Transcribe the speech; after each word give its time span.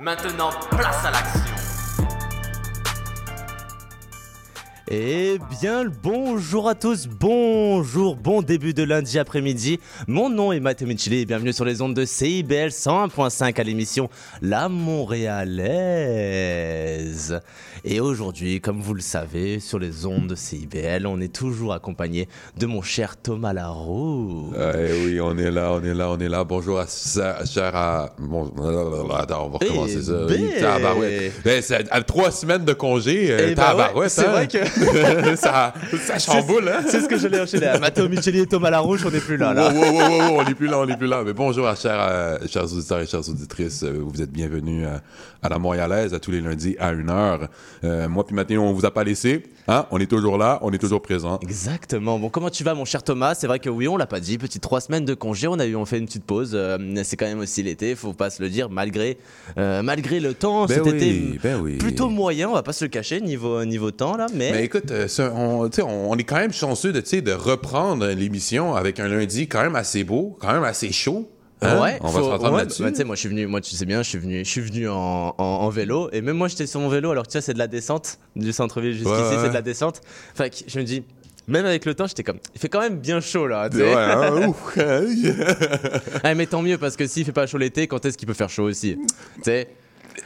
Maintenant, 0.00 0.48
place 0.70 1.04
à 1.04 1.10
l'action. 1.10 1.39
Eh 4.92 5.38
bien, 5.60 5.84
bonjour 6.02 6.68
à 6.68 6.74
tous, 6.74 7.06
bonjour, 7.06 8.16
bon 8.16 8.42
début 8.42 8.74
de 8.74 8.82
lundi 8.82 9.20
après-midi. 9.20 9.78
Mon 10.08 10.28
nom 10.28 10.50
est 10.50 10.58
Mathieu 10.58 10.84
Micheli 10.88 11.20
et 11.20 11.26
bienvenue 11.26 11.52
sur 11.52 11.64
les 11.64 11.80
ondes 11.80 11.94
de 11.94 12.04
CIBL 12.04 12.70
101.5 12.70 13.60
à 13.60 13.62
l'émission 13.62 14.10
La 14.42 14.68
Montréalaise. 14.68 17.38
Et 17.84 18.00
aujourd'hui, 18.00 18.60
comme 18.60 18.80
vous 18.80 18.94
le 18.94 19.00
savez, 19.00 19.60
sur 19.60 19.78
les 19.78 20.06
ondes 20.06 20.26
de 20.26 20.34
CIBL, 20.34 21.06
on 21.06 21.20
est 21.20 21.32
toujours 21.32 21.72
accompagné 21.72 22.28
de 22.58 22.66
mon 22.66 22.82
cher 22.82 23.16
Thomas 23.16 23.52
Laroux. 23.52 24.52
Eh 24.56 25.04
oui, 25.06 25.20
on 25.20 25.38
est 25.38 25.52
là, 25.52 25.70
on 25.72 25.84
est 25.84 25.94
là, 25.94 26.10
on 26.10 26.18
est 26.18 26.28
là. 26.28 26.42
Bonjour 26.42 26.80
à 26.80 26.86
cher 26.88 27.76
à. 27.76 28.10
Bon, 28.18 28.50
attends, 29.14 29.46
on 29.46 29.50
va 29.50 29.58
recommencer 29.58 29.98
Eh 30.00 30.02
ça. 30.02 30.12
ben. 30.26 30.30
Oui, 30.30 30.50
tabarouette. 30.60 31.32
À 31.92 32.02
trois 32.02 32.32
semaines 32.32 32.64
de 32.64 32.72
congé, 32.72 33.30
euh, 33.30 33.36
Eh 33.38 33.42
ben 33.42 33.48
ouais, 33.50 33.54
tabarouette, 33.54 34.10
c'est 34.10 34.26
hein. 34.26 34.32
vrai 34.32 34.48
que 34.48 34.58
ça, 35.36 35.74
ça 36.04 36.18
chamboule, 36.18 36.68
hein? 36.68 36.82
c'est 36.86 37.00
ce 37.00 37.08
que 37.08 37.18
j'allais 37.18 37.40
enchaîner. 37.40 37.72
Mathéo 37.80 38.08
Micheli 38.08 38.40
et 38.40 38.46
Thomas 38.46 38.70
Larouche, 38.70 39.04
on 39.04 39.10
n'est 39.10 39.20
plus 39.20 39.36
là. 39.36 39.52
là. 39.54 39.70
Wow, 39.72 39.80
wow, 39.80 39.92
wow, 39.92 39.92
wow, 39.92 40.18
wow, 40.32 40.40
on 40.40 40.44
n'est 40.44 40.54
plus 40.54 40.66
là, 40.66 40.78
on 40.78 40.86
n'est 40.86 40.96
plus 40.96 41.06
là. 41.06 41.22
Mais 41.24 41.32
bonjour 41.32 41.66
à 41.66 41.74
chers, 41.74 41.98
euh, 42.00 42.38
chers 42.48 42.64
auditeurs 42.64 43.00
et 43.00 43.06
chères 43.06 43.28
auditrices. 43.28 43.82
Euh, 43.82 44.00
vous 44.04 44.22
êtes 44.22 44.30
bienvenus 44.30 44.86
euh, 44.86 44.98
à 45.42 45.48
la 45.48 45.58
Montréalaise, 45.58 46.14
à 46.14 46.20
tous 46.20 46.30
les 46.30 46.40
lundis 46.40 46.76
à 46.78 46.92
1h. 46.92 47.48
Euh, 47.84 48.08
moi 48.08 48.26
puis 48.26 48.34
Mathieu, 48.34 48.58
on 48.58 48.72
vous 48.72 48.84
a 48.84 48.90
pas 48.90 49.04
laissé. 49.04 49.42
Hein? 49.68 49.86
On 49.90 49.98
est 50.00 50.10
toujours 50.10 50.36
là, 50.38 50.58
on 50.62 50.72
est 50.72 50.78
toujours 50.78 51.02
présent. 51.02 51.38
Exactement. 51.42 52.18
Bon, 52.18 52.28
comment 52.28 52.50
tu 52.50 52.64
vas, 52.64 52.74
mon 52.74 52.84
cher 52.84 53.02
Thomas? 53.02 53.34
C'est 53.34 53.46
vrai 53.46 53.58
que 53.58 53.70
oui, 53.70 53.86
on 53.88 53.96
l'a 53.96 54.06
pas 54.06 54.20
dit. 54.20 54.38
Petite 54.38 54.62
trois 54.62 54.80
semaines 54.80 55.04
de 55.04 55.14
congé, 55.14 55.46
on 55.46 55.58
a 55.58 55.66
eu, 55.66 55.76
on 55.76 55.84
fait 55.84 55.98
une 55.98 56.06
petite 56.06 56.24
pause. 56.24 56.52
Euh, 56.54 56.78
c'est 57.04 57.16
quand 57.16 57.26
même 57.26 57.38
aussi 57.40 57.62
l'été, 57.62 57.94
faut 57.94 58.12
pas 58.12 58.30
se 58.30 58.42
le 58.42 58.48
dire. 58.48 58.68
Malgré, 58.70 59.18
malgré 59.56 60.20
le 60.20 60.34
temps, 60.34 60.66
Ben 60.66 60.74
cet 60.74 60.84
oui, 60.84 60.90
été 60.96 61.38
ben 61.42 61.60
oui. 61.60 61.76
plutôt 61.76 62.08
moyen. 62.08 62.48
On 62.48 62.54
va 62.54 62.62
pas 62.62 62.72
se 62.72 62.84
le 62.84 62.88
cacher 62.88 63.20
niveau 63.20 63.64
niveau 63.64 63.90
temps 63.90 64.16
là, 64.16 64.26
mais, 64.34 64.52
Mais 64.52 64.68
écoute, 64.70 64.90
euh, 64.92 65.08
ça, 65.08 65.32
on, 65.34 66.16
est 66.16 66.24
quand 66.24 66.36
même 66.36 66.52
chanceux 66.52 66.92
de, 66.92 67.32
reprendre 67.32 68.06
l'émission 68.06 68.76
avec 68.76 69.00
un 69.00 69.08
lundi 69.08 69.48
quand 69.48 69.62
même 69.62 69.76
assez 69.76 70.04
beau, 70.04 70.36
quand 70.40 70.52
même 70.52 70.64
assez 70.64 70.92
chaud. 70.92 71.28
Hein? 71.62 71.80
Ouais, 71.80 71.98
on 72.00 72.06
va 72.08 72.12
faut- 72.20 72.24
se 72.24 72.30
rentendre 72.30 72.52
ouais, 72.52 72.58
là-dessus. 72.60 72.82
bah, 72.82 73.04
moi, 73.04 73.16
je 73.16 73.20
suis 73.20 73.28
venu, 73.28 73.46
moi, 73.46 73.60
tu 73.60 73.74
sais 73.74 73.84
bien, 73.84 74.02
je 74.02 74.08
suis 74.08 74.18
venu, 74.18 74.38
je 74.44 74.48
suis 74.50 74.60
venu 74.60 74.88
en, 74.88 75.34
en, 75.36 75.44
en 75.44 75.68
vélo, 75.68 76.08
et 76.12 76.20
même 76.22 76.36
moi, 76.36 76.48
j'étais 76.48 76.66
sur 76.66 76.80
mon 76.80 76.88
vélo. 76.88 77.10
Alors, 77.10 77.26
tu 77.26 77.32
sais, 77.32 77.40
c'est 77.40 77.52
de 77.52 77.58
la 77.58 77.66
descente 77.66 78.18
du 78.36 78.52
centre-ville 78.52 78.92
jusqu'ici, 78.92 79.12
Ouais, 79.12 79.28
ouais. 79.28 79.36
c'est 79.42 79.48
de 79.48 79.54
la 79.54 79.62
descente. 79.62 80.00
Fait 80.34 80.50
que 80.50 80.56
je 80.66 80.78
me 80.78 80.84
dis, 80.84 81.02
même 81.48 81.66
avec 81.66 81.84
le 81.84 81.94
temps, 81.94 82.06
j'étais 82.06 82.22
comme, 82.22 82.38
il 82.54 82.60
fait 82.60 82.68
quand 82.68 82.80
même 82.80 82.98
bien 82.98 83.20
chaud 83.20 83.46
là. 83.46 83.68
Ouais, 83.72 83.92
hein, 83.92 84.46
ouf. 84.48 84.78
Ah, 86.22 86.34
mais 86.34 86.46
tant 86.46 86.62
mieux 86.62 86.78
parce 86.78 86.96
que 86.96 87.06
s'il 87.06 87.24
fait 87.24 87.32
pas 87.32 87.46
chaud 87.46 87.58
l'été, 87.58 87.88
quand 87.88 88.04
est-ce 88.06 88.16
qu'il 88.16 88.28
peut 88.28 88.34
faire 88.34 88.50
chaud 88.50 88.64
aussi 88.64 88.96
Tu 89.36 89.42
sais? 89.42 89.68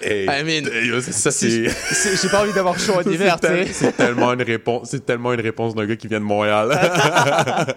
Hey, 0.03 0.27
I 0.27 0.43
mean, 0.45 1.01
ça, 1.03 1.31
c'est... 1.31 1.65
J'ai 1.69 2.29
pas 2.29 2.43
envie 2.43 2.53
d'avoir 2.53 2.79
chaud 2.79 2.95
en 2.95 3.03
hiver, 3.11 3.39
tu 3.41 3.47
sais. 3.49 3.67
C'est 3.73 3.97
tellement 3.97 4.33
une 4.33 4.43
réponse, 4.43 4.89
c'est 4.91 5.05
tellement 5.07 5.33
une 5.33 5.41
réponse 5.41 5.75
d'un 5.75 5.87
gars 5.87 5.97
qui 5.97 6.09
vient 6.09 6.21
de 6.21 6.25
Montréal. 6.25 6.71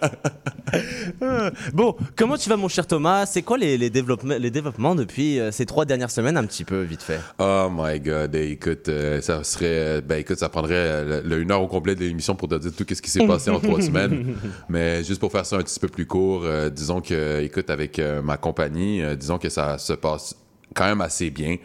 Bon, 1.73 1.95
comment 2.17 2.35
tu 2.37 2.49
vas, 2.49 2.57
mon 2.57 2.67
cher 2.67 2.85
Thomas? 2.85 3.25
C'est 3.25 3.41
quoi 3.41 3.57
les, 3.57 3.77
les, 3.77 3.89
développements, 3.89 4.35
les 4.37 4.51
développements 4.51 4.95
depuis 4.95 5.39
euh, 5.39 5.49
ces 5.51 5.65
trois 5.65 5.85
dernières 5.85 6.11
semaines, 6.11 6.35
un 6.35 6.45
petit 6.45 6.65
peu 6.65 6.81
vite 6.81 7.01
fait? 7.01 7.19
Oh 7.39 7.69
my 7.71 7.99
god, 8.01 8.35
écoute, 8.35 8.89
euh, 8.89 9.21
ça 9.21 9.43
serait, 9.45 10.01
ben 10.01 10.17
écoute, 10.19 10.37
ça 10.39 10.49
prendrait 10.49 10.73
euh, 10.75 11.21
le- 11.23 11.29
le 11.37 11.41
une 11.41 11.51
heure 11.51 11.61
au 11.61 11.67
complet 11.67 11.95
de 11.95 12.01
l'émission 12.01 12.35
pour 12.35 12.49
te 12.49 12.55
dire 12.55 12.71
tout 12.75 12.85
ce 12.93 13.01
qui 13.01 13.09
s'est 13.09 13.25
passé 13.25 13.49
en 13.49 13.59
trois 13.59 13.81
semaines. 13.81 14.35
Mais 14.67 15.03
juste 15.05 15.19
pour 15.21 15.31
faire 15.31 15.45
ça 15.45 15.55
un 15.55 15.61
petit 15.61 15.79
peu 15.79 15.87
plus 15.87 16.05
court, 16.05 16.41
euh, 16.43 16.69
disons 16.69 16.99
que, 16.99 17.41
écoute, 17.41 17.69
avec 17.69 17.97
euh, 17.99 18.21
ma 18.21 18.35
compagnie, 18.37 19.01
euh, 19.01 19.15
disons 19.15 19.37
que 19.37 19.49
ça 19.49 19.77
se 19.77 19.93
passe 19.93 20.35
quand 20.75 20.85
même 20.85 21.01
assez 21.01 21.29
bien. 21.29 21.55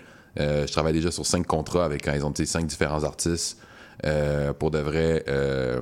Euh, 0.40 0.66
je 0.66 0.72
travaille 0.72 0.92
déjà 0.94 1.10
sur 1.10 1.26
cinq 1.26 1.46
contrats 1.46 1.84
avec, 1.84 2.04
par 2.04 2.14
exemple, 2.14 2.44
cinq 2.46 2.66
différents 2.66 3.04
artistes. 3.04 3.58
Euh, 4.04 4.52
pour 4.52 4.70
de 4.70 4.78
vrai, 4.78 5.24
euh, 5.28 5.80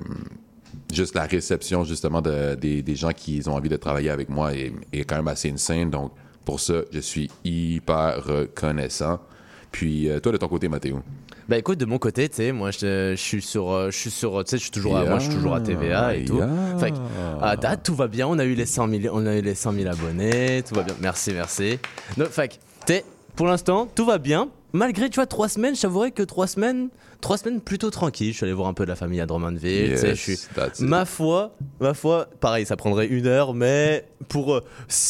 juste 0.92 1.14
la 1.14 1.24
réception 1.24 1.84
justement 1.84 2.20
de- 2.20 2.54
des, 2.54 2.82
des 2.82 2.96
gens 2.96 3.12
qui 3.12 3.40
ont 3.46 3.54
envie 3.54 3.68
de 3.68 3.76
travailler 3.76 4.10
avec 4.10 4.28
moi 4.28 4.52
est, 4.54 4.72
est 4.92 5.04
quand 5.04 5.16
même 5.16 5.28
assez 5.28 5.50
insane. 5.50 5.90
Donc 5.90 6.12
pour 6.44 6.60
ça, 6.60 6.74
je 6.92 6.98
suis 7.00 7.30
hyper 7.44 8.22
reconnaissant. 8.24 9.20
Puis 9.72 10.08
toi 10.22 10.32
de 10.32 10.36
ton 10.36 10.48
côté, 10.48 10.68
Mathéo? 10.68 11.00
Bah 11.48 11.56
écoute, 11.58 11.78
de 11.78 11.84
mon 11.84 11.98
côté, 11.98 12.28
tu 12.28 12.36
sais, 12.36 12.52
moi 12.52 12.70
je, 12.72 13.12
je 13.16 13.20
suis 13.20 13.42
sur, 13.42 13.90
je 13.90 13.96
suis 13.96 14.10
sur, 14.10 14.44
tu 14.44 14.50
sais, 14.50 14.56
je 14.58 14.62
suis 14.62 14.70
toujours, 14.70 14.96
à, 14.96 15.04
moi 15.04 15.18
je 15.18 15.24
suis 15.26 15.34
toujours 15.34 15.54
à 15.54 15.60
TVA 15.60 16.14
et 16.16 16.24
tout. 16.24 16.40
Fait 16.78 16.90
que, 16.90 16.96
à 17.40 17.56
date, 17.56 17.82
tout 17.84 17.94
va 17.94 18.06
bien. 18.08 18.26
On 18.28 18.38
a 18.38 18.44
eu 18.44 18.54
les 18.54 18.66
100 18.66 18.88
000, 18.88 19.16
on 19.16 19.26
a 19.26 19.36
eu 19.36 19.42
les 19.42 19.54
100 19.54 19.72
000 19.72 19.88
abonnés, 19.90 20.62
tout 20.68 20.74
va 20.74 20.82
bien. 20.82 20.94
Merci, 21.00 21.32
merci. 21.32 21.78
Donc, 22.16 22.28
fait 22.28 22.48
que, 22.48 22.54
tu 22.54 22.60
sais, 22.94 23.04
pour 23.40 23.48
l'instant, 23.48 23.88
tout 23.94 24.04
va 24.04 24.18
bien. 24.18 24.50
Malgré, 24.74 25.08
tu 25.08 25.14
vois, 25.14 25.24
trois 25.24 25.48
semaines, 25.48 25.74
je 25.74 25.80
t'avouerais 25.80 26.10
que 26.10 26.22
trois 26.22 26.46
semaines, 26.46 26.90
trois 27.22 27.38
semaines 27.38 27.62
plutôt 27.62 27.88
tranquilles. 27.88 28.32
Je 28.32 28.36
suis 28.36 28.44
allé 28.44 28.52
voir 28.52 28.68
un 28.68 28.74
peu 28.74 28.84
de 28.84 28.90
la 28.90 28.96
famille 28.96 29.18
à 29.18 29.24
Drummondville. 29.24 29.92
tu 29.92 29.96
sais, 29.96 30.08
Yes, 30.08 30.18
je 30.18 30.20
suis, 30.20 30.38
that's 30.54 30.80
it. 30.80 30.86
ma 30.86 31.06
foi, 31.06 31.56
ma 31.80 31.94
foi, 31.94 32.28
pareil, 32.40 32.66
ça 32.66 32.76
prendrait 32.76 33.06
une 33.06 33.26
heure, 33.26 33.54
mais 33.54 34.04
pour, 34.28 34.56
euh, 34.56 34.60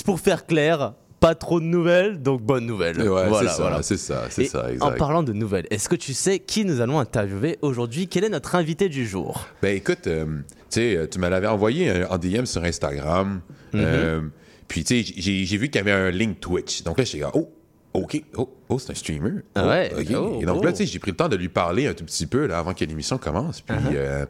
pour 0.05 0.21
faire 0.21 0.47
clair, 0.47 0.93
pas 1.19 1.35
trop 1.35 1.59
de 1.59 1.65
nouvelles, 1.65 2.23
donc 2.23 2.41
bonne 2.43 2.67
nouvelle. 2.67 2.99
Ouais, 2.99 3.27
voilà, 3.27 3.51
c'est 3.51 3.57
ça, 3.57 3.63
voilà. 3.63 3.83
c'est 3.83 3.97
ça, 3.97 4.23
c'est 4.31 4.45
ça, 4.45 4.67
En 4.81 4.93
parlant 4.93 5.25
de 5.25 5.33
nouvelles, 5.33 5.67
est-ce 5.71 5.89
que 5.89 5.97
tu 5.97 6.15
sais 6.15 6.39
qui 6.39 6.65
nous 6.65 6.81
allons 6.81 7.01
interviewer 7.01 7.59
aujourd'hui? 7.63 8.07
Quel 8.07 8.23
est 8.23 8.29
notre 8.29 8.55
invité 8.55 8.89
du 8.89 9.09
jour? 9.09 9.49
Ben 9.61 9.75
écoute, 9.75 10.07
euh, 10.07 10.25
tu 10.27 10.35
sais, 10.69 10.97
euh, 10.97 11.09
tu 11.11 11.19
me 11.19 11.29
l'avais 11.29 11.49
envoyé 11.49 12.05
en 12.09 12.17
DM 12.17 12.45
sur 12.45 12.63
Instagram. 12.63 13.41
Mhm. 13.73 13.81
Euh, 13.85 14.21
puis 14.69 14.85
tu 14.85 15.03
sais, 15.03 15.15
j'ai 15.17 15.45
j'ai 15.45 15.57
vu 15.57 15.69
qu'il 15.69 15.81
y 15.81 15.83
avait 15.83 15.91
un 15.91 16.13
link 16.13 16.39
Twitch. 16.39 16.85
Donc 16.85 16.97
là, 16.97 17.03
j'étais 17.03 17.25
comme, 17.25 17.33
oh, 17.35 17.51
ok, 17.95 18.23
oh, 18.37 18.49
oh 18.69 18.79
c'est 18.79 18.93
un 18.93 18.95
streamer. 18.95 19.41
Ah 19.55 19.63
Oh, 19.65 19.69
ouais, 19.69 19.93
ok. 19.99 20.07
oh, 20.17 20.39
Et 20.43 20.45
donc 20.47 20.65
là, 20.65 20.73
tu 20.73 20.79
sais, 20.79 20.87
j'ai 20.87 20.99
pris 20.99 21.11
le 21.11 21.17
temps 21.17 21.29
de 21.29 21.37
lui 21.37 21.49
parler 21.49 21.87
un 21.87 21.95
tout 21.95 22.05
petit 22.05 22.27
peu 22.27 22.47
là, 22.47 22.59
avant 22.59 22.73
que 22.75 22.85
l'émission 22.85 23.19
commence. 23.19 23.61
Puis, 23.61 23.77
Uh-huh. 23.77 23.93
euh, 23.95 24.27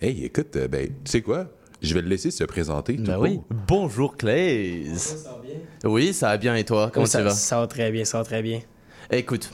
hey, 0.00 0.24
écoute, 0.24 0.54
euh, 0.56 0.68
ben, 0.68 0.86
tu 0.86 0.92
sais 1.10 1.22
quoi? 1.22 1.46
Je 1.80 1.94
vais 1.94 2.02
le 2.02 2.08
laisser 2.08 2.30
se 2.30 2.42
présenter. 2.44 2.96
tout 2.96 3.02
Bah 3.04 3.14
court. 3.14 3.22
oui. 3.22 3.40
Bonjour 3.68 4.16
Claze. 4.16 4.98
Ça 5.22 5.30
va 5.30 5.40
bien? 5.42 5.54
Oui, 5.84 6.12
ça 6.12 6.26
va 6.28 6.36
bien 6.36 6.56
et 6.56 6.64
toi? 6.64 6.90
Comment 6.92 7.06
ça, 7.06 7.18
tu 7.18 7.24
vas? 7.24 7.30
Ça 7.30 7.60
va 7.60 7.66
très 7.68 7.90
bien, 7.92 8.04
ça 8.04 8.18
va 8.18 8.24
très 8.24 8.42
bien. 8.42 8.60
Écoute, 9.10 9.50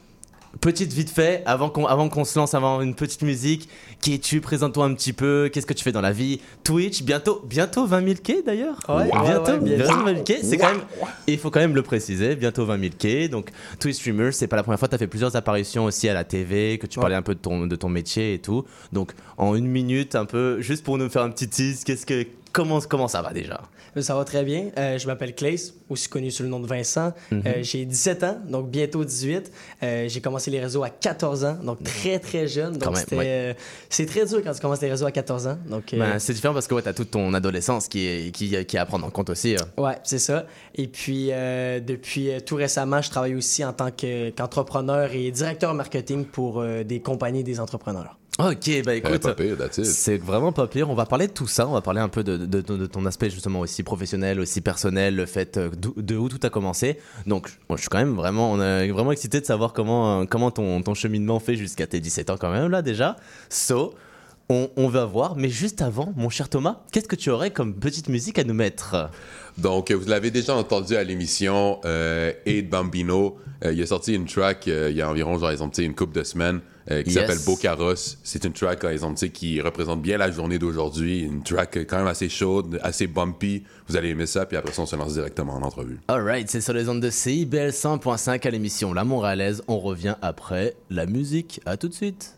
petite 0.61 0.93
vite 0.93 1.11
fait, 1.11 1.43
avant 1.47 1.69
qu'on 1.69 1.87
avant 1.87 2.09
qu'on 2.09 2.25
se 2.25 2.39
lance, 2.39 2.55
avant 2.55 2.81
une 2.81 2.95
petite 2.95 3.23
musique, 3.23 3.69
qui 4.01 4.15
es-tu? 4.15 4.41
Présente-toi 4.41 4.85
un 4.85 4.95
petit 4.95 5.13
peu, 5.13 5.51
qu'est-ce 5.53 5.67
que 5.67 5.75
tu 5.75 5.85
fais 5.85 5.93
dans 5.93 6.01
la 6.01 6.13
vie? 6.13 6.41
Twitch, 6.63 7.03
bientôt, 7.03 7.43
bientôt 7.47 7.87
20 7.87 8.05
000 8.05 8.15
K 8.23 8.45
d'ailleurs. 8.45 8.79
Ouais, 8.89 9.11
bientôt, 9.11 9.53
ouais, 9.53 9.59
ouais, 9.59 9.61
bientôt 9.61 9.65
bientôt. 9.65 10.05
20 10.05 10.15
000 10.15 10.25
K, 10.25 10.33
c'est 10.43 10.57
quand 10.57 10.73
même, 10.73 10.83
il 11.27 11.39
faut 11.39 11.51
quand 11.51 11.61
même 11.61 11.75
le 11.75 11.83
préciser, 11.83 12.37
bientôt 12.37 12.65
20 12.65 12.79
000 12.79 12.93
K, 12.99 13.31
donc 13.31 13.51
Twitch 13.79 13.97
Streamer, 13.97 14.33
c'est 14.33 14.47
pas 14.47 14.57
la 14.57 14.63
première 14.63 14.79
fois, 14.79 14.89
tu 14.89 14.95
as 14.95 14.99
fait 14.99 15.07
plusieurs 15.07 15.37
apparitions 15.37 15.85
aussi 15.85 16.09
à 16.09 16.15
la 16.15 16.25
TV, 16.25 16.79
que 16.79 16.87
tu 16.87 16.99
parlais 16.99 17.17
un 17.17 17.23
peu 17.23 17.35
de 17.35 17.41
ton, 17.41 17.67
de 17.67 17.77
ton 17.77 17.89
métier 17.89 18.35
et 18.35 18.39
tout, 18.39 18.65
donc 18.93 19.13
en 19.37 19.55
une 19.55 19.67
minute 19.67 20.15
un 20.15 20.25
peu, 20.25 20.61
juste 20.61 20.85
pour 20.85 20.99
nous 20.99 21.09
faire 21.09 21.23
un 21.23 21.31
petit 21.31 21.49
tease, 21.49 21.85
qu'est-ce 21.85 22.07
que 22.07 22.27
comment, 22.55 22.81
comment 22.81 23.09
ça 23.09 23.21
va 23.21 23.35
déjà? 23.35 23.61
Ça 24.01 24.15
va 24.17 24.25
très 24.25 24.43
bien. 24.45 24.71
Euh, 24.79 24.97
je 24.99 25.07
m'appelle 25.07 25.35
Clays, 25.35 25.57
aussi 25.91 26.09
connu 26.09 26.31
sous 26.31 26.43
le 26.43 26.49
nom 26.49 26.59
de 26.61 26.67
Vincent. 26.67 27.13
Mhm. 27.31 27.43
Euh, 27.47 27.53
j'ai 27.63 27.85
17 27.85 28.25
ans, 28.25 28.39
donc 28.49 28.71
bientôt 28.71 29.05
18. 29.05 29.53
Euh, 29.83 30.09
j'ai 30.09 30.21
commencé 30.23 30.51
les 30.51 30.59
réseaux 30.61 30.83
à 30.83 30.89
14 30.91 31.45
ans, 31.45 31.59
donc 31.63 31.83
très 31.83 32.19
très 32.19 32.49
jeune. 32.49 32.79
Donc 32.79 32.97
ouais. 33.13 33.55
c'est 33.91 34.07
très 34.07 34.25
dur 34.27 34.41
quand 34.43 34.53
tu 34.55 34.61
commences 34.61 34.81
les 34.81 34.91
réseaux 34.91 35.07
à 35.07 35.13
14 35.13 35.47
ans. 35.49 35.59
Donc 35.69 35.85
Ben, 35.93 36.19
C'est 36.19 36.33
différent 36.33 36.55
parce 36.55 36.67
que 36.67 36.75
ouais, 36.75 36.83
t'as 36.83 36.93
toute 36.95 37.11
ton 37.11 37.35
adolescence 37.35 37.87
qui 37.89 38.07
est, 38.07 38.31
qui, 38.35 38.49
qui 38.65 38.77
est 38.77 38.81
à 38.81 38.87
prendre 38.87 39.05
en 39.07 39.11
compte 39.11 39.31
aussi. 39.31 39.55
euh. 39.57 39.83
Ouais, 39.83 39.97
c'est 40.05 40.19
ça. 40.19 40.47
Et 40.75 40.87
puis, 40.89 41.27
depuis 41.29 42.31
tout 42.47 42.57
récemment, 42.57 43.03
je 43.03 43.11
travaille 43.11 43.35
aussi 43.35 43.65
en 43.65 43.73
tant 43.73 43.91
que- 43.91 44.31
qu'entrepreneur 44.31 45.13
et 45.13 45.31
directeur 45.31 45.75
marketing 45.75 46.25
pour 46.25 46.65
des 46.85 47.01
compagnies 47.01 47.41
et 47.41 47.45
des 47.45 47.61
entrepreneurs. 47.61 48.17
Ok, 48.39 48.83
bah 48.85 48.95
écoute. 48.97 49.23
C'est 49.85 50.17
vraiment 50.19 50.51
pas 50.51 50.67
pire. 50.67 50.91
On 50.91 50.95
va 50.97 51.07
parler 51.07 51.29
de 51.29 51.33
tout 51.33 51.47
ça. 51.47 51.69
On 51.69 51.73
va 51.73 51.81
parler 51.83 52.01
un 52.01 52.09
peu 52.09 52.25
de, 52.25 52.37
de- 52.37 52.61
de- 52.63 52.77
de 52.77 52.87
ton 52.87 53.07
aspect 53.07 53.31
justement 53.31 53.61
aussi 53.61 53.85
professionnel, 53.85 54.41
aussi 54.41 54.61
personnel, 54.61 55.15
le 55.15 55.25
fait 55.27 55.57
euh, 55.57 55.71
de 55.97 56.17
où 56.17 56.29
tout 56.29 56.41
a 56.45 56.51
commencé. 56.51 56.99
Donc, 57.27 57.49
je 57.71 57.77
suis 57.77 57.89
quand 57.89 57.99
même 57.99 58.15
vraiment, 58.17 58.51
on 58.51 58.61
est 58.61 58.91
vraiment 58.91 59.13
excité 59.13 59.41
de 59.41 59.47
savoir 59.47 59.73
comment, 59.73 60.23
euh, 60.23 60.25
comment 60.29 60.51
ton, 60.51 60.83
ton 60.83 60.95
cheminement 60.95 61.39
fait 61.39 61.55
jusqu'à 61.55 61.87
tes 61.87 62.01
17 62.01 62.31
ans 62.31 62.37
quand 62.37 62.51
même 62.51 62.71
là 62.73 62.83
déjà. 62.83 63.17
So, 63.51 63.95
on, 64.49 64.69
on 64.77 64.89
va 64.89 65.05
voir. 65.05 65.37
Mais 65.37 65.49
juste 65.49 65.81
avant, 65.81 66.13
mon 66.17 66.29
cher 66.29 66.49
Thomas, 66.49 66.81
qu'est-ce 66.91 67.09
que 67.09 67.17
tu 67.17 67.31
aurais 67.31 67.53
comme 67.53 67.75
petite 67.75 68.09
musique 68.09 68.41
à 68.41 68.45
nous 68.45 68.53
mettre? 68.55 69.11
Donc, 69.59 69.93
vous 69.93 70.09
l'avez 70.09 70.33
déjà 70.33 70.57
entendu 70.57 70.97
à 70.97 71.05
l'émission 71.05 71.81
euh, 71.85 72.33
Aid 72.47 72.69
Bambino. 72.69 73.37
Euh, 73.65 73.73
il 73.73 73.83
a 73.83 73.87
sorti 73.87 74.15
une 74.15 74.27
track 74.27 74.69
euh, 74.69 74.89
il 74.91 74.97
y 74.97 75.03
a 75.03 75.09
environ, 75.09 75.39
genre, 75.39 75.51
exemple, 75.51 75.81
une 75.81 75.95
couple 75.95 76.15
de 76.19 76.23
semaines 76.23 76.61
euh, 76.91 77.03
qui 77.03 77.11
Yes. 77.11 77.21
s'appelle 77.21 77.39
Beau 77.47 77.57
Carrosse. 77.57 78.19
C'est 78.23 78.45
une 78.45 78.53
track, 78.53 78.85
exemple, 78.85 79.19
qui 79.31 79.61
représente 79.61 80.03
bien 80.03 80.19
la 80.19 80.31
journée 80.31 80.59
d'aujourd'hui. 80.59 81.21
Une 81.23 81.43
track 81.43 81.79
quand 81.89 81.97
même 81.99 82.07
assez 82.07 82.29
chaude, 82.29 82.79
assez 82.83 83.07
bumpy. 83.07 83.65
Vous 83.89 83.97
allez 83.97 84.11
aimer 84.11 84.27
ça, 84.27 84.45
puis 84.45 84.57
après 84.57 84.73
ça, 84.73 84.83
on 84.83 84.87
se 84.87 84.97
lance 84.97 85.15
directement 85.15 85.55
en 85.55 85.63
entrevue. 85.63 85.99
Alright, 86.09 86.51
c'est 86.51 86.61
sur 86.61 86.75
les 86.75 86.89
ondes 86.89 87.01
de 87.01 87.11
CIBL 87.11 87.71
100.5 87.71 88.47
à 88.47 88.51
l'émission 88.51 88.93
La 88.93 89.05
Montréalaise. 89.05 89.63
On 89.69 89.79
revient 89.79 90.17
après 90.21 90.75
la 90.91 91.07
musique. 91.07 91.61
À 91.65 91.77
tout 91.77 91.89
de 91.89 91.95
suite. 91.95 92.37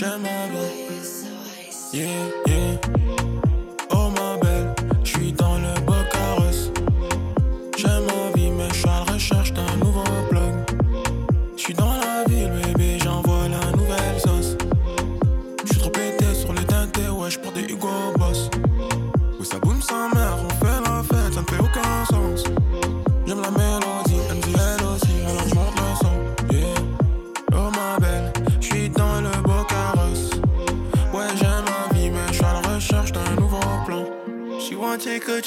J'aime 0.00 0.22
ma 0.22 0.46
vie. 0.46 0.88
Yeah, 1.92 2.06
yeah. 2.46 2.79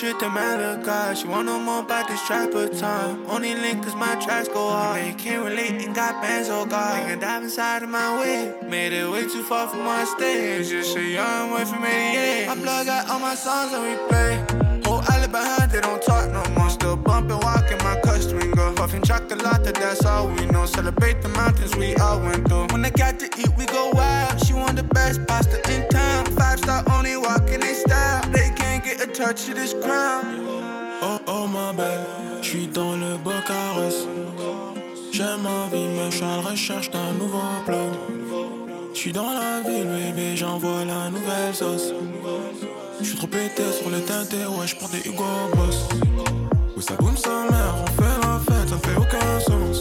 Trip 0.04 0.20
to 0.20 0.30
Malaga. 0.30 1.16
She 1.16 1.28
wanna 1.28 1.44
know 1.46 1.60
more 1.60 1.80
about 1.80 2.10
this 2.10 2.22
trap 2.28 2.54
of 2.54 2.78
time. 2.78 3.26
Only 3.28 3.56
link 3.56 3.84
cause 3.84 3.96
my 3.96 4.16
tracks 4.16 4.50
go 4.50 4.70
hard. 4.70 4.98
Man, 4.98 5.08
you 5.08 5.16
can't 5.16 5.46
relate 5.46 5.86
and 5.86 5.96
got 5.96 6.22
bands, 6.22 6.50
oh 6.50 6.66
god. 6.66 7.08
Nigga 7.08 7.22
dive 7.22 7.44
inside 7.44 7.84
of 7.84 7.90
my 7.90 8.20
way. 8.20 8.54
Made 8.68 8.92
it 8.92 9.10
way 9.10 9.24
too 9.24 9.44
far 9.44 9.68
from 9.70 9.84
my 9.84 10.04
stage. 10.04 10.68
Just 10.68 10.98
a 10.98 11.02
young 11.02 11.52
way 11.52 11.64
from 11.64 11.86
88. 11.86 12.48
My 12.48 12.56
plug 12.56 12.86
got 12.86 13.10
all 13.10 13.20
my 13.20 13.36
songs 13.36 13.74
on 13.74 13.82
replay. 13.92 14.86
Whole 14.86 15.02
alley 15.12 15.30
behind, 15.30 15.72
they 15.72 15.80
don't 15.80 16.02
talk 16.02 16.30
no 16.32 16.44
more. 16.56 16.70
Still 16.70 16.98
bumping, 16.98 17.40
walking 17.40 17.78
my 17.78 17.98
custom 18.04 18.52
go. 18.52 18.74
Puffing 18.74 19.04
chocolate, 19.04 19.76
that's 19.76 20.06
all 20.06 20.28
we 20.28 20.46
know. 20.48 20.66
Celebrate 20.66 21.22
the 21.22 21.30
mountains 21.30 21.78
we 21.78 21.96
all 21.96 22.20
went 22.20 22.46
through. 22.50 22.68
When 22.74 22.84
I 22.84 22.90
got 22.90 23.20
to 23.20 23.28
eat, 23.38 23.52
we 23.58 23.66
go 23.68 23.92
wild. 23.92 24.46
She 24.46 24.54
want 24.54 24.76
the 24.76 24.84
best 24.84 25.26
pasta 25.28 25.58
in 25.74 25.88
town. 25.88 26.26
Five 26.38 26.60
star 26.60 26.84
only 26.92 27.16
walking 27.16 27.62
in 27.62 27.76
style. 27.76 28.22
They 28.32 28.50
Oh 31.02 31.20
oh 31.28 31.48
ma 31.48 31.72
belle, 31.74 32.06
j'suis 32.42 32.68
dans 32.68 32.96
le 32.96 33.18
beau 33.18 33.32
carrosse. 33.48 34.08
J'aime 35.12 35.42
ma 35.42 35.74
vie, 35.74 35.88
mais 35.96 36.12
j'suis 36.12 36.24
à 36.24 36.38
la 36.38 36.50
recherche 36.50 36.92
d'un 36.92 37.14
nouveau 37.14 37.40
plan. 37.66 37.88
J'suis 38.94 39.14
dans 39.14 39.32
la 39.32 39.62
ville, 39.62 39.88
bébé, 39.88 40.36
j'envoie 40.36 40.84
la 40.86 41.10
nouvelle 41.10 41.54
sauce. 41.54 41.94
J'suis 43.02 43.16
trop 43.16 43.28
pété 43.28 43.64
sur 43.72 43.90
les 43.90 44.02
teintés, 44.02 44.46
ouais, 44.46 44.68
j'porte 44.68 44.92
des 44.92 45.10
Hugo 45.10 45.24
Boss. 45.56 45.88
Oui, 46.76 46.84
ça 46.84 46.96
boum 46.96 47.16
sa 47.16 47.30
mère, 47.30 47.76
on 47.82 48.02
fait 48.02 48.28
la 48.28 48.40
fête, 48.40 48.70
ça 48.70 48.78
fait 48.78 48.98
aucun 48.98 49.40
sens. 49.40 49.80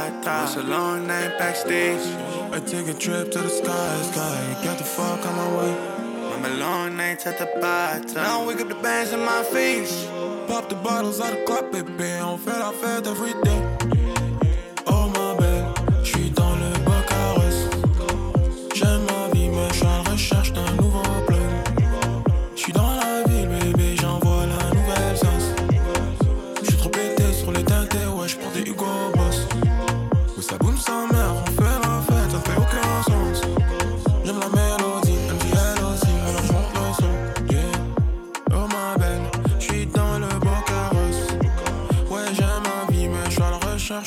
Stacking 0.00 0.22
plata. 0.22 0.44
It's 0.44 0.56
a 0.56 0.62
long 0.62 1.06
night 1.06 1.38
backstage. 1.38 2.00
I 2.52 2.60
take 2.60 2.88
a 2.88 2.94
trip 2.94 3.30
to 3.32 3.38
the 3.38 3.48
sky, 3.48 4.02
sky. 4.02 4.60
Get 4.62 4.78
the 4.78 4.84
fuck 4.84 5.24
on 5.26 5.36
my 5.36 5.56
way. 5.58 5.76
I'm 6.32 6.44
a 6.44 6.54
long 6.56 6.96
night 6.96 7.26
at 7.26 7.38
the 7.38 7.46
bar. 7.60 8.00
Now 8.14 8.42
I 8.42 8.46
wake 8.46 8.60
up 8.60 8.68
the 8.68 8.74
bands 8.76 9.12
in 9.12 9.20
my 9.20 9.42
face. 9.44 10.06
Pop 10.46 10.68
the 10.68 10.76
bottles 10.76 11.20
out 11.20 11.32
the 11.32 11.44
club, 11.44 11.72
bébé. 11.72 12.20
On 12.22 12.38
fait 12.38 12.58
la 12.58 12.72
fête 12.72 13.06
every 13.06 13.34
day. 13.44 13.99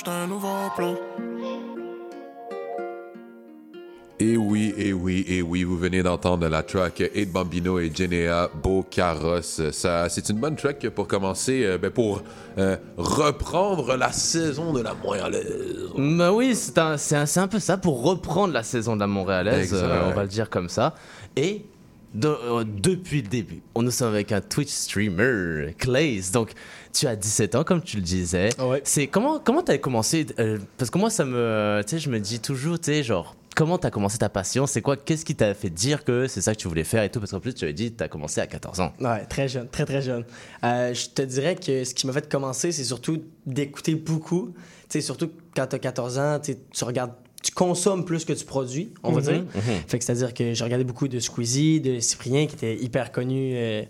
D'un 0.06 0.28
nouveau 0.28 0.48
plan. 0.76 0.96
Et 4.20 4.38
oui, 4.38 4.74
et 4.78 4.94
oui, 4.94 5.26
et 5.28 5.42
oui, 5.42 5.64
vous 5.64 5.78
venez 5.78 6.02
d'entendre 6.04 6.48
la 6.48 6.64
track 6.64 7.02
Aid 7.14 7.32
Bambino 7.32 7.80
et 7.80 7.92
Genea 7.94 8.50
Beau 8.62 8.86
Carrosse. 8.90 9.62
Ça, 9.72 10.08
c'est 10.08 10.30
une 10.30 10.38
bonne 10.38 10.56
track 10.56 10.88
pour 10.90 11.08
commencer, 11.08 11.66
euh, 11.66 11.78
ben, 11.78 11.92
pour 11.92 12.22
euh, 12.58 12.78
reprendre 12.96 13.98
la 13.98 14.12
saison 14.12 14.72
de 14.72 14.82
la 14.82 14.94
Montréalaise. 14.94 15.90
Bah 15.98 16.32
oui, 16.32 16.56
c'est 16.56 16.78
un, 16.78 16.96
c'est 16.98 17.16
un, 17.16 17.26
c'est 17.26 17.40
un 17.40 17.48
peu 17.48 17.60
ça 17.60 17.78
pour 17.78 18.04
reprendre 18.04 18.54
la 18.54 18.64
saison 18.64 18.96
de 18.96 19.02
la 19.02 19.08
Montréalaise, 19.08 19.74
euh, 19.74 20.10
on 20.10 20.16
va 20.16 20.22
le 20.22 20.30
dire 20.30 20.50
comme 20.50 20.70
ça. 20.70 20.96
Et 21.36 21.66
de- 22.14 22.28
euh, 22.28 22.64
depuis 22.66 23.22
le 23.22 23.28
début, 23.28 23.62
on 23.76 23.82
nous 23.84 23.92
sommes 23.92 24.14
avec 24.14 24.32
un 24.32 24.42
Twitch 24.42 24.70
streamer, 24.70 25.74
Clays. 25.78 26.22
Donc, 26.34 26.52
tu 26.94 27.08
as 27.08 27.16
17 27.16 27.56
ans, 27.56 27.64
comme 27.64 27.82
tu 27.82 27.98
le 27.98 28.04
disais. 28.04 28.50
Ouais. 28.60 28.82
C'est 28.86 29.08
comment 29.08 29.40
comment 29.40 29.62
t'as 29.64 29.78
commencé 29.78 30.26
euh, 30.40 30.60
Parce 30.78 30.90
que 30.92 30.98
moi, 30.98 31.10
ça 31.10 31.26
me, 31.26 31.82
tu 31.86 31.92
sais, 31.92 32.00
je 32.00 32.10
me 32.10 32.20
dis 32.20 32.40
toujours, 32.40 32.80
tu 32.80 32.92
sais, 32.92 33.04
genre. 33.04 33.36
Comment 33.56 33.78
t'as 33.78 33.92
commencé 33.92 34.18
ta 34.18 34.30
passion? 34.30 34.66
C'est 34.66 34.82
quoi 34.82 34.98
Qu'est-ce 34.98 35.24
qui 35.24 35.36
t'a 35.36 35.54
fait 35.54 35.70
dire 35.70 36.04
que 36.04 36.26
c'est 36.28 36.42
ça 36.42 36.56
que 36.56 36.60
tu 36.60 36.68
voulais 36.68 36.84
faire 36.84 37.04
et 37.04 37.12
tout? 37.12 37.20
Parce 37.20 37.30
qu'en 37.32 37.40
plus, 37.40 37.54
tu 37.54 37.66
avais 37.66 37.74
dit 37.74 37.92
t'as 37.92 38.08
commencé 38.08 38.42
à 38.42 38.48
14 38.48 38.80
ans. 38.80 38.94
Ouais, 39.00 39.26
très 39.26 39.48
jeune, 39.48 39.68
très 39.70 39.86
très 39.86 40.02
jeune. 40.02 40.26
Euh, 40.64 40.92
je 40.92 41.10
te 41.10 41.22
dirais 41.22 41.56
que 41.56 41.84
ce 41.84 41.94
qui 41.94 42.08
m'a 42.08 42.14
fait 42.14 42.28
commencer, 42.28 42.72
c'est 42.72 42.84
surtout 42.84 43.22
d'écouter 43.46 43.94
beaucoup. 43.94 44.56
Tu 44.90 45.00
sais, 45.00 45.02
surtout 45.02 45.30
quand 45.56 45.68
tu 45.68 45.76
as 45.76 45.80
14 45.80 46.18
ans, 46.18 46.40
tu 46.42 46.84
regardes 46.84 47.14
tu 47.44 47.52
consommes 47.52 48.06
plus 48.06 48.24
que 48.26 48.34
tu 48.34 48.46
produis, 48.46 48.90
on 49.04 49.12
va 49.12 49.20
Mhm, 49.20 49.26
dire. 49.28 49.44
mhm. 49.54 49.62
Fait 49.88 50.00
que 50.00 50.06
c'est-à-dire 50.06 50.34
que 50.34 50.54
j'ai 50.54 50.64
regardé 50.64 50.84
beaucoup 50.86 51.08
de 51.10 51.20
Squeezie, 51.20 51.82
de 51.82 52.00
Cyprien, 52.00 52.48
qui 52.48 52.56
était 52.56 52.78
hyper 52.78 53.12
connu 53.12 53.52
euh, 53.56 53.84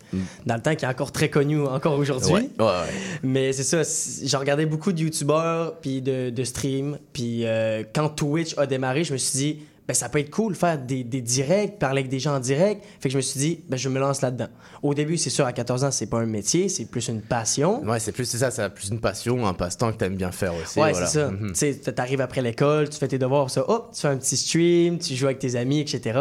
dans 0.45 0.55
le 0.55 0.61
temps, 0.61 0.75
qui 0.75 0.83
est 0.85 0.87
encore 0.87 1.11
très 1.11 1.29
connu 1.29 1.61
encore 1.61 1.97
aujourd'hui. 1.97 2.33
Ouais, 2.33 2.49
ouais, 2.59 2.65
ouais. 2.65 2.89
Mais 3.21 3.53
c'est 3.53 3.63
ça, 3.63 3.83
j'ai 4.25 4.37
regardé 4.37 4.65
beaucoup 4.65 4.91
de 4.91 4.99
YouTubeurs, 5.01 5.75
puis 5.79 6.01
de, 6.01 6.31
de 6.31 6.43
streams. 6.43 6.97
Puis 7.13 7.45
euh, 7.45 7.83
quand 7.93 8.09
Twitch 8.09 8.55
a 8.57 8.65
démarré, 8.65 9.03
je 9.03 9.13
me 9.13 9.17
suis 9.19 9.37
dit, 9.37 9.59
ben, 9.87 9.93
ça 9.93 10.07
peut 10.07 10.19
être 10.19 10.29
cool 10.29 10.55
faire 10.55 10.77
des, 10.77 11.03
des 11.03 11.21
directs, 11.21 11.77
parler 11.77 11.99
avec 12.01 12.09
des 12.09 12.19
gens 12.19 12.35
en 12.35 12.39
direct. 12.39 12.83
Fait 12.99 13.09
que 13.09 13.13
je 13.13 13.17
me 13.17 13.21
suis 13.21 13.39
dit, 13.39 13.59
ben, 13.67 13.75
je 13.75 13.89
me 13.89 13.99
lance 13.99 14.21
là-dedans. 14.21 14.47
Au 14.81 14.93
début, 14.93 15.17
c'est 15.17 15.29
sûr, 15.29 15.45
à 15.45 15.51
14 15.51 15.83
ans, 15.83 15.91
c'est 15.91 16.05
pas 16.05 16.19
un 16.19 16.25
métier, 16.25 16.69
c'est 16.69 16.85
plus 16.85 17.09
une 17.09 17.21
passion. 17.21 17.83
Ouais, 17.83 17.99
c'est 17.99 18.13
plus 18.13 18.25
ça, 18.25 18.49
c'est 18.49 18.69
plus 18.69 18.89
une 18.89 18.99
passion, 18.99 19.45
un 19.45 19.53
passe-temps 19.53 19.91
que 19.91 19.97
t'aimes 19.97 20.15
bien 20.15 20.31
faire 20.31 20.53
aussi. 20.53 20.79
Ouais, 20.79 20.91
voilà. 20.91 21.05
c'est 21.05 21.19
ça. 21.19 21.31
Mhm. 21.31 21.51
Tu 21.51 21.55
sais, 21.55 21.73
t'arrives 21.73 22.21
après 22.21 22.41
l'école, 22.41 22.89
tu 22.89 22.97
fais 22.97 23.07
tes 23.07 23.17
devoirs, 23.19 23.49
ça, 23.49 23.69
hop, 23.69 23.91
tu 23.93 24.01
fais 24.01 24.07
un 24.07 24.17
petit 24.17 24.37
stream, 24.37 24.99
tu 24.99 25.15
joues 25.15 25.25
avec 25.25 25.39
tes 25.39 25.55
amis, 25.55 25.81
etc. 25.81 26.19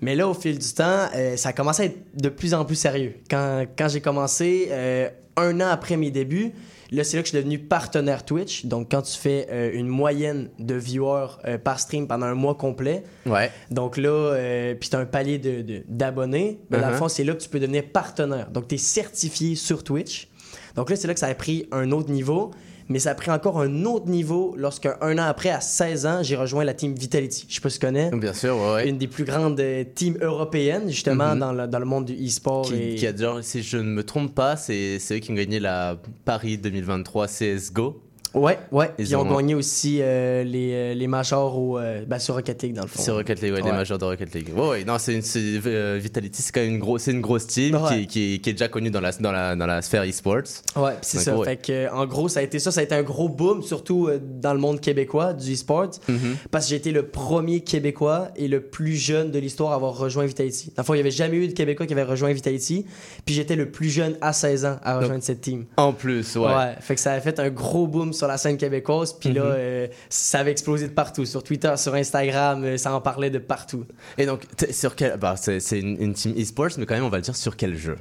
Mais 0.00 0.14
là, 0.14 0.28
au 0.28 0.34
fil 0.34 0.58
du 0.58 0.72
temps, 0.72 1.08
euh, 1.14 1.36
ça 1.36 1.48
a 1.48 1.52
commencé 1.52 1.82
à 1.82 1.86
être 1.86 1.98
de 2.14 2.28
plus 2.28 2.54
en 2.54 2.64
plus 2.64 2.76
sérieux. 2.76 3.14
Quand, 3.28 3.66
quand 3.76 3.88
j'ai 3.88 4.00
commencé, 4.00 4.68
euh, 4.70 5.08
un 5.36 5.60
an 5.60 5.68
après 5.68 5.96
mes 5.96 6.10
débuts, 6.10 6.52
là, 6.96 7.04
c'est 7.04 7.16
là 7.16 7.22
que 7.22 7.28
je 7.28 7.30
suis 7.36 7.38
devenu 7.38 7.58
partenaire 7.58 8.24
Twitch. 8.24 8.66
Donc, 8.66 8.90
quand 8.90 9.02
tu 9.02 9.16
fais 9.16 9.46
euh, 9.50 9.70
une 9.72 9.86
moyenne 9.88 10.48
de 10.58 10.74
viewers 10.74 11.38
euh, 11.46 11.58
par 11.58 11.78
stream 11.80 12.06
pendant 12.08 12.26
un 12.26 12.34
mois 12.34 12.54
complet, 12.54 13.04
Ouais. 13.26 13.50
donc 13.70 13.96
là, 13.96 14.08
euh, 14.10 14.74
puis 14.74 14.88
tu 14.88 14.96
as 14.96 14.98
un 14.98 15.06
palier 15.06 15.38
de- 15.38 15.62
de- 15.62 15.82
d'abonnés. 15.88 16.60
Ben, 16.70 16.80
Dans 16.80 16.88
le 16.88 16.94
Uh-huh. 16.94 16.98
fond, 16.98 17.08
c'est 17.08 17.24
là 17.24 17.34
que 17.34 17.40
tu 17.40 17.48
peux 17.48 17.60
devenir 17.60 17.84
partenaire. 17.92 18.50
Donc, 18.50 18.68
tu 18.68 18.74
es 18.74 18.78
certifié 18.78 19.54
sur 19.54 19.84
Twitch. 19.84 20.28
Donc 20.76 20.90
là, 20.90 20.96
c'est 20.96 21.08
là 21.08 21.14
que 21.14 21.20
ça 21.20 21.26
a 21.26 21.34
pris 21.34 21.66
un 21.72 21.90
autre 21.92 22.10
niveau. 22.10 22.50
Mais 22.90 22.98
ça 22.98 23.12
a 23.12 23.14
pris 23.14 23.30
encore 23.30 23.60
un 23.60 23.84
autre 23.84 24.08
niveau 24.08 24.54
lorsque, 24.58 24.86
un 25.00 25.16
an 25.18 25.22
après, 25.22 25.48
à 25.50 25.60
16 25.60 26.06
ans, 26.06 26.18
j'ai 26.22 26.34
rejoint 26.36 26.64
la 26.64 26.74
team 26.74 26.92
Vitality. 26.94 27.46
Je 27.48 27.54
sais 27.54 27.60
pas 27.60 27.70
si 27.70 27.78
tu 27.78 27.86
connais. 27.86 28.10
Bien 28.10 28.32
sûr, 28.34 28.56
ouais. 28.58 28.88
Une 28.88 28.98
des 28.98 29.06
plus 29.06 29.22
grandes 29.24 29.60
euh, 29.60 29.84
teams 29.94 30.18
européennes, 30.20 30.88
justement, 30.90 31.34
Mhm. 31.34 31.38
dans, 31.38 31.52
le, 31.52 31.66
dans 31.68 31.78
le 31.78 31.84
monde 31.84 32.04
du 32.06 32.14
e-sport. 32.26 32.62
Qui, 32.66 32.74
et... 32.74 32.94
qui 32.96 33.06
a 33.06 33.16
genre, 33.16 33.38
si 33.42 33.62
je 33.62 33.76
ne 33.76 33.84
me 33.84 34.02
trompe 34.02 34.34
pas, 34.34 34.56
c'est 34.56 34.98
eux 35.12 35.16
qui 35.18 35.30
ont 35.30 35.34
gagné 35.34 35.60
la 35.60 35.96
Paris 36.24 36.58
2023 36.58 37.28
CSGO. 37.28 38.02
Ouais, 38.34 38.58
ouais. 38.70 38.90
Ils 38.98 39.08
Ils 39.08 39.16
ont 39.16 39.20
ont- 39.28 39.36
gagné 39.36 39.54
aussi 39.54 39.98
euh, 40.00 40.44
les, 40.44 40.72
euh, 40.72 40.94
les 40.94 41.06
majors 41.06 41.58
au, 41.58 41.78
euh, 41.78 42.04
ben, 42.06 42.18
sur 42.18 42.34
Rocket 42.36 42.62
League, 42.62 42.74
dans 42.74 42.82
le 42.82 42.88
fond. 42.88 43.00
C'est 43.02 43.10
Rocket 43.10 43.40
League, 43.42 43.52
ouais, 43.52 43.62
les 43.62 43.72
majors 43.72 43.98
de 43.98 44.04
Rocket 44.04 44.32
League. 44.34 44.50
Ouais, 44.54 44.68
ouais, 44.68 44.84
non, 44.84 44.98
c'est 44.98 45.14
une 45.14 45.22
c'est- 45.22 45.60
euh, 45.66 45.98
Vitality, 46.00 46.40
c'est 46.42 46.52
quand 46.52 46.60
même 46.60 46.74
une 46.74 46.78
grosse, 46.78 47.02
c'est 47.02 47.10
une 47.12 47.20
grosse 47.20 47.46
team 47.46 47.74
Ouais. 47.74 48.00
qui, 48.02 48.06
qui, 48.06 48.40
qui 48.40 48.50
est 48.50 48.52
déjà 48.52 48.68
connue 48.68 48.90
dans 48.90 49.00
la, 49.00 49.12
dans 49.12 49.32
la, 49.32 49.56
dans 49.56 49.66
la 49.66 49.82
sphère 49.82 50.04
e-sports. 50.04 50.42
Ouais, 50.76 50.92
c'est 51.02 51.18
ça. 51.18 51.36
Fait 51.44 51.56
que, 51.56 51.92
en 51.92 52.06
gros, 52.06 52.28
ça 52.28 52.40
a 52.40 52.42
été 52.42 52.58
ça. 52.58 52.70
Ça 52.70 52.80
a 52.80 52.84
été 52.84 52.94
un 52.94 53.02
gros 53.02 53.28
boom, 53.28 53.62
surtout 53.62 54.08
dans 54.40 54.54
le 54.54 54.60
monde 54.60 54.80
québécois 54.80 55.32
du 55.32 55.52
e-sport. 55.54 55.90
Mhm. 56.08 56.36
Parce 56.50 56.66
que 56.66 56.70
j'ai 56.70 56.76
été 56.76 56.92
le 56.92 57.06
premier 57.06 57.60
Québécois 57.62 58.28
et 58.36 58.46
le 58.48 58.60
plus 58.60 58.94
jeune 58.96 59.30
de 59.30 59.38
l'histoire 59.38 59.72
à 59.72 59.74
avoir 59.76 59.96
rejoint 59.96 60.26
Vitality. 60.26 60.72
Dans 60.76 60.82
le 60.82 60.86
fond, 60.86 60.94
il 60.94 60.98
n'y 60.98 61.00
avait 61.02 61.10
jamais 61.10 61.36
eu 61.36 61.48
de 61.48 61.52
Québécois 61.52 61.86
qui 61.86 61.92
avait 61.94 62.02
rejoint 62.04 62.32
Vitality. 62.32 62.86
Puis 63.24 63.34
j'étais 63.34 63.56
le 63.56 63.70
plus 63.70 63.88
jeune 63.88 64.16
à 64.20 64.32
16 64.32 64.64
ans 64.66 64.76
à 64.82 64.98
rejoindre 64.98 65.22
cette 65.22 65.40
team. 65.40 65.64
En 65.76 65.92
plus, 65.92 66.36
ouais. 66.36 66.46
Ouais. 66.46 66.74
Fait 66.80 66.94
que 66.94 67.00
ça 67.00 67.12
a 67.12 67.20
fait 67.20 67.38
un 67.40 67.50
gros 67.50 67.86
boom 67.86 68.12
sur 68.20 68.28
la 68.28 68.36
scène 68.38 68.56
québécoise. 68.56 69.12
Puis 69.14 69.32
là, 69.32 69.42
Mhm. 69.44 69.50
euh, 69.56 69.86
ça 70.08 70.38
avait 70.40 70.50
explosé 70.52 70.86
de 70.88 70.92
partout. 70.92 71.24
Sur 71.24 71.42
Twitter, 71.42 71.72
sur 71.76 71.94
Instagram, 71.94 72.62
euh, 72.64 72.76
ça 72.76 72.94
en 72.94 73.00
parlait 73.00 73.30
de 73.30 73.38
partout. 73.38 73.84
Et 74.18 74.26
donc, 74.26 74.42
sur 74.70 74.94
quel. 74.94 75.16
Bah, 75.16 75.34
c'est 75.36 75.58
une, 75.78 75.96
une 76.00 76.12
team 76.14 76.34
e-sports, 76.38 76.70
mais 76.78 76.86
quand 76.86 76.94
même, 76.94 77.04
on 77.04 77.08
va 77.08 77.16
le 77.18 77.22
dire 77.22 77.34
sur 77.36 77.56
quel 77.56 77.76
jeu? 77.76 77.96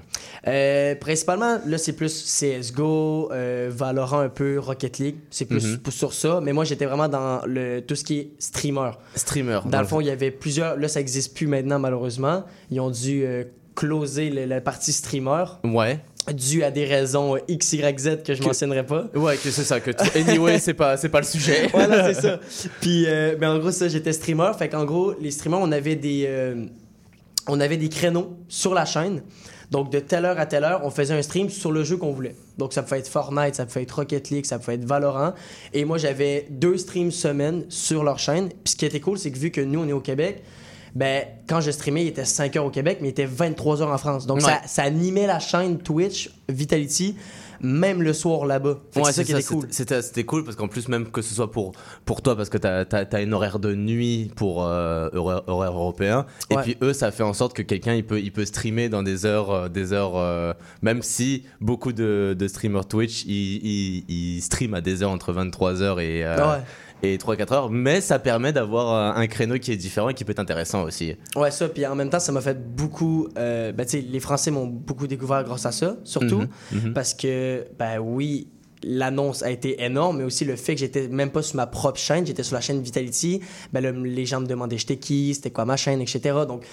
Euh, 0.47 0.95
principalement, 0.95 1.59
là, 1.65 1.77
c'est 1.77 1.93
plus 1.93 2.23
CSGO, 2.25 3.29
euh, 3.31 3.69
Valorant 3.73 4.19
un 4.19 4.29
peu, 4.29 4.59
Rocket 4.59 4.97
League. 4.99 5.15
C'est 5.29 5.45
plus 5.45 5.65
Mhm. 5.65 5.79
sur 5.91 6.13
ça. 6.13 6.39
Mais 6.43 6.53
moi, 6.53 6.65
j'étais 6.65 6.85
vraiment 6.85 7.07
dans 7.07 7.41
le, 7.45 7.79
tout 7.81 7.95
ce 7.95 8.03
qui 8.03 8.19
est 8.19 8.29
streamer. 8.39 8.91
Streamer. 9.15 9.59
Dans 9.65 9.81
le 9.81 9.87
fond, 9.87 10.01
il 10.01 10.07
y 10.07 10.11
avait 10.11 10.31
plusieurs. 10.31 10.77
Là, 10.77 10.87
ça 10.87 10.99
n'existe 10.99 11.35
plus 11.35 11.47
maintenant, 11.47 11.79
malheureusement. 11.79 12.43
Ils 12.71 12.79
ont 12.79 12.89
dû 12.91 13.25
closer 13.75 14.29
la 14.29 14.59
partie 14.59 14.91
streamer 14.91 15.45
Ouais. 15.63 15.99
Dû 16.33 16.63
à 16.63 16.71
des 16.71 16.85
raisons 16.85 17.37
X, 17.47 17.73
Y, 17.73 17.99
Z 17.99 18.23
que 18.25 18.33
je 18.33 18.39
Que- 18.41 18.45
mentionnerai 18.45 18.85
pas. 18.85 19.05
Ouais, 19.15 19.35
que 19.37 19.49
c'est 19.51 19.63
ça. 19.63 19.79
Que 19.79 19.91
t- 19.91 20.19
anyway, 20.19 20.59
c'est 20.59 20.73
pas, 20.73 20.97
c'est 20.97 21.09
pas 21.09 21.19
le 21.19 21.25
sujet. 21.25 21.67
voilà, 21.71 22.13
c'est 22.13 22.21
ça. 22.21 22.39
Puis, 22.81 23.05
euh, 23.07 23.35
mais 23.39 23.47
en 23.47 23.57
gros, 23.59 23.71
ça, 23.71 23.87
j'étais 23.87 24.13
streamer. 24.13 24.51
Fait 24.57 24.69
qu'en 24.69 24.85
gros, 24.85 25.13
les 25.19 25.31
streamers, 25.31 25.59
on 25.61 25.71
avait 25.71 25.95
des, 25.95 26.25
euh, 26.27 26.65
on 27.47 27.59
avait 27.59 27.77
des 27.77 27.89
créneaux 27.89 28.37
sur 28.47 28.73
la 28.73 28.85
chaîne. 28.85 29.21
Donc, 29.71 29.91
de 29.91 29.99
telle 29.99 30.25
heure 30.25 30.39
à 30.39 30.47
telle 30.47 30.63
heure, 30.63 30.81
on 30.83 30.89
faisait 30.89 31.13
un 31.13 31.21
stream 31.21 31.47
sur 31.49 31.71
le 31.71 31.83
jeu 31.83 31.95
qu'on 31.97 32.11
voulait. 32.11 32.35
Donc, 32.57 32.73
ça 32.73 32.81
pouvait 32.81 32.99
être 32.99 33.07
Fortnite, 33.07 33.53
ça 33.53 33.67
pouvait 33.67 33.83
être 33.83 33.91
Rocket 33.97 34.31
League, 34.31 34.45
ça 34.47 34.57
pouvait 34.57 34.73
être 34.75 34.85
Valorant. 34.85 35.33
Et 35.73 35.85
moi, 35.85 35.99
j'avais 35.99 36.47
deux 36.49 36.75
streams 36.77 37.11
semaine 37.11 37.65
sur 37.69 38.03
leur 38.03 38.17
chaîne. 38.17 38.49
Puis, 38.49 38.71
ce 38.71 38.75
qui 38.75 38.85
était 38.85 38.99
cool, 38.99 39.19
c'est 39.19 39.29
que 39.31 39.37
vu 39.37 39.51
que 39.51 39.61
nous, 39.61 39.79
on 39.81 39.87
est 39.87 39.93
au 39.93 39.99
Québec, 39.99 40.41
ben, 40.95 41.23
quand 41.47 41.61
je 41.61 41.71
streamais, 41.71 42.03
il 42.03 42.07
était 42.07 42.25
5 42.25 42.55
heures 42.57 42.65
au 42.65 42.69
Québec, 42.71 42.99
mais 43.01 43.07
il 43.09 43.11
était 43.11 43.25
23 43.25 43.81
heures 43.81 43.91
en 43.91 43.97
France. 43.97 44.25
Donc, 44.25 44.37
Ouais. 44.37 44.43
ça, 44.43 44.61
ça 44.65 44.83
animait 44.83 45.27
la 45.27 45.39
chaîne 45.39 45.77
Twitch, 45.79 46.29
Vitality, 46.47 47.15
même 47.61 48.01
le 48.01 48.13
soir 48.13 48.45
là-bas. 48.45 48.77
Ouais, 48.95 49.03
c'est 49.05 49.11
ça 49.11 49.23
qui 49.25 49.31
était 49.33 49.43
cool. 49.43 49.67
c'était- 49.69 50.23
cool 50.23 50.43
parce 50.45 50.55
qu'en 50.55 50.67
plus, 50.69 50.87
même 50.87 51.11
que 51.11 51.21
ce 51.21 51.33
soit 51.35 51.51
pour, 51.51 51.73
pour 52.05 52.21
toi, 52.21 52.35
parce 52.37 52.47
que 52.49 52.57
t'as 52.57 52.85
as, 52.89 53.21
une 53.21 53.33
horaire 53.33 53.59
de 53.59 53.75
nuit 53.75 54.31
pour 54.37 54.63
euh, 54.63 55.09
horaire, 55.13 55.41
horaire 55.47 55.71
européen, 55.73 56.25
et 56.49 56.55
puis 56.57 56.77
eux, 56.81 56.93
ça 56.93 57.11
fait 57.11 57.23
en 57.23 57.33
sorte 57.33 57.53
que 57.53 57.61
quelqu'un 57.61 57.95
il 57.95 58.05
peut, 58.05 58.19
il 58.21 58.31
peut 58.31 58.45
streamer 58.45 58.87
dans 58.87 59.03
des 59.03 59.25
heures, 59.25 59.51
euh, 59.51 59.67
des 59.69 59.91
heures 59.91 60.15
euh, 60.15 60.53
même 60.81 61.01
si 61.01 61.43
beaucoup 61.59 61.91
de, 61.91 62.33
de 62.37 62.47
streamers 62.47 62.87
Twitch 62.87 63.25
ils, 63.25 63.57
ils, 63.57 64.05
ils 64.37 64.41
streament 64.41 64.75
à 64.75 64.81
des 64.81 65.03
heures 65.03 65.11
entre 65.11 65.33
23h 65.33 65.99
et, 65.99 66.23
euh, 66.25 66.37
Ouais. 66.37 66.61
Et 67.03 67.17
3-4 67.17 67.53
heures, 67.53 67.69
mais 67.69 68.01
ça 68.01 68.19
permet 68.19 68.51
d'avoir 68.51 69.17
euh, 69.17 69.21
un 69.21 69.27
créneau 69.27 69.57
qui 69.57 69.71
est 69.71 69.77
différent 69.77 70.09
et 70.09 70.13
qui 70.13 70.25
peut 70.25 70.31
être 70.31 70.39
intéressant 70.39 70.83
aussi. 70.83 71.15
Ouais, 71.35 71.51
ça, 71.51 71.69
puis 71.69 71.85
en 71.85 71.95
même 71.95 72.09
temps, 72.09 72.19
ça 72.19 72.31
m'a 72.31 72.41
fait 72.41 72.59
beaucoup. 72.75 73.29
Euh, 73.37 73.71
ben, 73.71 73.85
tu 73.85 73.91
sais, 73.91 74.01
les 74.01 74.19
Français 74.19 74.51
m'ont 74.51 74.67
beaucoup 74.67 75.07
découvert 75.07 75.43
grâce 75.43 75.65
à 75.65 75.71
ça, 75.71 75.97
surtout. 76.03 76.43
Mhm, 76.71 76.83
mhm. 76.83 76.93
Parce 76.93 77.13
que, 77.13 77.65
ben 77.77 77.99
oui, 77.99 78.47
l'annonce 78.83 79.43
a 79.43 79.51
été 79.51 79.83
énorme, 79.83 80.19
mais 80.19 80.23
aussi 80.23 80.45
le 80.45 80.55
fait 80.55 80.73
que 80.73 80.79
j'étais 80.79 81.07
même 81.07 81.31
pas 81.31 81.41
sur 81.41 81.55
ma 81.55 81.67
propre 81.67 81.99
chaîne, 81.99 82.25
j'étais 82.25 82.43
sur 82.43 82.55
la 82.55 82.61
chaîne 82.61 82.81
Vitality. 82.81 83.41
Ben 83.73 83.81
les 84.03 84.25
gens 84.25 84.41
me 84.41 84.47
demandaient 84.47 84.77
j'étais 84.77 84.97
qui, 84.97 85.33
c'était 85.35 85.51
quoi 85.51 85.65
ma 85.65 85.77
chaîne, 85.77 86.01
etc. 86.01 86.21
Donc, 86.47 86.61
tu 86.61 86.69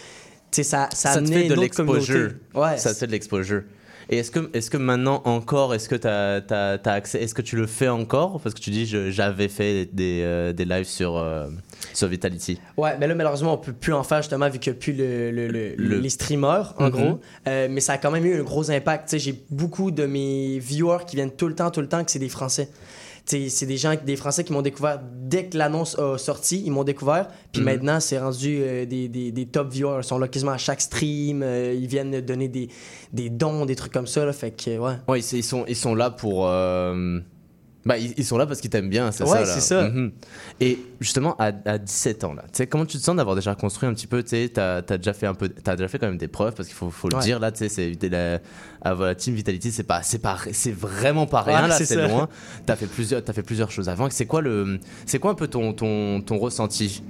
sais, 0.53 0.63
ça, 0.63 0.89
ça, 0.93 1.15
ça 1.15 1.23
te 1.23 1.27
fait 1.27 1.49
de 1.49 1.55
l'exposure. 1.55 2.33
Ouais, 2.55 2.79
ça 2.79 2.93
te 2.93 2.99
fait 2.99 3.07
de 3.07 3.13
l'exposure. 3.13 3.63
Et 4.09 4.19
est-ce 4.19 4.31
que, 4.31 4.51
est 4.57 4.71
que 4.71 4.77
maintenant 4.77 5.23
encore, 5.25 5.75
est-ce 5.75 5.89
que 5.89 5.97
tu 5.97 6.07
as, 6.07 6.93
accès, 6.93 7.23
est-ce 7.23 7.35
que 7.35 7.43
tu 7.43 7.57
le 7.57 7.67
fais 7.67 7.89
encore? 7.89 8.41
Parce 8.41 8.55
que 8.55 8.61
tu 8.61 8.71
dis, 8.71 8.87
j'avais 8.87 9.49
fait 9.49 9.89
des, 9.93 10.21
euh, 10.23 10.53
des 10.53 10.65
lives 10.65 10.85
sur, 10.87 11.17
euh, 11.17 11.49
sur 11.93 12.09
Vitality. 12.09 12.59
Ouais, 12.77 12.97
mais 12.99 13.07
là, 13.07 13.15
malheureusement, 13.15 13.55
on 13.55 13.59
peut 13.59 13.73
plus 13.73 13.93
en 13.93 14.03
faire 14.03 14.23
justement 14.23 14.49
vu 14.49 14.59
qu'il 14.59 14.73
n'y 14.73 14.79
a 14.79 14.81
plus 14.81 14.93
le, 14.93 15.31
le- 15.31 15.49
le- 15.49 15.75
Le- 15.77 15.99
les 15.99 16.09
streamers, 16.11 16.75
en 16.79 16.85
Mhm. 16.87 16.91
gros. 16.91 17.21
Euh, 17.49 17.69
mais 17.71 17.81
ça 17.81 17.95
a 17.95 17.99
quand 17.99 18.11
même 18.11 18.25
eu 18.27 18.39
un 18.41 18.43
gros 18.43 18.71
impact. 18.71 19.17
J'ai 19.19 19.43
beaucoup 19.51 19.91
de 19.91 20.05
mes 20.07 20.59
viewers 20.59 21.05
qui 21.07 21.17
viennent 21.17 21.31
tout 21.31 21.49
le 21.49 21.55
temps, 21.55 21.71
tout 21.71 21.81
le 21.81 21.89
temps, 21.89 22.05
que 22.05 22.11
c'est 22.11 22.19
des 22.19 22.29
Français. 22.29 22.69
C'est 23.29 23.67
des 23.67 23.77
gens, 23.77 23.93
des 24.07 24.15
Français 24.15 24.45
qui 24.45 24.53
m'ont 24.53 24.63
découvert 24.63 25.01
dès 25.03 25.47
que 25.47 25.59
l'annonce 25.59 25.99
a 25.99 26.17
sorti, 26.17 26.63
ils 26.65 26.71
m'ont 26.71 26.85
découvert. 26.85 27.27
Puis 27.51 27.61
Mhm. 27.61 27.65
maintenant, 27.65 27.99
c'est 27.99 28.19
rendu 28.21 28.59
euh, 28.61 28.87
des, 28.87 29.09
des- 29.09 29.33
des 29.33 29.47
top 29.47 29.69
viewers. 29.73 29.99
Ils 30.03 30.05
sont 30.05 30.19
là 30.21 30.29
quasiment 30.29 30.53
à 30.53 30.59
chaque 30.59 30.81
stream. 30.81 31.43
euh, 31.43 31.75
ils 31.77 31.89
viennent 31.89 32.21
donner 32.21 32.47
des, 32.47 32.69
des 33.13 33.29
dons, 33.29 33.67
des 33.67 33.75
trucs 33.75 33.93
comme 33.93 34.07
ça. 34.07 34.25
Là, 34.25 34.33
fait 34.33 34.53
que, 34.53 34.79
ouais. 34.79 34.93
Ouais, 35.09 35.19
ils 35.19 35.43
sont, 35.43 35.65
ils 35.67 35.75
sont 35.75 35.97
là 35.97 36.11
pour. 36.11 36.47
Bah, 37.87 37.97
ils, 37.97 38.13
ils 38.19 38.25
sont 38.25 38.37
là 38.37 38.47
parce 38.47 38.61
qu'ils 38.61 38.69
t'aiment 38.69 38.91
bien, 38.91 39.13
c'est 39.13 39.23
Ouais, 39.25 39.45
ça. 39.45 39.55
c'est 39.55 39.61
ça. 39.61 39.89
Mhm. 39.89 40.11
Et 40.61 40.79
justement, 41.01 41.37
à, 41.39 41.53
à 41.65 41.79
17 41.79 42.25
ans, 42.25 42.35
là, 42.35 42.43
tu 42.43 42.49
sais, 42.59 42.67
comment 42.67 42.85
tu 42.85 42.99
te 42.99 43.03
sens 43.03 43.15
d'avoir 43.17 43.37
déjà 43.37 43.55
construit 43.55 43.89
un 43.89 43.95
petit 43.95 44.09
peu, 44.09 44.23
tu 44.25 44.31
sais, 44.31 44.51
t'as 44.53 44.79
as 44.79 44.99
déjà 44.99 45.13
fait 45.13 45.27
un 45.27 45.35
peu, 45.35 45.49
t'as 45.49 45.77
déjà 45.77 45.87
fait 45.89 45.99
quand 45.99 46.09
même 46.09 46.19
des 46.19 46.29
preuves, 46.29 46.53
parce 46.55 46.69
qu'il 46.69 46.77
faut, 46.77 46.91
faut 46.91 47.09
le 47.09 47.17
Ouais. 47.17 47.23
dire, 47.23 47.39
là, 47.39 47.53
tu 47.53 47.69
sais, 47.69 47.69
c'est 47.69 48.09
la, 48.11 48.41
la 48.85 49.15
Team 49.15 49.35
Vitality, 49.35 49.71
c'est 49.71 49.85
pas, 49.85 50.03
c'est 50.03 50.19
pas, 50.19 50.37
c'est 50.53 50.75
vraiment 50.75 51.27
pas 51.27 51.43
rien, 51.43 51.63
Ouais, 51.63 51.69
là, 51.69 51.79
c'est 51.79 52.09
loin. 52.09 52.29
T'as 52.67 52.75
fait 52.77 52.87
plusieurs, 52.87 53.23
t'as 53.23 53.33
fait 53.33 53.43
plusieurs 53.45 53.71
choses 53.71 53.89
avant. 53.89 54.11
C'est 54.11 54.27
quoi 54.27 54.41
le, 54.43 54.79
c'est 55.07 55.19
quoi 55.21 55.31
un 55.31 55.35
peu 55.35 55.47
ton, 55.47 55.73
ton, 55.73 56.21
ton 56.21 56.39
ressenti, 56.39 57.03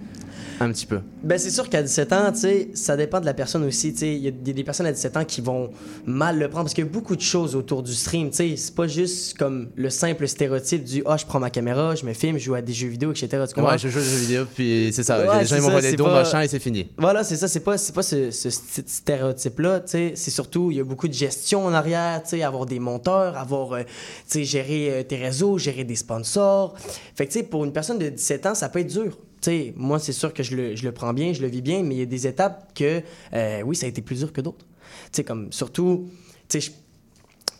un 0.61 0.71
petit 0.73 0.87
peu. 0.87 1.01
Ben, 1.23 1.39
c'est 1.39 1.51
sûr 1.51 1.69
qu'à 1.69 1.83
17 1.83 2.13
ans, 2.13 2.33
tu 2.33 2.41
sais, 2.41 2.69
ça 2.75 2.97
dépend 2.97 3.21
de 3.21 3.27
la 3.27 3.35
personne 3.35 3.65
aussi. 3.65 3.93
Tu 3.93 3.99
sais, 4.01 4.15
il 4.15 4.23
y, 4.23 4.29
a 4.29 4.31
des 4.31 4.65
personnes 4.65 4.87
à 4.87 4.93
17 4.93 5.17
ans 5.17 5.25
qui 5.25 5.41
vont 5.41 5.71
mal 6.07 6.39
le 6.39 6.49
prendre 6.49 6.65
parce 6.65 6.75
qu'il 6.75 6.85
y 6.85 6.87
a 6.89 6.91
beaucoup 6.91 7.17
de 7.17 7.21
choses 7.21 7.55
autour 7.55 7.83
du 7.83 7.93
stream. 7.95 8.31
Tu 8.31 8.37
sais, 8.37 8.57
c'est 8.57 8.75
pas 8.75 8.87
juste 8.87 9.37
comme 9.37 9.69
le 9.77 9.91
simple 9.91 10.27
stéréotype 10.29 10.85
du 10.85 11.03
ah, 11.07 11.17
je 11.17 11.27
prends 11.27 11.41
ma 11.41 11.51
caméra, 11.51 11.95
je 11.95 12.05
me 12.07 12.13
filme, 12.13 12.39
je 12.39 12.45
joue 12.45 12.55
à 12.55 12.63
des 12.63 12.73
jeux 12.73 12.89
vidéo, 12.89 13.11
etc. 13.13 13.29
Tu 13.49 13.55
comprends? 13.55 13.73
Ouais, 13.73 13.79
je 13.79 13.89
joue 13.89 13.99
aux 13.99 14.03
jeux 14.03 14.17
vidéo, 14.19 14.45
puis 14.55 14.91
c'est 14.93 15.03
ça. 15.03 15.19
Ouais, 15.19 15.41
les 15.41 15.47
gens 15.47 15.57
ils 15.57 15.63
m'envoient 15.63 15.81
des 15.81 15.97
dons, 15.97 16.05
pas- 16.05 16.23
machin, 16.23 16.41
et 16.43 16.49
c'est 16.49 16.59
fini. 16.59 16.89
Voilà, 16.97 17.23
c'est 17.25 17.37
ça, 17.37 17.49
c'est 17.49 17.61
pas, 17.61 17.77
c'est 17.79 17.95
pas 17.95 18.03
ce, 18.03 18.31
ce 18.31 18.49
st- 18.49 18.85
stéréotype-là, 18.87 19.81
tu 19.81 19.91
sais, 19.91 20.13
c'est 20.15 20.31
surtout, 20.31 20.71
il 20.71 20.77
y 20.79 20.81
a 20.81 20.85
beaucoup 20.85 21.09
de 21.09 21.13
gestion 21.15 21.67
en 21.67 21.73
arrière, 21.73 22.23
tu 22.23 22.31
sais, 22.31 22.43
avoir 22.43 22.67
des 22.67 22.79
monteurs, 22.79 23.37
avoir, 23.37 23.73
euh, 23.73 23.81
tu 23.83 23.87
sais, 24.27 24.45
gérer 24.45 24.91
euh, 24.91 25.03
tes 25.03 25.17
réseaux, 25.17 25.59
gérer 25.59 25.85
des 25.85 25.97
sponsors. 25.97 26.75
Fait 27.15 27.27
que, 27.27 27.33
tu 27.33 27.39
sais, 27.41 27.45
pour 27.45 27.65
une 27.65 27.73
personne 27.73 27.99
de 27.99 28.09
17 28.09 28.47
ans, 28.47 28.55
ça 28.55 28.69
peut 28.69 28.81
être 28.81 28.93
dur. 28.93 29.19
Sais, 29.47 29.73
moi, 29.77 30.01
c'est 30.01 30.13
sûr 30.13 30.35
que 30.35 30.43
je 30.43 30.57
le, 30.57 30.75
je 30.75 30.83
le 30.85 30.91
prends 30.91 31.13
bien, 31.15 31.33
je 31.33 31.41
le 31.41 31.47
vis 31.47 31.63
bien, 31.63 31.85
mais 31.85 31.95
il 31.95 31.99
y 31.99 32.03
a 32.03 32.07
des 32.07 32.27
étapes 32.27 32.73
que, 32.75 33.01
euh, 33.33 33.63
oui, 33.65 33.77
ça 33.77 33.87
a 33.87 33.89
été 33.89 34.03
plus 34.03 34.19
dur 34.19 34.33
que 34.33 34.41
d'autres. 34.41 34.67
Tu 34.67 35.09
sais, 35.13 35.25
comme, 35.25 35.53
surtout, 35.53 36.09
tu 36.49 36.61
sais, 36.61 36.73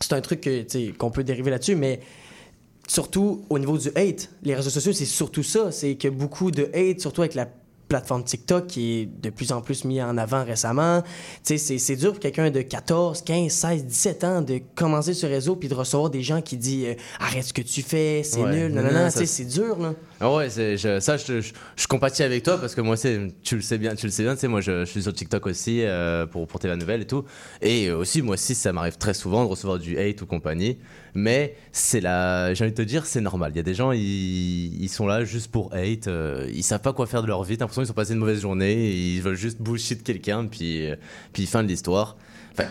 c'est 0.01 0.11
un 0.11 0.19
truc 0.19 0.49
qu'on 0.97 1.11
peut 1.11 1.23
dériver 1.23 1.49
là-dessus, 1.49 1.75
mais 1.77 2.01
surtout 2.89 3.43
au 3.49 3.57
niveau 3.57 3.77
du 3.77 3.87
hate, 3.95 4.29
les 4.43 4.53
réseaux 4.55 4.69
sociaux, 4.69 4.91
c'est 4.91 5.05
surtout 5.05 5.43
ça. 5.43 5.71
C'est 5.71 5.95
que 5.95 6.09
beaucoup 6.09 6.51
de 6.51 6.69
hate, 6.73 6.99
surtout 6.99 7.21
avec 7.21 7.35
la 7.35 7.47
plateforme 7.87 8.25
TikTok 8.25 8.67
qui 8.67 8.99
est 8.99 9.05
de 9.05 9.29
plus 9.29 9.53
en 9.53 9.61
plus 9.61 9.85
mis 9.85 10.01
en 10.01 10.17
avant 10.17 10.43
récemment. 10.43 11.03
Tu 11.45 11.57
sais, 11.57 11.77
c'est- 11.77 11.95
dur 11.95 12.11
pour 12.11 12.19
quelqu'un 12.19 12.51
de 12.51 12.61
14, 12.61 13.21
15, 13.21 13.49
16, 13.49 13.85
17 13.85 14.23
ans 14.25 14.41
de 14.41 14.59
commencer 14.75 15.13
ce 15.13 15.25
réseau 15.25 15.55
puis 15.55 15.69
de 15.69 15.73
recevoir 15.73 16.09
des 16.09 16.21
gens 16.21 16.41
qui 16.41 16.57
disent 16.57 16.85
euh, 16.87 16.95
arrête 17.21 17.45
ce 17.45 17.53
que 17.53 17.61
tu 17.61 17.81
fais, 17.81 18.23
c'est 18.25 18.43
Ouais. 18.43 18.51
nul, 18.67 18.73
Non, 18.73 18.81
non, 18.81 18.91
non, 18.91 18.99
non, 19.03 19.05
tu 19.05 19.19
sais, 19.19 19.25
ça, 19.25 19.33
c'est 19.37 19.45
dur, 19.45 19.79
là. 19.79 19.93
Ah 20.19 20.33
ouais, 20.33 20.49
ça, 20.49 21.17
je, 21.17 21.87
compatis 21.87 22.23
avec 22.23 22.41
toi 22.41 22.59
parce 22.59 22.73
que 22.73 22.81
moi, 22.81 22.95
tu 22.97 23.55
le 23.55 23.61
sais 23.61 23.77
bien, 23.77 23.93
tu 23.93 24.07
le 24.07 24.11
sais 24.11 24.23
bien, 24.23 24.33
tu 24.33 24.41
sais, 24.41 24.47
moi, 24.47 24.61
je, 24.61 24.83
suis 24.85 25.03
sur 25.03 25.13
TikTok 25.13 25.45
aussi 25.45 25.83
euh, 25.83 26.25
pour 26.25 26.47
porter 26.47 26.67
la 26.67 26.75
nouvelle 26.75 27.01
et 27.01 27.07
tout. 27.07 27.23
Et 27.61 27.91
aussi, 27.91 28.23
moi 28.23 28.33
aussi, 28.33 28.55
ça 28.55 28.73
m'arrive 28.73 28.97
très 28.97 29.13
souvent 29.13 29.43
de 29.43 29.49
recevoir 29.49 29.77
du 29.77 29.97
hate 29.99 30.19
ou 30.23 30.25
compagnie. 30.25 30.79
Mais 31.13 31.55
c'est 31.71 32.01
la, 32.01 32.53
j'ai 32.55 32.63
envie 32.63 32.71
de 32.71 32.77
te 32.77 32.81
dire, 32.81 33.05
c'est 33.05 33.21
normal. 33.21 33.51
Il 33.53 33.57
y 33.57 33.59
a 33.59 33.63
des 33.63 33.75
gens, 33.75 33.91
ils, 33.91 34.89
sont 34.89 35.05
là 35.05 35.23
juste 35.23 35.51
pour 35.51 35.71
hate. 35.73 36.07
euh, 36.07 36.49
ils 36.51 36.63
savent 36.63 36.81
pas 36.81 36.93
quoi 36.93 37.05
faire 37.05 37.21
de 37.21 37.27
leur 37.27 37.43
vie. 37.43 37.57
T'as 37.57 37.65
l'impression 37.65 37.83
qu'ils 37.83 37.91
ont 37.91 37.95
passé 37.95 38.13
une 38.13 38.19
mauvaise 38.19 38.41
journée. 38.41 38.89
ils 38.91 39.21
veulent 39.21 39.35
juste 39.35 39.61
bullshit 39.61 40.03
quelqu'un, 40.03 40.47
puis, 40.47 40.89
euh, 40.89 40.95
puis 41.31 41.45
fin 41.45 41.61
de 41.61 41.67
l'histoire. 41.67 42.17
Enfin, 42.53 42.69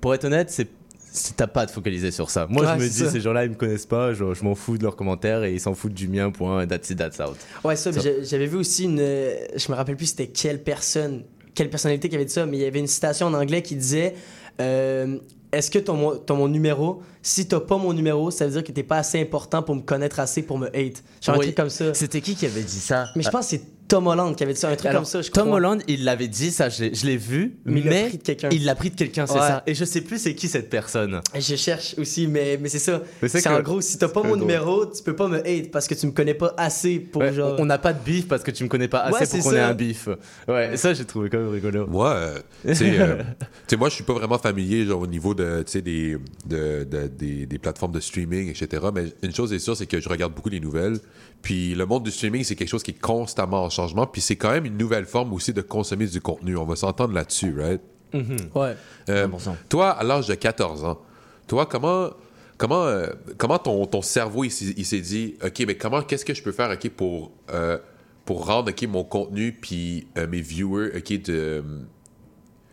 pour 0.00 0.14
être 0.14 0.24
honnête, 0.24 0.50
c'est 0.50 0.68
c'est- 1.12 1.36
T'as 1.36 1.46
pas 1.46 1.62
à 1.62 1.66
te 1.66 1.72
focaliser 1.72 2.10
sur 2.10 2.30
ça. 2.30 2.46
Moi, 2.48 2.64
Ouais, 2.64 2.72
je 2.78 2.84
me 2.84 2.88
dis, 2.88 2.94
ça. 2.98 3.10
ces 3.10 3.20
gens-là, 3.20 3.44
ils 3.44 3.50
me 3.50 3.54
connaissent 3.56 3.86
pas, 3.86 4.12
je, 4.14 4.32
je 4.34 4.44
m'en 4.44 4.54
fous 4.54 4.78
de 4.78 4.82
leurs 4.82 4.96
commentaires 4.96 5.44
et 5.44 5.52
ils 5.52 5.60
s'en 5.60 5.74
foutent 5.74 5.94
du 5.94 6.08
mien, 6.08 6.30
point, 6.30 6.66
that's 6.66 6.90
it, 6.90 6.98
that's 6.98 7.18
out. 7.20 7.36
Ouais, 7.64 7.76
ça, 7.76 7.90
j'avais 8.22 8.46
vu 8.46 8.56
aussi 8.56 8.84
une. 8.84 8.98
euh, 9.00 9.34
Je 9.56 9.70
me 9.70 9.76
rappelle 9.76 9.96
plus 9.96 10.06
c'était 10.06 10.28
quelle 10.28 10.62
personne, 10.62 11.24
quelle 11.54 11.70
personnalité 11.70 12.08
qui 12.08 12.14
avait 12.16 12.24
dit 12.24 12.32
ça, 12.32 12.46
mais 12.46 12.58
il 12.58 12.62
y 12.62 12.66
avait 12.66 12.78
une 12.80 12.86
citation 12.86 13.26
en 13.26 13.34
anglais 13.34 13.62
qui 13.62 13.74
disait 13.76 14.14
euh, 14.60 15.18
Est-ce 15.52 15.70
que 15.70 15.78
ton, 15.80 16.16
ton 16.18 16.36
mon 16.36 16.48
numéro, 16.48 17.02
si 17.22 17.48
t'as 17.48 17.58
pas 17.60 17.76
mon 17.76 17.92
numéro, 17.92 18.30
ça 18.30 18.46
veut 18.46 18.52
dire 18.52 18.62
que 18.64 18.70
t'es 18.72 18.82
pas 18.84 18.98
assez 18.98 19.20
important 19.20 19.62
pour 19.62 19.74
me 19.74 19.80
connaître 19.80 20.20
assez 20.20 20.42
pour 20.42 20.58
me 20.58 20.68
hate? 20.68 21.02
Genre 21.20 21.34
un 21.34 21.38
Oui. 21.38 21.46
truc 21.46 21.56
comme 21.56 21.70
ça. 21.70 21.92
C'était 21.94 22.20
qui 22.20 22.34
qui 22.36 22.46
avait 22.46 22.62
dit 22.62 22.78
ça? 22.80 23.06
Mais 23.16 23.22
je 23.22 23.30
pense 23.30 23.46
que 23.46 23.56
c'est 23.56 23.62
Tom 23.90 24.06
Holland 24.06 24.34
qui 24.36 24.42
avait 24.44 24.54
dit 24.54 24.58
ça, 24.60 24.68
un 24.70 24.76
truc 24.76 24.86
Alors, 24.86 25.02
comme 25.02 25.06
ça, 25.10 25.20
je 25.20 25.30
Tom 25.30 25.44
crois. 25.48 25.56
Holland, 25.56 25.82
il 25.88 26.04
l'avait 26.04 26.28
dit, 26.28 26.50
ça, 26.50 26.68
je 26.68 26.84
l'ai- 26.84 26.94
je 26.94 27.04
l'ai 27.04 27.16
vu, 27.16 27.56
Mais 27.64 27.72
mais, 27.72 27.80
il 27.80 27.84
l'a 27.90 28.06
pris 28.08 28.16
de 28.18 28.22
quelqu'un. 28.22 28.48
il 28.52 28.64
l'a 28.64 28.74
pris 28.76 28.90
de 28.90 28.94
quelqu'un, 28.96 29.26
c'est 29.26 29.34
Ouais. 29.34 29.40
ça. 29.40 29.62
Et 29.66 29.74
je 29.74 29.84
sais 29.84 30.00
plus 30.00 30.18
c'est 30.18 30.34
qui 30.34 30.48
cette 30.48 30.70
personne. 30.70 31.20
Je 31.34 31.56
cherche 31.56 31.94
aussi, 31.98 32.26
mais, 32.26 32.56
mais 32.60 32.68
c'est 32.68 32.78
ça. 32.78 33.02
C'est 33.26 33.46
en 33.48 33.60
gros, 33.60 33.80
si 33.80 33.98
t'as 33.98 34.08
pas 34.08 34.22
mon 34.22 34.28
drôle. 34.36 34.40
numéro, 34.40 34.86
tu 34.86 35.02
peux 35.02 35.16
pas 35.16 35.28
me 35.28 35.38
hate 35.40 35.70
parce 35.70 35.86
que 35.88 35.94
tu 35.94 36.06
me 36.06 36.12
connais 36.12 36.34
pas 36.34 36.54
assez 36.56 36.98
pour 37.00 37.20
Ouais, 37.22 37.32
genre. 37.32 37.56
on 37.58 37.64
n'a 37.66 37.78
pas 37.78 37.92
de 37.92 37.98
bif 38.02 38.28
parce 38.28 38.42
que 38.42 38.50
tu 38.52 38.62
me 38.64 38.68
connais 38.68 38.88
pas 38.88 39.00
assez 39.00 39.36
Ouais, 39.36 39.42
pour 39.42 39.50
qu'on 39.50 39.56
ait 39.56 39.60
un 39.60 39.74
bif. 39.74 40.08
Ouais, 40.48 40.76
ça 40.76 40.94
j'ai 40.94 41.04
trouvé 41.04 41.28
quand 41.28 41.38
même 41.38 41.48
rigolo. 41.50 41.86
Moi, 41.88 42.10
euh, 42.10 42.38
tu 42.66 42.74
sais, 42.76 42.98
euh, 43.00 43.16
tu 43.40 43.46
sais, 43.66 43.76
moi, 43.76 43.88
je 43.88 43.96
suis 43.96 44.04
pas 44.04 44.14
vraiment 44.14 44.38
familier 44.38 44.84
genre, 44.86 45.00
au 45.02 45.06
niveau 45.08 45.34
de, 45.34 45.62
tu 45.66 45.72
sais, 45.72 45.82
des, 45.82 46.16
de, 46.46 46.84
de- 46.84 47.08
des, 47.08 47.46
des 47.46 47.58
plateformes 47.58 47.92
de 47.92 48.00
streaming, 48.00 48.50
etc. 48.50 48.84
Mais 48.94 49.06
une 49.22 49.34
chose 49.34 49.52
est 49.52 49.58
sûre, 49.58 49.76
c'est 49.76 49.86
que 49.86 50.00
je 50.00 50.08
regarde 50.08 50.32
beaucoup 50.32 50.48
les 50.48 50.60
nouvelles. 50.60 50.98
Puis 51.42 51.74
le 51.74 51.86
monde 51.86 52.02
du 52.04 52.10
streaming, 52.10 52.44
c'est 52.44 52.54
quelque 52.54 52.68
chose 52.68 52.82
qui 52.82 52.90
est 52.90 53.00
constamment 53.00 53.64
en 53.64 53.70
changement. 53.82 54.06
Puis 54.06 54.20
c'est 54.20 54.36
quand 54.36 54.50
même 54.50 54.64
une 54.66 54.76
nouvelle 54.76 55.06
forme 55.06 55.32
aussi 55.32 55.52
de 55.52 55.62
consommer 55.62 56.06
du 56.06 56.20
contenu. 56.20 56.56
On 56.56 56.64
va 56.64 56.76
s'entendre 56.76 57.14
là-dessus, 57.14 57.58
right? 57.58 57.80
Ouais. 58.12 58.76
Euh, 59.08 59.28
100%. 59.28 59.54
toi, 59.68 59.90
à 59.90 60.02
l'âge 60.04 60.26
de 60.26 60.34
14 60.34 60.84
ans, 60.84 60.98
toi, 61.46 61.66
comment, 61.66 62.10
comment, 62.58 62.84
euh, 62.84 63.06
comment 63.38 63.58
ton, 63.58 63.86
ton 63.86 64.02
cerveau 64.02 64.44
il, 64.44 64.50
s'est- 64.50 64.74
il 64.76 64.84
s'est 64.84 65.00
dit, 65.00 65.36
OK, 65.44 65.62
mais 65.66 65.76
comment, 65.76 66.02
qu'est-ce 66.02 66.24
que 66.24 66.34
je 66.34 66.42
peux 66.42 66.52
faire, 66.52 66.70
OK, 66.70 66.88
pour, 66.90 67.30
euh, 67.52 67.78
pour 68.24 68.46
rendre, 68.46 68.70
OK, 68.70 68.82
mon 68.88 69.04
contenu 69.04 69.52
puis 69.52 70.08
euh, 70.18 70.26
mes 70.26 70.40
viewers, 70.40 70.90
OK, 70.96 71.22
de... 71.22 71.62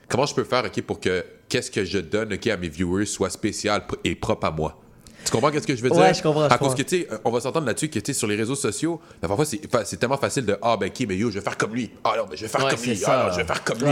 Comment 0.10 0.26
je 0.26 0.34
peux 0.36 0.44
faire, 0.44 0.64
OK, 0.66 0.82
pour 0.84 1.00
que 1.00 1.24
qu'est-ce 1.50 1.70
que 1.70 1.84
je 1.86 2.00
donne, 2.00 2.34
OK, 2.34 2.48
à 2.48 2.58
mes 2.58 2.70
viewers 2.70 3.06
soit 3.06 3.30
spécial 3.30 3.84
et 4.04 4.16
propre 4.16 4.48
à 4.48 4.52
moi? 4.52 4.80
Tu 5.26 5.32
comprends 5.32 5.52
qu'est-ce 5.52 5.68
que 5.68 5.76
je 5.76 5.82
veux 5.82 5.90
dire? 5.90 6.00
Ouais, 6.00 6.14
je 6.14 6.22
comprends, 6.22 6.48
je 6.48 6.54
À 6.54 6.58
cause 6.58 6.74
que, 6.74 6.84
tu 6.84 7.00
sais, 7.00 7.08
on 7.26 7.32
va 7.32 7.42
s'entendre 7.42 7.66
là-dessus 7.66 7.90
que, 7.90 8.00
tu 8.00 8.14
sais, 8.14 8.18
sur 8.18 8.28
les 8.28 8.36
réseaux 8.36 8.56
sociaux, 8.56 9.02
la 9.22 9.28
parfois, 9.28 9.46
c'est 9.46 9.98
tellement 9.98 10.18
facile 10.18 10.46
de, 10.46 10.58
ah, 10.62 10.78
ben, 10.78 10.88
OK, 10.90 11.06
mais 11.08 11.18
yo, 11.18 11.30
je 11.30 11.36
vais 11.36 11.42
faire 11.42 11.58
comme 11.58 11.74
lui. 11.74 11.92
Ah, 12.04 12.14
non, 12.18 12.26
mais 12.30 12.38
je 12.38 12.44
vais 12.44 12.48
faire 12.48 12.64
Ouais, 12.64 12.72
comme 12.72 12.84
lui. 12.84 13.04
Ah, 13.06 13.26
non, 13.26 13.32
je 13.34 13.38
vais 13.38 13.48
faire 13.48 13.64
comme 13.64 13.80
lui. 13.80 13.92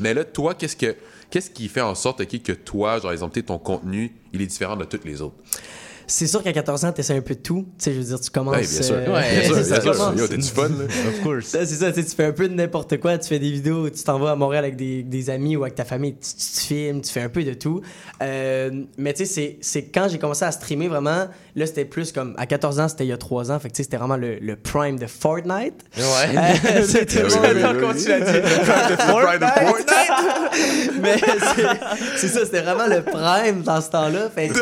Mais 0.00 0.12
là, 0.12 0.24
toi, 0.24 0.54
qu'est-ce 0.54 0.76
que 0.76 0.94
qu'est-ce 1.30 1.50
qui 1.50 1.68
fait 1.68 1.80
en 1.80 1.94
sorte 1.94 2.20
ok, 2.20 2.42
que 2.42 2.52
toi, 2.52 2.98
genre, 2.98 3.12
exemple, 3.12 3.42
ton 3.42 3.58
contenu, 3.58 4.12
il 4.32 4.42
est 4.42 4.46
différent 4.46 4.76
de 4.76 4.84
tous 4.84 5.00
les 5.04 5.22
autres? 5.22 5.36
C'est 6.06 6.26
sûr 6.26 6.42
qu'à 6.42 6.52
14 6.52 6.84
ans, 6.84 6.92
t'essaies 6.92 7.16
un 7.16 7.20
peu 7.22 7.34
de 7.34 7.40
tout. 7.40 7.64
Tu 7.78 7.84
sais, 7.84 7.92
je 7.94 7.98
veux 7.98 8.04
dire, 8.04 8.20
tu 8.20 8.30
commences. 8.30 8.56
Ouais, 8.56 8.60
bien 8.62 8.82
sûr. 8.82 8.94
euh, 8.96 9.12
Ouais, 9.14 9.30
bien 9.40 9.42
sûr, 9.44 9.54
bien 9.54 9.80
tu. 10.14 10.18
Yo, 10.20 10.26
t'as 10.28 10.36
du 10.36 10.42
fun, 10.48 10.68
là? 10.68 10.84
Of 11.08 11.22
course. 11.22 11.46
C'est 11.46 11.66
ça, 11.66 11.92
tu 11.92 12.00
sais, 12.02 12.06
tu 12.08 12.14
fais 12.16 12.24
un 12.26 12.32
peu 12.32 12.48
de 12.48 12.54
n'importe 12.54 12.98
quoi, 13.00 13.16
tu 13.18 13.28
fais 13.28 13.38
des 13.38 13.50
vidéos, 13.50 13.88
tu 13.90 14.02
t'en 14.02 14.18
vas 14.18 14.32
à 14.32 14.36
Montréal 14.36 14.64
avec 14.64 14.76
des, 14.76 15.02
des 15.02 15.30
amis 15.30 15.56
ou 15.56 15.62
avec 15.62 15.74
ta 15.74 15.84
famille, 15.84 16.14
tu, 16.14 16.28
tu 16.28 16.36
te 16.52 16.60
filmes, 16.60 17.00
tu 17.00 17.10
fais 17.10 17.22
un 17.22 17.28
peu 17.28 17.42
de 17.44 17.54
tout. 17.54 17.80
Euh, 18.22 18.70
mais 18.98 19.12
tu 19.14 19.24
sais, 19.24 19.32
c'est- 19.32 19.58
c'est 19.60 19.82
quand 19.84 20.08
j'ai 20.08 20.18
commencé 20.18 20.44
à 20.44 20.52
streamer 20.52 20.88
vraiment, 20.88 21.26
là 21.56 21.66
c'était 21.66 21.84
plus 21.84 22.12
comme, 22.12 22.34
à 22.38 22.46
14 22.46 22.80
ans, 22.80 22.88
c'était 22.88 23.04
il 23.04 23.08
y 23.08 23.12
a 23.12 23.16
3 23.16 23.50
ans, 23.50 23.58
fait 23.58 23.68
que 23.68 23.74
tu 23.74 23.78
sais, 23.78 23.84
c'était 23.84 23.96
vraiment 23.96 24.16
le, 24.16 24.38
le 24.40 24.56
prime 24.56 24.98
de 24.98 25.06
Fortnite. 25.06 25.74
Ouais. 25.96 26.02
Euh, 26.36 26.82
c'était 26.86 27.22
Oui, 27.24 27.28
vraiment- 27.30 27.70
oui, 27.70 27.74
oui, 27.74 27.80
comment 27.80 27.92
oui. 27.94 28.02
tu 28.02 28.08
l'as 28.08 28.20
dit 28.20 28.38
mais 31.00 31.16
c'est- 31.18 32.16
c'est 32.16 32.28
ça, 32.28 32.40
c'était 32.44 32.60
vraiment 32.62 32.86
le 32.86 33.02
prime 33.02 33.62
dans 33.62 33.80
ce 33.80 33.90
temps-là. 33.90 34.30
Fait 34.34 34.48
que- 34.48 34.54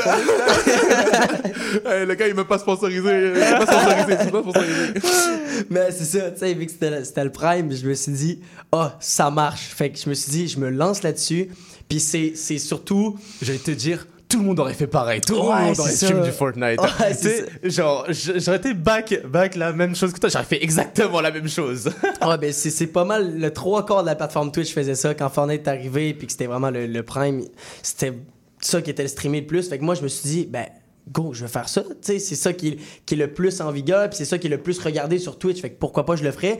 Hey, 1.86 2.06
le 2.06 2.14
gars, 2.14 2.28
il 2.28 2.34
m'a 2.34 2.44
pas 2.44 2.58
sponsorisé. 2.58 3.32
Il 3.34 3.40
m'a 3.40 3.64
pas 3.64 3.66
sponsorisé. 3.66 4.16
Il 4.26 4.32
m'a 4.32 4.42
pas 4.42 4.50
sponsorisé. 4.50 5.64
Mais 5.70 5.90
c'est 5.90 6.04
ça, 6.18 6.30
tu 6.30 6.38
sais, 6.38 6.54
vu 6.54 6.66
que 6.66 6.72
c'était 6.72 6.90
le- 6.90 7.04
c'était 7.04 7.24
le 7.24 7.30
prime, 7.32 7.72
je 7.72 7.86
me 7.86 7.94
suis 7.94 8.12
dit, 8.12 8.40
ah, 8.72 8.96
ça 9.00 9.30
marche. 9.30 9.68
Fait 9.74 9.90
que 9.90 9.98
je 9.98 10.08
me 10.08 10.14
suis 10.14 10.30
dit, 10.30 10.48
je 10.48 10.58
me 10.58 10.70
lance 10.70 11.02
là-dessus. 11.02 11.48
Puis 11.88 12.00
c'est 12.00 12.32
c'est 12.36 12.58
surtout. 12.58 13.18
J'allais 13.42 13.58
te 13.58 13.70
dire, 13.70 14.06
tout 14.28 14.38
le 14.38 14.44
monde 14.44 14.60
aurait 14.60 14.72
fait 14.74 14.86
pareil. 14.86 15.20
Tout 15.20 15.34
le 15.34 15.40
Ouais, 15.40 15.62
monde 15.66 15.78
aurait 15.78 15.90
c'est 15.90 16.06
stream 16.06 16.22
du 16.22 16.30
Fortnite. 16.30 16.80
Ouais, 16.80 16.88
Tu 17.10 17.28
sais, 17.28 17.46
genre, 17.64 18.06
j'aurais 18.08 18.56
été 18.56 18.72
back, 18.72 19.20
back 19.26 19.56
la 19.56 19.72
même 19.72 19.94
chose 19.94 20.12
que 20.12 20.18
toi. 20.18 20.30
J'aurais 20.30 20.44
fait 20.44 20.62
exactement 20.64 21.20
la 21.20 21.30
même 21.30 21.48
chose. 21.48 21.90
Ouais, 22.26 22.38
ben 22.38 22.52
c'est 22.52 22.70
c'est 22.70 22.86
pas 22.86 23.04
mal. 23.04 23.38
Le 23.38 23.52
trois 23.52 23.84
quarts 23.84 24.02
de 24.02 24.06
la 24.08 24.14
plateforme 24.14 24.50
Twitch 24.52 24.72
faisait 24.72 24.94
ça. 24.94 25.14
Quand 25.14 25.28
Fortnite 25.28 25.62
est 25.66 25.68
arrivé, 25.68 26.14
puis 26.14 26.26
que 26.26 26.32
c'était 26.32 26.46
vraiment 26.46 26.70
le, 26.70 26.86
le 26.86 27.02
prime, 27.02 27.42
c'était 27.82 28.12
ça 28.60 28.80
qui 28.80 28.90
était 28.90 29.02
le 29.02 29.08
streamé 29.08 29.40
le 29.40 29.46
plus. 29.46 29.68
Fait 29.68 29.78
que 29.78 29.84
moi, 29.84 29.94
je 29.94 30.02
me 30.02 30.08
suis 30.08 30.28
dit, 30.28 30.46
ben. 30.50 30.66
Go, 31.10 31.32
je 31.32 31.42
vais 31.44 31.50
faire 31.50 31.68
ça. 31.68 31.82
C'est 32.00 32.18
ça 32.20 32.52
qui 32.52 32.68
est, 32.68 32.78
qui 33.06 33.14
est 33.14 33.16
le 33.16 33.32
plus 33.32 33.60
en 33.60 33.70
vigueur, 33.72 34.08
puis 34.08 34.16
c'est 34.16 34.24
ça 34.24 34.38
qui 34.38 34.46
est 34.46 34.50
le 34.50 34.58
plus 34.62 34.78
regardé 34.78 35.18
sur 35.18 35.38
Twitch. 35.38 35.60
Fait 35.60 35.70
que 35.70 35.78
pourquoi 35.78 36.06
pas 36.06 36.14
je 36.16 36.22
le 36.22 36.30
ferais. 36.30 36.58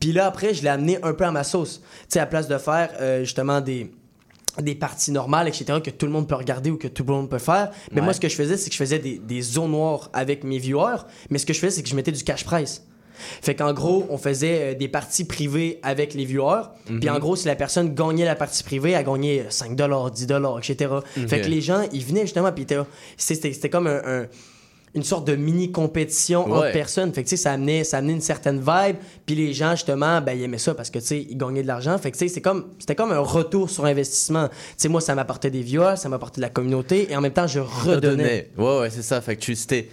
Puis 0.00 0.12
là, 0.12 0.26
après, 0.26 0.52
je 0.52 0.62
l'ai 0.62 0.68
amené 0.68 0.98
un 1.02 1.12
peu 1.14 1.24
à 1.24 1.30
ma 1.30 1.44
sauce. 1.44 1.80
Tu 2.10 2.18
à 2.18 2.26
place 2.26 2.48
de 2.48 2.58
faire 2.58 2.90
euh, 3.00 3.20
justement 3.20 3.60
des, 3.60 3.92
des 4.60 4.74
parties 4.74 5.12
normales, 5.12 5.46
etc., 5.48 5.78
que 5.82 5.90
tout 5.90 6.06
le 6.06 6.12
monde 6.12 6.28
peut 6.28 6.34
regarder 6.34 6.70
ou 6.70 6.76
que 6.76 6.88
tout 6.88 7.04
le 7.04 7.12
monde 7.12 7.30
peut 7.30 7.38
faire. 7.38 7.70
Mais 7.92 8.00
Ouais. 8.00 8.04
moi, 8.04 8.12
ce 8.12 8.20
que 8.20 8.28
je 8.28 8.34
faisais, 8.36 8.56
c'est 8.56 8.68
que 8.68 8.74
je 8.74 8.78
faisais 8.80 8.98
des, 8.98 9.18
des 9.18 9.42
zones 9.42 9.70
noires 9.70 10.10
avec 10.12 10.42
mes 10.44 10.58
viewers. 10.58 11.02
Mais 11.30 11.38
ce 11.38 11.46
que 11.46 11.52
je 11.52 11.60
faisais, 11.60 11.76
c'est 11.76 11.82
que 11.84 11.88
je 11.88 11.94
mettais 11.96 12.12
du 12.12 12.24
cash 12.24 12.44
price. 12.44 12.82
Fait 13.42 13.54
qu'en 13.54 13.72
gros, 13.72 14.06
on 14.10 14.18
faisait 14.18 14.72
euh, 14.72 14.74
des 14.74 14.88
parties 14.88 15.24
privées 15.24 15.78
avec 15.82 16.14
les 16.14 16.24
viewers. 16.24 16.62
Puis 17.00 17.08
en 17.10 17.18
gros, 17.18 17.36
si 17.36 17.46
la 17.46 17.56
personne 17.56 17.94
gagnait 17.94 18.24
la 18.24 18.34
partie 18.36 18.62
privée, 18.62 18.92
elle 18.92 19.04
gagnait 19.04 19.46
5 19.50 19.74
10 19.76 20.26
etc. 20.58 20.90
Fait 21.28 21.40
que 21.40 21.48
les 21.48 21.60
gens, 21.60 21.82
ils 21.92 22.04
venaient 22.04 22.22
justement, 22.22 22.52
puis 22.52 22.66
c'était 23.16 23.52
c'était 23.52 23.70
comme 23.70 23.86
un- 23.86 24.02
un- 24.04 24.26
une 24.94 25.02
sorte 25.02 25.26
de 25.26 25.34
mini 25.36 25.72
compétition 25.72 26.44
entre 26.52 26.72
personnes. 26.72 27.12
Fait 27.12 27.22
que 27.24 27.28
tu 27.28 27.36
sais, 27.36 27.42
ça 27.42 27.52
amenait, 27.52 27.84
ça 27.84 27.98
amenait 27.98 28.12
une 28.14 28.20
certaine 28.20 28.58
vibe. 28.58 28.96
Puis 29.26 29.34
les 29.34 29.52
gens, 29.52 29.72
justement, 29.72 30.20
ben, 30.20 30.32
ils 30.32 30.42
aimaient 30.44 30.58
ça 30.58 30.74
parce 30.74 30.90
que 30.90 30.98
tu 30.98 31.06
sais, 31.06 31.26
ils 31.28 31.36
gagnaient 31.36 31.62
de 31.62 31.66
l'argent. 31.66 31.96
Fait 31.98 32.10
que 32.10 32.16
tu 32.16 32.28
sais, 32.28 32.34
c'est 32.34 32.40
comme, 32.40 32.66
c'était 32.78 32.94
comme 32.94 33.12
un 33.12 33.18
retour 33.18 33.70
sur 33.70 33.84
investissement. 33.86 34.48
Tu 34.48 34.54
sais, 34.76 34.88
moi, 34.88 35.00
ça 35.00 35.14
m'apportait 35.14 35.50
des 35.50 35.62
viewers, 35.62 35.96
ça 35.96 36.08
m'apportait 36.08 36.36
de 36.40 36.42
la 36.42 36.48
communauté 36.50 37.10
et 37.10 37.16
en 37.16 37.20
même 37.20 37.32
temps, 37.32 37.46
je 37.46 37.60
redonnais. 37.60 38.50
Ouais, 38.56 38.78
ouais, 38.80 38.90
c'est 38.90 39.02
ça. 39.02 39.20
Fait 39.20 39.36
que 39.36 39.40
tu, 39.40 39.54
c'était, 39.56 39.88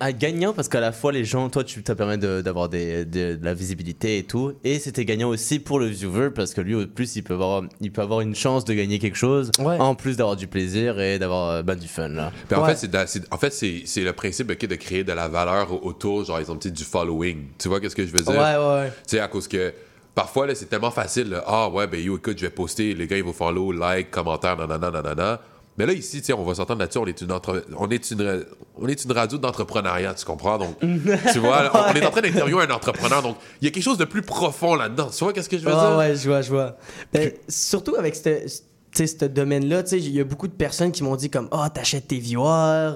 ah, 0.00 0.12
gagnant 0.12 0.52
parce 0.52 0.68
qu'à 0.68 0.80
la 0.80 0.92
fois, 0.92 1.12
les 1.12 1.24
gens, 1.24 1.48
toi, 1.48 1.64
tu 1.64 1.82
t'as 1.82 1.94
permis 1.94 2.18
de- 2.18 2.40
d'avoir 2.42 2.68
des, 2.68 3.04
de, 3.04 3.36
de 3.36 3.44
la 3.44 3.54
visibilité 3.54 4.18
et 4.18 4.24
tout. 4.24 4.52
Et 4.64 4.78
c'était 4.78 5.04
gagnant 5.04 5.28
aussi 5.28 5.58
pour 5.58 5.78
le 5.78 5.86
viewer 5.86 6.30
parce 6.30 6.52
que 6.54 6.60
lui, 6.60 6.74
au 6.74 6.86
plus, 6.86 7.16
il 7.16 7.22
peut 7.22 7.34
avoir, 7.34 7.62
il 7.80 7.90
peut 7.92 8.02
avoir 8.02 8.20
une 8.20 8.34
chance 8.34 8.64
de 8.64 8.74
gagner 8.74 8.98
quelque 8.98 9.16
chose 9.16 9.50
Ouais. 9.58 9.78
en 9.78 9.94
plus 9.94 10.16
d'avoir 10.16 10.36
du 10.36 10.46
plaisir 10.46 11.00
et 11.00 11.18
d'avoir 11.18 11.50
euh, 11.50 11.62
ben, 11.62 11.74
du 11.76 11.88
fun, 11.88 12.08
là. 12.08 12.32
Puis 12.48 12.56
en 12.56 12.62
Ouais. 12.64 12.74
fait, 12.74 12.88
c'est 13.06 13.20
en 13.32 13.38
fait, 13.38 13.52
c'est 13.52 13.82
c'est 13.86 14.02
le 14.10 14.16
principe 14.16 14.50
ok, 14.50 14.66
de 14.66 14.74
créer 14.76 15.04
de 15.04 15.12
la 15.12 15.28
valeur 15.28 15.72
au- 15.72 15.80
autour, 15.88 16.24
genre, 16.24 16.38
tu 16.40 16.68
sais, 16.68 16.70
du 16.70 16.84
following. 16.84 17.46
Tu 17.58 17.68
vois 17.68 17.80
qu'est-ce 17.80 17.96
que 17.96 18.06
je 18.06 18.12
veux 18.12 18.22
dire? 18.22 18.32
Ouais, 18.32 18.56
ouais, 18.56 18.74
ouais. 18.82 18.88
Tu 19.06 19.16
sais, 19.16 19.20
à 19.20 19.28
cause 19.28 19.48
que 19.48 19.72
parfois, 20.14 20.46
là, 20.46 20.54
c'est 20.54 20.66
tellement 20.66 20.90
facile. 20.90 21.30
là, 21.30 21.44
ah 21.46 21.68
ouais, 21.68 21.86
ben 21.86 22.00
yo, 22.02 22.16
écoute, 22.16 22.38
je 22.38 22.44
vais 22.46 22.50
poster, 22.50 22.94
les 22.94 23.06
gars, 23.06 23.16
ils 23.16 23.24
vont 23.24 23.32
follow, 23.32 23.72
like, 23.72 24.10
commentaire, 24.10 24.56
nanana, 24.56 24.90
nanana. 24.90 25.40
Mais 25.78 25.86
là, 25.86 25.92
ici, 25.94 26.18
tu 26.20 26.26
sais, 26.26 26.32
on 26.34 26.44
va 26.44 26.54
s'entendre 26.54 26.80
là-dessus, 26.80 26.98
on 26.98 27.06
est 27.06 27.20
une, 27.22 27.32
entre- 27.32 27.64
on 27.78 27.88
est 27.88 28.10
une, 28.10 28.44
on 28.76 28.86
est 28.88 29.02
une 29.04 29.12
radio 29.12 29.38
d'entrepreneuriat, 29.38 30.12
tu 30.14 30.26
comprends? 30.26 30.58
Donc, 30.58 30.76
tu 31.32 31.38
vois, 31.38 31.70
on, 31.72 31.78
on 31.92 31.94
est 31.94 32.04
en 32.04 32.10
train 32.10 32.20
d'interviewer 32.20 32.64
un 32.64 32.70
entrepreneur, 32.74 33.22
donc 33.22 33.36
il 33.62 33.64
y 33.64 33.68
a 33.68 33.70
quelque 33.70 33.84
chose 33.84 33.96
de 33.96 34.04
plus 34.04 34.20
profond 34.22 34.74
là-dedans. 34.74 35.08
Tu 35.16 35.24
vois 35.24 35.32
qu'est-ce 35.32 35.48
que 35.48 35.56
je 35.56 35.64
veux 35.64 35.72
Ouais, 35.72 35.78
dire? 35.88 35.96
ouais, 35.96 36.16
je 36.16 36.28
vois, 36.28 36.42
je 36.42 36.50
vois. 36.50 36.76
Ben, 37.14 37.32
surtout 37.48 37.94
avec 37.96 38.14
ce 38.16 38.22
tu 38.22 38.50
sais, 38.92 39.06
ce 39.06 39.24
domaine-là, 39.24 39.82
tu 39.82 39.90
sais, 39.90 39.98
il 39.98 40.14
y 40.14 40.20
a 40.20 40.24
beaucoup 40.24 40.48
de 40.48 40.52
personnes 40.52 40.90
qui 40.92 41.02
m'ont 41.04 41.16
dit 41.16 41.30
comme 41.30 41.48
«Ah, 41.52 41.70
t'achètes 41.72 42.08
tes 42.08 42.18
viewers 42.18 42.44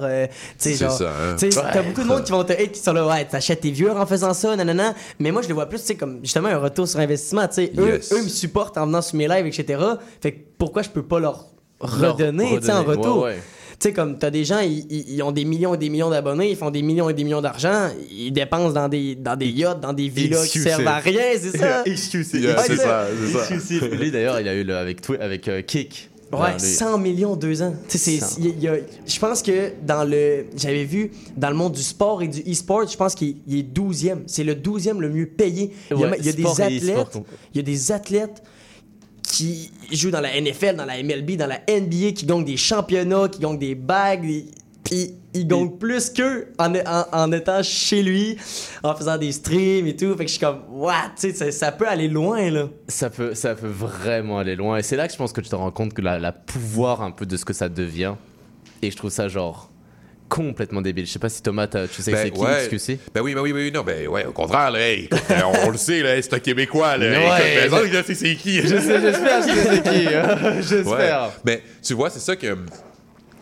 euh, 0.02 0.26
tu 0.58 0.70
sais, 0.70 0.74
genre... 0.74 1.00
hein. 1.02 1.36
Tu 1.38 1.50
sais, 1.52 1.60
t'as 1.60 1.80
Ouais. 1.80 1.86
beaucoup 1.86 2.02
de 2.02 2.06
monde 2.08 2.24
qui 2.24 2.32
vont 2.32 2.42
te 2.44 2.52
hate, 2.52 2.72
qui 2.72 2.80
sont 2.80 2.92
là 2.92 3.06
«Ouais, 3.08 3.24
t'achètes 3.24 3.60
tes 3.60 3.70
viewers 3.70 3.96
en 3.96 4.06
faisant 4.06 4.34
ça, 4.34 4.56
nanana.» 4.56 4.94
Mais 5.18 5.30
moi, 5.30 5.42
je 5.42 5.48
les 5.48 5.54
vois 5.54 5.66
plus, 5.66 5.78
tu 5.80 5.86
sais, 5.86 5.94
comme 5.94 6.18
justement 6.22 6.48
un 6.48 6.58
retour 6.58 6.88
sur 6.88 7.00
investissement, 7.00 7.46
tu 7.48 7.54
sais. 7.54 7.72
Eux, 7.78 7.94
Yes. 7.94 8.12
eux 8.12 8.22
me 8.24 8.28
supportent 8.28 8.76
en 8.78 8.86
venant 8.86 9.02
sur 9.02 9.16
mes 9.16 9.28
lives, 9.28 9.46
etc. 9.46 9.82
Fait 10.20 10.32
que 10.32 10.38
pourquoi 10.58 10.82
je 10.82 10.88
peux 10.90 11.02
pas 11.02 11.20
leur 11.20 11.46
redonner, 11.80 12.58
tu 12.60 12.66
sais, 12.66 12.72
en 12.72 12.82
retour? 12.84 13.18
ouais, 13.22 13.30
ouais. 13.34 13.42
Tu 13.84 13.90
sais, 13.90 13.94
comme 13.94 14.16
t'as 14.16 14.30
des 14.30 14.46
gens, 14.46 14.60
ils, 14.60 15.22
ont 15.22 15.30
des 15.30 15.44
millions 15.44 15.74
et 15.74 15.76
des 15.76 15.90
millions 15.90 16.08
d'abonnés, 16.08 16.48
ils 16.48 16.56
font 16.56 16.70
des 16.70 16.80
millions 16.80 17.10
et 17.10 17.12
des 17.12 17.22
millions 17.22 17.42
d'argent, 17.42 17.90
ils 18.10 18.32
dépensent 18.32 18.72
dans 18.72 18.88
des, 18.88 19.14
dans 19.14 19.36
des 19.36 19.48
yachts, 19.50 19.78
dans 19.80 19.92
des 19.92 20.08
villas 20.08 20.48
qui 20.48 20.58
servent 20.60 20.86
à 20.86 21.00
rien, 21.00 21.20
c'est 21.38 21.58
ça? 21.58 21.82
Excusez. 21.86 22.38
Yeah, 22.38 22.56
Ouais, 22.56 22.62
c'est 22.66 22.76
c'est- 22.76 22.82
ça, 22.82 23.06
c'est 23.20 23.32
ça. 23.38 23.54
Excusez. 23.54 23.88
Lui 23.94 24.10
d'ailleurs, 24.10 24.40
il 24.40 24.48
a 24.48 24.54
eu 24.54 24.64
le, 24.64 24.74
avec, 24.74 25.00
avec 25.20 25.48
euh, 25.48 25.60
Kick. 25.60 26.08
Ouais, 26.32 26.38
Genre, 26.38 26.50
lui- 26.52 26.60
100 26.60 26.98
millions 26.98 27.36
deux 27.36 27.60
ans. 27.60 27.74
Je 27.92 29.18
pense 29.20 29.42
que 29.42 29.72
dans 29.86 30.08
le. 30.08 30.46
J'avais 30.56 30.84
vu 30.84 31.10
dans 31.36 31.50
le 31.50 31.54
monde 31.56 31.74
du 31.74 31.82
sport 31.82 32.22
et 32.22 32.28
du 32.28 32.40
e-sport, 32.50 32.88
je 32.88 32.96
pense 32.96 33.14
qu'il 33.14 33.36
il 33.46 33.58
est 33.58 33.78
12e. 33.78 34.20
C'est 34.26 34.44
le 34.44 34.54
12e 34.54 34.98
le 34.98 35.10
mieux 35.10 35.26
payé. 35.26 35.72
Il 35.90 35.98
y 36.00 36.04
a, 36.04 36.08
Ouais, 36.08 36.16
il 36.20 36.24
y 36.24 36.30
a 36.30 36.32
des 36.32 36.60
athlètes. 36.62 37.18
Il 37.52 37.58
y 37.58 37.60
a 37.60 37.62
des 37.62 37.92
athlètes 37.92 38.42
qui 39.26 39.70
jouent 39.90 40.10
dans 40.10 40.20
la 40.20 40.40
NFL, 40.40 40.76
dans 40.76 40.84
la 40.84 41.02
MLB, 41.02 41.32
dans 41.36 41.46
la 41.46 41.60
NBA, 41.68 42.12
qui 42.12 42.26
gagnent 42.26 42.44
des 42.44 42.56
championnats, 42.56 43.28
qui 43.28 43.40
gagnent 43.40 43.58
des 43.58 43.74
bagues, 43.74 44.22
des- 44.26 44.46
puis 44.84 45.14
ils 45.32 45.46
gagnent 45.46 45.70
plus 45.78 46.10
qu'eux 46.10 46.48
en, 46.58 46.74
en, 46.74 47.04
en 47.10 47.32
étant 47.32 47.62
chez 47.62 48.02
lui, 48.02 48.36
en 48.82 48.94
faisant 48.94 49.16
des 49.16 49.32
streams 49.32 49.86
et 49.86 49.96
tout. 49.96 50.10
Fait 50.14 50.24
que 50.26 50.30
je 50.30 50.36
suis 50.36 50.40
comme, 50.40 50.60
what, 50.70 51.12
tu 51.18 51.30
sais, 51.30 51.32
ça, 51.32 51.50
ça 51.50 51.72
peut 51.72 51.88
aller 51.88 52.06
loin, 52.06 52.50
là. 52.50 52.68
Ça 52.86 53.08
peut, 53.08 53.34
ça 53.34 53.54
peut 53.54 53.66
vraiment 53.66 54.38
aller 54.38 54.56
loin. 54.56 54.76
Et 54.76 54.82
c'est 54.82 54.96
là 54.96 55.06
que 55.06 55.12
je 55.14 55.18
pense 55.18 55.32
que 55.32 55.40
tu 55.40 55.48
te 55.48 55.56
rends 55.56 55.70
compte 55.70 55.94
que 55.94 56.02
la, 56.02 56.18
la 56.18 56.32
pouvoir 56.32 57.00
un 57.02 57.10
peu 57.10 57.24
de 57.24 57.36
ce 57.38 57.46
que 57.46 57.54
ça 57.54 57.70
devient. 57.70 58.14
Et 58.82 58.90
je 58.90 58.96
trouve 58.96 59.10
ça 59.10 59.26
genre 59.28 59.70
complètement 60.28 60.80
débile. 60.80 61.06
Je 61.06 61.12
sais 61.12 61.18
pas 61.18 61.28
si 61.28 61.42
Thomas, 61.42 61.66
tu 61.66 61.78
sais 62.02 62.10
que 62.10 62.16
Ben, 62.16 62.22
c'est 62.24 62.30
qui 62.30 62.40
ouais. 62.40 62.58
excusez 62.60 62.98
Ben 63.14 63.20
oui, 63.20 63.34
ben 63.34 63.40
oui, 63.40 63.52
ben 63.52 63.58
oui, 63.58 63.72
non, 63.72 63.82
ben 63.82 64.08
ouais, 64.08 64.24
au 64.24 64.32
contraire, 64.32 64.70
là, 64.70 64.80
hey, 64.80 65.04
écoute, 65.04 65.20
euh, 65.30 65.40
on, 65.44 65.68
on 65.68 65.70
le 65.70 65.78
sait, 65.78 66.02
là, 66.02 66.20
c'est 66.20 66.34
un 66.34 66.38
Québécois, 66.38 66.96
là. 66.96 67.06
Ouais. 67.18 67.68
je 67.92 68.02
sais 68.02 68.14
c'est 68.14 68.34
qui. 68.36 68.60
Je 68.60 68.68
sais, 68.78 69.00
j'espère, 69.00 69.42
je 69.42 69.54
sais 69.54 69.68
c'est 69.70 69.82
qui. 69.82 70.04
Ouais. 70.14 70.62
J'espère. 70.62 71.30
Mais 71.44 71.62
tu 71.82 71.94
vois, 71.94 72.10
c'est 72.10 72.20
ça 72.20 72.36
que 72.36 72.56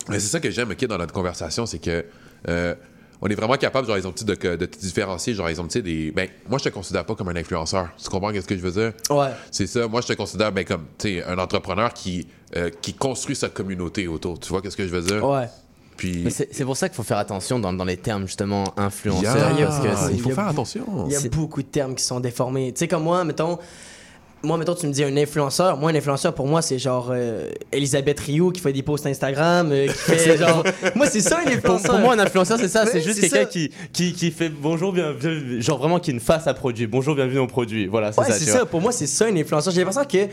mais 0.09 0.19
c'est 0.19 0.27
ça 0.27 0.39
que 0.39 0.51
j'aime 0.51 0.71
ok, 0.71 0.85
dans 0.85 0.97
notre 0.97 1.13
conversation, 1.13 1.65
c'est 1.65 1.79
que 1.79 2.05
euh, 2.49 2.75
on 3.21 3.27
est 3.27 3.35
vraiment 3.35 3.55
capable, 3.55 3.87
genre, 3.87 4.13
tu 4.13 4.25
sais, 4.25 4.25
de, 4.25 4.55
de 4.57 4.65
te 4.65 4.77
différencier, 4.79 5.33
genre, 5.33 5.47
tu 5.47 5.55
sais, 5.69 5.81
des. 5.81 6.11
Ben, 6.11 6.27
moi, 6.49 6.59
je 6.59 6.65
te 6.65 6.69
considère 6.69 7.05
pas 7.05 7.15
comme 7.15 7.29
un 7.29 7.35
influenceur. 7.37 7.89
Tu 8.01 8.09
comprends 8.09 8.33
ce 8.33 8.41
que 8.41 8.57
je 8.57 8.61
veux 8.61 8.71
dire? 8.71 8.91
Ouais. 9.09 9.29
C'est 9.49 9.67
ça. 9.67 9.87
Moi, 9.87 10.01
je 10.01 10.07
te 10.07 10.13
considère, 10.13 10.51
ben, 10.51 10.65
comme, 10.65 10.85
tu 10.97 11.19
sais, 11.19 11.23
un 11.23 11.37
entrepreneur 11.37 11.93
qui, 11.93 12.27
euh, 12.57 12.69
qui 12.81 12.93
construit 12.93 13.35
sa 13.35 13.47
communauté 13.47 14.07
autour. 14.07 14.39
Tu 14.41 14.49
vois 14.49 14.61
ce 14.67 14.75
que 14.75 14.85
je 14.85 14.91
veux 14.91 15.01
dire? 15.01 15.25
Ouais. 15.25 15.47
Puis. 15.97 16.25
C'est 16.29 16.65
pour 16.65 16.77
ça 16.77 16.89
qu'il 16.89 16.95
faut 16.95 17.03
faire 17.03 17.17
attention 17.17 17.59
dans, 17.59 17.73
dans 17.73 17.85
les 17.85 17.97
termes 17.97 18.25
justement 18.27 18.65
influenceurs. 18.77 19.57
Yeah, 19.57 19.67
parce 19.67 19.79
que 19.79 19.87
c'est- 20.07 20.13
il 20.13 20.21
faut 20.21 20.29
il 20.29 20.35
faire 20.35 20.47
attention. 20.47 20.85
Il 21.07 21.13
y 21.13 21.15
a 21.15 21.21
beaucoup 21.29 21.61
de 21.61 21.67
termes 21.67 21.95
qui 21.95 22.03
sont 22.03 22.19
déformés. 22.19 22.71
Tu 22.73 22.79
sais, 22.79 22.87
comme 22.87 23.03
moi, 23.03 23.23
mettons, 23.23 23.57
moi, 24.45 24.57
mettons, 24.57 24.75
tu 24.75 24.87
me 24.87 24.91
dis 24.91 25.03
un 25.05 25.15
influenceur. 25.15 25.77
Moi, 25.77 25.91
un 25.91 25.95
influenceur, 25.95 26.33
pour 26.35 26.47
moi, 26.47 26.61
c'est 26.61 26.77
genre 26.77 27.11
euh, 27.11 27.49
Elisabeth 27.71 28.19
Rioux 28.19 28.51
qui 28.51 28.59
fait 28.59 28.73
des 28.73 28.83
posts 28.83 29.05
Instagram, 29.05 29.69
euh, 29.71 29.87
qui 29.87 29.93
fait 29.93 30.37
genre. 30.37 30.63
moi, 30.95 31.05
c'est 31.07 31.21
ça, 31.21 31.37
un 31.39 31.43
Pour, 31.43 31.53
influenceur. 31.53 31.91
pour 31.91 31.99
moi, 31.99 32.13
un 32.15 32.19
influenceur, 32.19 32.57
c'est 32.59 32.67
ça, 32.67 32.85
c'est 32.85 32.99
juste 33.01 33.21
c'est 33.21 33.29
quelqu'un 33.29 33.45
qui, 33.49 33.71
qui, 33.93 34.11
qui 34.11 34.31
fait 34.31 34.49
bonjour, 34.49 34.91
bien, 34.91 35.13
bien- 35.13 35.61
genre 35.61 35.77
vraiment 35.77 35.99
qui 35.99 36.11
a 36.11 36.13
une 36.13 36.19
face 36.19 36.45
à 36.47 36.53
produit. 36.53 36.87
Bonjour, 36.87 37.15
bienvenue 37.15 37.39
au 37.39 37.47
produit. 37.47 37.87
Voilà, 37.87 38.11
c'est 38.11 38.19
Ouais, 38.19 38.27
ça. 38.27 38.33
c'est 38.33 38.45
tu 38.45 38.51
ça. 38.51 38.57
vois. 38.59 38.65
Pour 38.65 38.81
moi, 38.81 38.91
c'est 38.91 39.07
ça, 39.07 39.27
un 39.27 39.35
influenceur. 39.37 39.71
J'ai 39.71 39.79
l'impression 39.85 40.03
que, 40.09 40.27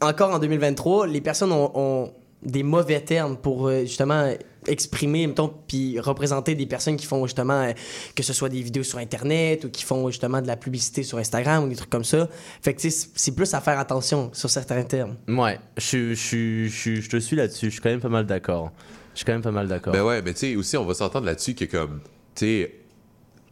encore 0.00 0.32
en 0.34 0.40
2023, 0.40 1.06
les 1.06 1.20
personnes 1.20 1.52
ont, 1.52 1.70
ont 1.76 2.10
des 2.42 2.62
mauvais 2.62 3.00
termes 3.00 3.36
pour 3.36 3.66
euh, 3.68 3.80
justement 3.80 4.32
exprimer, 4.66 5.26
mettons, 5.26 5.52
puis 5.66 5.98
représenter 5.98 6.54
des 6.54 6.66
personnes 6.66 6.96
qui 6.96 7.06
font 7.06 7.24
justement, 7.26 7.62
euh, 7.62 7.72
que 8.14 8.22
ce 8.22 8.32
soit 8.32 8.48
des 8.48 8.60
vidéos 8.60 8.82
sur 8.84 8.98
Internet 8.98 9.64
ou 9.64 9.70
qui 9.70 9.82
font 9.82 10.08
justement 10.10 10.40
de 10.42 10.46
la 10.46 10.56
publicité 10.56 11.02
sur 11.02 11.18
Instagram 11.18 11.64
ou 11.64 11.68
des 11.68 11.76
trucs 11.76 11.90
comme 11.90 12.04
ça. 12.04 12.28
Fait 12.62 12.74
que, 12.74 12.80
tu 12.80 12.90
sais, 12.90 13.08
c'est 13.14 13.34
plus 13.34 13.52
à 13.54 13.60
faire 13.60 13.78
attention 13.78 14.30
sur 14.34 14.50
certains 14.50 14.82
termes. 14.84 15.16
Ouais, 15.26 15.58
je, 15.76 16.14
suis- 16.14 16.68
je, 16.68 16.68
je, 16.68 17.00
je 17.00 17.08
te 17.10 17.16
suis 17.18 17.34
là-dessus. 17.36 17.66
Je 17.66 17.70
suis 17.72 17.80
quand 17.80 17.90
même 17.90 18.00
pas 18.00 18.08
mal 18.08 18.26
d'accord. 18.26 18.72
Je 19.14 19.18
suis 19.18 19.24
quand 19.26 19.32
même 19.32 19.42
pas 19.42 19.50
mal 19.50 19.66
d'accord. 19.66 19.92
Ben 19.92 20.04
ouais, 20.04 20.22
mais 20.22 20.32
tu 20.32 20.40
sais, 20.40 20.56
aussi, 20.56 20.76
on 20.76 20.84
va 20.84 20.94
s'entendre 20.94 21.26
là-dessus 21.26 21.54
que, 21.54 21.64
comme, 21.64 22.00
tu 22.36 22.44
sais, 22.44 22.74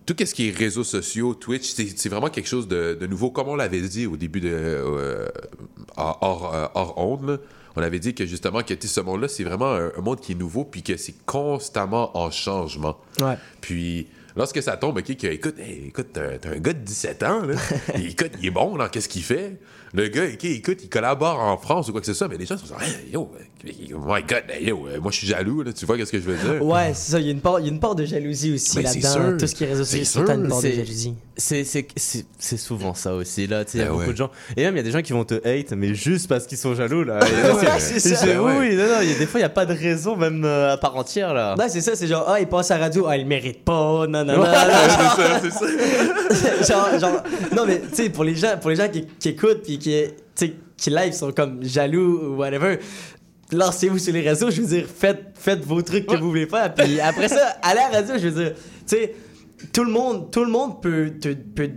tout 0.04 0.14
ce 0.24 0.32
qui 0.32 0.48
est 0.48 0.56
réseaux 0.56 0.84
sociaux, 0.84 1.34
Twitch, 1.34 1.72
c'est 1.72 1.88
c'est 1.98 2.08
vraiment 2.08 2.28
quelque 2.28 2.46
chose 2.48 2.68
de, 2.68 2.96
de 3.00 3.06
nouveau. 3.08 3.30
Comme 3.32 3.48
on 3.48 3.56
l'avait 3.56 3.80
dit 3.80 4.06
au 4.06 4.16
début 4.16 4.40
de. 4.40 4.50
euh, 4.52 5.26
hors, 5.96 6.18
hors, 6.20 6.70
hors 6.74 6.98
onde, 6.98 7.28
là, 7.28 7.36
on 7.76 7.82
avait 7.82 7.98
dit 7.98 8.14
que 8.14 8.26
justement, 8.26 8.62
que 8.62 8.74
ce 8.80 9.00
monde-là, 9.00 9.28
c'est 9.28 9.44
vraiment 9.44 9.72
un, 9.72 9.92
un 9.96 10.00
monde 10.00 10.20
qui 10.20 10.32
est 10.32 10.36
nouveau, 10.36 10.64
puis 10.64 10.82
que 10.82 10.96
c'est 10.96 11.14
constamment 11.24 12.16
en 12.16 12.30
changement. 12.30 12.96
Ouais. 13.20 13.36
Puis. 13.60 14.08
Lorsque 14.38 14.62
ça 14.62 14.76
tombe, 14.76 14.98
OK, 14.98 15.16
que, 15.16 15.28
écoute, 15.28 15.58
hey, 15.58 15.86
écoute, 15.86 16.08
t'as 16.12 16.50
un 16.50 16.58
gars 16.58 16.74
de 16.74 16.80
17 16.80 17.22
ans, 17.22 17.46
là. 17.46 17.54
Écoute, 17.94 18.32
il 18.38 18.48
est 18.48 18.50
bon 18.50 18.76
qu'est-ce 18.90 19.08
qu'il 19.08 19.22
fait? 19.22 19.58
Le 19.94 20.08
gars, 20.08 20.24
OK, 20.24 20.44
écoute, 20.44 20.78
il 20.82 20.88
collabore 20.88 21.38
en 21.40 21.56
France 21.56 21.88
ou 21.88 21.92
quoi 21.92 22.00
que 22.00 22.06
ce 22.06 22.14
soit, 22.14 22.28
mais 22.28 22.36
les 22.36 22.46
gens 22.46 22.58
sont 22.58 22.66
genre, 22.66 22.82
Hey, 22.82 23.10
yo, 23.12 23.30
oh 23.94 23.98
my 24.06 24.22
God, 24.22 24.42
hey, 24.50 24.66
yo, 24.68 24.86
euh, 24.88 25.00
moi 25.00 25.10
je 25.12 25.18
suis 25.18 25.26
jaloux, 25.26 25.62
là, 25.62 25.72
tu 25.72 25.86
vois 25.86 25.96
qu'est-ce 25.96 26.12
que 26.12 26.18
je 26.18 26.24
veux 26.24 26.36
dire? 26.36 26.62
Ouais, 26.64 26.92
c'est 26.94 27.12
ça. 27.12 27.20
Il 27.20 27.26
y, 27.26 27.28
a 27.28 27.32
une 27.32 27.40
part, 27.40 27.60
il 27.60 27.66
y 27.66 27.68
a 27.68 27.72
une 27.72 27.80
part 27.80 27.94
de 27.94 28.04
jalousie 28.04 28.54
aussi 28.54 28.76
Ben, 28.76 28.82
là-dedans. 28.84 29.36
Tout 29.38 29.46
ce 29.46 29.54
qui 29.54 29.64
est 29.64 29.68
réseaux 29.68 29.84
C'est 29.84 30.04
sociaux, 30.04 30.24
t'as 30.26 30.34
une 30.34 30.48
part 30.48 30.58
de 30.58 30.62
C'est- 30.62 30.72
jalousie. 30.74 31.14
C'est- 31.38 31.64
C'est 31.64 31.86
c'est- 31.96 32.26
c'est 32.38 32.56
souvent 32.56 32.94
ça 32.94 33.14
aussi. 33.14 33.46
Là, 33.46 33.64
tu 33.64 33.72
sais, 33.72 33.78
il 33.78 33.80
y 33.80 33.84
a 33.84 33.86
Ben 33.86 33.92
beaucoup 33.92 34.06
ouais. 34.06 34.12
de 34.12 34.16
gens. 34.16 34.30
Et 34.56 34.62
même, 34.62 34.74
il 34.74 34.78
y 34.78 34.80
a 34.80 34.82
des 34.84 34.90
gens 34.90 35.02
qui 35.02 35.12
vont 35.12 35.24
te 35.24 35.34
hate, 35.34 35.72
mais 35.72 35.94
juste 35.94 36.28
parce 36.28 36.46
qu'ils 36.46 36.56
sont 36.58 36.74
jaloux. 36.74 37.04
Là. 37.04 37.20
Ouais, 37.56 37.66
c'est 37.78 38.00
ça. 38.00 38.16
c'est- 38.16 38.26
Ben 38.26 38.40
ouais. 38.40 38.56
Oui, 38.58 38.76
non, 38.76 38.84
non, 38.86 39.00
il 39.02 39.10
y 39.10 39.14
a 39.14 39.18
des 39.18 39.26
fois, 39.26 39.40
il 39.40 39.42
n'y 39.42 39.46
a 39.46 39.50
pas 39.50 39.66
de 39.66 39.74
raison, 39.74 40.16
même 40.16 40.44
euh, 40.44 40.72
à 40.72 40.76
part 40.78 40.96
entière. 40.96 41.32
Là. 41.34 41.54
Ouais, 41.58 41.68
c'est 41.68 41.80
ça. 41.80 41.94
C'est 41.94 42.06
genre, 42.06 42.24
ah, 42.28 42.40
il 42.40 42.46
passe 42.46 42.70
à 42.70 42.78
la 42.78 42.84
radio. 42.84 43.06
Ah, 43.08 43.16
il 43.16 43.26
mérite 43.26 43.64
pas. 43.64 44.06
Non, 44.06 44.24
non, 44.24 44.36
non. 44.38 44.44
c'est 44.44 45.50
ça, 45.50 45.66
c'est 46.30 46.34
ça. 46.34 46.62
genre, 46.72 46.98
genre, 47.00 47.22
non, 47.54 47.64
mais 47.66 47.80
tu 47.90 47.94
sais, 48.04 48.08
pour 48.10 48.24
les 48.24 48.34
gens, 48.34 48.56
pour 48.60 48.70
les 48.70 48.76
gens 48.76 48.88
qui, 48.88 49.04
qui 49.18 49.30
écoutent 49.30 49.62
puis 49.62 49.75
qui, 49.78 49.94
qui 50.76 50.90
live 50.90 51.12
sont 51.12 51.32
comme 51.32 51.62
jaloux 51.64 52.20
ou 52.32 52.36
whatever, 52.36 52.78
lancez-vous 53.52 53.98
sur 53.98 54.12
les 54.12 54.20
réseaux. 54.22 54.50
Je 54.50 54.60
veux 54.62 54.66
dire, 54.68 54.86
faites, 54.86 55.24
faites 55.34 55.64
vos 55.64 55.82
trucs 55.82 56.06
que 56.06 56.16
vous 56.16 56.28
voulez 56.28 56.46
faire. 56.46 56.72
Puis 56.74 57.00
après 57.00 57.28
ça, 57.28 57.56
allez 57.62 57.80
à 57.80 57.90
la 57.90 57.98
radio. 58.00 58.14
Je 58.18 58.28
veux 58.28 58.44
dire, 58.44 58.54
tu 58.54 58.62
sais, 58.96 59.14
tout 59.72 59.84
le 59.84 59.90
monde, 59.90 60.30
tout 60.30 60.44
le 60.44 60.50
monde 60.50 60.80
peut, 60.82 61.12
te- 61.20 61.34
peut 61.34 61.70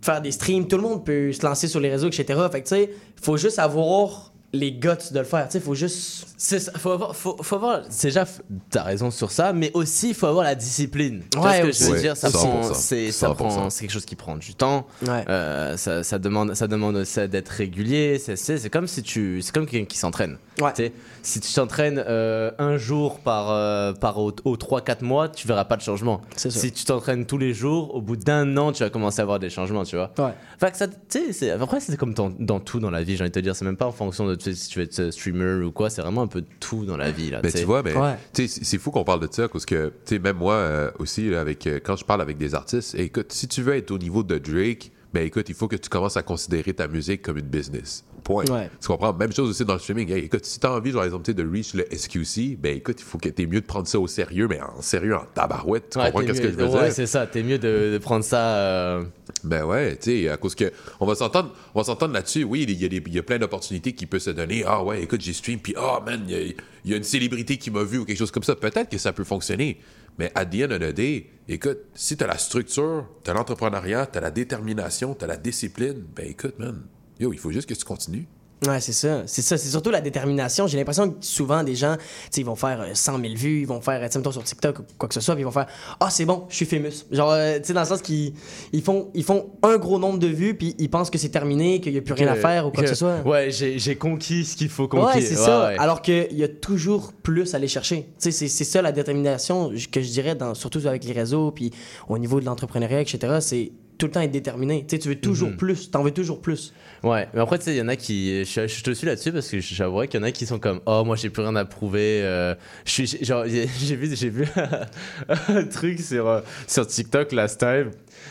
faire 0.00 0.20
des 0.22 0.30
streams, 0.32 0.66
tout 0.68 0.76
le 0.76 0.82
monde 0.82 1.04
peut 1.04 1.32
se 1.32 1.44
lancer 1.44 1.68
sur 1.68 1.80
les 1.80 1.90
réseaux, 1.90 2.08
etc. 2.08 2.40
Fait 2.50 2.62
que 2.62 2.68
tu 2.68 2.74
sais, 2.76 2.90
faut 3.20 3.36
juste 3.36 3.58
avoir 3.58 4.32
les 4.56 4.72
guts 4.72 4.88
de 5.12 5.18
le 5.18 5.24
faire. 5.24 5.46
Tu 5.46 5.52
sais, 5.52 5.60
faut 5.60 5.74
juste. 5.74 6.28
C'est 6.38 6.58
ça, 6.60 6.72
faut 6.76 6.90
avoir, 6.90 7.16
faut, 7.16 7.36
faut 7.40 7.56
avoir, 7.56 7.82
déjà, 8.02 8.24
f- 8.24 8.40
t'as 8.70 8.82
raison 8.82 9.10
sur 9.10 9.30
ça, 9.30 9.52
mais 9.52 9.70
aussi 9.74 10.08
il 10.10 10.14
faut 10.14 10.26
avoir 10.26 10.44
la 10.44 10.54
discipline. 10.54 11.22
Tu 11.32 11.38
Ouais, 11.38 11.58
ce 11.58 11.62
que 11.62 11.72
je 11.72 11.84
veux 11.84 11.92
ouais, 11.96 12.00
dire, 12.00 12.16
ça 12.16 12.28
100%, 12.28 12.32
prend, 12.32 12.74
c'est, 12.74 13.10
ça 13.12 13.28
100%. 13.30 13.34
prend, 13.34 13.70
c'est 13.70 13.80
quelque 13.82 13.92
chose 13.92 14.04
qui 14.04 14.16
prend 14.16 14.36
du 14.36 14.54
temps. 14.54 14.86
Ouais. 15.06 15.24
Euh, 15.28 15.76
ça, 15.76 16.02
ça 16.02 16.18
demande, 16.18 16.54
ça 16.54 16.66
demande 16.68 16.96
aussi 16.96 17.26
d'être 17.28 17.48
régulier. 17.48 18.18
C'est, 18.18 18.36
c'est, 18.36 18.58
c'est 18.58 18.70
comme 18.70 18.86
si 18.86 19.02
tu, 19.02 19.40
c'est 19.42 19.54
comme 19.54 19.66
quelqu'un 19.66 19.86
qui 19.86 19.98
s'entraîne. 19.98 20.36
Ouais. 20.60 20.72
Tu 20.74 20.84
sais, 20.84 20.92
si 21.22 21.40
tu 21.40 21.52
t'entraînes 21.52 22.02
euh, 22.06 22.50
un 22.58 22.76
jour 22.76 23.18
par, 23.20 23.50
euh, 23.50 23.92
par 23.92 24.18
au, 24.18 24.30
3-4 24.32 25.04
mois, 25.04 25.28
tu 25.28 25.46
verras 25.48 25.64
pas 25.64 25.76
de 25.76 25.82
changement. 25.82 26.20
C'est. 26.36 26.50
Si 26.50 26.72
tu 26.72 26.84
t'entraînes 26.84 27.24
tous 27.26 27.38
les 27.38 27.54
jours, 27.54 27.94
au 27.94 28.00
bout 28.00 28.16
d'un 28.16 28.56
an, 28.56 28.72
tu 28.72 28.82
vas 28.82 28.90
commencer 28.90 29.20
à 29.20 29.22
avoir 29.22 29.38
des 29.38 29.50
changements, 29.50 29.84
tu 29.84 29.96
vois. 29.96 30.12
Ouais. 30.18 30.32
Fait 30.60 30.70
que 30.70 30.76
ça, 30.76 30.86
tu 30.88 30.94
sais, 31.08 31.32
c'est- 31.32 31.50
après, 31.50 31.80
c'est 31.80 31.96
comme 31.96 32.14
dans, 32.14 32.30
dans 32.38 32.60
tout 32.60 32.78
dans 32.80 32.90
la 32.90 33.02
vie, 33.02 33.16
j'ai 33.16 33.22
envie 33.22 33.30
de 33.30 33.34
te 33.34 33.40
dire. 33.40 33.54
C'est 33.56 33.64
même 33.64 33.76
pas 33.76 33.86
en 33.86 33.92
fonction 33.92 34.26
de 34.26 34.34
si 34.52 34.68
tu 34.68 34.78
veux 34.78 34.84
être 34.84 35.10
streamer 35.10 35.64
ou 35.64 35.70
quoi, 35.72 35.90
c'est 35.90 36.02
vraiment 36.02 36.22
un 36.22 36.26
peu 36.26 36.44
tout 36.60 36.84
dans 36.84 36.96
la 36.96 37.10
vie, 37.10 37.30
là. 37.30 37.40
Mais 37.42 37.48
tu 37.50 37.54
sais. 37.54 37.60
tu 37.60 37.66
vois, 37.66 37.82
mais 37.82 37.94
Ouais. 37.96 38.16
sais, 38.32 38.46
c'est- 38.48 38.78
fou 38.78 38.90
qu'on 38.90 39.04
parle 39.04 39.20
de 39.20 39.28
ça 39.30 39.48
parce 39.48 39.66
que 39.66 39.88
tu 40.04 40.14
sais, 40.14 40.18
même 40.18 40.36
moi 40.36 40.54
euh, 40.54 40.90
aussi, 40.98 41.28
là, 41.30 41.40
avec, 41.40 41.66
euh, 41.66 41.80
quand 41.82 41.96
je 41.96 42.04
parle 42.04 42.20
avec 42.22 42.36
des 42.38 42.54
artistes, 42.54 42.94
écoute, 42.94 43.32
si 43.32 43.48
tu 43.48 43.62
veux 43.62 43.74
être 43.74 43.90
au 43.90 43.98
niveau 43.98 44.22
de 44.22 44.38
Drake, 44.38 44.90
ben 45.14 45.24
écoute, 45.26 45.48
il 45.48 45.54
faut 45.54 45.68
que 45.68 45.76
tu 45.76 45.88
commences 45.88 46.16
à 46.16 46.22
considérer 46.22 46.74
ta 46.74 46.88
musique 46.88 47.22
comme 47.22 47.38
une 47.38 47.46
business. 47.46 48.04
Point. 48.26 48.44
Ouais. 48.46 48.68
Tu 48.80 48.88
comprends? 48.88 49.12
Même 49.12 49.32
chose 49.32 49.50
aussi 49.50 49.64
dans 49.64 49.74
le 49.74 49.78
streaming. 49.78 50.10
Hey, 50.10 50.24
écoute, 50.24 50.44
si 50.44 50.58
tu 50.58 50.66
as 50.66 50.72
envie, 50.72 50.90
genre, 50.90 51.04
exemple, 51.04 51.32
de 51.32 51.48
reach 51.48 51.74
le 51.74 51.86
SQC, 51.96 52.56
ben 52.58 52.76
écoute, 52.76 52.96
il 52.98 53.04
faut 53.04 53.18
que 53.18 53.28
tu 53.28 53.46
mieux 53.46 53.60
de 53.60 53.66
prendre 53.66 53.86
ça 53.86 54.00
au 54.00 54.08
sérieux, 54.08 54.48
mais 54.48 54.60
en 54.60 54.82
sérieux, 54.82 55.14
en 55.14 55.24
tabarouette. 55.32 55.90
Tu 55.90 55.98
Ouais, 55.98 56.06
comprends 56.06 56.26
qu'est-ce 56.26 56.40
que 56.40 56.50
je 56.50 56.56
veux 56.56 56.64
ouais, 56.66 56.82
dire? 56.86 56.92
c'est 56.92 57.06
ça. 57.06 57.24
T'es 57.28 57.44
mieux 57.44 57.58
de, 57.58 57.92
de 57.92 57.98
prendre 57.98 58.24
ça. 58.24 58.56
euh, 58.56 59.04
Ben 59.44 59.64
ouais, 59.64 59.94
tu 59.96 60.22
sais, 60.24 60.28
à 60.28 60.36
cause 60.38 60.56
que 60.56 60.72
on 60.98 61.06
va 61.06 61.14
s'entendre, 61.14 61.52
on 61.72 61.78
va 61.78 61.84
s'entendre 61.84 62.14
là-dessus. 62.14 62.42
Oui, 62.42 62.64
il 62.68 62.82
y, 62.82 62.84
a 62.84 62.88
des- 62.88 63.00
il 63.06 63.14
y 63.14 63.18
a 63.20 63.22
plein 63.22 63.38
d'opportunités 63.38 63.92
qui 63.92 64.06
peuvent 64.06 64.20
se 64.20 64.30
donner. 64.30 64.64
Ah 64.66 64.82
ouais, 64.82 65.02
écoute, 65.04 65.20
j'ai 65.20 65.32
stream, 65.32 65.60
puis 65.60 65.74
ah 65.76 66.02
man, 66.04 66.24
il 66.26 66.30
y 66.32 66.34
a, 66.36 66.40
il 66.84 66.90
y 66.90 66.94
a 66.94 66.96
une 66.96 67.04
célébrité 67.04 67.58
qui 67.58 67.70
m'a 67.70 67.84
vu 67.84 67.98
ou 67.98 68.04
quelque 68.04 68.18
chose 68.18 68.32
comme 68.32 68.42
ça. 68.42 68.56
Peut-être 68.56 68.90
que 68.90 68.98
ça 68.98 69.12
peut 69.12 69.22
fonctionner, 69.24 69.78
mais 70.18 70.32
à 70.34 70.44
the 70.44 70.62
end 70.64 70.72
of 70.72 70.80
the 70.80 70.92
day, 70.92 71.26
écoute, 71.48 71.78
si 71.94 72.16
t'as 72.16 72.26
la 72.26 72.38
structure, 72.38 73.06
t'as 73.22 73.34
l'entrepreneuriat, 73.34 74.06
t'as 74.06 74.20
la 74.20 74.32
détermination, 74.32 75.14
t'as 75.14 75.28
la 75.28 75.36
discipline, 75.36 76.02
ben 76.16 76.26
écoute, 76.28 76.58
man, 76.58 76.82
yo, 77.20 77.32
il 77.32 77.38
faut 77.38 77.50
juste 77.50 77.68
que 77.68 77.74
tu 77.74 77.84
continues. 77.84 78.26
Ouais, 78.66 78.80
c'est 78.80 78.92
ça. 78.92 79.22
C'est 79.26 79.42
ça. 79.42 79.58
C'est 79.58 79.68
surtout 79.68 79.90
la 79.90 80.00
détermination. 80.00 80.66
J'ai 80.66 80.78
l'impression 80.78 81.10
que 81.10 81.16
souvent, 81.20 81.62
des 81.62 81.74
gens, 81.74 81.96
tu 81.96 82.02
sais, 82.30 82.40
ils 82.40 82.44
vont 82.46 82.56
faire 82.56 82.80
euh, 82.80 82.94
100 82.94 83.20
000 83.20 83.34
vues, 83.34 83.60
ils 83.60 83.66
vont 83.66 83.82
faire, 83.82 84.00
tu 84.00 84.10
sais, 84.10 84.18
mettons 84.18 84.32
sur 84.32 84.42
TikTok 84.42 84.78
ou 84.78 84.82
quoi 84.96 85.08
que 85.08 85.14
ce 85.14 85.20
soit, 85.20 85.34
puis 85.34 85.42
ils 85.42 85.44
vont 85.44 85.50
faire 85.50 85.66
Ah, 86.00 86.08
c'est 86.08 86.24
bon, 86.24 86.46
je 86.48 86.56
suis 86.56 86.64
famous. 86.64 87.04
Genre, 87.10 87.30
euh, 87.32 87.58
tu 87.58 87.64
sais, 87.66 87.72
dans 87.74 87.80
le 87.82 87.86
sens 87.86 88.00
qu'ils 88.00 88.32
ils 88.72 88.82
font, 88.82 89.10
ils 89.12 89.24
font 89.24 89.50
un 89.62 89.76
gros 89.76 89.98
nombre 89.98 90.18
de 90.18 90.28
vues, 90.28 90.54
puis 90.54 90.74
ils 90.78 90.88
pensent 90.88 91.10
que 91.10 91.18
c'est 91.18 91.28
terminé, 91.28 91.82
qu'il 91.82 91.92
n'y 91.92 91.98
a 91.98 92.02
plus 92.02 92.14
rien 92.14 92.28
à 92.28 92.34
faire 92.34 92.66
ou 92.66 92.70
quoi 92.70 92.82
que, 92.82 92.88
ce 92.88 92.94
soit. 92.96 93.20
Ouais, 93.26 93.50
j'ai 93.50 93.96
conquis 93.96 94.46
ce 94.46 94.56
qu'il 94.56 94.70
faut 94.70 94.88
conquérir. 94.88 95.16
Ouais, 95.16 95.20
c'est 95.20 95.36
ça. 95.36 95.68
ouais. 95.68 95.76
Alors 95.78 96.00
qu'il 96.00 96.32
y 96.32 96.42
a 96.42 96.48
toujours 96.48 97.12
plus 97.12 97.52
à 97.52 97.58
aller 97.58 97.68
chercher. 97.68 98.04
Tu 98.18 98.30
sais, 98.30 98.30
c'est 98.30 98.48
c'est 98.48 98.64
ça 98.64 98.80
la 98.80 98.92
détermination 98.92 99.70
que 99.92 100.00
je 100.00 100.10
dirais, 100.10 100.34
dans, 100.34 100.54
surtout 100.54 100.86
avec 100.86 101.04
les 101.04 101.12
réseaux, 101.12 101.50
puis 101.50 101.72
au 102.08 102.16
niveau 102.16 102.40
de 102.40 102.46
l'entrepreneuriat, 102.46 103.02
etc. 103.02 103.36
C'est 103.40 103.72
tout 103.98 104.06
le 104.06 104.12
temps 104.12 104.20
être 104.20 104.30
déterminé. 104.30 104.84
Tu 104.86 104.96
sais, 104.96 104.98
tu 105.02 105.08
veux 105.08 105.20
toujours 105.20 105.50
Mhm. 105.50 105.56
plus, 105.56 105.90
t'en 105.90 106.02
veux 106.02 106.10
toujours 106.10 106.40
plus. 106.40 106.72
Ouais, 107.02 107.28
mais 107.34 107.40
après, 107.40 107.58
tu 107.58 107.64
sais, 107.64 107.74
il 107.74 107.78
y 107.78 107.82
en 107.82 107.88
a 107.88 107.96
qui. 107.96 108.44
Je, 108.44 108.66
je 108.66 108.82
te 108.82 108.90
suis 108.92 109.06
là-dessus 109.06 109.32
parce 109.32 109.48
que 109.48 109.60
j'avouerais 109.60 110.08
qu'il 110.08 110.18
y 110.20 110.22
en 110.22 110.26
a 110.26 110.32
qui 110.32 110.46
sont 110.46 110.58
comme 110.58 110.80
Oh, 110.86 111.02
moi, 111.04 111.16
j'ai 111.16 111.30
plus 111.30 111.42
rien 111.42 111.54
à 111.56 111.64
prouver. 111.64 112.20
euh, 112.22 112.54
j'ai- 112.84 113.66
vu, 113.96 114.06
vu 114.30 114.46
un 115.48 115.64
truc 115.64 116.00
sur, 116.00 116.26
euh, 116.26 116.40
sur 116.66 116.86
TikTok 116.86 117.32
last 117.32 117.60
time. 117.60 117.90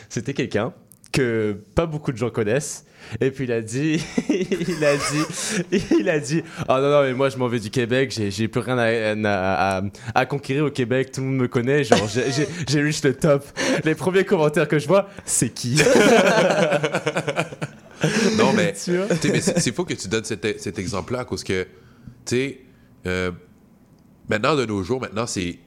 C'était 0.10 0.34
quelqu'un 0.34 0.73
que 1.15 1.56
pas 1.75 1.86
beaucoup 1.86 2.12
de 2.12 2.17
gens 2.17 2.30
connaissent. 2.30 2.86
Et 3.21 3.30
puis 3.30 3.43
il 3.43 3.51
a 3.51 3.62
dit, 3.62 4.04
il 4.30 4.84
a 4.84 4.95
dit, 4.97 5.80
il 5.99 6.10
a 6.10 6.19
dit, 6.19 6.41
ah 6.67 6.82
non 6.82 6.89
non 6.89 7.04
mais 7.04 7.13
moi 7.13 7.30
je 7.30 7.38
m'en 7.38 7.47
vais 7.47 7.60
du 7.60 7.69
Québec, 7.69 8.12
j'ai 8.30 8.47
plus 8.47 8.62
rien 8.62 8.78
à, 8.80 8.88
à, 8.88 9.78
à- 9.78 9.84
à 10.15 10.25
conquérir 10.25 10.65
au 10.65 10.71
Québec, 10.71 11.12
tout 11.12 11.21
le 11.21 11.28
monde 11.28 11.38
me 11.38 11.47
connaît, 11.47 11.84
genre 11.84 12.08
j'ai- 12.67 12.82
reach 12.82 13.04
le 13.04 13.13
top. 13.13 13.45
Les 13.84 13.93
premiers 13.93 14.25
commentaires 14.25 14.67
que 14.67 14.80
je 14.80 14.88
vois, 14.88 15.08
c'est 15.23 15.49
qui? 15.49 15.80
Non, 18.38 18.54
mais, 18.54 18.73
mais 19.32 19.41
c'est 19.41 19.73
faux 19.73 19.86
que 19.86 19.93
tu 19.93 20.08
donnes 20.08 20.25
cet, 20.25 20.62
cet 20.62 20.78
exemple-là 20.78 21.25
cause 21.25 21.43
que, 21.43 21.63
tu 21.63 22.36
sais, 22.36 22.60
euh, 23.08 23.32
maintenant, 24.29 24.55
de 24.55 24.65
nos 24.65 24.83
jours, 24.83 25.01
maintenant, 25.01 25.25
c'est 25.27 25.59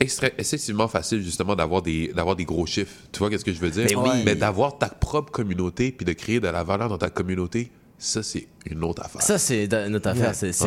excessivement 0.00 0.88
facile, 0.88 1.22
justement, 1.22 1.56
d'avoir 1.56 1.82
des, 1.82 2.08
d'avoir 2.08 2.36
des 2.36 2.44
gros 2.44 2.66
chiffres. 2.66 2.92
Tu 3.12 3.18
vois 3.18 3.30
qu'est-ce 3.30 3.44
que 3.44 3.52
je 3.52 3.60
veux 3.60 3.70
dire? 3.70 3.86
Mais 3.88 3.94
oui. 3.96 4.22
Mais 4.24 4.34
d'avoir 4.34 4.78
ta 4.78 4.88
propre 4.88 5.30
communauté 5.32 5.92
puis 5.92 6.04
de 6.06 6.12
créer 6.12 6.40
de 6.40 6.48
la 6.48 6.62
valeur 6.64 6.88
dans 6.88 6.98
ta 6.98 7.10
communauté, 7.10 7.70
ça, 7.98 8.22
c'est 8.22 8.46
une 8.70 8.82
autre 8.84 9.02
affaire. 9.04 9.22
Ça, 9.22 9.38
c'est 9.38 9.66
da- 9.68 9.88
notre 9.88 10.08
affaire. 10.08 10.30
Ouais. 10.42 10.52
C'est 10.52 10.64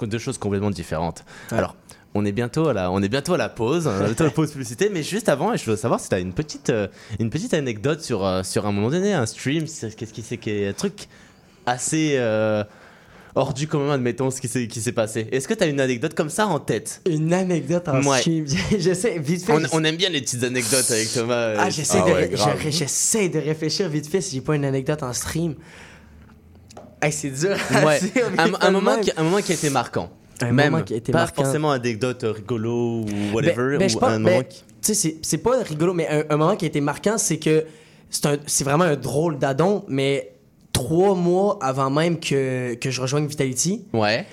Ouais. 0.00 0.06
deux 0.08 0.18
choses 0.18 0.38
complètement 0.38 0.70
différentes. 0.70 1.24
Alors, 1.50 1.74
on 2.14 2.24
est 2.24 2.32
bientôt 2.32 2.68
à 2.68 2.72
la, 2.74 2.90
on 2.90 3.02
est 3.02 3.08
bientôt 3.08 3.34
à 3.34 3.38
la 3.38 3.48
pause, 3.48 3.86
hein, 3.88 4.04
bientôt 4.04 4.24
à 4.24 4.26
la 4.26 4.32
pause 4.32 4.50
publicité. 4.52 4.90
Mais 4.90 5.02
juste 5.02 5.28
avant, 5.28 5.54
je 5.56 5.70
veux 5.70 5.76
savoir 5.76 6.00
si 6.00 6.08
tu 6.08 6.14
as 6.14 6.18
une 6.18 6.32
petite, 6.32 6.70
euh, 6.70 6.88
une 7.18 7.30
petite 7.30 7.52
anecdote 7.54 8.02
sur, 8.02 8.24
euh, 8.24 8.42
sur 8.42 8.66
un 8.66 8.72
moment 8.72 8.90
donné, 8.90 9.12
un 9.12 9.26
stream. 9.26 9.64
Qu'est-ce 9.64 10.12
qui 10.12 10.22
c'est, 10.22 10.68
un 10.68 10.72
truc 10.72 11.08
assez 11.66 12.14
euh, 12.16 12.62
hors 13.36 13.54
du 13.54 13.68
commun, 13.68 13.92
admettons, 13.92 14.30
ce 14.32 14.40
qui 14.40 14.48
s'est 14.48 14.66
qui 14.66 14.80
s'est 14.80 14.92
passé. 14.92 15.28
Est-ce 15.30 15.46
que 15.46 15.54
tu 15.54 15.62
as 15.62 15.66
une 15.66 15.78
anecdote 15.80 16.14
comme 16.14 16.30
ça 16.30 16.46
en 16.48 16.58
tête? 16.58 17.02
Une 17.08 17.32
anecdote 17.32 17.86
en 17.88 18.02
Ouais. 18.02 18.18
stream. 18.18 18.44
J'essaie, 18.78 19.18
vite 19.20 19.44
fait. 19.44 19.52
on, 19.72 19.84
aime 19.84 19.96
bien 19.96 20.08
les 20.08 20.20
petites 20.22 20.42
anecdotes 20.42 20.90
avec 20.90 21.12
Thomas. 21.12 21.54
Ah, 21.58 21.66
euh, 21.66 21.70
j'essaie 21.70 21.98
Ah 22.02 22.08
de, 22.08 22.12
ouais, 22.14 22.30
je- 22.32 22.70
j'essaie 22.70 23.28
de 23.28 23.38
réfléchir 23.38 23.88
vite 23.88 24.08
fait 24.08 24.20
si 24.20 24.34
j'ai 24.36 24.40
pas 24.40 24.56
une 24.56 24.64
anecdote 24.64 25.02
en 25.04 25.12
stream. 25.12 25.54
Hey, 27.00 27.12
c'est 27.12 27.30
dur. 27.30 27.56
Ouais. 27.84 28.00
un, 28.38 28.48
pas 28.50 28.70
moment 28.70 28.98
qui, 29.00 29.12
un 29.16 29.22
moment 29.22 29.40
qui 29.42 29.52
a 29.52 29.54
été 29.54 29.70
marquant. 29.70 30.10
Un 30.40 30.52
Même, 30.52 30.72
moment 30.72 30.82
qui 30.82 30.94
a 30.94 30.96
été 30.96 31.12
pas 31.12 31.20
marquant. 31.20 31.44
forcément 31.44 31.70
anecdote 31.70 32.24
rigolo 32.24 33.02
ou 33.02 33.06
whatever, 33.34 33.76
Ben- 33.76 33.86
ben, 33.86 33.90
ou 33.94 33.98
pense- 33.98 34.08
un 34.10 34.20
ben, 34.20 34.30
moment 34.30 34.42
qui... 34.42 34.58
Tu 34.60 34.64
sais, 34.82 34.94
c'est- 34.94 35.16
c'est 35.22 35.38
pas 35.38 35.62
rigolo, 35.62 35.92
mais 35.94 36.08
un, 36.08 36.24
un 36.30 36.36
moment 36.36 36.56
qui 36.56 36.64
a 36.64 36.68
été 36.68 36.80
marquant, 36.80 37.18
c'est 37.18 37.38
que 37.38 37.64
c'est 38.10 38.26
un- 38.26 38.36
c'est 38.46 38.64
vraiment 38.64 38.84
un 38.84 38.96
drôle 38.96 39.38
d'adon, 39.38 39.84
mais 39.88 40.32
trois 40.76 41.14
mois 41.14 41.58
avant 41.62 41.90
même 41.90 42.18
que, 42.20 42.74
que 42.74 42.90
je 42.90 43.00
rejoigne 43.00 43.26
Vitality, 43.26 43.84
Ouais. 43.94 44.26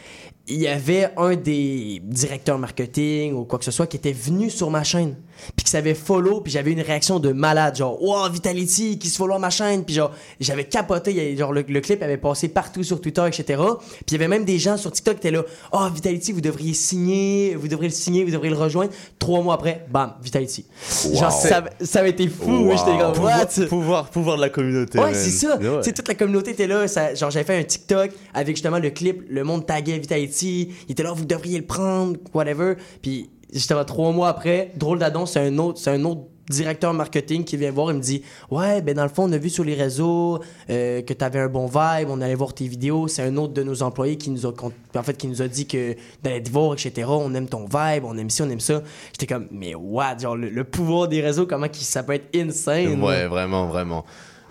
il 0.47 0.59
y 0.59 0.67
avait 0.67 1.09
un 1.15 1.35
des 1.35 2.01
directeurs 2.03 2.59
marketing 2.59 3.33
ou 3.33 3.45
quoi 3.45 3.59
que 3.59 3.65
ce 3.65 3.71
soit 3.71 3.87
qui 3.87 3.95
était 3.97 4.11
venu 4.11 4.49
sur 4.49 4.69
ma 4.69 4.83
chaîne 4.83 5.15
puis 5.55 5.63
qui 5.65 5.71
s'avait 5.71 5.93
follow 5.93 6.41
puis 6.41 6.51
j'avais 6.51 6.71
une 6.71 6.81
réaction 6.81 7.19
de 7.19 7.31
malade 7.31 7.75
genre 7.77 8.01
wow 8.01 8.29
Vitality 8.29 8.97
qui 8.97 9.09
se 9.09 9.17
follow 9.17 9.35
à 9.35 9.39
ma 9.39 9.49
chaîne 9.49 9.83
puis 9.83 9.95
genre 9.95 10.11
j'avais 10.39 10.65
capoté 10.65 11.35
genre 11.37 11.51
le, 11.53 11.63
le 11.67 11.81
clip 11.81 12.01
avait 12.01 12.17
passé 12.17 12.47
partout 12.47 12.83
sur 12.83 13.01
Twitter 13.01 13.23
etc 13.27 13.61
puis 14.05 14.05
il 14.09 14.13
y 14.13 14.15
avait 14.15 14.27
même 14.27 14.45
des 14.45 14.59
gens 14.59 14.77
sur 14.77 14.91
TikTok 14.91 15.15
qui 15.19 15.27
étaient 15.27 15.35
là 15.35 15.43
oh 15.71 15.87
Vitality 15.93 16.31
vous 16.31 16.41
devriez 16.41 16.73
signer 16.73 17.55
vous 17.55 17.67
devriez 17.67 17.89
le 17.89 17.95
signer 17.95 18.23
vous 18.23 18.31
devriez 18.31 18.51
le 18.53 18.59
rejoindre 18.59 18.91
trois 19.19 19.41
mois 19.41 19.55
après 19.55 19.85
bam 19.89 20.13
Vitality 20.21 20.65
genre 21.13 21.31
ça, 21.31 21.63
ça 21.81 21.99
avait 21.99 22.11
été 22.11 22.27
fou 22.27 22.51
Wow. 22.63 22.71
j'étais 22.77 22.97
comme 22.97 23.13
Pouvoir, 23.13 23.39
what? 23.39 23.67
pouvoir, 23.67 24.09
pouvoir 24.09 24.35
de 24.37 24.41
la 24.41 24.49
communauté. 24.49 24.99
Ouais, 24.99 25.13
c'est 25.13 25.29
ça. 25.31 25.57
Ouais. 25.57 25.79
Tu 25.79 25.83
sais, 25.85 25.93
toute 25.93 26.07
la 26.07 26.15
communauté 26.15 26.51
était 26.51 26.67
là. 26.67 26.87
Ça, 26.87 27.13
genre, 27.13 27.29
j'avais 27.31 27.45
fait 27.45 27.57
un 27.57 27.63
TikTok 27.63 28.11
avec 28.33 28.55
justement 28.55 28.79
le 28.79 28.89
clip, 28.89 29.23
le 29.29 29.43
monde 29.43 29.65
taguait 29.65 29.97
Vitality. 29.97 30.69
Il 30.87 30.91
était 30.91 31.03
là, 31.03 31.11
vous 31.13 31.25
devriez 31.25 31.57
le 31.59 31.65
prendre, 31.65 32.17
whatever. 32.33 32.75
Puis, 33.01 33.29
justement, 33.53 33.85
trois 33.85 34.11
mois 34.11 34.29
après, 34.29 34.71
drôle 34.75 34.99
d'adon, 34.99 35.25
c'est 35.25 35.39
un 35.39 35.57
autre, 35.59 35.79
c'est 35.79 35.91
un 35.91 36.03
autre 36.03 36.21
directeur 36.49 36.93
marketing 36.93 37.45
qui 37.45 37.55
vient 37.55 37.71
voir 37.71 37.89
et 37.91 37.93
me 37.93 38.01
dit 38.01 38.21
Ouais, 38.51 38.81
ben 38.81 38.93
dans 38.93 39.03
le 39.03 39.09
fond, 39.09 39.29
on 39.29 39.31
a 39.31 39.37
vu 39.37 39.49
sur 39.49 39.63
les 39.63 39.75
réseaux 39.75 40.39
euh, 40.69 41.01
que 41.01 41.13
tu 41.13 41.23
avais 41.23 41.39
un 41.39 41.47
bon 41.47 41.67
vibe, 41.67 42.09
on 42.09 42.19
allait 42.19 42.35
voir 42.35 42.53
tes 42.53 42.67
vidéos. 42.67 43.07
C'est 43.07 43.21
un 43.23 43.37
autre 43.37 43.53
de 43.53 43.63
nos 43.63 43.81
employés 43.81 44.17
qui 44.17 44.29
nous 44.29 44.45
a, 44.45 44.51
en 44.95 45.03
fait, 45.03 45.13
qui 45.17 45.27
nous 45.27 45.41
a 45.41 45.47
dit 45.47 45.65
que 45.67 45.95
d'aller 46.21 46.43
te 46.43 46.49
voir, 46.49 46.73
etc. 46.73 47.07
On 47.09 47.33
aime 47.33 47.47
ton 47.47 47.61
vibe, 47.65 48.03
on 48.03 48.17
aime 48.17 48.29
ci, 48.29 48.41
on 48.41 48.49
aime 48.49 48.59
ça. 48.59 48.83
J'étais 49.13 49.25
comme 49.33 49.47
Mais 49.51 49.73
what 49.73 50.17
Genre, 50.19 50.35
le, 50.35 50.63
pouvoir 50.65 51.07
des 51.07 51.21
réseaux, 51.21 51.45
comment 51.47 51.69
qui, 51.69 51.85
ça 51.85 52.03
peut 52.03 52.13
être 52.13 52.35
insane. 52.35 53.01
Ouais, 53.01 53.25
vraiment, 53.27 53.67
vraiment. 53.67 54.03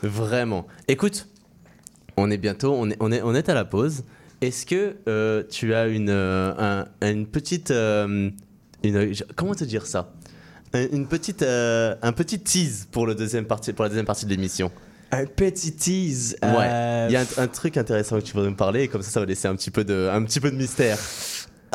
Vraiment. 0.02 0.66
Écoute, 0.88 1.28
on 2.16 2.30
est 2.30 2.38
bientôt, 2.38 2.72
on 2.74 2.88
est, 2.90 2.96
on 3.00 3.12
est, 3.12 3.20
on 3.22 3.34
est 3.34 3.48
à 3.50 3.54
la 3.54 3.64
pause. 3.66 4.02
Est-ce 4.40 4.64
que 4.66 4.96
euh, 5.08 5.42
tu 5.50 5.74
as 5.74 5.86
une, 5.88 6.08
euh, 6.10 6.54
un- 7.02 7.06
une 7.06 7.26
petite. 7.26 7.70
Une, 8.82 9.12
comment 9.36 9.54
te 9.54 9.64
dire 9.64 9.86
ça? 9.86 10.12
Un- 10.74 10.88
une 10.92 11.06
petite, 11.06 11.42
euh, 11.42 11.94
un 12.02 12.12
petit 12.12 12.38
tease 12.40 12.88
pour, 12.90 13.06
le 13.06 13.14
deuxième 13.14 13.44
partie, 13.44 13.72
pour 13.72 13.82
la 13.84 13.88
deuxième 13.88 14.06
partie 14.06 14.24
de 14.24 14.30
l'émission. 14.30 14.70
Un 15.10 15.26
petit 15.26 15.72
tease. 15.72 16.36
Ouais. 16.42 16.48
euh, 16.60 17.06
Il 17.10 17.12
y 17.12 17.16
a 17.16 17.20
un, 17.20 17.42
un 17.42 17.46
truc 17.48 17.76
intéressant 17.76 18.18
que 18.18 18.24
tu 18.24 18.32
voudrais 18.32 18.50
me 18.50 18.56
parler, 18.56 18.84
et 18.84 18.88
comme 18.88 19.02
ça, 19.02 19.10
ça 19.10 19.20
va 19.20 19.26
laisser 19.26 19.46
un 19.48 19.54
petit 19.56 19.70
peu 19.70 19.84
de, 19.84 20.08
un 20.10 20.22
petit 20.24 20.40
peu 20.40 20.50
de 20.50 20.56
mystère. 20.56 20.98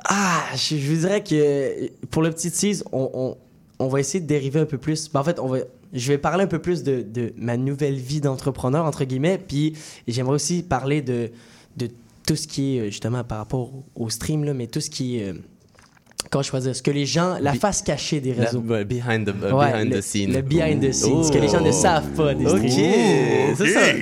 Ah, 0.06 0.44
je, 0.56 0.78
je 0.78 0.92
vous 0.92 1.00
dirais 1.02 1.24
que 1.24 1.90
pour 2.08 2.22
le 2.24 2.32
petit 2.32 2.52
tease, 2.52 2.84
on, 2.92 3.10
on, 3.14 3.38
on 3.80 3.88
va 3.88 4.00
essayer 4.00 4.20
de 4.22 4.28
dériver 4.28 4.60
un 4.60 4.66
peu 4.66 4.78
plus. 4.80 5.12
Ben, 5.12 5.20
en 5.20 5.24
fait, 5.24 5.40
on 5.40 5.48
va, 5.48 5.60
je 5.94 6.08
vais 6.08 6.18
parler 6.18 6.44
un 6.46 6.48
peu 6.48 6.60
plus 6.60 6.82
de, 6.84 7.02
de 7.04 7.34
ma 7.38 7.58
nouvelle 7.58 7.96
vie 7.96 8.22
d'entrepreneur, 8.22 8.86
entre 8.86 9.04
guillemets. 9.06 9.38
Puis 9.38 9.74
j'aimerais 10.08 10.34
aussi 10.36 10.64
parler 10.64 11.02
de, 11.04 11.30
de 11.78 11.90
tout 12.26 12.36
ce 12.36 12.48
qui 12.48 12.78
est, 12.78 12.80
euh, 12.80 12.86
justement, 12.86 13.24
par 13.24 13.38
rapport 13.38 13.72
au, 13.74 13.86
au 13.96 14.10
stream, 14.10 14.44
là, 14.44 14.54
mais 14.56 14.66
tout 14.66 14.82
ce 14.82 14.90
qui 14.90 15.20
est. 15.20 15.34
comment 16.32 16.44
je 16.44 16.58
dire 16.58 16.76
Ce 16.76 16.82
que 16.82 16.92
les 16.92 17.06
gens. 17.06 17.38
La 17.42 17.52
Bi- 17.54 17.60
face 17.60 17.82
cachée 17.82 18.20
des 18.20 18.34
La- 18.34 18.46
réseaux. 18.46 18.60
ouais, 18.60 18.86
behind 18.86 19.26
the, 19.26 19.34
uh, 19.50 19.54
Ouais, 19.54 19.72
behind 19.72 19.94
le, 19.94 20.00
the 20.00 20.02
scene. 20.02 20.34
Le 20.34 20.42
behind 20.42 20.82
the 20.82 20.92
scenes. 20.94 21.24
Ce 21.26 21.32
que 21.32 21.38
les 21.38 21.48
gens 21.48 21.62
ne 21.62 21.70
Oh. 21.70 21.72
savent 21.72 22.10
pas 22.16 22.34
des 22.34 22.46
Ok, 22.46 23.56
c'est 23.58 23.68
ça. 23.68 23.82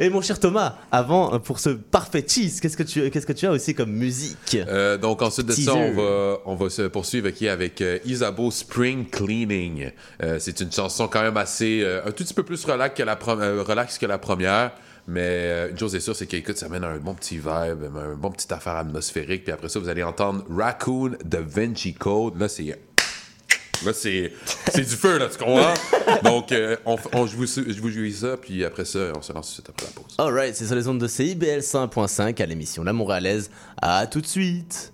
Et 0.00 0.08
mon 0.08 0.20
cher 0.20 0.38
Thomas, 0.38 0.76
avant, 0.90 1.38
pour 1.40 1.58
ce 1.58 1.70
parfait 1.70 2.24
cheese, 2.26 2.60
qu'est-ce 2.60 2.76
que 2.76 2.82
tu, 2.82 3.10
qu'est-ce 3.10 3.26
que 3.26 3.32
tu 3.32 3.46
as 3.46 3.50
aussi 3.52 3.74
comme 3.74 3.92
musique? 3.92 4.56
Euh, 4.68 4.96
donc 4.98 5.22
ensuite 5.22 5.46
de 5.46 5.52
ça, 5.52 5.74
on 5.74 5.92
va, 5.92 6.38
on 6.46 6.54
va 6.54 6.70
se 6.70 6.82
poursuivre 6.82 7.30
qui 7.30 7.48
avec 7.48 7.80
euh, 7.80 7.98
Isabeau 8.04 8.50
Spring 8.50 9.06
Cleaning. 9.08 9.90
Euh, 10.22 10.36
c'est 10.38 10.60
une 10.60 10.72
chanson 10.72 11.08
quand 11.08 11.22
même 11.22 11.36
assez, 11.36 11.80
euh, 11.82 12.00
un 12.06 12.10
tout 12.10 12.24
petit 12.24 12.34
peu 12.34 12.42
plus 12.42 12.64
relax 12.64 12.94
que 12.96 13.02
la, 13.02 13.18
euh, 13.28 13.62
relax 13.66 13.98
que 13.98 14.06
la 14.06 14.18
première. 14.18 14.72
Mais 15.08 15.68
une 15.70 15.78
chose 15.78 15.94
est 15.94 16.00
sûre, 16.00 16.14
c'est 16.14 16.26
qu'écoute, 16.26 16.56
ça 16.56 16.68
mène 16.68 16.84
à 16.84 16.88
un 16.88 16.98
bon 16.98 17.14
petit 17.14 17.36
vibe, 17.38 17.84
un 17.96 18.14
bon 18.14 18.30
petit 18.30 18.52
affaire 18.52 18.76
atmosphérique. 18.76 19.44
Puis 19.44 19.52
après 19.52 19.68
ça, 19.68 19.78
vous 19.80 19.88
allez 19.88 20.02
entendre 20.02 20.44
Raccoon 20.48 21.16
de 21.24 21.38
Vinci 21.38 21.94
Code. 21.94 22.38
Là, 22.40 22.48
c'est 22.48 22.78
Là, 23.84 23.92
c'est 23.92 24.32
c'est 24.72 24.82
du 24.82 24.94
feu, 24.94 25.18
là, 25.18 25.26
tu 25.28 25.38
comprends? 25.38 25.74
Donc, 26.22 26.52
euh, 26.52 26.76
on, 26.86 26.96
on- 27.14 27.26
je, 27.26 27.34
vous, 27.36 27.46
je 27.46 27.80
vous 27.80 27.90
joue 27.90 28.08
ça, 28.12 28.36
puis 28.36 28.64
après 28.64 28.84
ça, 28.84 29.10
on 29.16 29.20
se 29.22 29.32
lance 29.32 29.46
tout 29.56 29.62
de 29.62 29.66
suite 29.66 29.70
après 29.70 29.86
la 29.86 29.92
pause. 30.00 30.14
Alright, 30.18 30.54
c'est 30.54 30.66
sur 30.66 30.76
les 30.76 30.86
ondes 30.86 31.00
de 31.00 31.08
CIBL 31.08 31.58
101.5 31.58 32.40
à 32.40 32.46
l'émission 32.46 32.84
La 32.84 32.92
Montréalaise. 32.92 33.50
À 33.80 34.06
tout 34.06 34.20
de 34.20 34.26
suite. 34.26 34.91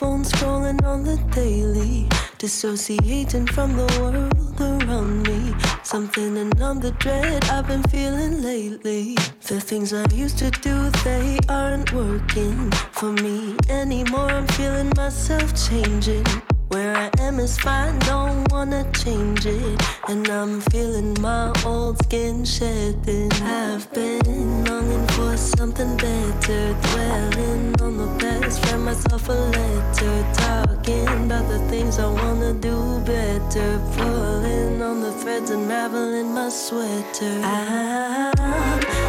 Phone 0.00 0.24
scrolling 0.24 0.82
on 0.86 1.04
the 1.04 1.18
daily, 1.34 2.08
dissociating 2.38 3.46
from 3.48 3.76
the 3.76 3.86
world 4.00 4.58
around 4.58 5.28
me. 5.28 5.52
Something 5.82 6.38
and 6.38 6.58
on 6.62 6.80
the 6.80 6.92
dread 6.92 7.44
I've 7.50 7.68
been 7.68 7.82
feeling 7.82 8.40
lately. 8.40 9.16
The 9.46 9.60
things 9.60 9.92
I 9.92 10.06
used 10.14 10.38
to 10.38 10.50
do, 10.50 10.88
they 11.04 11.38
aren't 11.50 11.92
working 11.92 12.70
for 12.92 13.12
me 13.12 13.56
anymore. 13.68 14.30
I'm 14.30 14.46
feeling 14.46 14.90
myself 14.96 15.52
changing. 15.68 16.24
Where 16.70 16.96
I 16.96 17.10
am 17.18 17.40
is 17.40 17.58
fine, 17.58 17.98
don't 18.00 18.46
wanna 18.52 18.86
change 18.92 19.44
it. 19.44 19.82
And 20.08 20.28
I'm 20.28 20.60
feeling 20.60 21.20
my 21.20 21.52
old 21.66 21.98
skin 22.04 22.44
shedding. 22.44 23.32
I've 23.42 23.92
been 23.92 24.64
longing 24.64 25.04
for 25.08 25.36
something 25.36 25.96
better. 25.96 26.76
Dwelling 26.82 27.74
on 27.82 27.96
the 27.96 28.08
past, 28.20 28.64
write 28.66 28.78
myself 28.78 29.28
a 29.28 29.32
letter. 29.32 30.14
Talking 30.34 31.08
about 31.26 31.48
the 31.48 31.58
things 31.70 31.98
I 31.98 32.06
wanna 32.06 32.52
do 32.54 33.00
better. 33.00 33.80
Pulling 33.96 34.80
on 34.80 35.00
the 35.00 35.10
threads, 35.10 35.50
unraveling 35.50 36.32
my 36.32 36.50
sweater. 36.50 37.40
I'm 37.42 38.99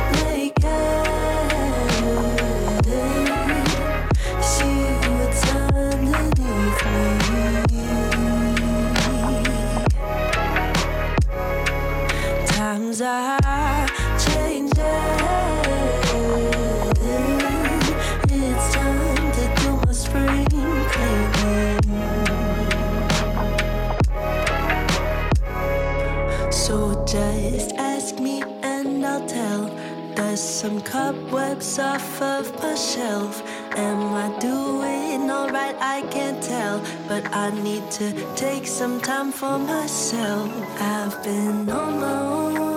Times 12.91 13.04
are 13.04 13.88
changing. 14.19 14.69
It's 18.27 18.73
time 18.75 19.32
to 19.32 19.43
do 19.62 19.69
my 19.86 19.93
spring 19.93 20.45
cleaning. 20.91 21.80
So 26.51 26.75
just 27.06 27.71
ask 27.75 28.19
me 28.19 28.43
and 28.62 29.06
I'll 29.06 29.25
tell. 29.25 29.69
Dust 30.15 30.60
some 30.60 30.82
cobwebs 30.82 31.80
off 31.80 32.21
of 32.21 32.54
my 32.62 32.75
shelf. 32.75 33.41
Am 33.77 34.13
I 34.13 34.38
doing 34.39 35.32
alright? 35.32 35.77
I 35.80 36.01
can't 36.12 36.43
tell. 36.43 36.84
But 37.08 37.23
I 37.34 37.51
need 37.51 37.89
to 37.91 38.12
take 38.36 38.67
some 38.67 38.99
time 38.99 39.32
for 39.32 39.58
myself. 39.58 40.51
I've 40.82 41.23
been 41.23 41.69
on 41.69 41.99
my 42.01 42.21
own, 42.21 42.70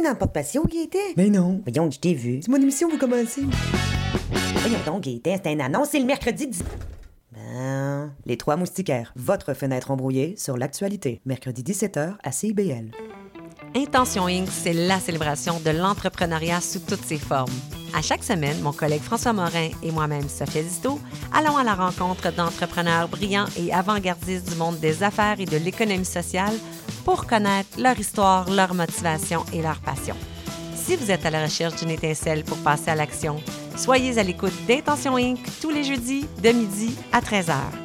Foncer 0.00 0.02
dans 0.02 0.10
le 0.10 0.18
porte-patio, 0.18 0.64
Gaëtan? 0.64 1.14
Ben 1.16 1.32
non. 1.32 1.60
Voyons, 1.64 1.90
je 1.90 1.98
t'ai 1.98 2.14
vu. 2.14 2.40
C'est 2.42 2.50
mon 2.50 2.60
émission, 2.60 2.88
vous 2.88 2.98
commencez. 2.98 3.42
Voyons 4.54 4.78
donc, 4.86 5.02
Gaëtan, 5.02 5.36
c'est 5.42 5.50
un 5.50 5.60
annonce, 5.60 5.90
c'est 5.90 5.98
le 5.98 6.06
mercredi 6.06 6.46
10... 6.46 6.62
Ben... 7.32 8.12
Les 8.26 8.36
Trois 8.36 8.56
Moustiquaires, 8.56 9.12
votre 9.16 9.54
fenêtre 9.54 9.90
embrouillée 9.90 10.34
sur 10.36 10.56
l'actualité. 10.56 11.20
Mercredi 11.26 11.62
17h 11.62 12.14
à 12.22 12.32
CIBL. 12.32 12.90
Intention 13.76 14.26
Inc., 14.26 14.48
c'est 14.50 14.72
la 14.72 14.98
célébration 14.98 15.60
de 15.60 15.70
l'entrepreneuriat 15.70 16.60
sous 16.60 16.80
toutes 16.80 17.04
ses 17.04 17.18
formes. 17.18 17.52
À 17.94 18.02
chaque 18.02 18.22
semaine, 18.22 18.60
mon 18.60 18.72
collègue 18.72 19.02
François 19.02 19.32
Morin 19.32 19.70
et 19.82 19.90
moi-même, 19.90 20.28
Sophia 20.28 20.62
Disto, 20.62 21.00
allons 21.34 21.56
à 21.56 21.64
la 21.64 21.74
rencontre 21.74 22.32
d'entrepreneurs 22.32 23.08
brillants 23.08 23.46
et 23.58 23.72
avant-gardistes 23.72 24.48
du 24.48 24.56
monde 24.56 24.78
des 24.78 25.02
affaires 25.02 25.40
et 25.40 25.44
de 25.44 25.56
l'économie 25.56 26.04
sociale 26.04 26.54
pour 27.04 27.26
connaître 27.26 27.68
leur 27.78 27.98
histoire, 27.98 28.48
leur 28.50 28.74
motivation 28.74 29.44
et 29.52 29.62
leur 29.62 29.80
passion. 29.80 30.14
Si 30.74 30.96
vous 30.96 31.10
êtes 31.10 31.26
à 31.26 31.30
la 31.30 31.44
recherche 31.44 31.76
d'une 31.76 31.90
étincelle 31.90 32.44
pour 32.44 32.58
passer 32.58 32.90
à 32.90 32.94
l'action, 32.94 33.36
soyez 33.76 34.18
à 34.18 34.22
l'écoute 34.22 34.54
d'Intention 34.66 35.16
Inc. 35.16 35.38
tous 35.60 35.70
les 35.70 35.84
jeudis 35.84 36.26
de 36.42 36.50
midi 36.50 36.94
à 37.12 37.20
13h. 37.20 37.79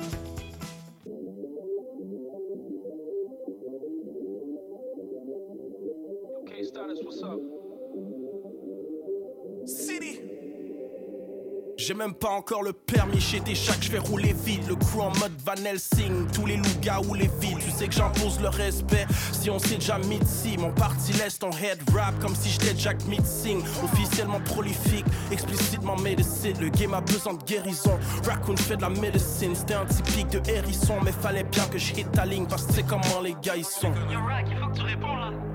J'ai 11.86 11.94
même 11.94 12.16
pas 12.16 12.30
encore 12.32 12.64
le 12.64 12.74
permis 12.74 13.22
chez 13.22 13.40
des 13.42 13.54
chacs, 13.54 13.78
je 13.84 13.92
vais 13.92 14.00
rouler 14.00 14.34
vite. 14.44 14.68
Le 14.68 14.76
crew 14.76 15.02
en 15.02 15.12
mode 15.20 15.40
Van 15.46 15.54
Helsing, 15.54 16.26
tous 16.34 16.48
les 16.48 16.58
loups-gars 16.58 17.00
ou 17.08 17.14
les 17.14 17.30
villes. 17.40 17.60
Tu 17.64 17.70
sais 17.70 17.88
que 17.88 17.94
j'impose 17.94 18.40
le 18.42 18.50
respect 18.50 19.06
si 19.32 19.52
on 19.52 19.60
s'est 19.60 19.76
déjà 19.76 20.00
mis 20.00 20.18
ici. 20.18 20.58
Mon 20.58 20.72
parti 20.72 21.14
laisse 21.14 21.38
ton 21.38 21.52
head 21.52 21.80
rap 21.94 22.18
comme 22.20 22.36
si 22.36 22.50
j'étais 22.50 22.76
Jack 22.76 23.06
Mitsing. 23.06 23.62
Officiellement 23.84 24.40
prolifique, 24.40 25.06
explicitement 25.32 25.96
médecine. 25.98 26.56
Le 26.60 26.70
game 26.70 26.96
a 26.96 27.02
besoin 27.02 27.36
de 27.36 27.44
guérison. 27.44 28.00
Raccoon 28.26 28.58
fait 28.58 28.78
de 28.78 28.82
la 28.82 28.90
médecine, 28.90 29.54
c'était 29.54 29.76
un 29.76 29.86
typique 29.86 30.30
de 30.30 30.42
hérisson. 30.50 30.96
Mais 31.04 31.12
fallait 31.12 31.44
bien 31.44 31.68
que 31.68 31.78
je 31.78 31.94
ta 32.14 32.26
ligne 32.26 32.48
parce 32.48 32.64
que 32.64 32.74
c'est 32.74 32.88
comment 32.88 33.22
les 33.24 33.36
gars 33.44 33.58
ils 33.58 33.64
sont. 33.64 33.94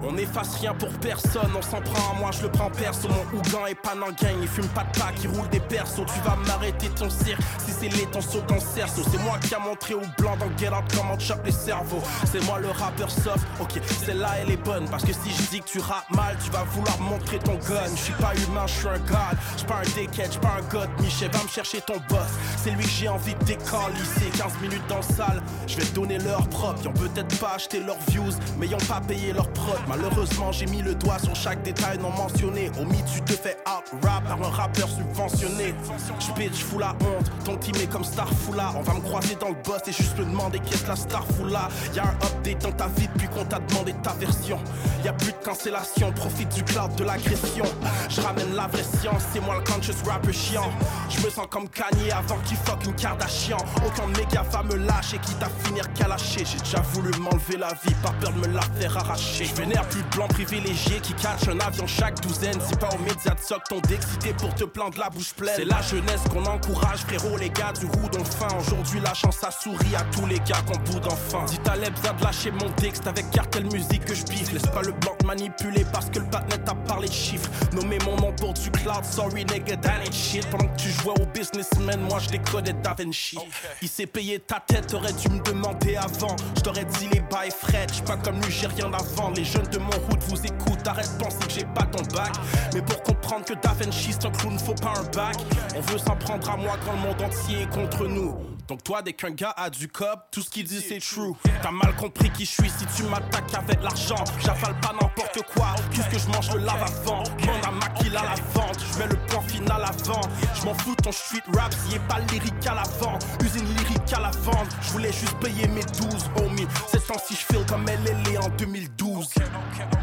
On 0.02 0.16
efface 0.16 0.56
rien 0.60 0.74
pour 0.74 0.90
personne, 1.00 1.50
on 1.56 1.62
s'en 1.62 1.80
prend 1.82 2.12
à 2.12 2.18
moi, 2.18 2.30
je 2.32 2.42
le 2.42 2.50
prends 2.50 2.70
perso. 2.70 3.08
Mon 3.08 3.38
Ougan 3.38 3.66
est 3.66 3.74
pas 3.74 3.94
en 3.94 4.12
gang, 4.12 4.36
il 4.40 4.48
fume 4.48 4.68
pas 4.68 4.84
de 4.84 4.98
pas, 4.98 5.12
qui 5.14 5.26
roule 5.26 5.48
des 5.50 5.60
persos. 5.60 6.06
Tu 6.06 6.19
vas 6.22 6.36
m'arrêter 6.46 6.88
ton 6.90 7.10
cirque, 7.10 7.40
si 7.64 7.72
c'est 7.72 7.88
les 7.88 8.06
saut 8.20 8.40
ton 8.46 8.60
cerceau. 8.60 9.02
C'est 9.10 9.22
moi 9.22 9.38
qui 9.38 9.54
a 9.54 9.58
montré 9.58 9.94
au 9.94 10.02
blanc 10.18 10.36
dans 10.38 10.56
Get 10.58 10.68
Out 10.68 10.84
comment 10.94 11.18
chope 11.18 11.44
les 11.44 11.52
cerveaux. 11.52 12.02
C'est 12.30 12.44
moi 12.44 12.58
le 12.58 12.68
rappeur 12.68 13.10
soft, 13.10 13.46
ok, 13.60 13.80
celle-là 14.04 14.30
elle 14.42 14.50
est 14.50 14.64
bonne. 14.64 14.88
Parce 14.88 15.04
que 15.04 15.12
si 15.12 15.30
je 15.30 15.50
dis 15.50 15.60
que 15.60 15.68
tu 15.68 15.80
rappes 15.80 16.10
mal, 16.10 16.36
tu 16.44 16.50
vas 16.50 16.64
vouloir 16.64 16.98
montrer 17.00 17.38
ton 17.38 17.54
gun. 17.54 17.88
Je 17.94 18.00
suis 18.00 18.12
pas 18.14 18.32
humain, 18.34 18.66
je 18.66 18.72
suis 18.72 18.88
un 18.88 18.98
god. 18.98 19.38
Je 19.56 19.64
pas 19.64 19.76
un 19.76 19.94
déquette, 19.94 20.34
je 20.34 20.38
pas 20.38 20.56
un 20.58 20.68
god. 20.72 20.88
Michel, 21.00 21.30
va 21.30 21.42
me 21.42 21.48
chercher 21.48 21.80
ton 21.80 21.96
boss. 22.08 22.28
C'est 22.56 22.70
lui 22.70 22.84
que 22.84 22.90
j'ai 22.90 23.08
envie 23.08 23.34
de 23.34 23.44
décalisser. 23.44 24.30
15 24.36 24.60
minutes 24.62 24.86
dans 24.88 25.02
salle, 25.02 25.42
je 25.66 25.76
vais 25.76 25.86
donner 25.92 26.18
leur 26.18 26.48
propre. 26.48 26.80
Ils 26.82 26.88
ont 26.88 26.92
peut-être 26.92 27.38
pas 27.38 27.54
acheté 27.54 27.80
leurs 27.80 27.98
views, 28.08 28.32
mais 28.58 28.66
ils 28.66 28.74
ont 28.74 28.88
pas 28.88 29.00
payé 29.00 29.32
leur 29.32 29.48
prod. 29.52 29.78
Malheureusement, 29.88 30.52
j'ai 30.52 30.66
mis 30.66 30.82
le 30.82 30.94
doigt 30.94 31.18
sur 31.18 31.34
chaque 31.34 31.62
détail 31.62 31.98
non 31.98 32.10
mentionné. 32.10 32.70
Au 32.80 32.84
mythe, 32.84 33.06
tu 33.12 33.20
te 33.22 33.32
fais 33.32 33.56
out 33.66 33.84
rap 34.02 34.24
par 34.24 34.42
un 34.42 34.50
rappeur 34.50 34.88
subventionné. 34.88 35.74
Je 36.18 36.32
bitch, 36.32 36.62
fous 36.62 36.78
la 36.78 36.90
honte. 36.90 37.30
Ton 37.44 37.56
team 37.56 37.74
est 37.76 37.86
comme 37.86 38.04
Starfoula. 38.04 38.72
On 38.76 38.82
va 38.82 38.94
me 38.94 39.00
croiser 39.00 39.36
dans 39.36 39.48
le 39.48 39.56
boss 39.64 39.80
et 39.86 39.92
juste 39.92 40.18
me 40.18 40.24
demander 40.24 40.58
qu'est-ce 40.58 40.82
que 40.82 40.88
la 40.88 40.96
Starfoula. 40.96 41.68
Y'a 41.94 42.04
un 42.04 42.26
update 42.26 42.62
dans 42.62 42.72
ta 42.72 42.86
vie 42.88 43.08
depuis 43.14 43.28
qu'on 43.28 43.44
t'a 43.44 43.58
demandé 43.60 43.94
ta 44.02 44.12
version. 44.12 44.58
Y'a 45.04 45.12
plus 45.12 45.32
de 45.32 45.44
cancellation, 45.44 46.12
profite 46.12 46.48
du 46.54 46.62
cloud 46.64 46.94
de 46.96 47.04
l'agression. 47.04 47.64
Je 48.08 48.20
ramène 48.20 48.54
la 48.54 48.66
vraie 48.66 48.82
science, 48.82 49.22
c'est 49.32 49.40
moi 49.40 49.56
le 49.56 49.72
conscious 49.72 49.94
rapper 50.06 50.32
chiant. 50.32 50.70
Je 51.08 51.24
me 51.24 51.30
sens 51.30 51.46
comme 51.48 51.68
Kanye 51.68 52.10
avant 52.10 52.38
qu'il 52.44 52.56
fuck 52.56 52.84
une 52.84 52.94
Kardashian. 52.94 53.58
Aucun 53.86 54.06
méga 54.18 54.42
va 54.50 54.62
me 54.62 54.76
lâcher, 54.76 55.18
quitte 55.18 55.42
à 55.42 55.48
finir 55.64 55.90
calaché. 55.94 56.44
J'ai 56.44 56.58
déjà 56.58 56.80
voulu 56.92 57.10
m'enlever 57.18 57.56
la 57.56 57.72
vie 57.84 57.94
par 58.02 58.12
peur 58.14 58.32
de 58.32 58.46
me 58.46 58.54
la 58.54 58.62
faire 58.78 58.96
arracher. 58.96 59.44
Je 59.44 59.54
vénère 59.54 59.88
plus 59.88 60.02
de 60.02 60.08
blanc 60.16 60.28
privilégié 60.28 61.00
qui 61.00 61.14
catch 61.14 61.48
un 61.48 61.58
avion 61.60 61.86
chaque 61.86 62.20
douzaine. 62.20 62.58
C'est 62.66 62.78
pas 62.78 62.90
aux 62.94 63.02
médias 63.02 63.34
de 63.34 63.40
soc 63.40 63.62
ton 63.68 63.80
d'excité 63.80 64.32
pour 64.34 64.54
te 64.54 64.64
plaindre 64.64 64.98
la 64.98 65.08
bouche 65.08 65.32
pleine. 65.34 65.54
C'est 65.56 65.64
la 65.64 65.80
jeunesse 65.82 65.99
jeunesse 66.00 66.22
qu'on 66.32 66.44
encourage, 66.44 67.00
frérot, 67.00 67.36
les 67.36 67.50
gars 67.50 67.72
du 67.78 67.86
roue 67.86 68.08
enfin. 68.20 68.48
Aujourd'hui, 68.58 69.00
la 69.00 69.14
chance 69.14 69.42
a 69.44 69.50
souri 69.50 69.94
à 69.96 70.02
tous 70.14 70.26
les 70.26 70.38
gars 70.40 70.62
qu'on 70.66 70.78
boude 70.90 71.06
enfin. 71.06 71.44
Dit 71.46 71.58
Taleb, 71.58 71.94
vient 72.02 72.12
de 72.14 72.24
lâcher 72.24 72.50
mon 72.50 72.70
texte 72.72 73.06
avec 73.06 73.30
cartel 73.30 73.64
musique 73.64 74.04
que 74.04 74.14
je 74.14 74.24
biffe. 74.24 74.52
Laisse 74.52 74.66
pas 74.66 74.82
le 74.82 74.92
blanc 74.92 75.16
manipuler 75.24 75.84
parce 75.92 76.10
que 76.10 76.18
le 76.18 76.26
patnet 76.26 76.68
a 76.68 76.74
parlé 76.74 77.08
de 77.08 77.12
chiffres. 77.12 77.50
Nommer 77.72 77.98
mon 78.04 78.16
nom 78.16 78.32
pour 78.32 78.54
du 78.54 78.70
cloud, 78.70 79.04
sorry 79.04 79.44
nigga, 79.44 79.76
that 79.76 80.00
ain't 80.04 80.12
shit. 80.12 80.46
Pendant 80.50 80.68
que 80.68 80.76
tu 80.76 80.88
jouais 80.90 81.20
au 81.20 81.26
businessman, 81.26 82.00
moi 82.08 82.18
je 82.18 82.28
décodais 82.30 82.72
Da 82.72 82.94
Vinci. 82.94 83.38
Il 83.82 83.88
s'est 83.88 84.06
payé 84.06 84.38
ta 84.40 84.60
tête, 84.60 84.88
t'aurais 84.88 85.12
dû 85.12 85.28
me 85.28 85.40
demander 85.40 85.96
avant. 85.96 86.36
Je 86.56 86.60
t'aurais 86.62 86.84
dit 86.84 87.08
les 87.12 87.20
bails 87.20 87.50
frais, 87.50 87.86
j'suis 87.90 88.02
pas 88.02 88.16
comme 88.16 88.40
lui, 88.40 88.50
j'ai 88.50 88.66
rien 88.66 88.92
à 88.92 89.02
vendre. 89.14 89.36
Les 89.36 89.44
jeunes 89.44 89.66
de 89.66 89.78
mon 89.78 89.90
hood 90.08 90.22
vous 90.28 90.44
écoutent, 90.44 90.86
arrête 90.86 91.10
de 91.18 91.22
penser 91.22 91.46
que 91.46 91.52
j'ai 91.52 91.64
pas 91.64 91.84
ton 91.84 92.02
bac. 92.14 92.32
Mais 92.74 92.82
pour 92.82 93.02
comprendre 93.02 93.44
que 93.44 93.54
Da 93.54 93.72
Vinci 93.78 94.12
c'est 94.12 94.26
un 94.26 94.30
clown, 94.30 94.58
faut 94.58 94.74
pas 94.74 94.94
un 94.98 95.04
bac. 95.14 95.36
On 95.76 95.80
veut 95.90 95.98
s'en 95.98 96.16
prendre 96.16 96.48
à 96.48 96.56
moi 96.56 96.76
quand 96.84 96.92
le 96.92 96.98
monde 96.98 97.22
entier 97.22 97.62
est 97.62 97.70
contre 97.70 98.06
nous. 98.06 98.34
Donc 98.68 98.84
toi, 98.84 99.02
dès 99.02 99.12
qu'un 99.12 99.32
gars 99.32 99.52
a 99.56 99.68
du 99.68 99.88
cop, 99.88 100.28
tout 100.30 100.42
ce 100.42 100.50
qu'il 100.50 100.64
dit 100.64 100.80
c'est 100.80 101.00
true. 101.00 101.32
T'as 101.62 101.72
mal 101.72 101.94
compris 101.96 102.30
qui 102.30 102.44
je 102.44 102.50
suis 102.50 102.70
si 102.70 102.86
tu 102.96 103.02
m'attaques 103.04 103.52
avec 103.52 103.82
l'argent. 103.82 104.22
J'avale 104.38 104.78
pas 104.80 104.92
n'importe 104.92 105.42
quoi, 105.54 105.74
puisque 105.90 106.24
je 106.24 106.32
mange 106.32 106.54
le 106.54 106.60
lave 106.60 106.82
avant. 106.82 107.24
Demande 107.40 107.64
à 107.66 107.70
Maquille 107.72 108.16
à 108.16 108.22
la 108.22 108.34
vente, 108.54 108.78
je 108.92 108.98
mets 109.00 109.08
le 109.08 109.16
point 109.26 109.42
final 109.42 109.82
avant. 109.82 110.20
Je 110.54 110.64
m'en 110.64 110.74
fous 110.74 110.94
ton 111.02 111.10
street 111.10 111.42
rap, 111.52 111.74
s'il 111.74 111.96
est 111.96 112.08
pas 112.08 112.20
lyrique 112.30 112.66
à 112.66 112.74
l'avant. 112.74 113.18
Usine 113.42 113.66
lyrique 113.76 114.12
à 114.12 114.20
la 114.20 114.30
vente, 114.30 114.68
je 114.82 114.90
voulais 114.90 115.12
juste 115.12 115.36
payer 115.38 115.66
mes 115.66 115.82
12 115.82 116.30
homie. 116.36 116.68
C'est 116.86 117.00
si 117.26 117.34
je 117.34 117.40
feel 117.40 117.66
comme 117.66 117.86
elle 117.88 118.32
est 118.32 118.38
en 118.38 118.48
2012. 118.50 119.30
Hey 119.36 119.99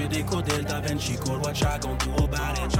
j'ai 0.00 0.08
décodé 0.08 0.56
le 0.56 0.64
Da 0.64 0.80
Vinci 0.80 1.14
Code, 1.16 1.44
what 1.44 1.52
ya 1.60 1.78
gon' 1.78 1.96
do 1.98 2.24
about 2.24 2.56
it? 2.58 2.78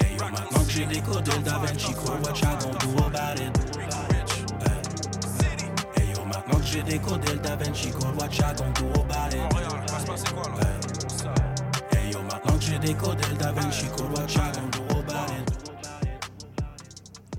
Hey 0.00 0.16
yo, 0.18 0.24
maintenant 0.30 0.64
que 0.64 0.70
j'ai 0.70 0.84
décodé 0.84 1.30
le 1.32 1.42
Da 1.42 1.58
Vinci 1.58 1.92
ya 1.92 2.58
gon' 2.60 2.76
do 2.78 3.04
about 3.04 3.40
it? 3.40 3.50
Hey 5.96 6.12
yo, 6.14 6.24
maintenant 6.26 6.58
que 6.58 6.66
j'ai 6.66 6.82
décodé 6.82 7.32
le 7.32 7.38
Da 7.38 7.56
Vinci 7.56 7.88
ya 7.88 8.52
gon' 8.52 8.72
do 8.74 8.86
about 9.00 9.32
it? 9.32 9.40
Hey 11.90 12.10
yo, 12.12 12.22
maintenant 12.22 12.58
que 12.58 12.64
j'ai 12.64 12.78
décodé 12.78 13.28
le 13.30 13.36
Da 13.36 13.52
Vinci 13.52 13.86
gon' 13.96 14.10
do 14.10 14.18
about 14.18 14.90
it? 14.90 14.93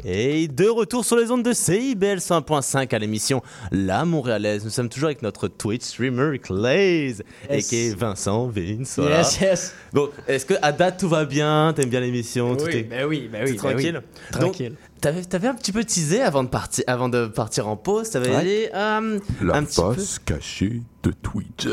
Et 0.08 0.48
de 0.48 0.68
retour 0.68 1.04
sur 1.04 1.16
les 1.18 1.32
ondes 1.32 1.42
de 1.42 1.52
CIBL 1.52 2.18
100.5 2.20 2.94
à 2.94 3.00
l'émission 3.00 3.42
La 3.72 4.06
Montréalaise. 4.06 4.64
Nous 4.64 4.70
sommes 4.70 4.88
toujours 4.88 5.08
avec 5.08 5.24
notre 5.24 5.48
Twitch 5.48 5.82
streamer 5.82 6.38
Claze 6.38 7.24
Yes. 7.50 7.74
et 7.74 7.96
Vincent 7.96 8.48
Vince. 8.48 9.00
voilà. 9.00 9.18
Yes, 9.18 9.40
yes. 9.42 9.74
Bon, 9.94 10.10
est-ce 10.28 10.46
que 10.46 10.54
à 10.62 10.72
date 10.72 11.00
tout 11.00 11.10
va 11.10 11.26
bien? 11.26 11.74
T'aimes 11.76 11.90
bien 11.90 12.02
l'émission 12.02 12.56
tout 12.56 12.66
Oui, 12.66 12.76
est... 12.76 12.84
ben 12.84 13.06
oui, 13.08 13.28
ben 13.32 13.46
oui, 13.48 13.56
tout 13.56 13.68
est 13.68 13.74
ben 13.74 13.78
oui. 13.96 14.30
tranquille. 14.32 14.74
T'avais, 15.02 15.24
t'avais 15.24 15.48
un 15.50 15.54
petit 15.54 15.72
peu 15.72 15.84
teasé 15.84 16.22
avant 16.22 16.44
de 16.44 16.48
partir, 16.50 16.84
avant 16.88 17.10
de 17.10 17.28
partir 17.28 17.68
en 17.68 17.76
pause. 17.78 18.10
T'avais 18.10 18.36
Ouais. 18.36 18.44
dit 18.44 18.66
euh, 18.74 19.20
La 19.42 19.56
un 19.56 19.64
petit 19.64 19.80
peu. 19.82 19.94
face 19.94 20.18
cachée 20.20 20.82
de 21.04 21.12
Twitch. 21.12 21.66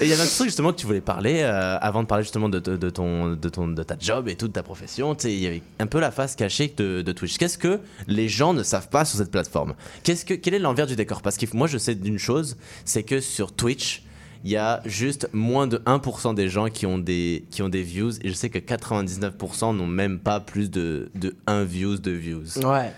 Et 0.00 0.04
il 0.04 0.08
y 0.08 0.12
avait 0.12 0.22
un 0.22 0.26
truc 0.26 0.46
justement 0.48 0.72
que 0.72 0.76
tu 0.78 0.86
voulais 0.86 1.00
parler 1.00 1.40
euh, 1.42 1.78
avant 1.80 2.02
de 2.02 2.06
parler 2.08 2.24
justement 2.24 2.48
de, 2.48 2.58
de- 2.58 2.76
de 2.76 2.90
ton, 2.90 3.30
de, 3.30 3.48
ton, 3.48 3.68
de 3.68 3.82
ta 3.82 3.96
job 3.98 4.28
et 4.28 4.34
toute 4.36 4.52
ta 4.52 4.62
profession. 4.62 5.14
Il 5.24 5.30
y 5.38 5.46
avait 5.46 5.62
un 5.78 5.86
peu 5.86 6.00
la 6.00 6.10
face 6.10 6.36
cachée 6.36 6.72
de, 6.76 7.00
de 7.02 7.12
Twitch. 7.12 7.38
Qu'est-ce 7.38 7.58
que 7.58 7.80
les 8.06 8.28
gens 8.28 8.52
ne 8.52 8.62
savent 8.62 8.88
pas 8.88 9.04
sur 9.04 9.18
cette 9.18 9.30
plateforme? 9.30 9.74
Qu'est-ce 10.02 10.24
que, 10.24 10.34
Quel 10.34 10.54
est 10.54 10.58
l'envers 10.58 10.86
du 10.86 10.96
décor? 10.96 11.22
Parce 11.22 11.36
que 11.38 11.46
moi, 11.54 11.66
je 11.68 11.78
sais 11.78 11.94
d'une 11.94 12.18
chose, 12.18 12.56
c'est 12.84 13.02
que 13.04 13.20
sur 13.20 13.52
Twitch, 13.52 14.02
il 14.46 14.50
y 14.50 14.56
a 14.56 14.80
juste 14.84 15.28
moins 15.32 15.66
de 15.66 15.78
1% 15.78 16.36
des 16.36 16.48
gens 16.48 16.68
qui 16.68 16.86
ont 16.86 16.98
des, 16.98 17.46
qui 17.50 17.62
ont 17.62 17.68
des 17.68 17.82
views. 17.82 18.12
Et 18.22 18.28
je 18.28 18.32
sais 18.32 18.48
que 18.48 18.60
99% 18.60 19.76
n'ont 19.76 19.88
même 19.88 20.20
pas 20.20 20.38
plus 20.38 20.70
de, 20.70 21.10
de 21.16 21.34
1 21.48 21.64
views, 21.64 21.98
2 21.98 22.12
views. 22.12 22.58
Ouais. 22.58 22.92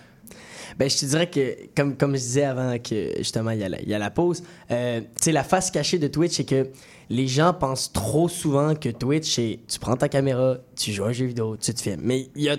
Ben, 0.78 0.90
je 0.90 0.98
te 0.98 1.06
dirais 1.06 1.30
que, 1.30 1.56
comme, 1.74 1.96
comme 1.96 2.10
je 2.16 2.20
disais 2.20 2.44
avant 2.44 2.78
que 2.78 3.14
justement 3.16 3.52
il 3.52 3.60
y 3.60 3.64
a 3.64 3.70
la, 3.70 3.80
il 3.80 3.88
y 3.88 3.94
a 3.94 3.98
la 3.98 4.10
pause, 4.10 4.42
euh, 4.70 5.00
la 5.26 5.42
face 5.42 5.70
cachée 5.70 5.98
de 5.98 6.06
Twitch, 6.06 6.34
c'est 6.34 6.44
que 6.44 6.68
les 7.08 7.26
gens 7.26 7.54
pensent 7.54 7.94
trop 7.94 8.28
souvent 8.28 8.74
que 8.74 8.90
Twitch, 8.90 9.34
c'est 9.36 9.60
tu 9.66 9.78
prends 9.78 9.96
ta 9.96 10.10
caméra, 10.10 10.58
tu 10.76 10.92
joues 10.92 11.04
à 11.04 11.08
un 11.08 11.12
jeu 11.12 11.24
vidéo, 11.24 11.56
tu 11.56 11.72
te 11.72 11.80
filmes. 11.80 12.02
Mais 12.02 12.28
il 12.36 12.42
y 12.42 12.50
a 12.50 12.58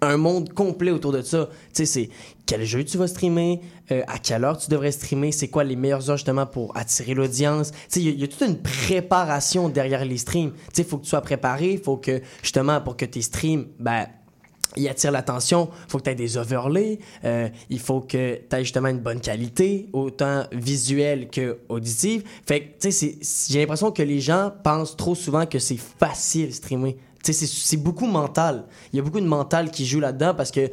un 0.00 0.16
monde 0.16 0.52
complet 0.52 0.90
autour 0.90 1.12
de 1.12 1.22
ça. 1.22 1.48
Tu 1.72 1.86
sais, 1.86 2.10
quel 2.46 2.64
jeu 2.64 2.84
tu 2.84 2.96
vas 2.96 3.08
streamer, 3.08 3.60
euh, 3.90 4.02
à 4.06 4.18
quelle 4.18 4.44
heure 4.44 4.56
tu 4.56 4.70
devrais 4.70 4.92
streamer, 4.92 5.32
c'est 5.32 5.48
quoi 5.48 5.64
les 5.64 5.74
meilleures 5.76 6.08
heures 6.10 6.16
justement 6.16 6.46
pour 6.46 6.76
attirer 6.76 7.12
l'audience. 7.14 7.72
Il 7.96 8.18
y 8.20 8.22
a- 8.24 8.28
toute 8.28 8.40
une 8.48 8.58
préparation 8.58 9.68
derrière 9.68 10.04
les 10.04 10.16
streams. 10.18 10.52
Il 10.78 10.84
faut 10.84 10.98
que 10.98 11.02
tu 11.04 11.10
sois 11.10 11.20
préparé, 11.22 11.72
il 11.72 11.80
faut 11.80 11.96
que 11.96 12.20
justement 12.42 12.80
pour 12.80 12.96
que 12.96 13.04
tes 13.04 13.22
streams, 13.22 13.66
ben, 13.80 14.06
il 14.76 14.86
attire 14.88 15.10
l'attention. 15.10 15.70
Il 15.86 15.90
faut 15.90 15.98
que 15.98 16.04
tu 16.04 16.10
aies 16.10 16.14
des 16.14 16.36
overlays. 16.36 16.98
euh, 17.24 17.48
il 17.70 17.78
faut 17.80 18.00
que 18.00 18.36
tu 18.48 18.56
aies 18.56 18.64
justement 18.64 18.88
une 18.88 19.00
bonne 19.00 19.20
qualité, 19.20 19.88
autant 19.92 20.44
visuelle 20.52 21.28
que 21.30 21.58
auditive. 21.68 22.24
Fait 22.46 22.60
que, 22.60 22.80
tu 22.88 22.92
sais, 22.92 23.18
j'ai 23.48 23.60
l'impression 23.60 23.90
que 23.90 24.02
les 24.02 24.20
gens 24.20 24.52
pensent 24.62 24.96
trop 24.96 25.14
souvent 25.14 25.46
que 25.46 25.58
c'est 25.58 25.78
facile 25.78 26.52
streamer. 26.54 26.96
Tu 27.24 27.32
sais, 27.32 27.46
c'est 27.46 27.76
beaucoup 27.78 28.06
mental. 28.06 28.66
Il 28.92 28.96
y 28.96 29.00
a 29.00 29.02
beaucoup 29.02 29.20
de 29.20 29.26
mental 29.26 29.70
qui 29.70 29.84
joue 29.86 29.98
là-dedans 29.98 30.34
parce 30.34 30.50
que 30.52 30.70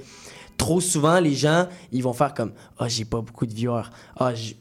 trop 0.57 0.81
souvent, 0.81 1.19
les 1.19 1.33
gens, 1.35 1.67
ils 1.91 2.03
vont 2.03 2.13
faire 2.13 2.33
comme 2.33 2.51
Ah, 2.79 2.87
j'ai 2.87 3.05
pas 3.05 3.21
beaucoup 3.21 3.45
de 3.45 3.53
viewers. 3.53 3.83
Ah, 4.17 4.33
j- 4.33 4.55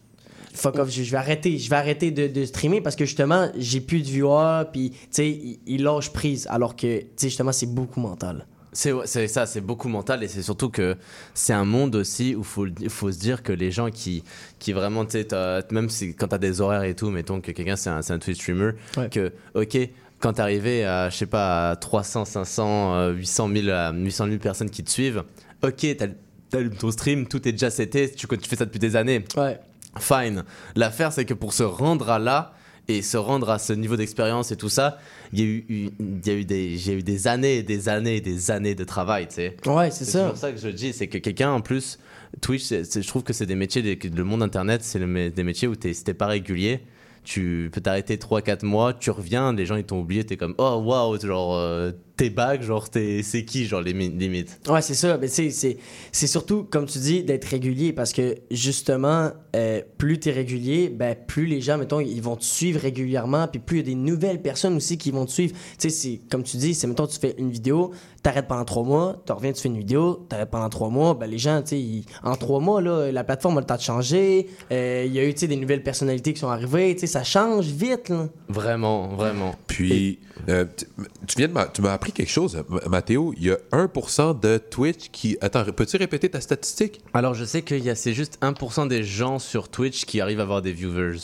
fuck 0.54 0.76
off, 0.76 0.90
je 0.90 1.02
vais 1.02 1.16
arrêter, 1.16 1.58
je 1.58 1.70
vais 1.70 1.76
arrêter 1.76 2.10
de, 2.10 2.26
de 2.26 2.44
streamer 2.44 2.80
parce 2.80 2.96
que 2.96 3.04
justement, 3.04 3.50
j'ai 3.56 3.80
plus 3.80 4.00
de 4.00 4.06
viewers, 4.06 4.64
puis 4.72 4.90
tu 4.90 4.96
sais, 5.10 5.28
ils, 5.30 5.58
ils 5.66 5.82
lâchent 5.82 6.12
prise 6.12 6.46
alors 6.50 6.76
que, 6.76 7.00
tu 7.00 7.06
sais, 7.16 7.28
justement, 7.28 7.52
c'est 7.52 7.66
beaucoup 7.72 8.00
mental. 8.00 8.46
C'est 8.74 9.28
ça, 9.28 9.44
c'est 9.44 9.60
beaucoup 9.60 9.88
mental 9.88 10.22
et 10.24 10.28
c'est 10.28 10.40
surtout 10.42 10.70
que 10.70 10.96
c'est 11.34 11.52
un 11.52 11.66
monde 11.66 11.94
aussi 11.94 12.34
où 12.34 12.42
il 12.80 12.88
faut, 12.88 13.12
se 13.12 13.18
dire 13.18 13.42
que 13.42 13.52
les 13.52 13.70
gens 13.70 13.90
qui, 13.90 14.24
qui 14.58 14.72
vraiment, 14.72 15.04
tu 15.04 15.12
sais, 15.12 15.24
t'as- 15.24 15.60
même 15.70 15.90
si, 15.90 16.14
quand 16.14 16.28
tu 16.28 16.34
as 16.36 16.38
des 16.38 16.62
horaires 16.62 16.84
et 16.84 16.94
tout, 16.94 17.10
mettons 17.10 17.42
que 17.42 17.50
quelqu'un 17.52 17.76
c'est 17.76 17.90
un, 17.90 18.00
un 18.08 18.18
Twitch 18.18 18.38
streamer, 18.40 18.70
Ouais. 18.96 19.10
que, 19.10 19.30
ok, 19.54 19.76
quand 20.20 20.32
tu 20.34 20.40
arrivé 20.40 20.86
à, 20.86 21.10
je 21.10 21.16
sais 21.18 21.26
pas, 21.26 21.72
à 21.72 21.76
300, 21.76 22.24
500, 22.24 22.94
euh, 22.94 23.12
800 23.12 23.48
000, 23.54 23.68
euh, 23.68 23.92
800 23.92 24.26
000 24.26 24.38
personnes 24.38 24.70
qui 24.70 24.82
te 24.82 24.90
suivent, 24.90 25.22
ok, 25.62 25.96
t'as 25.96 26.06
t'allumes 26.50 26.74
ton 26.76 26.90
stream, 26.90 27.26
tout 27.26 27.46
est 27.48 27.52
déjà 27.52 27.70
seté, 27.70 28.10
tu, 28.10 28.26
tu 28.28 28.48
fais 28.48 28.56
ça 28.56 28.64
depuis 28.66 28.78
des 28.78 28.94
années. 28.96 29.24
Ouais. 29.36 29.58
Fine. 29.98 30.44
L'affaire, 30.76 31.12
c'est 31.12 31.24
que 31.24 31.34
pour 31.34 31.52
se 31.54 31.62
rendre 31.62 32.10
à 32.10 32.18
là 32.18 32.52
et 32.88 33.00
se 33.00 33.16
rendre 33.16 33.48
à 33.50 33.58
ce 33.58 33.72
niveau 33.72 33.96
d'expérience 33.96 34.50
et 34.52 34.56
tout 34.56 34.68
ça, 34.68 34.98
il 35.32 35.38
y 35.40 35.42
a 35.42 35.46
eu, 35.46 35.64
il 35.68 36.26
y 36.26 36.30
a 36.30 36.34
eu 36.34 36.44
des, 36.44 36.76
j'ai 36.76 36.94
eu 36.94 37.02
des 37.02 37.26
années 37.28 37.58
et 37.58 37.62
des 37.62 37.88
années 37.88 38.16
et 38.16 38.20
des 38.20 38.50
années 38.50 38.74
de 38.74 38.84
travail, 38.84 39.28
tu 39.28 39.36
sais. 39.36 39.56
Ouais, 39.66 39.90
c'est 39.90 40.04
ça. 40.04 40.24
C'est 40.24 40.28
pour 40.28 40.36
ça 40.36 40.52
que 40.52 40.58
je 40.58 40.68
dis, 40.68 40.92
c'est 40.92 41.06
que 41.08 41.18
quelqu'un 41.18 41.50
en 41.52 41.60
plus, 41.60 41.98
Twitch, 42.40 42.68
je 42.70 43.06
trouve 43.06 43.22
que 43.22 43.32
c'est 43.32 43.46
des 43.46 43.54
métiers, 43.54 43.82
des- 43.82 43.98
le 44.08 44.24
monde 44.24 44.42
internet, 44.42 44.82
c'est 44.82 44.98
le 44.98 45.30
des 45.30 45.44
métiers 45.44 45.68
où 45.68 45.76
t'es, 45.76 45.92
si 45.94 46.02
t'es 46.04 46.14
pas 46.14 46.26
régulier, 46.26 46.80
tu 47.24 47.70
peux 47.72 47.80
t'arrêter 47.80 48.16
3-4 48.16 48.64
mois, 48.64 48.92
tu 48.94 49.10
reviens, 49.10 49.52
les 49.52 49.64
gens 49.64 49.76
ils 49.76 49.84
t'ont 49.84 50.00
oublié, 50.00 50.24
t'es 50.24 50.36
comme 50.36 50.54
oh 50.58 50.82
waouh, 50.84 51.20
genre 51.20 51.54
euh, 51.56 51.92
t'es 52.16 52.30
back, 52.30 52.62
genre 52.62 52.88
t'es, 52.90 53.22
c'est 53.22 53.44
qui, 53.44 53.64
genre 53.66 53.80
les 53.80 53.94
mi- 53.94 54.10
limite. 54.10 54.60
Ouais, 54.68 54.82
c'est 54.82 54.94
ça. 54.94 55.16
Mais 55.18 55.28
tu 55.28 55.34
sais, 55.34 55.50
c'est, 55.50 55.76
c'est 56.12 56.26
surtout, 56.26 56.64
comme 56.64 56.86
tu 56.86 56.98
dis, 56.98 57.22
d'être 57.24 57.46
régulier 57.46 57.92
parce 57.92 58.12
que 58.12 58.36
justement, 58.50 59.30
euh, 59.56 59.80
plus 59.98 60.20
tu 60.20 60.28
es 60.28 60.32
régulier, 60.32 60.88
ben, 60.88 61.16
plus 61.26 61.46
les 61.46 61.60
gens, 61.60 61.78
mettons, 61.78 62.00
ils 62.00 62.20
vont 62.22 62.36
te 62.36 62.44
suivre 62.44 62.80
régulièrement. 62.80 63.48
Puis 63.48 63.60
plus 63.60 63.78
il 63.78 63.88
y 63.88 63.92
a 63.92 63.94
des 63.94 64.00
nouvelles 64.00 64.40
personnes 64.42 64.76
aussi 64.76 64.98
qui 64.98 65.10
vont 65.10 65.26
te 65.26 65.30
suivre. 65.32 65.54
Tu 65.78 65.88
sais, 65.88 65.90
c'est, 65.90 66.20
comme 66.30 66.42
tu 66.42 66.56
dis, 66.58 66.74
c'est, 66.74 66.86
mettons, 66.86 67.06
tu 67.06 67.18
fais 67.18 67.34
une 67.38 67.50
vidéo, 67.50 67.92
t'arrêtes 68.22 68.46
pendant 68.46 68.64
trois 68.64 68.84
mois, 68.84 69.22
tu 69.26 69.32
reviens, 69.32 69.52
tu 69.52 69.60
fais 69.62 69.68
une 69.68 69.78
vidéo, 69.78 70.26
t'arrêtes 70.28 70.50
pendant 70.50 70.68
trois 70.68 70.90
mois. 70.90 71.14
Ben, 71.14 71.26
les 71.28 71.38
gens, 71.38 71.60
tu 71.62 71.68
sais, 71.70 71.80
ils- 71.80 72.04
en 72.22 72.36
trois 72.36 72.60
mois, 72.60 72.80
là, 72.80 73.10
la 73.10 73.24
plateforme 73.24 73.56
a 73.58 73.60
le 73.60 73.66
temps 73.66 73.76
de 73.76 73.80
changer. 73.80 74.48
Euh, 74.70 75.04
Il 75.06 75.12
y 75.12 75.18
a 75.18 75.24
eu, 75.24 75.32
tu 75.34 75.40
sais, 75.40 75.48
des 75.48 75.56
nouvelles 75.56 75.82
personnalités 75.82 76.32
qui 76.32 76.40
sont 76.40 76.48
arrivées. 76.48 76.94
Tu 76.94 77.00
sais, 77.00 77.06
ça 77.08 77.24
change 77.24 77.66
vite, 77.66 78.08
là. 78.08 78.28
Vraiment, 78.48 79.08
vraiment. 79.08 79.54
Puis, 79.66 80.20
euh, 80.48 80.64
tu- 80.76 80.86
tu 81.26 81.38
viens 81.38 81.48
de 81.48 81.52
m'a- 81.52 81.66
tu 81.66 81.82
m'as 81.82 81.92
appris 82.02 82.12
quelque 82.12 82.30
chose, 82.30 82.64
Mathéo. 82.90 83.32
Il 83.36 83.44
y 83.44 83.50
a 83.52 83.58
1% 83.70 84.40
de 84.40 84.58
Twitch 84.58 85.10
qui. 85.12 85.38
Attends, 85.40 85.64
peux-tu 85.64 85.96
répéter 85.96 86.28
ta 86.28 86.40
statistique? 86.40 87.00
Alors 87.14 87.34
je 87.34 87.44
sais 87.44 87.62
qu'il 87.62 87.84
y 87.84 87.90
a 87.90 87.94
c'est 87.94 88.12
juste 88.12 88.38
1% 88.42 88.88
des 88.88 89.04
gens 89.04 89.38
sur 89.38 89.68
Twitch 89.68 90.04
qui 90.04 90.20
arrivent 90.20 90.40
à 90.40 90.42
avoir 90.42 90.62
des 90.62 90.72
viewers. 90.72 91.18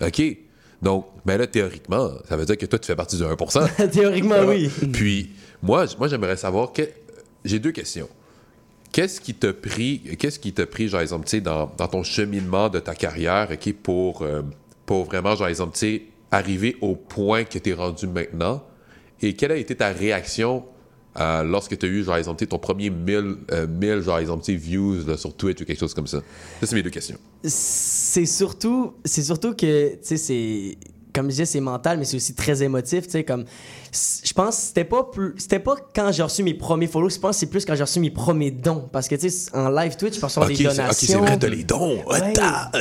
OK. 0.00 0.22
Donc, 0.80 1.06
ben 1.24 1.36
là, 1.36 1.46
théoriquement, 1.46 2.10
ça 2.28 2.36
veut 2.36 2.44
dire 2.46 2.56
que 2.58 2.66
toi, 2.66 2.76
tu 2.78 2.86
fais 2.86 2.96
partie 2.96 3.16
du 3.16 3.22
1%. 3.22 3.90
Théoriquement, 3.90 4.40
oui. 4.48 4.68
Puis, 4.92 5.30
moi, 5.62 5.84
moi 5.98 6.08
j'aimerais 6.08 6.36
savoir. 6.36 6.72
que- 6.72 6.88
J'ai 7.44 7.60
deux 7.60 7.70
questions. 7.70 8.08
Qu'est-ce 8.90 9.20
qui 9.20 9.34
t'a 9.34 9.52
pris, 9.52 10.00
qu'est-ce 10.18 10.38
qui 10.40 10.52
t'a 10.52 10.66
pris, 10.66 10.88
genre, 10.88 11.00
exemple, 11.02 11.26
tu 11.26 11.30
sais, 11.36 11.40
dans, 11.40 11.70
dans 11.78 11.86
ton 11.88 12.02
cheminement 12.02 12.68
de 12.68 12.78
ta 12.80 12.94
carrière, 12.94 13.48
OK, 13.52 13.72
pour, 13.82 14.22
euh, 14.22 14.42
pour 14.84 15.04
vraiment, 15.04 15.36
genre, 15.36 15.46
exemple, 15.48 15.74
tu 15.74 15.78
sais, 15.78 16.02
arriver 16.32 16.76
au 16.80 16.96
point 16.96 17.44
que 17.44 17.58
t'es 17.58 17.74
rendu 17.74 18.06
maintenant? 18.08 18.64
Et 19.22 19.34
quelle 19.34 19.52
a 19.52 19.56
été 19.56 19.74
ta 19.76 19.88
réaction 19.88 20.64
euh, 21.18 21.42
lorsque 21.42 21.76
tu 21.76 21.86
as 21.86 21.88
eu, 21.88 22.02
genre, 22.02 22.16
exemple, 22.16 22.44
ton 22.46 22.58
premier 22.58 22.90
1000, 22.90 23.36
euh, 23.52 23.66
1000 23.66 24.00
genre, 24.00 24.18
exemple, 24.18 24.50
views 24.50 25.04
là, 25.06 25.16
sur 25.16 25.34
Twitch 25.36 25.60
ou 25.60 25.64
quelque 25.64 25.78
chose 25.78 25.94
comme 25.94 26.06
ça? 26.06 26.18
Ça, 26.60 26.66
c'est 26.66 26.74
mes 26.74 26.82
deux 26.82 26.90
questions. 26.90 27.18
c'est 27.44 28.26
surtout 28.26 28.94
surtout 29.04 29.54
que 29.54 29.90
tu 29.94 29.98
sais 30.02 30.16
c'est 30.16 30.78
comme 31.12 31.26
je 31.26 31.30
disais, 31.30 31.44
c'est 31.44 31.60
mental, 31.60 31.98
mais 31.98 32.04
c'est 32.04 32.16
aussi 32.16 32.34
très 32.34 32.62
émotif, 32.62 33.04
tu 33.04 33.10
sais, 33.10 33.24
comme, 33.24 33.44
je 33.92 34.32
pense, 34.32 34.56
que 34.56 34.62
c'était 34.62 34.84
pas 34.84 35.04
plus, 35.04 35.34
c'était 35.36 35.58
pas 35.58 35.76
quand 35.94 36.10
j'ai 36.12 36.22
reçu 36.22 36.42
mes 36.42 36.54
premiers 36.54 36.86
follow, 36.86 37.10
je 37.10 37.18
pense 37.18 37.36
que 37.36 37.40
c'est 37.40 37.46
plus 37.46 37.64
quand 37.66 37.74
j'ai 37.74 37.82
reçu 37.82 38.00
mes 38.00 38.10
premiers 38.10 38.50
dons, 38.50 38.88
parce 38.90 39.06
que, 39.06 39.14
tu 39.16 39.28
sais, 39.28 39.50
en 39.54 39.68
live 39.68 39.96
Twitch, 39.96 40.14
je 40.14 40.20
peux 40.20 40.26
recevoir 40.26 40.48
Ok, 40.50 40.56
des 40.56 40.62
c'est- 40.64 40.70
ok, 40.70 40.76
donations. 40.76 41.06
c'est 41.06 41.16
vrai, 41.18 41.38
t'as 41.38 41.48
les 41.48 41.64
dons. 41.64 42.02
Ouais. 42.06 42.20
Ouais, 42.20 42.32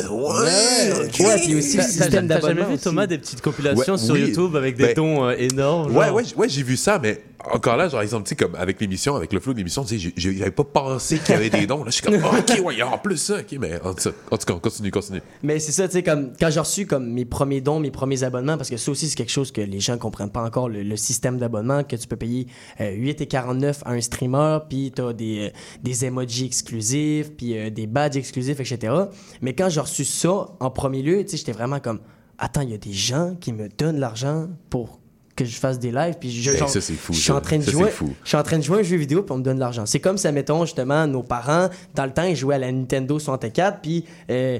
Ouais, 0.09 1.05
ok. 1.05 1.19
ouais, 1.27 1.39
puis 1.41 1.55
aussi 1.55 1.77
le 1.77 1.83
T'as- 1.83 1.89
système 1.89 2.09
T'as 2.09 2.09
t'as 2.09 2.21
d'abonnement 2.21 2.47
jamais 2.47 2.65
vu 2.67 2.73
aussi. 2.75 2.83
Thomas 2.83 3.07
des 3.07 3.17
petites 3.17 3.41
compilations 3.41 3.93
Ouais, 3.93 3.99
sur 3.99 4.13
oui. 4.13 4.21
YouTube 4.21 4.55
avec 4.55 4.75
des 4.77 4.87
Ben, 4.87 4.93
dons 4.95 5.25
euh, 5.25 5.35
énormes 5.37 5.95
Ouais, 5.95 6.05
genre? 6.07 6.15
ouais, 6.15 6.23
ouais, 6.37 6.49
j'ai 6.49 6.63
vu 6.63 6.77
ça, 6.77 6.99
mais 7.01 7.21
encore 7.51 7.75
là, 7.75 7.89
genre, 7.89 8.01
exemple, 8.01 8.23
tu 8.25 8.29
sais, 8.29 8.35
comme 8.35 8.55
avec 8.55 8.79
l'émission, 8.79 9.15
avec 9.15 9.33
le 9.33 9.39
flow 9.39 9.53
de 9.53 9.57
l'émission, 9.57 9.83
tu 9.83 9.99
sais, 9.99 10.13
j'avais 10.15 10.51
pas 10.51 10.63
pensé 10.63 11.17
qu'il 11.17 11.33
y 11.33 11.37
avait 11.37 11.49
des 11.49 11.65
dons. 11.65 11.79
Là, 11.83 11.89
je 11.89 11.95
suis 11.95 12.03
comme, 12.03 12.19
ah, 12.23 12.37
ok, 12.39 12.61
ouais, 12.65 12.75
il 12.75 12.79
y 12.79 12.81
a 12.81 12.87
en 12.87 12.97
plus 12.99 13.17
ça, 13.17 13.37
ok, 13.39 13.57
mais 13.59 13.79
en 13.83 13.93
tout 13.93 14.09
cas, 14.09 14.15
en 14.29 14.37
tout 14.37 14.45
cas, 14.45 14.59
continue, 14.59 14.91
continue. 14.91 15.21
Mais 15.43 15.59
c'est 15.59 15.71
ça, 15.71 15.87
tu 15.87 15.93
sais, 15.93 16.03
comme 16.03 16.33
quand 16.39 16.49
j'ai 16.51 16.59
reçu 16.59 16.85
comme 16.85 17.07
mes 17.11 17.25
premiers 17.25 17.61
dons, 17.61 17.79
mes 17.79 17.91
premiers 17.91 18.23
abonnements, 18.23 18.57
parce 18.57 18.69
que 18.69 18.77
ça 18.77 18.91
aussi, 18.91 19.09
c'est 19.09 19.15
quelque 19.15 19.31
chose 19.31 19.51
que 19.51 19.61
les 19.61 19.79
gens 19.79 19.97
comprennent 19.97 20.29
pas 20.31 20.43
encore, 20.43 20.69
le, 20.69 20.83
le 20.83 20.97
système 21.01 21.37
d'abonnement, 21.37 21.83
que 21.83 21.95
tu 21.95 22.07
peux 22.07 22.15
payer 22.15 22.47
euh, 22.79 22.95
8,49 22.95 23.83
à 23.85 23.91
un 23.91 24.01
streamer, 24.01 24.59
puis 24.69 24.91
tu 24.95 25.01
as 25.01 25.13
des, 25.13 25.47
euh, 25.47 25.57
des 25.83 26.05
emojis 26.05 26.45
exclusifs, 26.45 27.31
puis 27.35 27.57
euh, 27.57 27.69
des 27.69 27.87
badges 27.87 28.17
exclusifs, 28.17 28.59
etc. 28.59 28.93
Mais 29.41 29.53
quand 29.53 29.69
j'ai 29.69 29.81
reçu 29.81 30.05
ça, 30.05 30.47
en 30.59 30.69
premier 30.69 31.01
lieu, 31.01 31.25
j'étais 31.27 31.51
vraiment 31.51 31.79
comme, 31.79 31.99
attends, 32.37 32.61
il 32.61 32.69
y 32.69 32.73
a 32.73 32.77
des 32.77 32.93
gens 32.93 33.35
qui 33.39 33.53
me 33.53 33.69
donnent 33.69 33.99
l'argent 33.99 34.47
pour 34.69 34.99
que 35.35 35.45
je 35.45 35.55
fasse 35.55 35.79
des 35.79 35.91
lives, 35.91 36.15
puis 36.19 36.29
je, 36.29 36.51
Hey, 36.51 36.57
genre, 36.57 36.69
ça, 36.69 36.81
c'est 36.81 36.93
fou, 36.93 37.13
je 37.13 37.19
suis 37.19 37.31
en 37.31 37.41
train 37.41 37.57
de 37.57 37.63
Ça, 37.63 37.71
jouer, 37.71 37.89
je 38.23 38.27
suis 38.27 38.37
en 38.37 38.43
train 38.43 38.57
de 38.57 38.63
jouer 38.63 38.79
un 38.79 38.83
jeu 38.83 38.97
vidéo 38.97 39.23
puis 39.23 39.31
on 39.31 39.37
me 39.37 39.43
donne 39.43 39.55
de 39.55 39.59
l'argent. 39.61 39.85
C'est 39.85 39.99
comme 39.99 40.17
ça, 40.17 40.31
mettons, 40.31 40.65
justement, 40.65 41.07
nos 41.07 41.23
parents, 41.23 41.69
dans 41.95 42.05
le 42.05 42.11
temps, 42.11 42.23
ils 42.23 42.35
jouaient 42.35 42.55
à 42.55 42.59
la 42.59 42.71
Nintendo 42.71 43.17
64 43.17 43.79
puis 43.81 44.05
euh, 44.29 44.59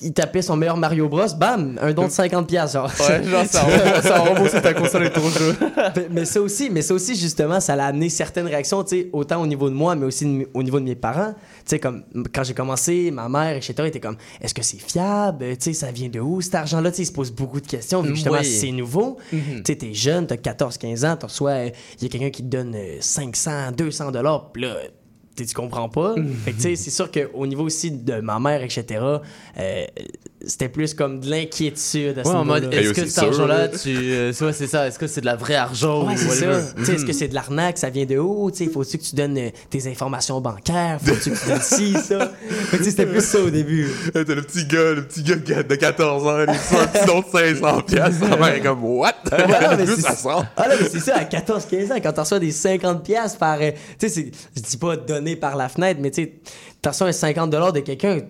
ils 0.00 0.12
tapaient 0.12 0.42
son 0.42 0.56
meilleur 0.56 0.76
Mario 0.76 1.08
Bros, 1.08 1.26
bam, 1.36 1.78
un 1.82 1.92
don 1.92 2.06
de 2.06 2.10
50 2.12 2.46
pièces 2.46 2.72
genre. 2.72 2.90
Ouais, 3.08 3.22
genre, 3.24 3.44
ça 3.46 3.66
ça 4.02 4.16
a 4.16 4.18
remboursé 4.20 4.60
ta 4.62 4.74
console 4.74 5.06
et 5.06 5.10
ton 5.12 5.28
jeu. 5.28 5.56
mais, 5.96 6.08
mais 6.10 6.24
ça 6.24 6.40
aussi, 6.40 6.70
mais 6.70 6.82
ça 6.82 6.94
aussi 6.94 7.16
justement, 7.16 7.60
ça 7.60 7.74
a 7.74 7.86
amené 7.86 8.08
certaines 8.08 8.46
réactions, 8.46 8.82
tu 8.84 8.90
sais, 9.02 9.08
autant 9.12 9.40
au 9.42 9.46
niveau 9.46 9.68
de 9.68 9.74
moi, 9.74 9.94
mais 9.96 10.06
aussi 10.06 10.24
de 10.24 10.48
au 10.54 10.62
niveau 10.62 10.78
de 10.80 10.84
mes 10.84 10.94
parents. 10.94 11.32
Tu 11.32 11.70
sais, 11.70 11.78
comme 11.78 12.04
quand 12.32 12.44
j'ai 12.44 12.54
commencé, 12.54 13.10
ma 13.10 13.28
mère, 13.28 13.56
etc., 13.56 13.74
était 13.86 14.00
comme, 14.00 14.16
est-ce 14.40 14.54
que 14.54 14.62
c'est 14.62 14.80
fiable? 14.80 15.44
Tu 15.58 15.64
sais, 15.64 15.72
ça 15.72 15.90
vient 15.90 16.08
de 16.08 16.20
où 16.20 16.40
cet 16.40 16.54
argent-là? 16.54 16.90
Tu 16.90 16.96
sais, 16.98 17.02
ils 17.02 17.06
se 17.06 17.12
posent 17.12 17.32
beaucoup 17.32 17.60
de 17.60 17.66
questions, 17.66 18.00
vu 18.02 18.14
justement, 18.14 18.38
Oui. 18.38 18.44
c'est 18.44 18.70
nouveau. 18.72 19.16
Mhm. 19.32 19.40
Tu 19.56 19.62
sais, 19.66 19.76
t'es 19.76 19.94
jeune, 19.94 20.26
t'as 20.26 20.36
14-15 20.36 21.04
ans, 21.06 21.16
tu 21.16 21.26
reçois, 21.26 21.50
euh, 21.50 21.70
il 22.00 22.04
y 22.04 22.06
a 22.06 22.08
quelqu'un 22.08 22.30
qui 22.30 22.42
te 22.42 22.48
donne 22.48 22.74
euh, 22.74 22.96
500, 23.00 23.72
200 23.76 24.12
dollars, 24.12 24.50
puis 24.52 24.62
là, 24.62 24.76
tu 25.44 25.54
comprends 25.54 25.88
pas. 25.88 26.14
Fait 26.44 26.52
que, 26.52 26.56
tu 26.56 26.62
sais, 26.62 26.76
c'est 26.76 26.90
sûr 26.90 27.10
qu'au 27.10 27.46
niveau 27.46 27.64
aussi 27.64 27.90
de 27.90 28.20
ma 28.20 28.38
mère, 28.38 28.62
etc., 28.62 28.84
euh, 29.58 29.84
c'était 30.46 30.68
plus 30.68 30.94
comme 30.94 31.20
de 31.20 31.28
l'inquiétude 31.30 32.18
à 32.18 32.24
ce 32.24 32.28
Ouais, 32.28 32.34
en 32.34 32.42
niveau-là. 32.42 32.60
mode, 32.60 32.74
est-ce 32.74 32.92
que 32.92 33.06
cet 33.06 33.18
argent-là, 33.18 33.68
tu. 33.68 33.88
euh, 33.96 34.32
ouais, 34.40 34.52
c'est 34.52 34.66
ça, 34.66 34.86
est-ce 34.86 34.98
que 34.98 35.06
c'est 35.06 35.20
de 35.20 35.26
la 35.26 35.36
vraie 35.36 35.56
argent 35.56 36.06
Ouais, 36.06 36.14
ou 36.14 36.16
c'est 36.16 36.28
ça. 36.28 36.60
Tu 36.76 36.84
sais, 36.84 36.94
Est-ce 36.94 37.04
que 37.04 37.12
c'est 37.12 37.28
de 37.28 37.34
l'arnaque? 37.34 37.76
Ça 37.78 37.90
vient 37.90 38.04
de 38.06 38.16
où? 38.18 38.50
Tu 38.50 38.64
sais, 38.64 38.70
Faut-tu 38.70 38.98
que 38.98 39.02
tu 39.02 39.16
donnes 39.16 39.36
euh, 39.36 39.50
tes 39.70 39.86
informations 39.90 40.40
bancaires? 40.40 40.98
Faut-tu 41.04 41.30
que 41.32 41.38
tu 41.40 41.48
donnes 41.48 41.60
ci, 41.60 41.92
ça? 41.94 42.30
C'était 42.82 43.06
plus 43.06 43.24
ça 43.24 43.40
au 43.40 43.50
début. 43.50 43.88
T'as 44.12 44.20
le 44.22 44.42
petit 44.42 44.64
gars, 44.66 44.92
le 44.94 45.06
petit 45.06 45.22
gars 45.22 45.36
de 45.36 45.74
14 45.74 46.26
ans, 46.26 46.44
il 46.48 46.54
fait 46.54 46.76
un 46.78 46.86
petit 46.86 47.06
don 47.06 47.20
de 47.20 47.26
500 47.60 47.80
piastres. 47.82 48.28
Sa 48.28 48.36
mère 48.36 48.54
est 48.54 48.60
comme, 48.60 48.84
what? 48.84 49.14
Voilà, 49.30 49.76
mais 49.76 49.86
ça 49.86 50.14
sort? 50.14 50.44
Ah 50.56 50.68
là, 50.68 50.74
mais 50.80 50.88
c'est 50.88 51.00
ça, 51.00 51.16
à 51.16 51.24
14-15 51.24 51.92
ans, 51.92 51.96
quand 52.02 52.12
tu 52.12 52.20
reçois 52.20 52.38
des 52.38 52.52
50$ 52.52 53.02
piastres 53.02 53.38
par. 53.38 53.58
euh, 53.60 53.70
tu 53.98 54.08
sais, 54.08 54.08
c'est- 54.08 54.30
je 54.56 54.62
dis 54.62 54.76
pas 54.76 54.96
donné 54.96 55.34
par 55.36 55.56
la 55.56 55.68
fenêtre, 55.68 55.98
mais 56.02 56.10
tu 56.10 56.22
sais, 56.22 56.32
tu 56.80 56.88
reçois 56.88 57.08
un 57.08 57.12
50$ 57.12 57.72
de 57.72 57.80
quelqu'un, 57.80 58.20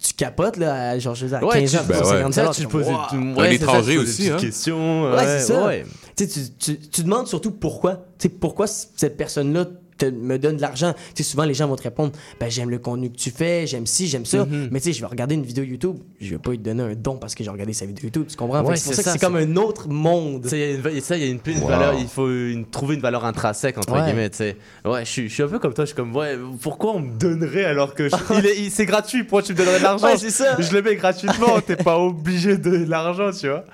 tu, 0.00 0.08
tu 0.08 0.14
capotes, 0.14 0.56
là, 0.56 0.90
à, 0.90 0.98
genre, 0.98 1.14
je 1.14 1.24
veux 1.26 1.28
dire, 1.30 1.38
à 1.38 1.44
Ouais, 1.44 1.60
15 1.60 1.70
tu- 1.70 1.76
ans, 1.78 1.80
ben 1.88 1.98
pour 1.98 2.10
ouais. 2.10 2.22
50$. 2.22 2.32
Ça, 2.32 2.46
t'es 2.48 2.54
tu 2.54 2.62
comme, 2.62 2.70
poses- 2.82 2.86
wow. 2.88 2.96
Un 3.18 3.34
ouais, 3.36 3.54
étranger 3.54 3.98
aussi, 3.98 4.22
des 4.24 4.30
hein. 4.30 4.36
questions. 4.38 5.12
Ouais, 5.12 5.24
c'est 5.26 5.40
ça. 5.40 5.66
ouais. 5.66 5.84
Tu, 6.16 6.28
tu, 6.28 6.78
tu, 6.78 7.02
demandes 7.02 7.26
surtout 7.26 7.50
pourquoi. 7.52 8.04
Tu 8.18 8.24
sais, 8.24 8.28
pourquoi 8.28 8.66
cette 8.66 9.16
personne-là 9.16 9.66
te- 10.04 10.10
me 10.10 10.38
donne 10.38 10.56
de 10.56 10.60
l'argent. 10.62 10.92
Tu 11.14 11.22
sais, 11.22 11.30
souvent, 11.30 11.44
les 11.44 11.54
gens 11.54 11.66
vont 11.68 11.76
te 11.76 11.82
répondre 11.82 12.12
ben, 12.40 12.50
J'aime 12.50 12.70
le 12.70 12.78
contenu 12.78 13.10
que 13.10 13.16
tu 13.16 13.30
fais, 13.30 13.66
j'aime 13.66 13.86
ci, 13.86 14.06
j'aime 14.08 14.24
ça. 14.26 14.44
Mhm. 14.44 14.68
Mais 14.70 14.80
tu 14.80 14.86
sais, 14.86 14.92
je 14.92 15.00
vais 15.00 15.06
regarder 15.06 15.34
une 15.34 15.44
vidéo 15.44 15.64
YouTube, 15.64 15.96
je 16.20 16.30
vais 16.30 16.38
pas 16.38 16.50
lui 16.50 16.58
donner 16.58 16.82
un 16.82 16.94
don 16.94 17.16
parce 17.16 17.34
que 17.34 17.42
j'ai 17.44 17.50
regardé 17.50 17.72
sa 17.72 17.86
vidéo 17.86 18.04
YouTube. 18.04 18.26
Tu 18.28 18.36
comprends? 18.36 18.62
Ouais, 18.64 18.76
C'est 18.76 18.84
pour 18.86 18.94
ça 18.94 19.02
que 19.02 19.10
c'est 19.10 19.18
comme 19.18 19.36
un 19.36 19.56
autre 19.56 19.88
monde. 19.88 20.42
Tu 20.42 20.48
sais, 20.50 20.58
il 20.58 20.60
y 20.60 20.64
a 20.64 20.74
une 20.74 20.80
va- 20.80 21.00
ça, 21.00 21.16
il 21.16 21.22
y 21.24 21.26
a 21.26 21.30
une, 21.30 21.40
une 21.46 21.60
Wow. 21.60 21.68
valeur, 21.68 21.94
il 21.98 22.06
faut 22.06 22.28
une- 22.30 22.66
trouver 22.66 22.94
une 22.96 23.00
valeur 23.00 23.24
intrinsèque, 23.24 23.78
entre 23.78 23.92
Ouais. 23.92 24.04
guillemets, 24.04 24.30
tu 24.30 24.38
sais. 24.38 24.56
Ouais, 24.84 25.04
je 25.04 25.10
suis, 25.10 25.28
je 25.28 25.34
suis 25.34 25.42
un 25.42 25.48
peu 25.48 25.58
comme 25.58 25.74
toi, 25.74 25.84
je 25.84 25.88
suis 25.90 25.96
comme, 25.96 26.14
ouais, 26.16 26.36
pourquoi 26.60 26.94
on 26.96 27.00
me 27.00 27.16
donnerait 27.18 27.64
alors 27.64 27.94
que 27.94 28.08
c'est 28.70 28.86
gratuit, 28.86 29.22
pourquoi 29.24 29.42
tu 29.42 29.52
me 29.52 29.58
donnerais 29.58 29.78
de 29.78 29.82
l'argent? 29.84 30.06
Ouais. 30.06 30.16
Je 30.18 30.72
le 30.74 30.82
mets 30.82 30.96
gratuitement, 30.96 31.60
t'es 31.60 31.76
pas 31.76 31.98
obligé 31.98 32.56
de 32.56 32.62
donner 32.62 32.84
de 32.84 32.90
l'argent, 32.90 33.30
tu 33.32 33.48
vois. 33.48 33.64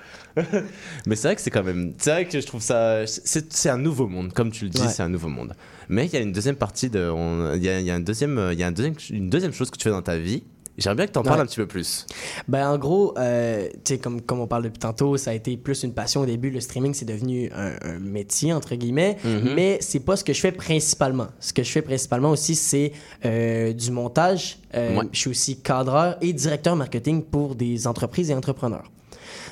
Mais 1.05 1.15
c'est 1.15 1.27
vrai 1.27 1.35
que 1.35 1.41
c'est 1.41 1.49
quand 1.51 1.63
même, 1.63 1.93
c'est 1.97 2.11
vrai 2.11 2.25
que 2.27 2.39
je 2.39 2.45
trouve 2.45 2.61
ça, 2.61 3.05
c'est 3.05 3.69
un 3.69 3.77
nouveau 3.77 4.07
monde, 4.07 4.33
comme 4.33 4.51
tu 4.51 4.65
le 4.65 4.69
dis, 4.69 4.81
Ouais. 4.81 4.87
c'est 4.89 5.03
un 5.03 5.09
nouveau 5.09 5.29
monde. 5.29 5.53
Mais 5.89 6.05
il 6.05 6.13
y 6.13 6.17
a 6.17 6.19
une 6.21 6.31
deuxième 6.33 6.55
partie 6.55 6.89
de, 6.89 7.11
il 7.55 7.63
y 7.63 7.69
a, 7.69 7.79
y 7.79 7.89
a 7.91 7.95
un 7.95 7.99
deuxième, 7.99 8.49
il 8.53 8.59
y 8.59 8.63
a 8.63 8.67
un 8.67 8.71
deuxième, 8.71 8.95
une 9.09 9.29
deuxième 9.29 9.53
chose 9.53 9.69
que 9.71 9.77
tu 9.77 9.83
fais 9.83 9.89
dans 9.89 10.01
ta 10.01 10.17
vie. 10.17 10.43
J'aimerais 10.77 10.95
bien 10.95 11.07
que 11.07 11.11
tu 11.11 11.19
en 11.19 11.23
parles 11.23 11.41
un 11.41 11.45
petit 11.45 11.57
peu 11.57 11.67
plus. 11.67 12.05
Ben, 12.47 12.69
en 12.69 12.77
gros, 12.77 13.13
euh, 13.17 13.67
tu 13.83 13.95
sais, 13.95 13.97
comme, 13.97 14.21
comme 14.21 14.39
on 14.39 14.47
parle 14.47 14.63
depuis 14.63 14.79
tantôt, 14.79 15.17
ça 15.17 15.31
a 15.31 15.33
été 15.33 15.57
plus 15.57 15.83
une 15.83 15.93
passion 15.93 16.21
au 16.21 16.25
début. 16.25 16.51
Le 16.51 16.61
streaming, 16.61 16.93
c'est 16.93 17.03
devenu 17.03 17.51
un, 17.53 17.73
un 17.81 17.99
métier, 17.99 18.53
entre 18.53 18.75
guillemets. 18.75 19.17
Mhm. 19.25 19.55
Mais 19.55 19.79
c'est 19.81 19.99
pas 19.99 20.15
ce 20.15 20.23
que 20.23 20.31
je 20.31 20.39
fais 20.39 20.53
principalement. 20.53 21.27
Ce 21.41 21.51
que 21.51 21.63
je 21.63 21.69
fais 21.69 21.81
principalement 21.81 22.31
aussi, 22.31 22.55
c'est 22.55 22.93
euh, 23.25 23.73
du 23.73 23.91
montage. 23.91 24.59
Euh, 24.73 24.95
Ouais. 24.95 25.05
Je 25.11 25.19
suis 25.19 25.29
aussi 25.31 25.59
cadreur 25.59 26.15
et 26.21 26.31
directeur 26.31 26.77
marketing 26.77 27.23
pour 27.23 27.55
des 27.55 27.85
entreprises 27.85 28.31
et 28.31 28.33
entrepreneurs. 28.33 28.89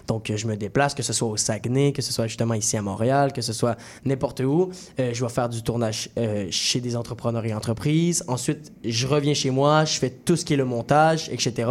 Donc, 0.07 0.29
euh, 0.29 0.37
je 0.37 0.47
me 0.47 0.55
déplace, 0.55 0.93
que 0.93 1.03
ce 1.03 1.13
soit 1.13 1.27
au 1.27 1.37
Saguenay, 1.37 1.91
que 1.91 2.01
ce 2.01 2.13
soit 2.13 2.27
justement 2.27 2.53
ici 2.53 2.77
à 2.77 2.81
Montréal, 2.81 3.33
que 3.33 3.41
ce 3.41 3.53
soit 3.53 3.77
n'importe 4.05 4.39
où. 4.41 4.71
Euh, 4.99 5.13
je 5.13 5.23
vais 5.23 5.31
faire 5.31 5.49
du 5.49 5.61
tournage 5.63 6.09
euh, 6.17 6.47
chez 6.51 6.81
des 6.81 6.95
entrepreneurs 6.95 7.45
et 7.45 7.53
entreprises. 7.53 8.23
Ensuite, 8.27 8.71
je 8.83 9.07
reviens 9.07 9.33
chez 9.33 9.49
moi, 9.49 9.85
je 9.85 9.97
fais 9.97 10.09
tout 10.09 10.35
ce 10.35 10.45
qui 10.45 10.53
est 10.53 10.57
le 10.57 10.65
montage, 10.65 11.29
etc. 11.29 11.69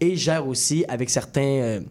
Et 0.00 0.16
gère 0.16 0.46
aussi 0.46 0.84
avec 0.88 1.10
certains... 1.10 1.82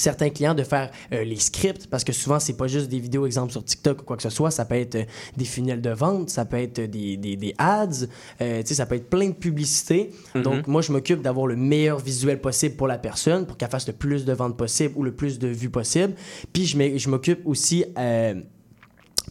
euh, 0.00 0.10
certains 0.10 0.30
clients 0.30 0.54
de 0.54 0.62
faire 0.62 0.90
euh, 1.12 1.24
les 1.24 1.36
scripts 1.36 1.86
parce 1.88 2.04
que 2.04 2.12
souvent 2.12 2.40
c'est 2.40 2.56
pas 2.56 2.66
juste 2.66 2.88
des 2.88 2.98
vidéos 2.98 3.26
exemple 3.26 3.52
sur 3.52 3.64
TikTok 3.64 4.02
ou 4.02 4.04
quoi 4.04 4.16
que 4.16 4.22
ce 4.22 4.30
soit 4.30 4.50
ça 4.50 4.64
peut 4.64 4.76
être 4.76 4.94
euh, 4.96 5.04
des 5.36 5.44
funnels 5.44 5.80
de 5.80 5.90
vente 5.90 6.30
ça 6.30 6.44
peut 6.44 6.58
être 6.58 6.80
des, 6.80 7.16
des, 7.16 7.36
des 7.36 7.54
ads 7.58 8.06
euh, 8.40 8.60
tu 8.62 8.68
sais 8.68 8.74
ça 8.74 8.86
peut 8.86 8.96
être 8.96 9.08
plein 9.10 9.28
de 9.28 9.34
publicités 9.34 10.10
Mhm. 10.34 10.42
donc 10.42 10.66
moi 10.66 10.82
je 10.82 10.92
m'occupe 10.92 11.22
d'avoir 11.22 11.46
le 11.46 11.56
meilleur 11.56 11.98
visuel 11.98 12.40
possible 12.40 12.76
pour 12.76 12.86
la 12.86 12.98
personne 12.98 13.46
pour 13.46 13.56
qu'elle 13.56 13.70
fasse 13.70 13.86
le 13.86 13.92
plus 13.92 14.24
de 14.24 14.32
ventes 14.32 14.56
possible 14.56 14.94
ou 14.96 15.02
le 15.02 15.12
plus 15.12 15.38
de 15.38 15.48
vues 15.48 15.70
possible 15.70 16.14
puis 16.52 16.66
je 16.66 17.08
m'occupe 17.08 17.40
aussi 17.46 17.84
euh, 17.98 18.34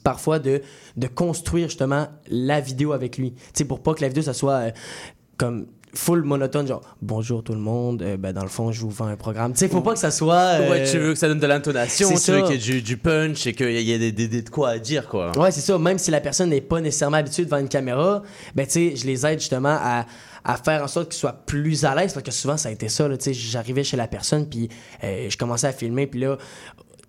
parfois 0.04 0.40
de, 0.40 0.62
de 0.98 1.08
construire 1.08 1.68
justement 1.68 2.08
la 2.30 2.62
vidéo 2.62 2.94
avec 2.94 3.18
lui. 3.18 3.34
Tu 3.34 3.40
sais, 3.54 3.66
pour 3.66 3.82
pas 3.82 3.94
que 3.94 4.02
la 4.02 4.08
vidéo, 4.08 4.24
ça 4.24 4.34
soit 4.34 4.54
euh, 4.54 4.72
comme 5.38 5.68
full 5.94 6.24
monotone, 6.24 6.68
genre 6.68 6.82
bonjour 7.02 7.44
tout 7.44 7.54
le 7.54 7.60
monde, 7.60 8.02
euh, 8.02 8.16
ben, 8.18 8.32
dans 8.34 8.44
le 8.44 8.48
fond, 8.50 8.72
je 8.72 8.82
vous 8.82 8.90
vends 8.90 9.08
un 9.08 9.16
programme. 9.16 9.54
Tu 9.54 9.60
sais, 9.60 9.68
faut 9.68 9.82
pas 9.82 9.94
que 9.94 10.00
ça 10.00 10.12
soit. 10.12 10.36
euh, 10.36 10.70
Ouais, 10.70 10.84
tu 10.90 10.98
veux 11.00 11.14
que 11.14 11.20
ça 11.20 11.28
donne 11.28 11.40
de 11.40 11.48
l'intonation, 11.48 12.10
tu 12.10 12.32
veux 12.32 12.42
qu'il 12.44 12.52
y 12.52 12.56
ait 12.56 12.58
du, 12.58 12.82
du 12.82 12.98
punch 12.98 13.48
et 13.48 13.54
qu'il 13.54 13.72
y 13.82 13.92
ait 13.92 13.98
des, 14.00 14.12
des- 14.12 14.28
des- 14.28 14.42
de 14.44 14.50
quoi 14.50 14.70
à 14.70 14.78
dire, 14.80 15.08
quoi. 15.08 15.32
Ouais, 15.38 15.52
c'est 15.52 15.62
ça. 15.62 15.78
Même 15.80 15.98
si 15.98 16.12
la 16.12 16.22
personne 16.22 16.50
n'est 16.52 16.62
pas 16.62 16.80
nécessairement 16.82 17.18
habituée 17.18 17.46
devant 17.46 17.58
une 17.58 17.70
caméra, 17.70 18.22
ben, 18.56 18.66
tu 18.66 18.74
sais, 18.74 18.96
je 18.96 19.06
les 19.06 19.26
aide 19.26 19.40
justement 19.40 19.78
à, 19.82 20.06
à 20.44 20.58
faire 20.58 20.84
en 20.84 20.88
sorte 20.88 21.10
qu'ils 21.10 21.20
soient 21.20 21.34
plus 21.46 21.84
à 21.86 21.96
l'aise 21.96 22.14
parce 22.14 22.24
que 22.24 22.32
souvent, 22.32 22.58
ça 22.58 22.70
a 22.70 22.72
été 22.72 22.88
ça, 22.88 23.08
là. 23.08 23.18
Tu 23.18 23.26
sais, 23.26 23.34
j'arrivais 23.34 23.84
chez 23.84 23.98
la 23.98 24.08
personne, 24.08 24.48
puis 24.48 24.70
euh, 25.04 25.28
je 25.30 25.38
commençais 25.38 25.68
à 25.68 25.72
filmer, 25.74 26.08
puis 26.08 26.20
là, 26.22 26.38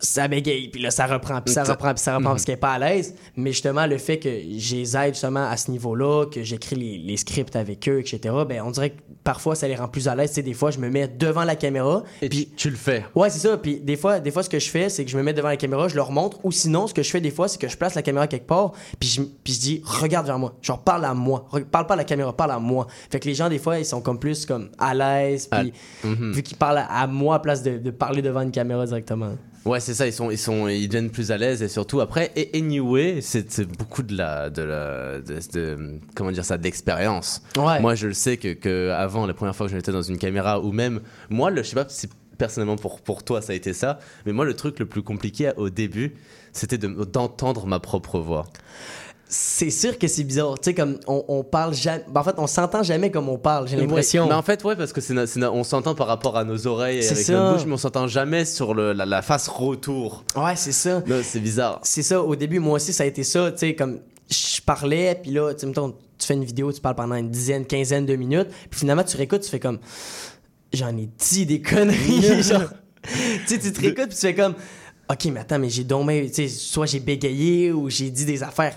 ça 0.01 0.27
bégaye, 0.29 0.69
puis 0.69 0.81
là, 0.83 0.91
ça 0.91 1.07
reprend, 1.07 1.41
puis 1.41 1.53
ça 1.55 1.63
reprend, 1.63 1.93
puis 1.95 2.03
ça 2.03 2.15
reprend 2.17 2.31
Mhm. 2.31 2.35
parce 2.35 2.45
qu'elle 2.45 2.55
est 2.55 2.59
pas 2.59 2.73
à 2.73 2.79
l'aise. 2.79 3.15
Mais 3.37 3.53
justement, 3.53 3.87
le 3.87 3.99
fait 3.99 4.19
que 4.19 4.29
les 4.29 4.97
aide 4.97 5.15
justement 5.15 5.47
à 5.49 5.57
ce 5.57 5.71
niveau-là, 5.71 6.27
que 6.27 6.43
j'écris 6.43 6.77
les, 6.77 6.99
les 6.99 7.17
scripts 7.17 7.55
avec 7.57 7.89
eux, 7.89 8.01
etc., 8.01 8.35
ben, 8.49 8.63
on 8.65 8.71
dirait 8.71 8.91
que 8.91 9.01
parfois, 9.23 9.55
ça 9.55 9.69
les 9.69 9.77
rend 9.77 9.89
plus 9.89 10.09
à 10.09 10.15
l'aise. 10.15 10.33
Tu 10.33 10.43
des 10.43 10.55
fois, 10.55 10.71
je 10.71 10.79
me 10.79 10.89
mets 10.89 11.07
devant 11.07 11.45
la 11.45 11.55
caméra, 11.57 12.03
Et 12.23 12.29
puis 12.29 12.49
tu 12.57 12.71
le 12.71 12.77
fais. 12.77 13.05
Ouais, 13.15 13.29
c'est 13.31 13.41
ça. 13.47 13.57
Puis 13.59 13.79
des 13.81 13.97
fois, 13.97 14.21
des 14.21 14.31
fois, 14.31 14.43
ce 14.43 14.49
que 14.49 14.59
je 14.59 14.71
fais, 14.71 14.89
c'est 14.89 15.05
que 15.05 15.11
je 15.11 15.17
me 15.19 15.23
mets 15.23 15.33
devant 15.35 15.49
la 15.49 15.57
caméra, 15.57 15.87
je 15.89 15.97
leur 15.97 16.11
montre. 16.13 16.39
Ou 16.45 16.51
sinon, 16.53 16.87
ce 16.87 16.95
que 16.95 17.03
je 17.03 17.11
fais 17.11 17.21
des 17.21 17.31
fois, 17.31 17.47
c'est 17.49 17.61
que 17.61 17.69
je 17.69 17.77
place 17.77 17.95
la 17.95 18.03
caméra 18.03 18.27
quelque 18.27 18.47
part, 18.47 18.73
puis 18.99 19.09
je, 19.09 19.23
puis 19.45 19.53
je 19.53 19.61
dis, 19.61 19.83
regarde 19.85 20.27
vers 20.27 20.39
moi. 20.39 20.55
Genre, 20.63 20.83
parle 20.83 21.05
à 21.05 21.13
moi. 21.15 21.47
Re- 21.53 21.65
parle 21.65 21.87
pas 21.87 21.95
à 21.95 21.99
la 21.99 22.05
caméra, 22.05 22.35
parle 22.35 22.53
à 22.53 22.59
moi. 22.59 22.87
Fait 23.11 23.21
que 23.21 23.29
les 23.29 23.35
gens, 23.35 23.49
des 23.49 23.59
fois, 23.59 23.79
ils 23.79 23.85
sont 23.85 24.01
comme 24.01 24.19
plus 24.19 24.47
comme 24.47 24.71
à 24.79 24.95
l'aise, 24.95 25.47
puis 25.47 25.73
Mhm. 26.05 26.33
vu 26.33 26.43
qu'ils 26.43 26.57
parlent 26.57 26.79
à, 26.79 26.87
à 27.03 27.07
moi 27.07 27.37
à 27.37 27.39
place 27.41 27.63
de, 27.63 27.77
de 27.79 27.91
parler 27.91 28.23
devant 28.23 28.41
une 28.41 28.51
caméra 28.51 28.87
directement. 28.87 29.33
Ouais, 29.67 29.79
c'est 29.79 29.93
ça, 29.93 30.07
ils 30.07 30.13
sont, 30.13 30.31
ils 30.31 30.39
sont, 30.39 30.69
ils 30.69 30.89
deviennent 30.89 31.11
plus 31.11 31.31
à 31.33 31.37
l'aise 31.37 31.63
et 31.63 31.69
surtout 31.69 32.01
après, 32.01 32.33
et 32.35 32.51
anyway, 32.57 33.21
c'est 33.21 33.67
beaucoup 33.79 34.03
de 34.03 34.17
la, 34.17 34.49
de 34.49 34.63
la, 34.63 35.21
de, 35.21 35.39
de- 35.53 35.99
comment 36.15 36.33
dire 36.33 36.47
ça, 36.47 36.57
d'expérience. 36.57 37.43
Ouais. 37.59 37.79
Moi, 37.81 37.95
je 37.95 38.07
le 38.07 38.15
sais 38.15 38.39
que, 38.39 38.55
que 38.55 38.89
avant, 38.91 39.27
la 39.27 39.35
première 39.35 39.55
fois 39.55 39.67
que 39.69 39.73
j'étais 39.75 39.93
dans 39.93 40.01
une 40.01 40.17
caméra 40.17 40.61
ou 40.61 40.73
même, 40.73 41.01
moi, 41.29 41.51
le, 41.51 41.63
je 41.63 41.69
sais 41.69 41.75
pas 41.77 41.85
si 41.89 42.09
personnellement 42.39 42.77
pour, 42.77 43.03
pour 43.03 43.23
toi 43.23 43.43
ça 43.43 43.53
a 43.53 43.55
été 43.55 43.75
ça, 43.75 43.99
mais 44.25 44.33
moi, 44.33 44.47
le 44.47 44.55
truc 44.55 44.79
le 44.79 44.87
plus 44.87 45.03
compliqué 45.03 45.51
au 45.59 45.69
début, 45.69 46.15
c'était 46.55 46.79
de- 46.79 47.05
d'entendre 47.05 47.67
ma 47.67 47.81
propre 47.81 48.19
voix. 48.19 48.47
C'est 49.33 49.71
sûr 49.71 49.97
que 49.97 50.09
c'est 50.09 50.25
bizarre. 50.25 50.59
Tu 50.59 50.71
sais, 50.71 50.75
comme 50.75 50.99
on, 51.07 51.25
on 51.29 51.45
parle 51.45 51.73
jamais. 51.73 52.03
En 52.13 52.25
fait, 52.25 52.35
on 52.37 52.49
s'entend 52.49 52.83
jamais 52.83 53.13
comme 53.13 53.29
on 53.29 53.39
parle, 53.39 53.69
j'ai 53.69 53.77
l'impression. 53.77 54.27
Mais 54.27 54.35
en 54.35 54.43
fait, 54.43 54.65
ouais, 54.65 54.75
parce 54.75 54.93
que 54.93 55.01
c'est 55.01 55.15
on 55.45 55.63
s'entend 55.63 55.95
par 55.95 56.09
rapport 56.09 56.37
à 56.37 56.43
nos 56.43 56.67
oreilles 56.67 56.99
et 56.99 57.03
C'est 57.03 57.13
avec 57.13 57.25
ça. 57.27 57.33
notre 57.35 57.55
bouche, 57.55 57.67
mais 57.67 57.75
on 57.75 57.79
s'entend 57.79 58.09
jamais 58.09 58.45
sur 58.45 58.75
le, 58.75 58.93
la, 58.93 59.07
la 59.07 59.23
face 59.23 59.47
retour. 59.47 60.25
Ouais, 60.35 60.57
c'est 60.57 60.73
ça. 60.73 61.03
C'est 61.23 61.39
bizarre. 61.39 61.79
C'est 61.85 62.03
ça. 62.03 62.21
Au 62.21 62.35
début, 62.35 62.59
moi 62.59 62.75
aussi, 62.75 62.93
ça 62.93 63.05
a 63.05 63.07
été 63.07 63.23
ça. 63.23 63.53
Tu 63.53 63.59
sais, 63.59 63.75
comme 63.77 64.01
je 64.29 64.61
parlais, 64.63 65.17
puis 65.23 65.31
là, 65.31 65.55
tu 65.55 65.67
tu 65.71 66.27
fais 66.27 66.35
une 66.35 66.45
vidéo, 66.45 66.73
tu 66.73 66.81
parles 66.81 66.97
pendant 66.97 67.15
une 67.15 67.31
dizaine, 67.31 67.65
quinzaine 67.65 68.05
de 68.07 68.17
minutes, 68.17 68.49
puis 68.69 68.81
finalement, 68.81 69.05
tu 69.05 69.17
réécoutes, 69.17 69.43
tu 69.43 69.49
fais 69.51 69.61
comme. 69.61 69.79
J'en 70.73 70.97
ai 70.97 71.09
dit 71.19 71.47
des 71.47 71.63
conneries. 71.63 72.43
genre. 72.43 72.63
tu 73.03 73.47
sais, 73.47 73.59
tu 73.61 73.73
te 73.73 73.81
réécoutes, 73.81 74.09
puis 74.09 74.17
tu 74.17 74.27
fais 74.27 74.35
comme. 74.35 74.55
Ok, 75.09 75.27
mais 75.27 75.41
attends, 75.41 75.61
mais 75.61 75.71
j'ai 75.71 75.85
dommé. 75.85 76.27
Tu 76.29 76.35
sais, 76.35 76.49
soit 76.49 76.87
j'ai 76.87 77.01
bégayé 77.01 77.73
ou 77.73 77.89
j'ai 77.89 78.11
dit 78.11 78.25
des 78.25 78.43
affaires 78.43 78.77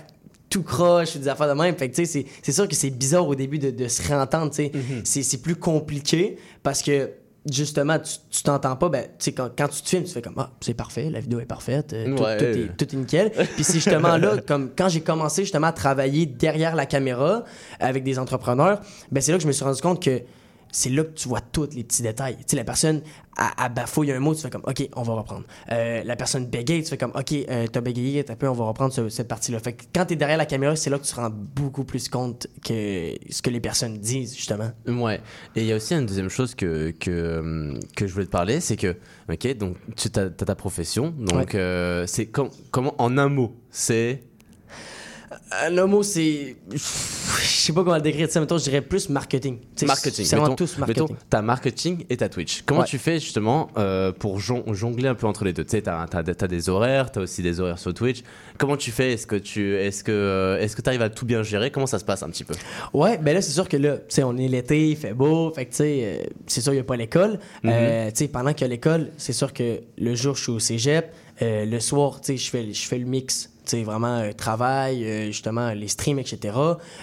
tout 0.54 0.62
croche 0.62 1.16
ou 1.16 1.18
des 1.18 1.26
affaires 1.28 1.48
de 1.48 1.60
même. 1.60 1.74
Fait 1.76 1.88
que, 1.90 1.96
tu 1.96 2.06
sais, 2.06 2.12
c'est- 2.22 2.26
c'est 2.42 2.52
sûr 2.52 2.68
que 2.68 2.76
c'est 2.76 2.90
bizarre 2.90 3.26
au 3.26 3.34
début 3.34 3.58
de, 3.58 3.70
de 3.70 3.88
se 3.88 4.06
réentendre, 4.06 4.50
tu 4.50 4.56
sais. 4.56 4.72
C'est- 5.02 5.22
C'est 5.24 5.38
plus 5.42 5.56
compliqué 5.56 6.36
parce 6.62 6.80
que, 6.80 7.10
justement, 7.50 7.98
tu 7.98 8.42
t'entends 8.44 8.76
pas, 8.76 8.88
ben, 8.88 9.06
tu 9.18 9.32
quand, 9.32 9.50
quand 9.58 9.66
tu 9.68 9.82
te 9.82 9.88
filmes, 9.88 10.04
tu 10.04 10.12
fais 10.12 10.22
comme, 10.22 10.34
ah, 10.38 10.50
c'est 10.60 10.74
parfait, 10.74 11.10
la 11.10 11.18
vidéo 11.20 11.40
est 11.40 11.44
parfaite, 11.44 11.92
euh, 11.92 12.14
tout, 12.16 12.22
Ouais. 12.22 12.36
tout 12.38 12.44
est, 12.44 12.76
tout 12.76 12.94
est 12.94 12.96
nickel. 12.98 13.32
Puis 13.56 13.64
c'est 13.64 13.74
justement 13.74 14.16
là, 14.16 14.36
comme 14.46 14.70
quand 14.78 14.88
j'ai 14.88 15.00
commencé 15.00 15.42
justement 15.42 15.66
à 15.66 15.72
travailler 15.72 16.24
derrière 16.26 16.76
la 16.76 16.86
caméra 16.86 17.42
avec 17.80 18.04
des 18.04 18.18
entrepreneurs, 18.20 18.80
ben, 19.10 19.20
c'est 19.20 19.32
là 19.32 19.38
que 19.38 19.42
je 19.42 19.48
me 19.48 19.52
suis 19.52 19.64
rendu 19.64 19.82
compte 19.82 20.00
que 20.02 20.22
c'est 20.76 20.90
là 20.90 21.04
que 21.04 21.12
tu 21.14 21.28
vois 21.28 21.40
tous 21.40 21.68
les 21.76 21.84
petits 21.84 22.02
détails. 22.02 22.36
Tu 22.38 22.42
sais, 22.48 22.56
la 22.56 22.64
personne, 22.64 23.00
a, 23.36 23.68
bafouille 23.68 24.10
un 24.12 24.18
mot, 24.18 24.34
tu 24.34 24.42
fais 24.42 24.50
comme, 24.50 24.62
OK, 24.66 24.88
on 24.96 25.02
va 25.02 25.14
reprendre. 25.14 25.44
Euh, 25.70 26.02
la 26.04 26.16
personne 26.16 26.46
bégaye, 26.46 26.82
tu 26.82 26.90
fais 26.90 26.96
comme, 26.98 27.12
OK, 27.14 27.32
euh, 27.32 27.66
t'as 27.68 27.80
bégayé, 27.80 28.22
t'as 28.24 28.34
peu, 28.36 28.48
on 28.48 28.52
va 28.54 28.64
reprendre 28.64 28.92
ce- 28.92 29.08
cette 29.08 29.28
partie-là. 29.28 29.58
Fait 29.60 29.72
que 29.72 29.84
quand 29.94 30.04
t'es 30.06 30.16
derrière 30.16 30.36
la 30.38 30.46
caméra, 30.46 30.74
c'est 30.76 30.90
là 30.90 30.98
que 30.98 31.04
tu 31.04 31.10
te 31.12 31.16
rends 31.16 31.30
beaucoup 31.30 31.84
plus 31.84 32.08
compte 32.08 32.46
que 32.64 33.14
ce 33.30 33.40
que 33.42 33.50
les 33.50 33.60
personnes 33.60 33.98
disent, 33.98 34.34
justement. 34.36 34.70
Ouais. 34.86 35.20
Et 35.56 35.60
il 35.62 35.66
y 35.66 35.72
a 35.72 35.76
aussi 35.76 35.94
une 35.94 36.06
deuxième 36.06 36.28
chose 36.28 36.54
que, 36.56 36.90
que, 36.90 37.78
que 37.96 38.06
je 38.06 38.12
voulais 38.12 38.26
te 38.26 38.30
parler, 38.30 38.60
c'est 38.60 38.76
que, 38.76 38.96
ok, 39.32 39.56
donc 39.56 39.76
tu 39.96 40.08
as, 40.18 40.30
ta 40.30 40.54
profession, 40.56 41.14
donc 41.18 41.54
euh, 41.54 42.04
c'est 42.06 42.26
com- 42.26 42.50
comment, 42.70 42.94
en 42.98 43.16
un 43.18 43.28
mot, 43.28 43.54
c'est. 43.70 44.22
Le 45.70 45.84
mot, 45.86 46.02
c'est. 46.02 46.56
Je 46.72 46.78
sais 46.78 47.72
pas 47.72 47.82
comment 47.82 47.96
le 47.96 48.02
décrire. 48.02 48.30
Sais, 48.30 48.40
mettons, 48.40 48.58
je 48.58 48.64
dirais 48.64 48.80
plus 48.82 49.08
marketing. 49.08 49.58
Tu 49.58 49.66
sais, 49.76 49.86
marketing. 49.86 50.24
C'est 50.24 50.36
vraiment 50.36 50.54
tous 50.54 50.78
marketing. 50.78 51.02
Mettons, 51.04 51.16
t'as 51.30 51.42
marketing 51.42 52.04
et 52.10 52.16
t'as 52.16 52.28
Twitch. 52.28 52.62
Comment 52.66 52.80
Ouais. 52.80 52.86
tu 52.86 52.98
fais 52.98 53.18
justement 53.20 53.68
euh, 53.76 54.12
pour 54.12 54.38
jon- 54.40 54.64
jongler 54.72 55.08
un 55.08 55.14
peu 55.14 55.26
entre 55.26 55.44
les 55.44 55.52
deux? 55.52 55.64
Tu 55.64 55.70
sais, 55.70 55.82
t'as 55.82 56.06
as, 56.12 56.22
des 56.48 56.68
horaires, 56.68 57.10
t'as 57.12 57.20
aussi 57.22 57.42
des 57.42 57.60
horaires 57.60 57.78
sur 57.78 57.94
Twitch. 57.94 58.22
Comment 58.58 58.76
tu 58.76 58.90
fais? 58.90 59.12
Est-ce 59.12 59.26
que 59.26 59.36
tu 59.36 59.74
est-ce 59.76 60.04
que 60.04 60.12
euh, 60.12 60.58
est-ce 60.60 60.76
que 60.76 60.82
t'arrives 60.82 61.02
à 61.02 61.10
tout 61.10 61.26
bien 61.26 61.42
gérer? 61.42 61.70
Comment 61.70 61.86
ça 61.86 61.98
se 61.98 62.04
passe 62.04 62.22
un 62.22 62.30
petit 62.30 62.44
peu? 62.44 62.54
Ouais, 62.92 63.18
ben 63.18 63.34
là, 63.34 63.42
c'est 63.42 63.52
sûr 63.52 63.68
que 63.68 63.76
là, 63.76 63.96
tu 63.96 64.04
sais, 64.08 64.22
on 64.22 64.36
est 64.36 64.48
l'été, 64.48 64.90
il 64.90 64.96
fait 64.96 65.14
beau, 65.14 65.50
fait 65.54 65.66
que, 65.66 65.70
tu 65.70 65.76
sais, 65.78 66.00
euh, 66.04 66.22
c'est 66.46 66.60
sûr, 66.60 66.72
il 66.72 66.76
n'y 66.76 66.80
a 66.80 66.84
pas 66.84 66.96
l'école. 66.96 67.38
Mhm. 67.62 67.72
Tu 68.12 68.16
sais, 68.16 68.28
pendant 68.28 68.52
qu'il 68.52 68.62
y 68.62 68.64
a 68.64 68.68
l'école, 68.68 69.10
c'est 69.16 69.32
sûr 69.32 69.52
que 69.52 69.80
le 69.98 70.14
jour, 70.14 70.36
je 70.36 70.42
suis 70.42 70.52
au 70.52 70.58
cégep. 70.58 71.12
Le 71.40 71.78
soir, 71.80 72.20
tu 72.20 72.26
sais, 72.32 72.36
je 72.36 72.50
fais, 72.50 72.72
je 72.72 72.86
fais 72.86 72.98
le 72.98 73.06
mix. 73.06 73.50
Sais, 73.66 73.82
vraiment, 73.82 74.18
euh, 74.18 74.32
travail, 74.32 75.04
euh, 75.04 75.26
justement, 75.26 75.70
les 75.70 75.88
streams, 75.88 76.18
etc. 76.18 76.56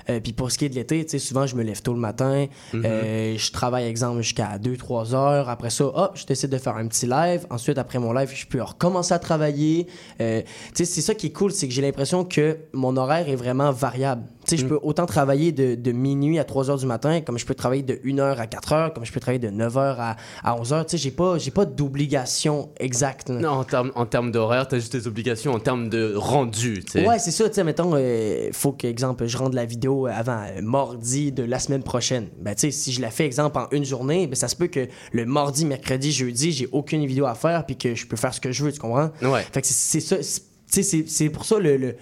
Euh, 0.10 0.20
puis 0.20 0.32
pour 0.34 0.52
ce 0.52 0.58
qui 0.58 0.66
est 0.66 0.70
de 0.70 0.76
l'été, 0.76 1.04
tu 1.04 1.12
sais, 1.12 1.20
souvent, 1.20 1.48
je 1.48 1.56
me 1.56 1.64
lève 1.64 1.82
tôt 1.82 1.94
le 1.94 2.00
matin. 2.00 2.46
Mhm. 2.74 2.84
Euh, 2.86 3.38
je 3.38 3.52
travaille, 3.52 3.86
exemple, 3.86 4.22
jusqu'à 4.22 4.58
2-3 4.60 5.16
heures. 5.16 5.50
Après 5.50 5.72
ça, 5.72 5.86
hop, 5.86 6.12
je 6.16 6.26
décide 6.26 6.52
de 6.52 6.58
faire 6.58 6.76
un 6.76 6.88
petit 6.88 7.08
live. 7.08 7.46
Ensuite, 7.50 7.78
après 7.78 7.98
mon 8.00 8.14
live, 8.14 8.32
je 8.34 8.46
peux 8.46 8.62
recommencer 8.62 9.14
à 9.14 9.20
travailler. 9.20 9.88
Euh, 10.20 10.42
tu 10.42 10.48
sais, 10.76 10.86
c'est 10.86 11.02
ça 11.02 11.16
qui 11.16 11.28
est 11.28 11.32
cool, 11.32 11.52
c'est 11.52 11.68
que 11.68 11.74
j'ai 11.74 11.82
l'impression 11.82 12.24
que 12.26 12.58
mon 12.74 12.96
horaire 12.96 13.28
est 13.28 13.36
vraiment 13.36 13.72
variable. 13.72 14.24
Tu 14.52 14.58
sais, 14.58 14.64
je 14.64 14.68
peux 14.68 14.80
autant 14.84 15.06
travailler 15.06 15.52
de, 15.52 15.76
de 15.76 15.92
minuit 15.92 16.38
à 16.40 16.44
3 16.44 16.70
heures 16.70 16.78
du 16.78 16.86
matin, 16.86 17.22
comme 17.22 17.38
je 17.38 17.46
peux 17.46 17.56
travailler 17.56 17.84
de 17.84 18.00
1 18.06 18.20
heure 18.20 18.40
à 18.40 18.48
4 18.48 18.74
heures, 18.74 18.94
comme 18.94 19.06
je 19.06 19.12
peux 19.12 19.20
travailler 19.20 19.40
de 19.40 19.50
9 19.50 19.78
heures 19.78 20.00
à, 20.00 20.16
à 20.44 20.56
11 20.60 20.74
heures. 20.74 20.86
Tu 20.86 20.92
sais, 20.98 21.04
j'ai 21.04 21.12
pas, 21.12 21.38
j'ai 21.38 21.52
pas 21.52 21.66
d'obligation 21.66 22.70
exacte. 22.80 23.30
Non, 23.30 23.50
en 23.50 23.64
termes 23.64 23.92
en 23.96 24.06
termes 24.06 24.32
d'horaire, 24.32 24.68
t'as 24.68 24.78
juste 24.78 24.96
des 24.96 25.08
obligations 25.08 25.54
en 25.54 25.60
termes 25.60 25.90
de 25.90 26.14
rendu. 26.16 26.84
tu 26.84 26.92
sais. 26.92 27.08
Ouais, 27.08 27.20
c'est 27.20 27.32
ça. 27.32 27.48
Tu 27.50 27.56
sais, 27.56 27.64
mettons, 27.64 27.92
euh, 27.96 28.50
faut 28.52 28.72
que, 28.72 28.88
exemple, 28.88 29.26
je 29.28 29.38
rende 29.38 29.54
la 29.54 29.66
vidéo 29.66 30.08
avant 30.08 30.42
euh, 30.44 30.62
mardi 30.62 31.32
de 31.32 31.44
la 31.44 31.60
semaine 31.60 31.84
prochaine. 31.84 32.28
Ben, 32.40 32.54
tu 32.56 32.62
sais, 32.62 32.72
si 32.72 32.92
je 32.92 33.02
la 33.02 33.12
fais, 33.12 33.26
exemple, 33.26 33.58
en 33.58 33.68
une 33.72 33.86
journée, 33.86 34.28
ben, 34.28 34.36
ça 34.36 34.48
se 34.48 34.56
peut 34.56 34.68
que 34.68 34.88
le 35.12 35.26
mardi, 35.26 35.66
mercredi, 35.66 36.12
jeudi, 36.12 36.52
j'ai 36.52 36.68
aucune 36.72 37.06
vidéo 37.06 37.26
à 37.26 37.36
faire 37.36 37.66
puis 37.66 37.78
que 37.78 37.96
je 37.96 38.06
peux 38.08 38.18
faire 38.18 38.34
ce 38.34 38.42
que 38.42 38.52
je 38.52 38.64
veux, 38.64 38.72
tu 38.72 38.80
comprends? 38.80 39.12
Ouais. 39.22 39.46
Fait 39.52 39.62
que 39.62 39.68
c'est- 39.68 40.00
ça. 40.00 40.18
c'est- 40.68 41.30
pour 41.30 41.46
ça 41.46 41.60
le. 41.60 41.78
le- 41.78 41.96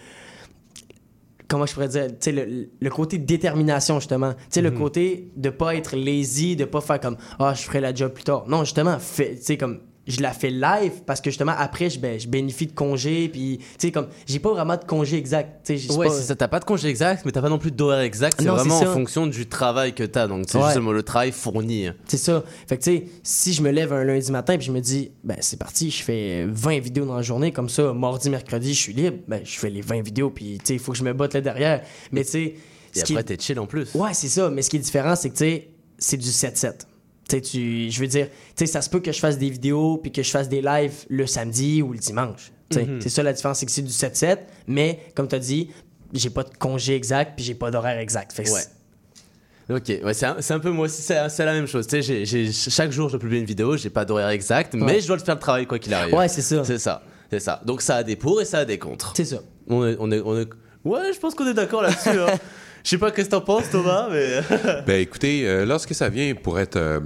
Comment 1.50 1.66
je 1.66 1.74
pourrais 1.74 1.90
dire, 1.90 2.08
tu 2.08 2.16
sais, 2.20 2.32
le, 2.32 2.70
le 2.80 2.90
côté 2.90 3.18
détermination, 3.18 4.00
justement. 4.00 4.34
Tu 4.34 4.40
sais, 4.52 4.62
le 4.62 4.72
côté 4.72 5.32
de 5.36 5.50
pas 5.50 5.76
être 5.76 5.98
lazy, 5.98 6.56
de 6.56 6.64
pas 6.64 6.80
faire 6.80 7.00
comme, 7.02 7.18
ah, 7.40 7.54
je 7.54 7.64
ferai 7.64 7.82
la 7.82 7.94
job 7.94 8.14
plus 8.14 8.24
tard. 8.24 8.46
Non, 8.48 8.64
justement, 8.64 8.98
sais, 9.00 9.58
comme, 9.58 9.82
je 10.10 10.22
la 10.22 10.34
fais 10.34 10.50
live 10.50 11.04
parce 11.06 11.22
que 11.22 11.30
justement, 11.30 11.54
après, 11.58 11.90
je, 11.90 12.00
ben, 12.00 12.20
je 12.20 12.28
bénéficie 12.28 12.68
de 12.68 12.74
congés, 12.74 13.30
puis, 13.30 13.60
tu 13.60 13.66
sais, 13.78 13.92
comme, 13.92 14.08
j'ai 14.28 14.40
pas 14.40 14.52
vraiment 14.52 14.76
de 14.76 14.84
congé 14.84 15.18
exact. 15.18 15.66
Tu 15.66 15.78
sais, 15.80 15.92
Ouais, 15.94 16.08
pas- 16.08 16.14
ça. 16.14 16.36
T'as 16.36 16.48
pas 16.48 16.60
de 16.60 16.66
congé 16.66 16.90
exact, 16.90 17.24
mais 17.26 17.32
t'as 17.32 17.42
pas 17.42 17.50
non 17.50 17.60
plus 17.60 17.72
d'horaire 17.72 18.00
exact. 18.02 18.36
C'est 18.40 18.48
vraiment 18.48 18.78
en 18.80 18.86
fonction 18.94 19.28
du 19.28 19.46
travail 19.48 19.94
que 19.94 20.04
t'as. 20.04 20.28
Donc, 20.28 20.46
c'est 20.50 20.58
Ouais. 20.58 20.66
justement 20.66 20.92
le 20.92 21.04
travail 21.04 21.32
fourni. 21.32 21.88
C'est 22.08 22.18
ça. 22.18 22.44
Fait 22.68 22.78
que, 22.78 22.84
tu 22.84 22.92
sais, 22.98 23.04
si 23.24 23.54
je 23.54 23.62
me 23.62 23.70
lève 23.72 23.94
un 23.94 24.04
lundi 24.04 24.32
matin 24.32 24.58
puis 24.58 24.66
je 24.68 24.72
me 24.72 24.82
dis, 24.82 25.12
ben, 25.24 25.38
c'est 25.40 25.58
parti, 25.58 25.92
je 25.92 26.04
fais 26.04 26.46
20 26.50 26.80
vidéos 26.80 27.06
dans 27.06 27.16
la 27.16 27.22
journée, 27.22 27.52
comme 27.52 27.70
ça, 27.70 27.94
mardi, 27.94 28.30
mercredi, 28.30 28.74
je 28.74 28.80
suis 28.80 28.94
libre, 28.94 29.18
ben, 29.28 29.42
je 29.44 29.60
fais 29.60 29.70
les 29.70 29.82
20 29.82 30.02
vidéos, 30.02 30.30
puis, 30.32 30.58
tu 30.60 30.66
sais, 30.66 30.74
il 30.74 30.80
faut 30.80 30.92
que 30.92 30.98
je 30.98 31.04
me 31.04 31.14
batte 31.14 31.36
là 31.36 31.42
derrière. 31.42 31.82
Mais, 32.12 32.24
tu 32.24 32.32
sais. 32.32 32.56
Et 32.96 33.02
après, 33.02 33.14
est- 33.20 33.24
t'es 33.24 33.38
chill 33.40 33.60
en 33.60 33.68
plus. 33.68 33.94
Ouais, 33.94 34.14
c'est 34.14 34.28
ça. 34.30 34.50
Mais 34.50 34.64
ce 34.64 34.70
qui 34.72 34.78
est 34.78 34.80
différent, 34.80 35.16
c'est 35.16 35.30
que, 35.30 35.36
tu 35.36 35.44
sais, 35.46 35.68
c'est 36.00 36.18
du 36.18 36.28
7-7. 36.32 36.88
Tu 37.30 37.90
je 37.92 38.00
veux 38.00 38.08
dire, 38.08 38.28
ça 38.66 38.82
se 38.82 38.90
peut 38.90 39.00
que 39.00 39.12
je 39.12 39.20
fasse 39.20 39.38
des 39.38 39.50
vidéos 39.50 39.98
puis 39.98 40.12
que 40.12 40.24
je 40.24 40.30
fasse 40.32 40.50
des 40.50 40.62
lives 40.62 41.06
le 41.10 41.26
samedi 41.28 41.82
ou 41.82 41.94
le 41.94 42.00
dimanche. 42.00 42.52
Mhm. 42.76 43.00
C'est 43.02 43.10
ça 43.10 43.24
la 43.24 43.34
différence, 43.34 43.60
c'est 43.60 43.66
que 43.66 43.72
c'est 43.72 43.82
du 43.82 43.92
7-7, 43.92 44.38
mais 44.68 45.00
comme 45.16 45.28
tu 45.28 45.36
as 45.36 45.40
dit, 45.40 45.70
j'ai 46.14 46.30
pas 46.30 46.44
de 46.44 46.50
congé 46.58 46.96
exact 46.96 47.34
puis 47.36 47.44
j'ai 47.46 47.56
pas 47.56 47.72
d'horaire 47.72 47.98
exact. 48.00 48.32
Fait 48.34 48.44
Ouais. 48.44 48.60
c'est- 48.62 48.70
Ok, 49.72 50.04
ouais, 50.04 50.14
c'est 50.16 50.26
un, 50.26 50.38
c'est 50.40 50.54
un 50.56 50.60
peu 50.60 50.72
moi 50.72 50.86
aussi, 50.86 51.02
c'est 51.04 51.30
c'est 51.30 51.46
la 51.46 51.54
même 51.54 51.68
chose. 51.68 51.86
J'ai- 51.92 52.26
j'ai- 52.26 52.52
chaque 52.52 52.92
jour, 52.92 53.08
je 53.10 53.18
publie 53.18 53.38
une 53.40 53.46
vidéo, 53.46 53.78
j'ai 53.78 53.92
pas 53.92 54.04
d'horaire 54.04 54.30
exact, 54.30 54.74
mais 54.74 55.00
je 55.00 55.06
dois 55.08 55.16
le 55.18 55.22
faire 55.24 55.36
le 55.36 55.40
travail 55.42 55.68
quoi 55.68 55.78
qu'il 55.78 55.94
arrive. 55.94 56.14
Ouais, 56.16 56.28
c'est 56.28 56.42
ça. 56.42 56.64
C'est 56.64 56.80
ça, 56.80 57.04
c'est 57.30 57.40
ça. 57.40 57.62
Donc 57.66 57.82
ça 57.84 57.98
a 57.98 58.04
des 58.04 58.16
pour 58.16 58.42
et 58.42 58.46
ça 58.46 58.60
a 58.60 58.66
des 58.66 58.80
contre. 58.80 59.14
C'est 59.16 59.26
ça. 59.26 59.42
On 59.68 59.86
est, 59.86 59.96
on 60.00 60.12
est, 60.12 60.22
on 60.22 60.40
est- 60.40 60.50
Ouais, 60.86 61.14
je 61.14 61.20
pense 61.20 61.36
qu'on 61.36 61.46
est 61.48 61.54
d'accord 61.54 61.84
là-dessus. 61.84 62.10
hein. 62.20 62.28
Je 62.84 62.90
sais 62.90 62.98
pas 62.98 63.12
qu'est-ce 63.12 63.28
que 63.30 63.36
t'en 63.36 63.42
penses, 63.42 63.70
Thomas, 63.70 64.08
mais. 64.12 64.40
Ben 64.88 65.00
écoutez, 65.02 65.48
euh, 65.48 65.66
lorsque 65.66 65.94
ça 65.94 66.10
vient 66.10 66.34
pour 66.36 66.60
être 66.60 66.76
euh, 66.78 67.00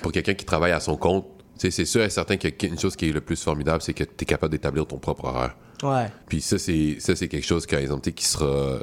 pour 0.00 0.12
quelqu'un 0.12 0.34
qui 0.34 0.44
travaille 0.44 0.72
à 0.72 0.80
son 0.80 0.96
compte, 0.96 1.26
tu 1.58 1.66
sais, 1.66 1.70
c'est 1.70 1.84
sûr 1.84 2.02
et 2.02 2.10
certain 2.10 2.36
qu'une 2.36 2.78
chose 2.78 2.96
qui 2.96 3.08
est 3.08 3.12
le 3.12 3.20
plus 3.20 3.40
formidable, 3.42 3.82
c'est 3.82 3.92
que 3.94 4.04
tu 4.04 4.10
es 4.22 4.24
capable 4.24 4.52
d'établir 4.52 4.86
ton 4.86 4.98
propre 4.98 5.24
horaire. 5.26 5.56
Ouais. 5.82 6.06
Puis 6.28 6.40
ça, 6.40 6.58
c'est 6.58 6.96
ça, 6.98 7.14
c'est 7.16 7.28
quelque 7.28 7.46
chose, 7.46 7.66
par 7.66 7.78
exemple, 7.80 8.10
qui 8.12 8.24
sera 8.24 8.78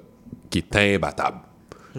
qui 0.50 0.60
est 0.60 0.76
imbattable. 0.96 1.40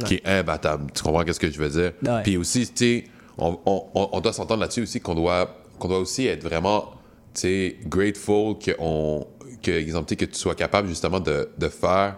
Qui 0.06 0.14
est 0.14 0.26
imbattable. 0.26 0.90
Tu 0.94 1.02
comprends 1.02 1.24
qu'est-ce 1.24 1.40
que 1.40 1.50
je 1.50 1.58
veux 1.58 1.68
dire? 1.68 1.92
Ouais. 2.06 2.22
Puis 2.22 2.36
aussi, 2.36 2.66
tu 2.68 2.72
sais, 2.76 3.04
on, 3.36 3.58
on- 3.66 3.84
on- 3.94 4.08
on 4.12 4.20
doit 4.20 4.32
s'entendre 4.32 4.60
là-dessus 4.60 4.82
aussi 4.82 5.00
qu'on 5.00 5.14
doit, 5.14 5.56
qu'on 5.78 5.88
doit 5.88 5.98
aussi 5.98 6.26
être 6.26 6.42
vraiment, 6.44 6.92
tu 7.34 7.40
sais, 7.42 7.76
grateful 7.86 8.56
que, 8.58 8.70
on, 8.78 9.26
que, 9.62 9.70
exemple, 9.72 10.14
que 10.14 10.24
tu 10.24 10.38
sois 10.38 10.54
capable 10.54 10.88
justement 10.88 11.18
de, 11.20 11.48
de 11.58 11.68
faire 11.68 12.16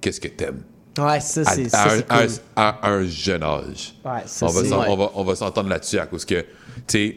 qu'est-ce 0.00 0.20
que 0.20 0.28
t'aimes. 0.28 0.62
Ouais, 1.06 1.20
ça, 1.20 1.44
c'est 1.44 1.74
à 1.74 1.88
cool. 1.98 2.28
à 2.56 2.88
un- 2.90 3.04
jeune 3.06 3.42
âge. 3.42 3.94
Ouais, 4.04 4.10
ça, 4.26 4.46
on, 4.46 4.48
va 4.50 4.62
c'est- 4.62 4.68
s'en- 4.68 4.80
Ouais. 4.80 4.86
on 4.88 4.96
va, 4.96 5.10
on 5.14 5.24
va 5.24 5.34
s'entendre 5.34 5.68
là-dessus 5.68 5.98
à 5.98 6.06
cause 6.06 6.24
que, 6.24 6.40
tu 6.40 6.44
sais, 6.88 7.16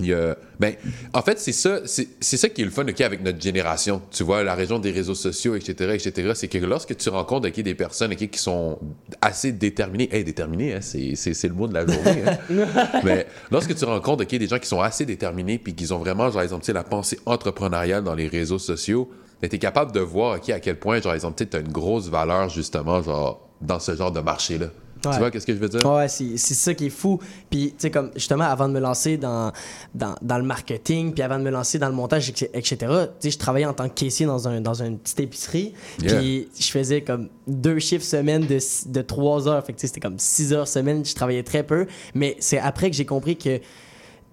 il 0.00 0.06
y 0.06 0.14
a. 0.14 0.36
Ben, 0.58 0.74
en 1.14 1.22
fait, 1.22 1.38
c'est 1.40 1.52
ça, 1.52 1.80
c'est 1.86 2.36
ça 2.36 2.48
qui 2.48 2.60
est 2.62 2.64
le 2.64 2.70
fun 2.70 2.86
ok, 2.86 3.00
avec 3.00 3.22
notre 3.24 3.40
génération. 3.40 4.02
Tu 4.10 4.22
vois, 4.24 4.42
la 4.44 4.54
région 4.54 4.78
des 4.78 4.90
réseaux 4.90 5.14
sociaux, 5.14 5.54
etc., 5.56 5.92
etc., 5.94 6.32
c'est 6.34 6.48
que 6.48 6.58
lorsque 6.58 6.96
tu 6.96 7.08
rencontres 7.08 7.48
ok, 7.48 7.60
des 7.60 7.74
personnes 7.74 8.14
qui 8.14 8.38
sont 8.38 8.78
assez 9.22 9.52
déterminées, 9.52 10.08
hey, 10.14 10.22
déterminées, 10.22 10.74
hein, 10.74 10.80
c'est 10.82 11.44
le 11.48 11.54
mot 11.54 11.66
de 11.66 11.74
la 11.74 11.86
journée. 11.86 12.22
hein. 12.26 12.88
Mais 13.04 13.26
lorsque 13.50 13.74
tu 13.74 13.84
rencontres 13.84 14.24
des 14.26 14.46
gens 14.46 14.58
qui 14.58 14.68
sont 14.68 14.80
assez 14.80 15.06
déterminés 15.06 15.58
puis 15.58 15.74
qui 15.74 15.90
ont 15.92 15.98
vraiment, 15.98 16.30
genre, 16.30 16.42
exemple, 16.42 16.70
la 16.72 16.84
pensée 16.84 17.18
entrepreneuriale 17.24 18.04
dans 18.04 18.14
les 18.14 18.28
réseaux 18.28 18.58
sociaux, 18.58 19.10
tu 19.48 19.56
es 19.56 19.58
capable 19.58 19.92
de 19.92 20.00
voir 20.00 20.34
à 20.34 20.38
quel 20.38 20.78
point, 20.78 21.00
genre, 21.00 21.14
exemple, 21.14 21.44
tu 21.44 21.56
as 21.56 21.60
une 21.60 21.72
grosse 21.72 22.08
valeur, 22.08 22.48
justement, 22.48 23.02
genre, 23.02 23.48
dans 23.60 23.78
ce 23.78 23.94
genre 23.94 24.12
de 24.12 24.20
marché-là. 24.20 24.66
Ouais. 25.04 25.12
Tu 25.12 25.18
vois, 25.18 25.30
qu'est-ce 25.30 25.46
que 25.46 25.54
je 25.54 25.58
veux 25.58 25.68
dire? 25.68 25.80
Ouais, 25.90 26.08
c'est 26.08 26.36
c'est 26.36 26.52
ça 26.52 26.74
qui 26.74 26.86
est 26.86 26.90
fou. 26.90 27.18
Puis, 27.48 27.70
tu 27.70 27.76
sais, 27.78 27.90
comme 27.90 28.10
justement, 28.14 28.44
avant 28.44 28.68
de 28.68 28.74
me 28.74 28.80
lancer 28.80 29.16
dans, 29.16 29.50
dans, 29.94 30.14
dans 30.20 30.36
le 30.36 30.44
marketing, 30.44 31.14
puis 31.14 31.22
avant 31.22 31.38
de 31.38 31.44
me 31.44 31.50
lancer 31.50 31.78
dans 31.78 31.88
le 31.88 31.94
montage, 31.94 32.28
etc., 32.28 32.76
tu 32.76 32.86
sais, 33.20 33.30
je 33.30 33.38
travaillais 33.38 33.64
en 33.64 33.72
tant 33.72 33.88
que 33.88 33.94
caissier 33.94 34.26
dans, 34.26 34.46
un, 34.46 34.60
dans 34.60 34.82
une 34.82 34.98
petite 34.98 35.20
épicerie. 35.20 35.72
Yeah. 36.02 36.18
Puis, 36.18 36.48
je 36.58 36.70
faisais 36.70 37.00
comme 37.00 37.30
deux 37.46 37.78
chiffres 37.78 38.04
semaine 38.04 38.46
de, 38.46 38.58
de 38.88 39.02
trois 39.02 39.48
heures. 39.48 39.64
Fait 39.64 39.72
que, 39.72 39.78
tu 39.78 39.82
sais, 39.82 39.86
c'était 39.86 40.00
comme 40.00 40.18
six 40.18 40.52
heures 40.52 40.68
semaine. 40.68 41.02
Je 41.02 41.14
travaillais 41.14 41.44
très 41.44 41.62
peu. 41.62 41.86
Mais 42.14 42.36
c'est 42.40 42.58
après 42.58 42.90
que 42.90 42.96
j'ai 42.96 43.06
compris 43.06 43.38
que, 43.38 43.56
tu 43.56 43.64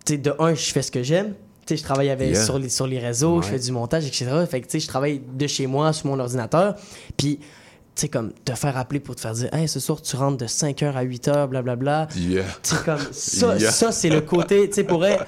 sais, 0.05 0.17
de 0.17 0.33
un, 0.37 0.53
je 0.53 0.71
fais 0.73 0.81
ce 0.81 0.91
que 0.91 1.01
j'aime. 1.01 1.33
Tu 1.67 1.75
sais, 1.75 1.77
je 1.77 1.83
travaille 1.83 2.09
avec, 2.09 2.29
Yeah. 2.33 2.43
sur, 2.45 2.57
les, 2.57 2.69
sur 2.69 2.87
les 2.87 2.97
réseaux, 2.99 3.41
je 3.41 3.47
fais 3.49 3.59
du 3.59 3.71
montage, 3.71 4.05
etc. 4.07 4.25
Fait 4.49 4.61
que, 4.61 4.65
tu 4.67 4.71
sais, 4.71 4.79
je 4.79 4.87
travaille 4.87 5.19
de 5.37 5.47
chez 5.47 5.67
moi, 5.67 5.91
sur 5.93 6.07
mon 6.07 6.17
ordinateur. 6.19 6.75
Puis, 7.17 7.37
tu 7.39 7.45
sais, 7.95 8.07
comme, 8.09 8.31
te 8.45 8.53
faire 8.53 8.77
appeler 8.77 8.99
pour 9.01 9.15
te 9.15 9.21
faire 9.21 9.33
dire, 9.33 9.53
hey, 9.53 9.67
ce 9.67 9.79
soir, 9.79 10.01
tu 10.01 10.15
rentres 10.15 10.37
de 10.37 10.45
5h 10.47 10.93
à 10.95 11.03
8h, 11.03 11.47
blablabla. 11.47 12.07
Yeah. 12.15 12.43
Tu 12.63 12.75
sais, 12.75 12.83
comme, 12.85 12.99
ça, 13.11 13.55
Yeah. 13.57 13.71
ça 13.71 13.91
c'est 13.91 14.09
le 14.09 14.21
côté, 14.21 14.69
tu 14.69 14.75
sais, 14.75 14.83
pourrait. 14.85 15.19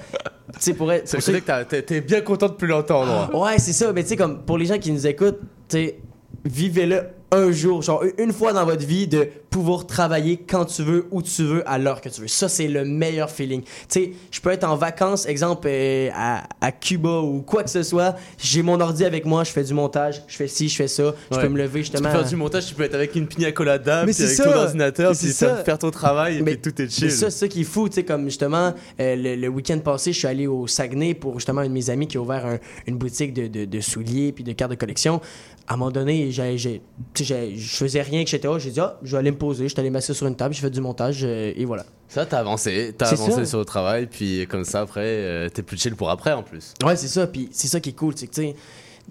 Tu 0.54 0.58
sais, 0.60 0.74
pourrait. 0.74 1.02
C'est 1.04 1.18
pour 1.18 1.24
ceux- 1.26 1.32
côté 1.40 1.44
que 1.44 1.62
t'es 1.64 1.82
t'es 1.82 2.00
bien 2.00 2.22
content 2.22 2.48
depuis 2.48 2.66
longtemps, 2.68 3.04
moi. 3.04 3.30
Ouais, 3.36 3.58
c'est 3.58 3.72
ça. 3.74 3.92
Mais 3.92 4.02
tu 4.02 4.08
sais, 4.10 4.16
comme 4.16 4.42
pour 4.44 4.56
les 4.58 4.64
gens 4.66 4.78
qui 4.78 4.90
nous 4.92 5.06
écoutent, 5.06 5.40
tu 5.68 5.76
sais, 5.76 5.98
vivez-le 6.44 7.02
un 7.32 7.52
jour, 7.52 7.82
genre 7.82 8.02
une 8.18 8.32
fois 8.32 8.52
dans 8.52 8.64
votre 8.64 8.84
vie, 8.84 9.06
de 9.06 9.28
pouvoir 9.50 9.86
travailler 9.86 10.36
quand 10.36 10.64
tu 10.64 10.82
veux, 10.82 11.06
où 11.10 11.22
tu 11.22 11.42
veux, 11.44 11.68
à 11.68 11.78
l'heure 11.78 12.00
que 12.00 12.08
tu 12.08 12.20
veux. 12.20 12.28
Ça, 12.28 12.48
c'est 12.48 12.68
le 12.68 12.84
meilleur 12.84 13.30
feeling. 13.30 13.62
Tu 13.62 13.68
sais, 13.88 14.12
je 14.30 14.40
peux 14.40 14.50
être 14.50 14.64
en 14.64 14.76
vacances, 14.76 15.26
exemple, 15.26 15.68
euh, 15.70 16.08
à, 16.14 16.44
à 16.60 16.72
Cuba 16.72 17.20
ou 17.20 17.42
quoi 17.42 17.62
que 17.64 17.70
ce 17.70 17.82
soit. 17.82 18.16
J'ai 18.38 18.62
mon 18.62 18.80
ordi 18.80 19.04
avec 19.04 19.24
moi, 19.26 19.44
je 19.44 19.50
fais 19.50 19.62
du 19.64 19.74
montage, 19.74 20.22
je 20.28 20.36
fais 20.36 20.48
ci, 20.48 20.68
je 20.68 20.76
fais 20.76 20.88
ça. 20.88 21.14
Je 21.30 21.36
peux 21.38 21.48
me 21.48 21.58
lever 21.58 21.82
Tu 21.82 21.90
peux 21.90 21.96
justement. 21.98 22.10
faire 22.10 22.24
du 22.24 22.36
montage, 22.36 22.66
tu 22.66 22.74
peux 22.74 22.82
être 22.84 22.94
avec 22.94 23.14
une 23.14 23.26
pina 23.26 23.50
colada, 23.52 24.00
Mais 24.00 24.06
puis 24.06 24.14
c'est 24.14 24.24
avec 24.24 24.36
ça. 24.36 24.44
ton 24.44 24.58
ordinateur, 24.58 25.10
Mais 25.12 25.16
puis 25.16 25.28
ça. 25.32 25.56
faire 25.64 25.78
ton 25.78 25.90
travail, 25.90 26.38
et 26.38 26.42
Mais- 26.42 26.56
puis 26.56 26.72
tout 26.72 26.80
est 26.82 26.84
Mais 26.86 26.90
chill. 26.90 27.10
ça, 27.10 27.30
c'est 27.30 27.38
ça 27.38 27.48
qui 27.48 27.60
est 27.62 27.64
fou, 27.64 27.88
tu 27.88 27.96
sais, 27.96 28.04
comme 28.04 28.24
justement, 28.24 28.74
euh, 29.00 29.16
le, 29.16 29.36
le 29.36 29.48
week-end 29.48 29.78
passé, 29.80 30.12
je 30.12 30.18
suis 30.18 30.28
allé 30.28 30.46
au 30.46 30.66
Saguenay 30.66 31.14
pour 31.14 31.34
justement 31.38 31.60
un 31.62 31.66
de 31.68 31.72
mes 31.72 31.90
amis 31.90 32.06
qui 32.08 32.16
a 32.16 32.20
ouvert 32.20 32.46
un- 32.46 32.58
une 32.86 32.96
boutique 32.98 33.32
de, 33.34 33.46
de- 33.46 33.64
de 33.64 33.80
souliers 33.80 34.32
puis 34.32 34.42
de 34.44 34.52
cartes 34.52 34.70
de 34.72 34.76
collection. 34.76 35.20
À 35.66 35.74
un 35.74 35.76
moment 35.76 35.90
donné, 35.92 36.30
j'ai, 36.32 36.80
je 37.24 37.76
faisais 37.76 38.02
rien, 38.02 38.20
etc. 38.20 38.40
J'ai 38.58 38.70
dit, 38.70 38.80
ah, 38.80 38.98
je 39.02 39.12
vais 39.12 39.18
aller 39.18 39.30
me 39.30 39.38
poser, 39.38 39.64
je 39.64 39.68
suis 39.68 39.80
allé 39.80 39.90
m'asseoir 39.90 40.16
sur 40.16 40.26
une 40.26 40.36
table, 40.36 40.54
j'ai 40.54 40.60
fait 40.60 40.70
du 40.70 40.80
montage 40.80 41.20
euh, 41.22 41.52
et 41.54 41.64
voilà. 41.64 41.84
Ça, 42.08 42.26
t'as 42.26 42.38
avancé, 42.38 42.94
t'as 42.96 43.08
avancé 43.08 43.32
ça. 43.32 43.46
sur 43.46 43.58
le 43.58 43.64
travail, 43.64 44.06
puis 44.06 44.46
comme 44.48 44.64
ça, 44.64 44.80
après, 44.80 45.04
euh, 45.04 45.48
t'es 45.48 45.62
plus 45.62 45.78
chill 45.78 45.94
pour 45.94 46.10
après 46.10 46.32
en 46.32 46.42
plus. 46.42 46.74
Ouais, 46.84 46.96
c'est 46.96 47.08
ça, 47.08 47.26
puis 47.26 47.48
c'est 47.52 47.68
ça 47.68 47.80
qui 47.80 47.90
est 47.90 47.94
cool, 47.94 48.14
c'est 48.16 48.26
que 48.26 48.34
tu 48.34 48.42
sais, 48.42 48.56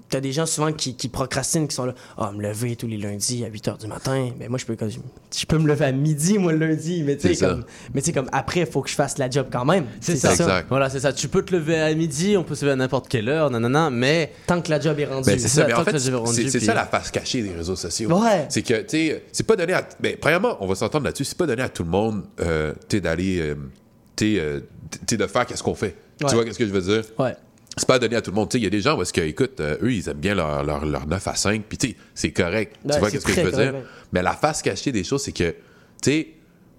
t'as 0.09 0.19
des 0.19 0.31
gens 0.31 0.45
souvent 0.45 0.71
qui, 0.71 0.95
qui 0.95 1.07
procrastinent, 1.09 1.67
qui 1.67 1.75
sont 1.75 1.85
là, 1.85 1.93
ah, 2.17 2.31
me 2.31 2.41
lever 2.41 2.75
tous 2.75 2.87
les 2.87 2.97
lundis 2.97 3.43
à 3.43 3.47
8 3.47 3.67
h 3.67 3.77
du 3.79 3.87
matin. 3.87 4.29
Mais 4.39 4.47
moi, 4.47 4.57
je 4.57 4.65
peux, 4.65 4.75
comme, 4.75 4.89
je 4.89 5.45
peux 5.45 5.57
me 5.57 5.67
lever 5.67 5.85
à 5.85 5.91
midi, 5.91 6.37
moi, 6.37 6.51
le 6.53 6.67
lundi, 6.67 7.03
mais 7.03 7.17
tu 7.17 7.33
sais, 7.33 7.45
comme, 7.45 7.63
mais 7.93 8.01
tu 8.01 8.07
sais, 8.07 8.13
comme 8.13 8.29
après, 8.31 8.61
il 8.61 8.65
faut 8.65 8.81
que 8.81 8.89
je 8.89 8.95
fasse 8.95 9.17
la 9.17 9.29
job 9.29 9.47
quand 9.51 9.65
même. 9.65 9.85
C'est 10.01 10.15
ça. 10.15 10.63
Voilà, 10.69 10.89
c'est 10.89 10.99
ça. 10.99 11.13
Tu 11.13 11.27
peux 11.27 11.43
te 11.43 11.55
lever 11.55 11.79
à 11.79 11.93
midi, 11.93 12.37
on 12.37 12.43
peut 12.43 12.55
se 12.55 12.65
lever 12.65 12.73
à 12.73 12.75
n'importe 12.77 13.07
quelle 13.07 13.29
heure, 13.29 13.49
nanana, 13.49 13.89
mais. 13.89 14.33
Tant 14.47 14.61
que 14.61 14.69
la 14.69 14.79
job 14.79 14.99
est 14.99 15.05
rendue. 15.05 15.29
Ben, 15.29 15.39
c'est 15.39 15.47
ça, 15.47 15.65
mais 15.65 15.73
tant 15.73 15.81
en 15.81 15.83
que 15.85 15.91
fait, 15.91 15.99
c'est 15.99 16.11
puis- 16.57 16.65
ça 16.65 16.73
la 16.73 16.85
face 16.85 17.11
cachée 17.11 17.41
des 17.41 17.51
réseaux 17.53 17.75
sociaux. 17.75 18.09
Ouais. 18.11 18.45
C'est 18.49 18.61
que, 18.61 18.81
tu 18.81 18.89
sais, 18.89 19.23
c'est 19.31 19.45
pas 19.45 19.55
donné 19.55 19.73
à. 19.73 19.87
Ben, 19.99 20.15
premièrement, 20.19 20.57
on 20.61 20.67
va 20.67 20.75
s'entendre 20.75 21.05
là-dessus, 21.05 21.25
c'est 21.25 21.37
pas 21.37 21.45
donné 21.47 21.61
à 21.61 21.69
tout 21.69 21.83
le 21.83 21.89
monde, 21.89 22.23
euh, 22.41 22.73
tu 22.87 22.97
sais, 22.97 23.01
d'aller. 23.01 23.39
euh, 23.39 23.55
tu 24.15 24.35
sais, 24.35 24.41
euh, 24.41 24.59
de 25.09 25.27
faire 25.27 25.45
qu'est-ce 25.45 25.63
qu'on 25.63 25.75
fait. 25.75 25.95
Ouais. 26.21 26.27
Tu 26.29 26.35
vois, 26.35 26.43
qu'est-ce 26.43 26.59
que 26.59 26.65
je 26.67 26.71
veux 26.73 26.81
dire? 26.81 27.03
Ouais. 27.17 27.35
C'est 27.77 27.87
pas 27.87 27.99
donné 27.99 28.15
à 28.15 28.21
tout 28.21 28.31
le 28.31 28.35
monde. 28.35 28.49
Tu 28.49 28.57
sais, 28.57 28.61
il 28.61 28.63
y 28.63 28.67
a 28.67 28.71
des 28.71 28.81
gens 28.81 28.97
parce 28.97 29.11
que, 29.11 29.21
écoute, 29.21 29.59
euh, 29.61 29.77
eux, 29.81 29.93
ils 29.93 30.09
aiment 30.09 30.17
bien 30.17 30.35
leur, 30.35 30.63
leur, 30.63 30.85
leur 30.85 31.07
9 31.07 31.27
à 31.27 31.35
5, 31.35 31.63
puis 31.69 31.77
tu 31.77 31.87
sais, 31.89 31.95
c'est 32.13 32.31
correct. 32.31 32.75
Ouais, 32.83 32.93
tu 32.93 32.99
vois, 32.99 33.09
c'est 33.09 33.17
qu'est-ce 33.23 33.25
que 33.25 33.33
je 33.33 33.41
veux 33.41 33.51
dire? 33.51 33.73
Mais 34.11 34.21
la 34.21 34.33
face 34.33 34.61
cachée 34.61 34.91
des 34.91 35.03
choses, 35.03 35.23
c'est 35.23 35.31
que, 35.31 35.51
tu 35.51 35.55
sais, 36.11 36.27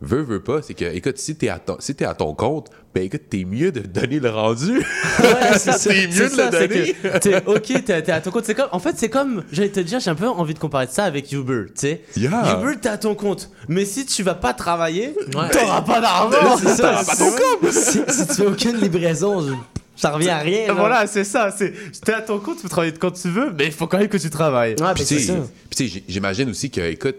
veux, 0.03 0.23
veux 0.23 0.43
pas, 0.43 0.61
c'est 0.63 0.75
que, 0.75 0.85
écoute, 0.85 1.17
si 1.19 1.37
t'es 1.37 1.49
à, 1.49 1.59
ton- 1.59 1.77
si 1.79 1.95
t'es 1.95 2.05
à 2.05 2.13
ton 2.15 2.35
compte, 2.35 2.69
ben 2.95 3.05
écoute, 3.05 3.23
t'es 3.31 3.45
mieux 3.45 3.71
de 3.73 3.81
donner 3.81 4.19
le 4.19 4.29
rendu. 4.31 4.79
Ouais, 4.79 5.59
c'est 5.59 5.73
mieux 6.09 6.11
C'est 6.11 6.25
de 6.25 6.29
ça, 6.35 6.51
le 6.51 6.59
c'est 6.59 6.69
donner. 6.69 7.21
t'es 7.21 7.43
ok, 7.47 7.85
t'es 7.85 8.03
t'es 8.03 8.13
à 8.13 8.21
ton 8.21 8.31
compte. 8.31 8.45
C'est 8.45 8.55
comme, 8.55 8.69
en 8.73 8.79
fait, 8.79 8.95
c'est 8.99 9.09
comme, 9.11 9.45
j'allais 9.53 9.69
te 9.71 9.81
dire, 9.81 10.01
j'ai 10.01 10.11
un 10.11 10.15
peu 10.15 10.27
envie 10.29 10.55
de 10.55 10.59
comparer 10.59 10.89
ça 10.91 11.05
avec 11.05 11.31
Uber, 11.33 11.67
tu 11.69 11.73
sais. 11.77 12.03
Yeah. 12.17 12.59
Uber, 12.61 12.75
t'es 12.81 12.89
à 12.89 12.99
ton 12.99 13.15
compte. 13.15 13.51
Mais 13.69 13.85
si 13.87 14.05
tu 14.07 14.23
vas 14.23 14.35
pas 14.35 14.53
travailler, 14.55 15.15
Ouais. 15.35 15.49
t'auras 15.51 15.83
pas 15.83 16.01
d'argent. 16.01 16.57
C'est 16.63 16.69
ça. 16.75 16.91
T'auras 16.91 17.05
pas 17.05 17.17
ton 17.17 17.31
compte. 17.63 17.73
si, 17.73 18.01
si 18.09 18.27
tu 18.27 18.35
fais 18.35 18.47
aucune 18.47 18.77
livraison, 18.81 19.41
je- 19.47 19.55
ça 20.01 20.11
revient 20.11 20.31
à 20.31 20.39
rien. 20.39 20.67
genre. 20.67 20.77
Voilà, 20.77 21.07
c'est 21.07 21.25
ça. 21.25 21.51
C'est, 21.57 21.73
t'es 22.05 22.13
à 22.13 22.23
ton 22.23 22.39
compte, 22.39 22.57
tu 22.57 22.63
peux 22.63 22.69
travailler 22.69 22.93
quand 22.93 23.11
tu 23.11 23.29
veux, 23.29 23.53
mais 23.53 23.67
il 23.67 23.73
faut 23.73 23.87
quand 23.87 23.99
même 23.99 24.09
que 24.09 24.17
tu 24.17 24.31
travailles. 24.31 24.73
Ouais, 24.81 24.95
Puis 24.95 25.03
ben, 25.03 25.05
c'est 25.05 25.17
tu 25.17 25.21
sais, 25.23 25.27
ça. 25.33 25.35
puis 25.69 25.77
tu 25.77 25.85
sais, 25.85 25.89
j- 25.89 26.05
j'imagine 26.09 26.51
aussi 26.51 26.71
que, 26.71 26.81
écoute, 26.81 27.17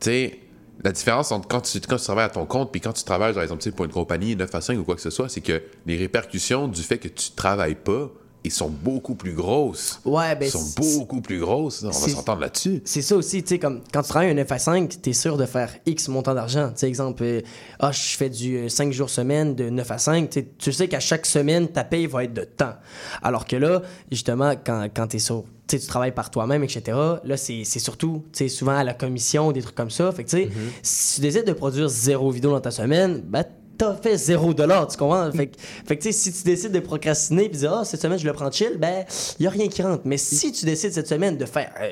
tu 0.00 0.06
sais, 0.06 0.38
la 0.82 0.92
différence 0.92 1.30
entre 1.32 1.46
quand 1.48 1.60
tu, 1.60 1.78
quand 1.80 1.96
tu 1.96 2.04
travailles 2.04 2.24
à 2.26 2.30
ton 2.30 2.46
compte 2.46 2.72
puis 2.72 2.80
quand 2.80 2.92
tu 2.92 3.04
travailles, 3.04 3.34
par 3.34 3.42
exemple, 3.42 3.62
tu 3.62 3.68
sais, 3.70 3.74
pour 3.76 3.84
une 3.84 3.90
compagnie 3.92 4.34
9 4.36 4.54
à 4.54 4.60
5 4.60 4.78
ou 4.78 4.84
quoi 4.84 4.94
que 4.94 5.02
ce 5.02 5.10
soit, 5.10 5.28
c'est 5.28 5.42
que 5.42 5.60
les 5.86 5.96
répercussions 5.96 6.68
du 6.68 6.82
fait 6.82 6.98
que 6.98 7.08
tu 7.08 7.32
travailles 7.32 7.74
pas, 7.74 8.10
ils 8.42 8.50
sont 8.50 8.68
beaucoup 8.68 9.14
plus 9.14 9.34
grosses. 9.34 10.00
Ouais, 10.04 10.34
ben, 10.34 10.46
Ils 10.46 10.50
sont 10.50 10.72
beaucoup 10.76 11.20
plus 11.20 11.40
grosses. 11.40 11.82
On 11.84 11.88
va 11.88 11.92
s'entendre 11.92 12.40
là-dessus. 12.40 12.80
C'est 12.84 13.02
ça 13.02 13.16
aussi, 13.16 13.42
tu 13.42 13.50
sais, 13.50 13.58
comme 13.58 13.82
quand 13.92 14.02
tu 14.02 14.08
travailles 14.08 14.30
un 14.30 14.34
9 14.34 14.52
à 14.52 14.58
5, 14.58 15.02
t'es 15.02 15.12
sûr 15.12 15.36
de 15.36 15.46
faire 15.46 15.70
X 15.86 16.08
montant 16.08 16.34
d'argent. 16.34 16.68
Tu 16.70 16.80
sais, 16.80 16.88
exemple, 16.88 17.22
euh, 17.22 17.40
ah, 17.78 17.92
je 17.92 18.16
fais 18.16 18.30
du 18.30 18.68
5 18.68 18.92
jours 18.92 19.10
semaine 19.10 19.54
de 19.54 19.68
9 19.68 19.90
à 19.90 19.98
5, 19.98 20.30
tu 20.30 20.40
sais, 20.40 20.48
tu 20.58 20.72
sais 20.72 20.88
qu'à 20.88 21.00
chaque 21.00 21.26
semaine, 21.26 21.68
ta 21.68 21.84
paye 21.84 22.06
va 22.06 22.24
être 22.24 22.34
de 22.34 22.44
temps. 22.44 22.74
Alors 23.22 23.46
que 23.46 23.56
là, 23.56 23.82
justement, 24.10 24.54
quand, 24.64 24.88
quand 24.94 25.08
t'es 25.08 25.18
sur, 25.18 25.44
tu 25.66 25.78
tu 25.78 25.86
travailles 25.86 26.14
par 26.14 26.30
toi-même, 26.30 26.64
etc., 26.64 26.96
là, 27.22 27.36
c'est 27.36 27.64
surtout, 27.64 28.24
tu 28.32 28.38
sais, 28.38 28.48
souvent 28.48 28.76
à 28.76 28.84
la 28.84 28.94
commission, 28.94 29.52
des 29.52 29.60
trucs 29.60 29.76
comme 29.76 29.90
ça. 29.90 30.10
Fait 30.12 30.24
que, 30.24 30.30
tu 30.30 30.36
sais, 30.36 30.48
si 30.82 31.16
tu 31.16 31.20
décides 31.20 31.46
de 31.46 31.52
produire 31.52 31.88
zéro 31.88 32.30
vidéo 32.30 32.50
dans 32.50 32.60
ta 32.60 32.70
semaine, 32.70 33.20
ben, 33.20 33.44
t'as 33.80 33.94
fait 33.94 34.16
zéro 34.18 34.52
dollar, 34.52 34.86
tu 34.88 34.98
comprends? 34.98 35.32
Fait 35.32 35.46
que, 35.46 35.56
fait 35.58 35.96
que, 35.96 36.02
tu 36.02 36.12
sais, 36.12 36.30
si 36.30 36.32
tu 36.32 36.42
décides 36.44 36.72
de 36.72 36.80
procrastiner 36.80 37.44
puis 37.44 37.52
de 37.52 37.58
dire, 37.58 37.72
ah, 37.72 37.84
cette 37.84 38.02
semaine, 38.02 38.18
je 38.18 38.26
le 38.26 38.32
prends 38.34 38.50
chill, 38.50 38.76
ben, 38.78 39.06
y 39.38 39.46
a 39.46 39.50
rien 39.50 39.68
qui 39.68 39.82
rentre. 39.82 40.02
Mais 40.04 40.18
si 40.18 40.52
tu 40.52 40.66
décides 40.66 40.92
cette 40.92 41.08
semaine 41.08 41.38
de 41.38 41.46
faire 41.46 41.72
euh, 41.80 41.90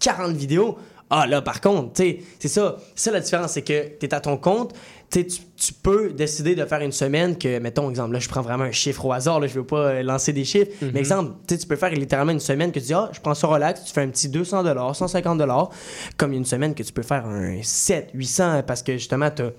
40 0.00 0.32
vidéos, 0.32 0.78
ah 1.10 1.26
là, 1.26 1.42
par 1.42 1.60
contre, 1.60 1.92
tu 1.92 2.02
sais, 2.02 2.18
c'est 2.38 2.48
ça. 2.48 2.76
C'est 2.94 3.10
ça 3.10 3.12
la 3.12 3.20
différence, 3.20 3.52
c'est 3.52 3.62
que 3.62 3.86
t'es 3.98 4.14
à 4.14 4.20
ton 4.20 4.38
compte, 4.38 4.74
tu 5.10 5.72
peux 5.82 6.10
décider 6.10 6.54
de 6.54 6.64
faire 6.64 6.80
une 6.80 6.90
semaine 6.90 7.36
que, 7.36 7.58
mettons, 7.58 7.90
exemple, 7.90 8.14
là, 8.14 8.18
je 8.18 8.28
prends 8.28 8.42
vraiment 8.42 8.64
un 8.64 8.72
chiffre 8.72 9.04
au 9.04 9.12
hasard, 9.12 9.38
là, 9.38 9.46
je 9.46 9.54
veux 9.54 9.66
pas 9.66 9.88
euh, 9.88 10.02
lancer 10.02 10.32
des 10.32 10.44
chiffres, 10.44 10.72
mais 10.92 11.00
exemple, 11.00 11.32
tu 11.46 11.54
sais, 11.54 11.60
tu 11.60 11.66
peux 11.66 11.76
faire 11.76 11.90
littéralement 11.90 12.32
une 12.32 12.40
semaine 12.40 12.72
que 12.72 12.80
tu 12.80 12.86
dis, 12.86 12.94
ah, 12.94 13.10
je 13.12 13.20
prends 13.20 13.34
ça 13.34 13.46
relax, 13.46 13.84
tu 13.84 13.92
fais 13.92 14.00
un 14.00 14.08
petit 14.08 14.30
200 14.30 14.94
150 14.94 15.42
comme 16.16 16.32
une 16.32 16.46
semaine 16.46 16.74
que 16.74 16.82
tu 16.82 16.92
peux 16.92 17.02
faire 17.02 17.26
un 17.26 17.58
7, 17.62 18.10
800 18.14 18.62
parce 18.66 18.82
que 18.82 18.94
justement, 18.94 19.30
t'as 19.30 19.50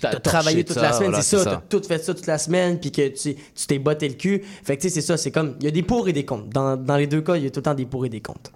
T'as 0.00 0.20
travaillé 0.20 0.64
toute 0.64 0.76
ça, 0.76 0.82
la 0.82 0.92
semaine, 0.92 1.08
voilà, 1.10 1.22
c'est 1.22 1.36
ça, 1.36 1.42
c'est 1.42 1.50
t'as 1.50 1.56
ça. 1.56 1.62
tout 1.68 1.82
fait 1.82 2.04
ça 2.04 2.14
toute 2.14 2.26
la 2.26 2.38
semaine, 2.38 2.78
puis 2.80 2.92
que 2.92 3.08
tu 3.08 3.36
t'es 3.66 3.78
botté 3.78 4.08
le 4.08 4.14
cul. 4.14 4.42
Fait 4.64 4.76
que 4.76 4.82
tu 4.82 4.88
sais, 4.88 4.94
c'est 4.94 5.06
ça, 5.06 5.16
c'est 5.16 5.30
comme, 5.30 5.54
il 5.60 5.64
y 5.64 5.68
a 5.68 5.70
des 5.72 5.82
pour 5.82 6.08
et 6.08 6.12
des 6.12 6.24
contre. 6.24 6.46
Dans, 6.48 6.76
dans 6.76 6.96
les 6.96 7.06
deux 7.06 7.20
cas, 7.20 7.36
il 7.36 7.44
y 7.44 7.46
a 7.46 7.50
tout 7.50 7.58
le 7.60 7.64
temps 7.64 7.74
des 7.74 7.86
pour 7.86 8.06
et 8.06 8.08
des 8.08 8.20
contre. 8.20 8.50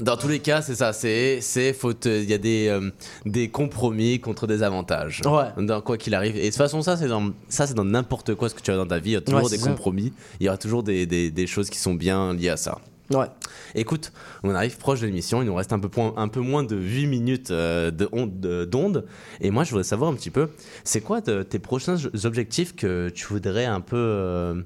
Dans 0.00 0.16
tous 0.16 0.28
les 0.28 0.38
cas, 0.38 0.62
c'est 0.62 0.76
ça. 0.76 0.92
C'est, 0.92 1.40
c'est, 1.40 1.72
faut 1.72 1.92
te- 1.92 2.08
il 2.22 2.30
y 2.30 2.34
a 2.34 2.38
des, 2.38 2.68
euh, 2.68 2.90
des 3.26 3.48
compromis 3.48 4.20
contre 4.20 4.46
des 4.46 4.62
avantages. 4.62 5.22
Ouais. 5.24 5.64
Dans 5.64 5.80
quoi 5.80 5.98
qu'il 5.98 6.14
arrive. 6.14 6.36
Et 6.36 6.42
de 6.42 6.46
toute 6.46 6.54
façon, 6.56 6.82
ça, 6.82 6.96
c'est 6.96 7.08
dans, 7.08 7.30
ça, 7.48 7.66
c'est 7.66 7.74
dans 7.74 7.84
n'importe 7.84 8.36
quoi 8.36 8.48
ce 8.48 8.54
que 8.54 8.60
tu 8.60 8.70
as 8.70 8.76
dans 8.76 8.86
ta 8.86 9.00
vie. 9.00 9.10
Il 9.10 9.14
y 9.14 9.16
a 9.16 9.20
toujours 9.22 9.42
Ouais, 9.42 9.50
des 9.50 9.58
ça. 9.58 9.66
compromis. 9.68 10.12
Il 10.38 10.46
y 10.46 10.48
aura 10.48 10.56
toujours 10.58 10.84
des, 10.84 11.04
des, 11.04 11.32
des 11.32 11.46
choses 11.48 11.68
qui 11.68 11.78
sont 11.78 11.94
bien 11.94 12.32
liées 12.32 12.50
à 12.50 12.56
ça. 12.56 12.78
Ouais. 13.10 13.26
Écoute, 13.74 14.12
on 14.42 14.54
arrive 14.54 14.76
proche 14.76 15.00
de 15.00 15.06
l'émission. 15.06 15.40
Il 15.42 15.46
nous 15.46 15.54
reste 15.54 15.72
un 15.72 15.78
peu, 15.78 15.88
point- 15.88 16.12
un 16.16 16.28
peu 16.28 16.40
moins 16.40 16.62
de 16.62 16.76
8 16.76 17.06
minutes 17.06 17.50
euh, 17.50 17.90
de 17.90 18.08
onde- 18.12 18.38
de- 18.38 18.64
d'onde. 18.66 19.06
Et 19.40 19.50
moi, 19.50 19.64
je 19.64 19.70
voudrais 19.70 19.84
savoir 19.84 20.10
un 20.10 20.14
petit 20.14 20.30
peu, 20.30 20.50
c'est 20.84 21.00
quoi 21.00 21.20
de- 21.22 21.42
tes 21.42 21.58
prochains 21.58 21.96
objectifs 22.24 22.76
que 22.76 23.08
tu 23.08 23.26
voudrais 23.26 23.64
un 23.64 23.80
peu 23.80 23.96
euh, 23.96 24.60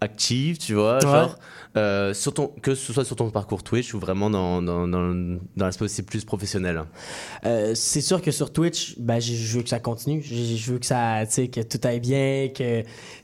active, 0.00 0.58
tu 0.58 0.74
vois, 0.74 0.96
Ouais. 0.96 1.00
genre, 1.02 1.38
euh, 1.76 2.14
sur 2.14 2.32
ton, 2.32 2.48
que 2.62 2.74
ce 2.76 2.92
soit 2.92 3.04
sur 3.04 3.16
ton 3.16 3.30
parcours 3.30 3.62
Twitch 3.64 3.94
ou 3.94 3.98
vraiment 3.98 4.30
dans, 4.30 4.62
dans, 4.62 4.86
dans, 4.86 5.12
dans 5.12 5.64
l'aspect 5.66 5.84
aussi 5.84 6.02
plus 6.02 6.24
professionnel? 6.24 6.82
Euh, 7.44 7.74
c'est 7.74 8.00
sûr 8.00 8.22
que 8.22 8.30
sur 8.30 8.52
Twitch, 8.52 8.94
ben, 8.98 9.18
je 9.20 9.56
veux 9.56 9.62
que 9.64 9.68
ça 9.68 9.80
continue. 9.80 10.22
Je 10.22 10.72
veux 10.72 10.78
que 10.78 10.86
ça, 10.86 11.24
que 11.26 11.62
tout 11.62 11.80
aille 11.84 12.00
bien, 12.00 12.48
que. 12.54 12.82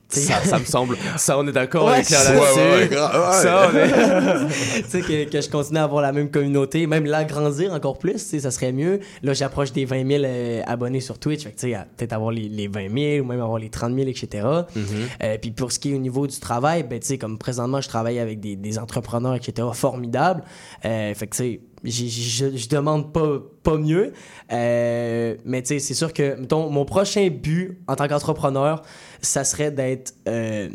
Ça, 0.08 0.44
ça 0.44 0.58
me 0.60 0.64
semble. 0.64 0.96
Ça, 1.16 1.36
on 1.38 1.46
est 1.48 1.52
d'accord, 1.52 1.86
on 1.86 1.90
Ouais, 1.90 2.00
est 2.00 2.04
clair 2.04 2.20
c'est- 2.20 2.34
là-dessus. 2.34 2.58
Ouais, 2.58 2.64
ouais, 2.70 2.80
ouais, 2.82 2.88
grave, 2.88 3.30
ouais. 3.30 3.42
Ça, 3.42 3.68
on 3.72 3.76
est. 3.76 4.82
tu 4.84 4.88
sais, 4.90 5.00
que, 5.00 5.30
que 5.30 5.40
je 5.40 5.48
continue 5.50 5.78
à 5.78 5.84
avoir 5.84 6.02
la 6.02 6.12
même 6.12 6.30
communauté, 6.30 6.86
même 6.86 7.04
l'agrandir 7.04 7.72
encore 7.72 7.98
plus, 7.98 8.12
tu 8.14 8.18
sais, 8.20 8.40
ça 8.40 8.50
serait 8.52 8.70
mieux. 8.70 9.00
Là, 9.22 9.32
j'approche 9.32 9.72
des 9.72 9.84
20 9.86 10.06
000 10.06 10.22
euh, 10.24 10.62
abonnés 10.66 11.00
sur 11.00 11.18
Twitch, 11.18 11.42
fait 11.44 11.50
que, 11.50 11.58
tu 11.60 11.72
sais, 11.72 11.78
peut-être 11.96 12.12
avoir 12.12 12.30
les, 12.30 12.48
les 12.48 12.68
20 12.68 12.94
000 13.16 13.24
ou 13.24 13.28
même 13.28 13.40
avoir 13.40 13.58
les 13.58 13.70
30 13.70 13.94
000, 13.94 14.06
etc. 14.08 14.46
Euh, 15.22 15.38
puis 15.40 15.50
pour 15.50 15.72
ce 15.72 15.78
qui 15.80 15.90
est 15.92 15.94
au 15.94 15.98
niveau 15.98 16.26
du 16.28 16.38
travail, 16.38 16.84
ben, 16.84 17.00
tu 17.00 17.06
sais, 17.08 17.18
comme 17.18 17.36
présentement, 17.38 17.80
je 17.80 17.88
travaille 17.88 18.20
avec 18.20 18.38
des, 18.40 18.54
des 18.56 18.78
entrepreneurs, 18.78 19.34
etc., 19.34 19.66
formidables. 19.72 20.42
Euh, 20.84 21.12
fait 21.14 21.26
que, 21.26 21.34
tu 21.36 21.42
sais, 21.42 21.60
je, 21.90 22.68
demande 22.68 23.12
pas, 23.12 23.40
pas 23.62 23.76
mieux. 23.76 24.12
Euh, 24.52 25.36
mais 25.44 25.62
c'est 25.64 25.80
sûr 25.80 26.12
que, 26.12 26.34
mettons, 26.36 26.70
mon 26.70 26.84
prochain 26.84 27.28
but 27.30 27.78
en 27.86 27.96
tant 27.96 28.08
qu'entrepreneur, 28.08 28.82
ça 29.20 29.44
serait 29.44 29.70
d'être 29.70 30.14
euh, 30.28 30.68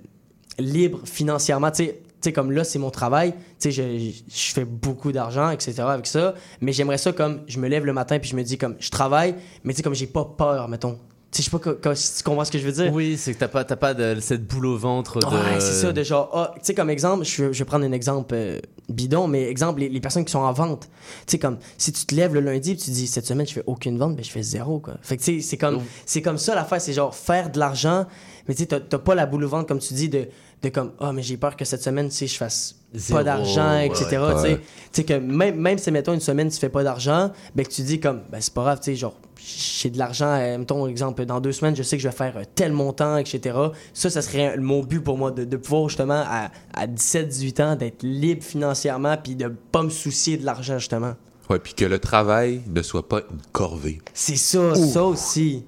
libre 0.58 1.02
financièrement. 1.06 1.72
Tu 1.72 1.90
sais, 2.22 2.34
comme 2.34 2.52
là, 2.52 2.64
c'est 2.64 2.80
mon 2.80 2.92
travail. 2.92 3.34
Tu 3.60 3.72
je, 3.72 4.12
je 4.28 4.54
fais 4.54 4.66
beaucoup 4.66 5.12
d'argent, 5.12 5.50
etc. 5.52 5.82
avec 5.82 6.08
ça. 6.08 6.36
Mais 6.62 6.74
j'aimerais 6.74 6.98
ça 6.98 7.12
comme, 7.12 7.42
je 7.48 7.60
me 7.60 7.68
lève 7.68 7.86
le 7.86 7.94
matin 7.94 8.20
puis 8.20 8.30
je 8.30 8.36
me 8.36 8.44
dis 8.44 8.58
comme, 8.58 8.76
je 8.80 8.90
travaille, 8.90 9.36
mais 9.64 9.74
tu 9.74 9.82
comme 9.82 9.96
j'ai 9.96 10.08
pas 10.08 10.26
peur, 10.26 10.68
mettons. 10.68 11.00
Tu 11.32 11.44
sais, 11.44 11.50
je 11.52 11.58
sais 11.58 11.76
pas 11.76 11.96
si 11.96 12.18
tu 12.18 12.24
comprends 12.24 12.44
ce 12.44 12.50
que 12.52 12.58
je 12.58 12.66
veux 12.66 12.72
dire? 12.72 12.92
Oui, 12.92 13.16
c'est 13.16 13.36
que 13.36 13.40
t'as 13.40 13.48
pas, 13.48 13.64
t'as 13.64 13.76
pas 13.76 13.94
de, 13.94 14.20
cette 14.20 14.48
boule 14.48 14.66
au 14.66 14.78
ventre 14.78 15.20
de. 15.20 15.26
Ouais, 15.26 15.60
c'est 15.60 15.74
ça, 15.74 15.94
de 15.94 16.02
genre, 16.02 16.30
ah, 16.34 16.52
tu 16.56 16.62
sais, 16.64 16.74
comme 16.74 16.90
exemple, 16.90 17.24
je, 17.24 17.54
je 17.54 17.60
vais 17.60 17.66
prendre 17.66 17.86
un 17.86 17.92
exemple 17.92 18.34
euh, 18.34 18.60
bidon, 18.90 19.28
mais 19.28 19.44
exemple, 19.44 19.82
les, 19.82 19.90
les 19.90 20.00
personnes 20.02 20.26
qui 20.26 20.32
sont 20.32 20.40
en 20.40 20.52
vente. 20.54 20.90
Tu 21.28 21.34
sais, 21.34 21.38
comme, 21.40 21.60
si 21.78 21.92
tu 21.92 22.04
te 22.06 22.16
lèves 22.16 22.34
le 22.34 22.40
lundi 22.40 22.72
et 22.72 22.76
tu 22.78 22.90
dis, 22.90 23.06
cette 23.06 23.28
semaine, 23.28 23.46
je 23.46 23.54
fais 23.54 23.64
aucune 23.68 24.00
vente, 24.00 24.16
ben 24.16 24.26
je 24.26 24.32
fais 24.32 24.42
zéro, 24.42 24.80
quoi. 24.80 24.96
Fait 25.04 25.18
que, 25.18 25.22
tu 25.24 25.40
sais, 25.40 25.48
c'est 25.48 25.58
comme, 25.58 25.76
c'est 26.08 26.24
comme 26.24 26.40
ça 26.40 26.56
l'affaire, 26.56 26.82
c'est 26.82 26.94
genre 26.94 27.14
faire 27.14 27.52
de 27.52 27.60
l'argent, 27.60 28.08
mais 28.48 28.56
tu 28.56 28.62
sais, 28.62 28.68
t'as- 28.68 28.80
t'as 28.80 28.98
pas 28.98 29.14
la 29.14 29.28
boule 29.28 29.44
au 29.44 29.50
ventre, 29.50 29.68
comme 29.68 29.80
tu 29.80 29.94
dis, 29.94 30.10
de, 30.10 30.28
de 30.64 30.70
comme, 30.70 30.94
ah, 31.00 31.14
mais 31.14 31.22
j'ai 31.22 31.38
peur 31.38 31.56
que 31.56 31.64
cette 31.64 31.84
semaine, 31.84 32.10
tu 32.10 32.16
sais, 32.16 32.26
je 32.28 32.38
fasse 32.38 32.76
Zéro, 32.94 33.20
pas 33.20 33.24
d'argent, 33.24 33.80
etc. 33.80 34.18
ouais. 34.18 34.34
tu 34.34 34.42
sais. 34.42 34.58
Tu 34.58 34.64
sais, 34.92 35.04
que 35.04 35.14
même, 35.14 35.56
même 35.56 35.78
si, 35.78 35.92
mettons, 35.92 36.14
une 36.14 36.20
semaine, 36.20 36.50
tu 36.50 36.58
fais 36.58 36.70
pas 36.70 36.84
d'argent, 36.84 37.32
ben 37.56 37.64
que 37.66 37.72
tu 37.72 37.84
dis 37.84 38.00
comme, 38.00 38.22
ben 38.32 38.42
c'est 38.42 38.54
pas 38.54 38.64
grave, 38.64 38.80
tu 38.80 38.86
sais, 38.86 38.96
genre, 38.96 39.14
j'ai 39.38 39.92
de 39.92 40.00
l'argent, 40.00 40.34
euh, 40.40 40.58
mettons, 40.58 40.88
exemple, 40.88 41.24
dans 41.26 41.40
deux 41.40 41.52
semaines, 41.52 41.76
je 41.76 41.84
sais 41.84 41.98
que 41.98 42.04
je 42.04 42.08
vais 42.08 42.16
faire 42.16 42.36
euh, 42.38 42.44
tel 42.56 42.72
montant, 42.72 43.18
etc. 43.18 43.56
Ça, 43.94 44.10
ça 44.10 44.24
serait 44.24 44.58
mon 44.58 44.82
but 44.82 45.02
pour 45.02 45.18
moi, 45.18 45.30
de, 45.30 45.46
de 45.46 45.58
pouvoir 45.58 45.88
justement, 45.90 46.24
à, 46.26 46.50
à 46.74 46.88
17-18 46.88 47.64
ans, 47.64 47.76
d'être 47.76 48.02
libre 48.02 48.44
financièrement, 48.44 49.16
puis 49.24 49.36
de 49.36 49.48
pas 49.72 49.84
me 49.84 49.90
soucier 49.90 50.38
de 50.38 50.46
l'argent, 50.46 50.80
justement. 50.80 51.14
Ouais, 51.50 51.60
puis 51.60 51.74
que 51.74 51.86
le 51.86 52.00
travail 52.00 52.62
ne 52.68 52.82
soit 52.82 53.08
pas 53.08 53.22
une 53.32 53.42
corvée. 53.52 54.00
C'est 54.14 54.36
ça, 54.36 54.76
ça 54.76 55.04
aussi. 55.04 55.64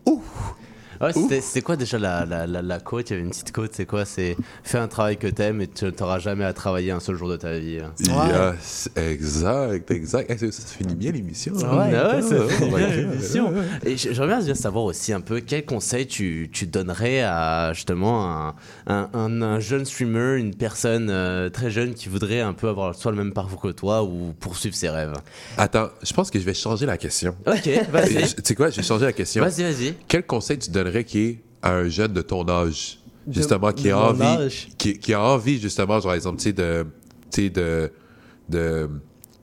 Ouais, 1.01 1.13
c'était, 1.13 1.41
c'était 1.41 1.61
quoi 1.61 1.75
déjà 1.75 1.97
la, 1.97 2.25
la, 2.25 2.45
la, 2.47 2.61
la 2.61 2.79
quote 2.79 3.09
Il 3.09 3.13
y 3.13 3.15
avait 3.15 3.23
une 3.23 3.31
petite 3.31 3.51
quote, 3.51 3.71
c'est 3.73 3.85
quoi? 3.85 4.05
C'est 4.05 4.35
fais 4.63 4.77
un 4.77 4.87
travail 4.87 5.17
que 5.17 5.27
t'aimes 5.27 5.61
et 5.61 5.67
tu 5.67 5.85
n'auras 5.99 6.19
jamais 6.19 6.43
à 6.45 6.53
travailler 6.53 6.91
un 6.91 6.99
seul 6.99 7.15
jour 7.15 7.29
de 7.29 7.37
ta 7.37 7.57
vie. 7.57 7.79
hein. 7.79 7.93
Yes, 7.99 8.89
exact, 8.95 9.89
exact. 9.91 10.29
Hey, 10.29 10.37
ça, 10.37 10.51
ça 10.51 10.67
finit 10.77 10.95
bien 10.95 11.11
l'émission. 11.11 11.53
Ouais, 11.53 11.95
hein? 11.95 12.15
ouais, 12.15 12.21
ça 12.21 12.35
Oh 12.39 12.47
fait 12.49 12.65
my 12.65 12.75
bien 12.75 12.87
God. 12.89 12.95
l'émission. 12.97 13.53
Et 13.85 13.97
j'aimerais 13.97 14.43
bien 14.43 14.55
savoir 14.55 14.85
aussi 14.85 15.13
un 15.13 15.21
peu 15.21 15.39
quel 15.39 15.65
conseil 15.65 16.07
tu, 16.07 16.49
tu 16.51 16.67
donnerais 16.67 17.21
à 17.23 17.71
justement 17.73 18.25
un, 18.29 18.55
un, 18.87 19.09
un- 19.13 19.41
un 19.41 19.59
jeune 19.59 19.85
streamer, 19.85 20.37
une 20.39 20.53
personne 20.53 21.07
euh, 21.09 21.49
très 21.49 21.71
jeune 21.71 21.93
qui 21.93 22.09
voudrait 22.09 22.41
un 22.41 22.53
peu 22.53 22.67
avoir 22.69 22.93
soit 22.95 23.11
le 23.11 23.17
même 23.17 23.33
parcours 23.33 23.61
que 23.61 23.69
toi 23.69 24.03
ou 24.03 24.33
poursuivre 24.39 24.75
ses 24.75 24.89
rêves? 24.89 25.13
Attends, 25.57 25.89
je 26.03 26.13
pense 26.13 26.29
que 26.29 26.39
je 26.39 26.43
vais 26.45 26.53
changer 26.53 26.85
la 26.85 26.97
question. 26.97 27.35
Ok, 27.47 27.69
vas-y. 27.91 28.33
Tu 28.35 28.41
sais 28.43 28.55
quoi, 28.55 28.69
je 28.69 28.77
vais 28.77 28.83
changer 28.83 29.05
la 29.05 29.13
question. 29.13 29.43
Vas-y, 29.43 29.63
vas-y. 29.63 29.93
Quel 30.07 30.23
conseil 30.25 30.57
tu 30.59 30.69
donnerais 30.69 30.90
qui 31.03 31.19
est 31.19 31.43
à 31.61 31.73
un 31.73 31.89
jeune 31.89 32.13
de 32.13 32.21
ton 32.21 32.47
âge, 32.47 32.99
justement, 33.29 33.71
qui 33.71 33.89
a 33.89 33.99
envie, 33.99 34.67
qui, 34.77 34.97
qui 34.97 35.13
a 35.13 35.21
envie 35.21 35.59
justement, 35.59 35.99
genre, 35.99 36.13
exemple, 36.13 36.37
tu 36.37 36.45
sais, 36.45 36.53
de, 36.53 36.85
tu 37.31 37.43
sais, 37.43 37.49
de, 37.49 37.91
de, 38.49 38.89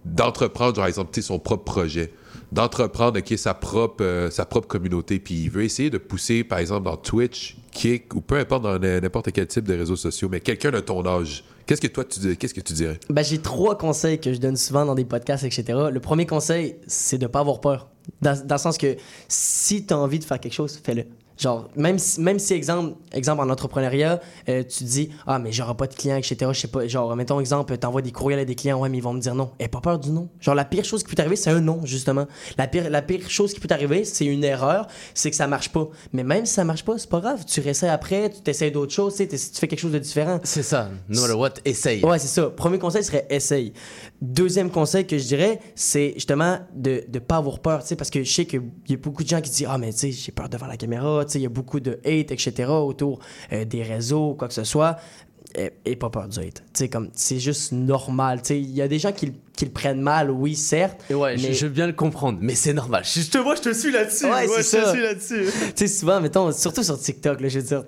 d'entreprendre, 0.05 0.77
genre, 0.77 0.87
exemple, 0.87 1.11
tu 1.13 1.23
sais, 1.23 1.27
son 1.27 1.39
propre 1.39 1.65
projet, 1.65 2.13
d'entreprendre, 2.53 3.21
qui 3.21 3.35
est 3.35 3.39
sa 3.39 3.55
propre, 3.55 4.03
euh, 4.03 4.31
sa 4.31 4.45
propre 4.45 4.69
communauté, 4.69 5.19
puis 5.19 5.35
il 5.35 5.51
veut 5.51 5.65
essayer 5.65 5.91
de 5.91 5.99
pousser, 5.99 6.45
par 6.45 6.59
exemple, 6.59 6.85
dans 6.85 6.97
Twitch, 6.97 7.57
Kick, 7.71 8.15
ou 8.15 8.21
peu 8.21 8.39
importe 8.39 8.63
dans 8.63 8.79
n'importe 8.79 9.33
quel 9.33 9.47
type 9.47 9.65
de 9.65 9.75
réseaux 9.75 9.97
sociaux, 9.97 10.29
mais 10.31 10.41
quelqu'un 10.41 10.71
de 10.71 10.81
ton 10.81 11.05
âge. 11.07 11.45
Qu'est-ce 11.67 11.83
que 11.83 11.87
toi, 11.87 12.03
tu, 12.03 12.35
qu'est-ce 12.37 12.55
que 12.55 12.63
tu 12.63 12.73
dirais? 12.73 12.99
Ben, 13.11 13.23
j'ai 13.23 13.39
trois 13.39 13.77
conseils 13.77 14.19
que 14.19 14.33
je 14.33 14.39
donne 14.39 14.57
souvent 14.57 14.87
dans 14.87 14.95
des 14.95 15.05
podcasts, 15.05 15.45
etc. 15.45 15.79
Le 15.93 16.01
premier 16.01 16.25
conseil, 16.25 16.77
c'est 16.87 17.19
de 17.19 17.27
pas 17.27 17.41
avoir 17.41 17.61
peur. 17.61 17.91
Dans, 18.23 18.43
dans 18.47 18.55
le 18.55 18.59
sens 18.59 18.79
que 18.79 18.97
si 19.29 19.85
tu 19.85 19.93
as 19.93 19.99
envie 19.99 20.19
de 20.19 20.25
faire 20.25 20.41
quelque 20.41 20.55
chose, 20.55 20.81
fais-le. 20.83 21.05
Genre, 21.39 21.69
même 21.77 21.99
si, 21.99 22.21
même 22.21 22.39
si 22.39 22.53
exemple, 22.53 22.97
exemple 23.13 23.43
en 23.43 23.49
entrepreneuriat, 23.49 24.21
euh, 24.49 24.65
tu 24.65 24.85
dis 24.85 25.11
Ah, 25.27 25.39
mais 25.39 25.53
j'aurai 25.53 25.75
pas 25.75 25.87
de 25.87 25.95
clients, 25.95 26.17
etc. 26.17 26.37
Je 26.53 26.61
sais 26.61 26.69
pas. 26.69 26.87
Genre, 26.87 27.15
mettons 27.15 27.39
exemple, 27.41 27.77
t'envoies 27.79 28.03
des 28.03 28.13
courriels 28.13 28.41
à 28.41 28.45
des 28.45 28.57
clients, 28.57 28.81
ouais, 28.81 28.89
mais 28.89 28.99
ils 28.99 29.03
vont 29.03 29.13
me 29.13 29.21
dire 29.21 29.35
non. 29.35 29.53
Et 29.61 29.69
pas 29.69 29.81
peur 29.81 29.99
du 29.99 30.11
non. 30.11 30.29
Genre, 30.41 30.55
la 30.55 30.65
pire 30.65 30.85
chose 30.85 31.03
qui 31.03 31.11
peut 31.11 31.17
t'arriver, 31.17 31.37
c'est 31.37 31.51
un 31.51 31.61
non, 31.61 31.81
justement. 31.85 32.27
La 32.57 32.67
pire, 32.67 32.91
la 32.91 33.03
pire 33.03 33.31
chose 33.31 33.55
qui 33.55 33.61
peut 33.61 33.69
t'arriver, 33.69 34.05
c'est 34.05 34.25
une 34.27 34.43
erreur, 34.43 34.89
c'est 35.15 35.31
que 35.31 35.37
ça 35.37 35.47
marche 35.47 35.71
pas. 35.71 35.89
Mais 36.13 36.25
même 36.25 36.45
si 36.45 36.55
ça 36.55 36.65
marche 36.65 36.85
pas, 36.85 36.99
c'est 36.99 37.09
pas 37.09 37.21
grave. 37.21 37.45
Tu 37.47 37.61
réessayes 37.61 37.89
après, 37.89 38.31
tu 38.31 38.41
t'essayes 38.41 38.73
d'autres 38.73 38.93
choses, 38.93 39.15
tu 39.17 39.27
fais 39.27 39.69
quelque 39.69 39.79
chose 39.79 39.93
de 39.93 39.99
différent. 39.99 40.41
C'est 40.43 40.63
ça. 40.63 40.91
No 41.09 41.21
matter 41.21 41.35
what, 41.35 41.55
essaye. 41.65 42.05
Ouais, 42.05 42.19
c'est 42.19 42.29
ça. 42.29 42.51
Premier 42.51 42.79
conseil 42.79 43.05
serait 43.05 43.27
essaye. 43.31 43.73
Deuxième 44.21 44.71
conseil 44.71 45.07
que 45.07 45.17
je 45.17 45.27
dirais, 45.27 45.61
c'est 45.75 46.15
justement 46.15 46.59
de 46.75 47.05
ne 47.13 47.19
pas 47.21 47.37
avoir 47.37 47.61
peur, 47.61 47.83
tu 47.83 47.89
sais, 47.89 47.97
parce 47.97 48.11
que 48.11 48.25
je 48.25 48.33
sais 48.33 48.45
qu'il 48.47 48.63
y 48.89 48.95
a 48.95 48.97
beaucoup 48.97 49.23
de 49.23 49.29
gens 49.29 49.41
qui 49.41 49.51
disent 49.51 49.67
Ah, 49.69 49.79
mais 49.79 49.93
tu 49.93 49.99
sais, 49.99 50.13
j'ai 50.13 50.33
peur 50.33 50.49
devant 50.49 50.67
la 50.67 50.77
caméra, 50.77 51.25
il 51.35 51.43
y 51.43 51.47
a 51.47 51.51
beaucoup 51.51 51.81
de 51.81 51.99
hate, 52.05 52.31
etc., 52.33 52.71
autour 52.71 53.19
euh, 53.53 53.65
des 53.65 53.83
réseaux, 53.83 54.35
quoi 54.35 54.49
que 54.49 54.55
ce 54.55 54.65
soit. 54.65 54.97
Et, 55.55 55.73
et 55.87 55.97
pas 55.97 56.11
peur 56.11 56.29
du 56.29 56.39
hate. 56.41 56.57
Tu 56.57 56.63
sais, 56.75 56.89
comme, 56.91 57.09
c'est 57.15 57.39
juste 57.39 57.73
normal. 57.73 58.43
Tu 58.43 58.49
sais, 58.49 58.61
il 58.61 58.71
y 58.71 58.83
a 58.83 58.87
des 58.89 58.99
gens 58.99 59.13
qui, 59.13 59.27
le- 59.27 59.33
qui 59.57 59.65
le 59.65 59.71
prennent 59.71 60.03
mal, 60.03 60.31
oui, 60.31 60.55
certes. 60.55 61.01
Et 61.09 61.15
ouais, 61.15 61.37
mais- 61.37 61.55
je 61.55 61.67
veux 61.67 61.73
bien 61.73 61.87
le 61.87 61.95
comprendre, 61.95 62.39
mais 62.43 62.55
c'est 62.55 62.75
normal. 62.75 63.03
Je, 63.07 63.21
je 63.21 63.31
te 63.31 63.39
vois, 63.39 63.55
je 63.55 63.63
te 63.63 63.73
suis 63.73 63.91
là-dessus. 63.91 64.27
Ouais, 64.27 64.47
c'est 64.61 64.79
je 64.81 64.85
te 64.85 64.91
suis 64.91 65.01
là-dessus. 65.03 65.45
tu 65.69 65.73
sais, 65.75 65.89
souvent, 65.89 66.21
mettons, 66.21 66.53
surtout 66.53 66.83
sur 66.83 66.99
TikTok, 67.01 67.41
là, 67.41 67.49
je 67.49 67.59
veux 67.61 67.65
dire, 67.67 67.85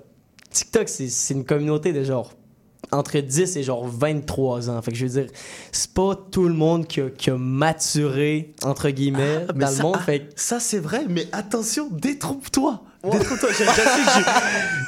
TikTok, 0.49 0.89
c'est 0.89 1.33
une 1.35 1.45
communauté 1.45 1.93
de 1.93 2.03
genre 2.03 2.33
entre 2.91 3.19
10 3.19 3.55
et 3.55 3.63
genre 3.63 3.85
23 3.87 4.69
ans. 4.71 4.81
Fait 4.81 4.91
que 4.91 4.97
je 4.97 5.05
veux 5.05 5.21
dire, 5.21 5.31
c'est 5.71 5.93
pas 5.93 6.15
tout 6.31 6.47
le 6.47 6.55
monde 6.55 6.87
qui 6.87 6.99
a, 6.99 7.09
qui 7.11 7.29
a 7.29 7.37
maturé, 7.37 8.53
entre 8.63 8.89
guillemets, 8.89 9.45
Ah, 9.47 9.53
dans 9.53 9.67
ça- 9.67 9.77
le 9.77 9.83
monde. 9.83 9.95
ah, 9.99 10.03
Fait 10.03 10.19
que- 10.21 10.33
Ça, 10.35 10.59
c'est 10.59 10.79
vrai, 10.79 11.05
mais 11.07 11.27
attention, 11.31 11.89
détrompe-toi. 11.91 12.83
Détrompe-toi. 13.03 13.49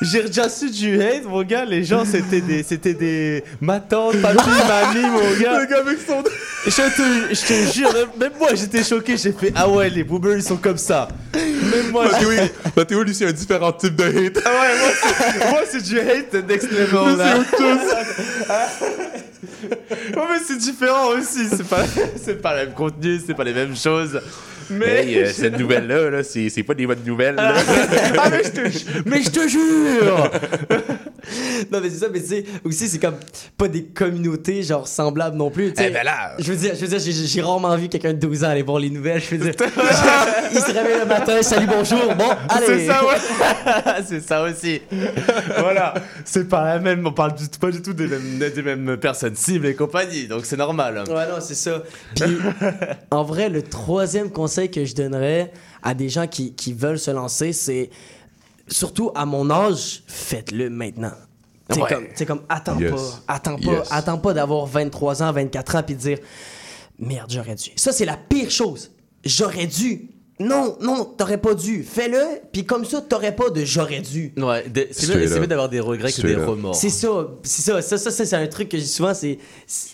J'ai 0.01 0.23
déjà, 0.23 0.47
su 0.47 0.69
du- 0.69 1.01
hate, 1.01 1.23
mon 1.25 1.41
gars. 1.43 1.65
Les 1.65 1.83
gens, 1.83 2.05
c'était 2.05 2.41
des, 2.41 2.61
c'était 2.61 2.93
des 2.93 3.43
ma 3.59 3.79
tante, 3.79 4.21
papy, 4.21 4.37
mamie, 4.67 5.09
mon 5.09 5.41
gars. 5.41 5.59
Le 5.59 5.65
gars 5.65 5.79
avec 5.79 5.97
son... 6.07 6.23
Je 6.65 6.69
te, 6.69 7.33
je 7.33 7.41
te 7.45 7.73
jure, 7.73 7.91
même 8.19 8.31
moi, 8.39 8.49
j'étais 8.53 8.83
choqué. 8.83 9.17
J'ai 9.17 9.31
fait, 9.33 9.51
ah 9.55 9.67
ouais, 9.67 9.89
les 9.89 10.03
boomers, 10.03 10.37
ils 10.37 10.43
sont 10.43 10.57
comme 10.57 10.77
ça. 10.77 11.07
Même 11.33 11.89
moi, 11.91 12.09
Mathéo, 12.09 12.31
il- 12.31 12.51
Mathéo, 12.77 13.03
lui, 13.03 13.15
c'est 13.15 13.25
un 13.27 13.31
différent 13.31 13.73
type 13.73 13.95
de 13.95 14.03
hate. 14.03 14.39
Ah 14.45 14.49
ouais, 14.49 15.49
moi, 15.49 15.61
c'est, 15.65 15.79
c'est 15.79 15.83
du 15.83 15.99
hate 15.99 16.33
next 16.47 16.71
level, 16.71 17.17
là. 17.17 17.37
Ouais, 19.63 20.23
mais 20.29 20.39
c'est 20.45 20.57
différent 20.57 21.07
aussi. 21.09 21.47
C'est 21.49 21.67
pas, 21.67 21.83
c'est 22.23 22.41
pas 22.41 22.53
le 22.59 22.65
même 22.67 22.75
contenu, 22.75 23.19
c'est 23.25 23.33
pas 23.33 23.43
les 23.43 23.53
mêmes 23.53 23.75
choses. 23.75 24.21
Mais. 24.69 25.05
Hey, 25.05 25.17
euh, 25.19 25.25
cette 25.33 25.57
nouvelle-là, 25.59 26.09
là, 26.09 26.23
c'est 26.23 26.49
c'est 26.49 26.63
pas 26.63 26.73
des 26.73 26.85
bonnes 26.87 27.03
nouvelles. 27.05 27.35
là. 27.35 27.53
ah, 28.19 28.29
mais 28.29 28.43
je 28.43 28.49
te, 28.49 29.09
mais 29.09 29.21
je 29.23 29.29
te 29.29 29.47
jure! 29.47 30.29
non, 31.71 31.79
mais 31.81 31.89
c'est 31.89 31.97
ça, 31.99 32.07
mais 32.11 32.21
tu 32.21 32.27
sais, 32.27 32.43
aussi, 32.63 32.87
c'est 32.87 32.99
comme 32.99 33.15
pas 33.57 33.67
des 33.67 33.83
communautés, 33.85 34.63
genre, 34.63 34.87
semblables 34.87 35.37
non 35.37 35.49
plus. 35.49 35.73
Eh 35.79 35.89
ben 35.89 36.03
là. 36.03 36.33
Je 36.39 36.51
veux 36.51 36.57
dire, 36.57 36.73
je 36.75 36.81
veux 36.81 36.87
dire, 36.87 36.99
j'ai- 36.99 37.11
j'ai 37.27 37.41
rarement 37.41 37.75
vu 37.77 37.87
quelqu'un 37.89 38.13
de 38.13 38.19
12 38.19 38.43
ans 38.43 38.49
aller 38.49 38.61
voir 38.63 38.79
les 38.79 38.89
nouvelles. 38.89 39.21
Je 39.21 39.35
veux 39.35 39.43
dire, 39.51 39.53
il 40.51 40.59
se 40.59 40.65
réveille 40.71 40.99
le 40.99 41.05
matin, 41.05 41.41
salut, 41.41 41.67
bonjour, 41.67 42.13
bon, 42.15 42.29
allez. 42.49 42.65
C'est 42.67 42.87
ça, 42.87 43.03
ouais. 43.05 43.17
c'est 44.07 44.21
ça 44.21 44.43
aussi. 44.43 44.81
voilà. 45.59 45.93
C'est 46.25 46.47
pas 46.47 46.63
la 46.65 46.79
même, 46.79 47.05
on 47.07 47.11
parle 47.11 47.35
du- 47.35 47.47
pas 47.59 47.71
du 47.71 47.81
tout 47.81 47.93
des 47.93 48.07
mêmes, 48.07 48.39
des 48.39 48.61
mêmes 48.61 48.97
personnes 48.97 49.35
cibles 49.35 49.65
et 49.67 49.75
compagnie, 49.75 50.27
donc 50.27 50.45
c'est 50.45 50.57
normal. 50.57 51.03
Ouais, 51.07 51.27
non, 51.27 51.39
c'est 51.39 51.55
ça. 51.55 51.83
Puis, 52.15 52.37
en 53.11 53.23
vrai, 53.23 53.49
le 53.49 53.61
troisième 53.61 54.31
conseil 54.31 54.69
que 54.71 54.85
je 54.85 54.95
donnerais 54.95 55.51
à 55.81 55.93
des 55.93 56.09
gens 56.09 56.27
qui, 56.27 56.53
qui 56.53 56.73
veulent 56.73 56.99
se 56.99 57.11
lancer, 57.11 57.53
c'est 57.53 57.89
surtout 58.67 59.11
à 59.15 59.25
mon 59.25 59.49
âge, 59.49 60.03
faites-le 60.07 60.69
maintenant. 60.69 61.13
C'est 61.69 61.81
Ouais. 61.81 62.25
comme, 62.25 62.41
attends 62.49 62.79
Yes. 62.79 62.91
pas, 62.91 63.33
attends 63.35 63.55
pas, 63.57 63.71
Yes. 63.71 63.87
attends 63.91 64.17
pas 64.17 64.33
d'avoir 64.33 64.65
23 64.65 65.23
ans, 65.23 65.31
24 65.31 65.75
ans, 65.75 65.83
puis 65.83 65.95
de 65.95 65.99
dire, 65.99 66.17
merde, 66.99 67.31
j'aurais 67.31 67.55
dû. 67.55 67.71
Ça, 67.75 67.91
c'est 67.91 68.05
la 68.05 68.17
pire 68.17 68.51
chose. 68.51 68.91
J'aurais 69.25 69.65
dû. 69.67 70.09
Non, 70.47 70.77
non, 70.81 71.05
t'aurais 71.05 71.37
pas 71.37 71.53
dû. 71.53 71.83
Fais-le, 71.83 72.41
puis 72.51 72.65
comme 72.65 72.85
ça, 72.85 73.01
t'aurais 73.01 73.35
pas 73.35 73.49
de 73.49 73.63
j'aurais 73.65 74.01
dû. 74.01 74.33
Ouais, 74.37 74.65
c'est 74.91 75.07
mieux, 75.15 75.27
c'est 75.27 75.33
up. 75.35 75.41
mieux 75.41 75.47
d'avoir 75.47 75.69
des 75.69 75.79
regrets 75.79 76.11
que 76.11 76.21
des 76.21 76.35
remords. 76.35 76.75
C'est 76.75 76.89
ça, 76.89 77.07
c'est 77.43 77.61
ça, 77.61 77.81
ça, 77.81 77.97
ça, 77.97 78.11
ça, 78.11 78.25
c'est 78.25 78.35
un 78.35 78.47
truc 78.47 78.69
que 78.69 78.77
je 78.77 78.83
dis 78.83 78.89
souvent, 78.89 79.13
c'est... 79.13 79.37
c'est- 79.67 79.89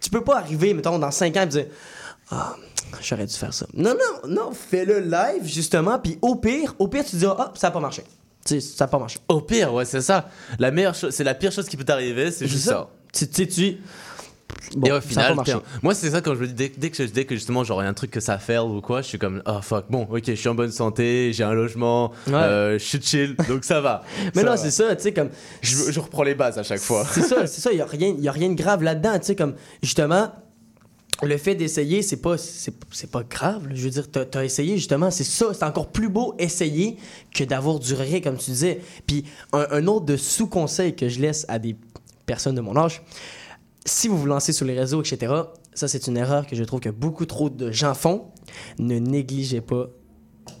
Tu 0.00 0.10
peux 0.10 0.24
pas 0.24 0.38
arriver, 0.38 0.72
mettons, 0.74 0.98
dans 0.98 1.10
5 1.10 1.36
ans 1.36 1.42
et 1.42 1.46
dire 1.46 1.66
«Ah, 2.30 2.56
j'aurais 3.02 3.26
dû 3.26 3.34
faire 3.34 3.52
ça.» 3.52 3.66
Non, 3.74 3.94
non, 3.94 4.28
non, 4.28 4.50
fais-le 4.52 5.00
live, 5.00 5.44
justement, 5.44 5.98
puis 5.98 6.18
au 6.22 6.36
pire, 6.36 6.74
au 6.78 6.88
pire, 6.88 7.04
tu 7.04 7.16
dis 7.16 7.26
«Ah, 7.26 7.52
ça 7.56 7.68
a 7.68 7.70
pas 7.70 7.80
marché.» 7.80 8.02
Tu 8.46 8.58
sais, 8.58 8.60
ça 8.76 8.84
a 8.84 8.88
pas 8.88 8.98
marché. 8.98 9.18
Au 9.28 9.42
pire, 9.42 9.74
ouais, 9.74 9.84
c'est 9.84 10.00
ça. 10.00 10.30
La 10.58 10.70
meilleure 10.70 10.94
chose, 10.94 11.12
c'est 11.14 11.24
la 11.24 11.34
pire 11.34 11.52
chose 11.52 11.68
qui 11.68 11.76
peut 11.76 11.84
t'arriver, 11.84 12.30
c'est 12.30 12.46
juste 12.48 12.64
ça. 12.64 12.88
Tu 13.12 13.28
tu 13.28 13.34
sais, 13.44 13.46
tu... 13.48 13.76
Bon, 14.76 14.86
et 14.86 14.92
au 14.92 15.00
final, 15.00 15.36
tiens, 15.44 15.62
moi 15.82 15.94
c'est 15.94 16.10
ça 16.10 16.20
quand 16.20 16.34
je 16.34 16.40
me 16.40 16.46
dis 16.46 16.52
dès, 16.54 16.72
dès 16.76 16.90
que 16.90 16.96
je 16.96 17.10
dès 17.10 17.24
que 17.24 17.34
justement 17.34 17.64
j'aurai 17.64 17.86
un 17.86 17.94
truc 17.94 18.10
que 18.12 18.20
ça 18.20 18.38
fait 18.38 18.58
ou 18.58 18.80
quoi, 18.80 19.02
je 19.02 19.08
suis 19.08 19.18
comme 19.18 19.42
oh 19.46 19.58
fuck 19.62 19.86
bon 19.90 20.06
ok 20.10 20.22
je 20.26 20.34
suis 20.34 20.48
en 20.48 20.54
bonne 20.54 20.70
santé, 20.70 21.32
j'ai 21.32 21.42
un 21.42 21.54
logement, 21.54 22.12
Ouais. 22.28 22.34
euh, 22.34 22.78
je 22.78 22.84
suis 22.84 23.02
chill 23.02 23.34
donc 23.48 23.64
ça 23.64 23.80
va. 23.80 24.02
Mais 24.36 24.42
Ça 24.42 24.50
non, 24.50 24.56
c'est 24.56 24.70
ça, 24.70 24.94
tu 24.94 25.02
sais, 25.02 25.12
comme... 25.12 25.30
je, 25.60 25.90
je 25.90 25.98
reprends 26.00 26.22
les 26.22 26.34
bases 26.36 26.56
à 26.58 26.62
chaque 26.62 26.80
fois. 26.80 27.04
C'est 27.10 27.22
ça, 27.22 27.46
c'est 27.48 27.60
ça, 27.60 27.72
il 27.72 27.78
y 27.78 27.80
a 27.80 27.86
rien, 27.86 28.14
y 28.18 28.28
a 28.28 28.32
rien 28.32 28.48
de 28.48 28.54
grave 28.54 28.82
là-dedans, 28.84 29.18
tu 29.18 29.26
sais, 29.26 29.34
comme, 29.36 29.54
justement, 29.82 30.30
le 31.22 31.36
fait 31.36 31.54
d'essayer, 31.54 32.00
c'est 32.02 32.16
pas, 32.22 32.36
c'est, 32.38 33.10
pas 33.10 33.22
grave, 33.24 33.66
là. 33.68 33.74
je 33.74 33.82
veux 33.82 33.90
dire, 33.90 34.10
t'as, 34.10 34.24
t'as 34.24 34.44
essayé, 34.44 34.76
justement, 34.76 35.10
c'est 35.10 35.24
ça, 35.24 35.46
c'est 35.52 35.64
encore 35.64 35.88
plus 35.88 36.08
beau 36.08 36.34
essayer 36.38 36.96
que 37.34 37.44
d'avoir 37.44 37.78
du 37.78 37.92
regret, 37.94 38.20
comme 38.20 38.38
tu 38.38 38.52
disais. 38.52 38.80
Puis, 39.06 39.24
un, 39.52 39.66
un 39.70 39.86
autre 39.86 40.06
de 40.06 40.16
sous-conseil 40.16 40.94
que 40.94 41.08
je 41.08 41.20
laisse 41.20 41.44
à 41.48 41.58
des 41.58 41.76
personnes 42.24 42.54
de 42.54 42.60
mon 42.62 42.76
âge, 42.76 43.02
si 43.84 44.08
vous 44.08 44.18
vous 44.18 44.26
lancez 44.26 44.52
sur 44.52 44.66
les 44.66 44.78
réseaux, 44.78 45.00
etc., 45.02 45.32
ça, 45.74 45.88
c'est 45.88 46.06
une 46.06 46.16
erreur 46.16 46.46
que 46.46 46.56
je 46.56 46.64
trouve 46.64 46.80
que 46.80 46.88
beaucoup 46.90 47.26
trop 47.26 47.48
de 47.48 47.70
gens 47.70 47.94
font, 47.94 48.24
ne 48.78 48.98
négligez 48.98 49.60
pas 49.60 49.88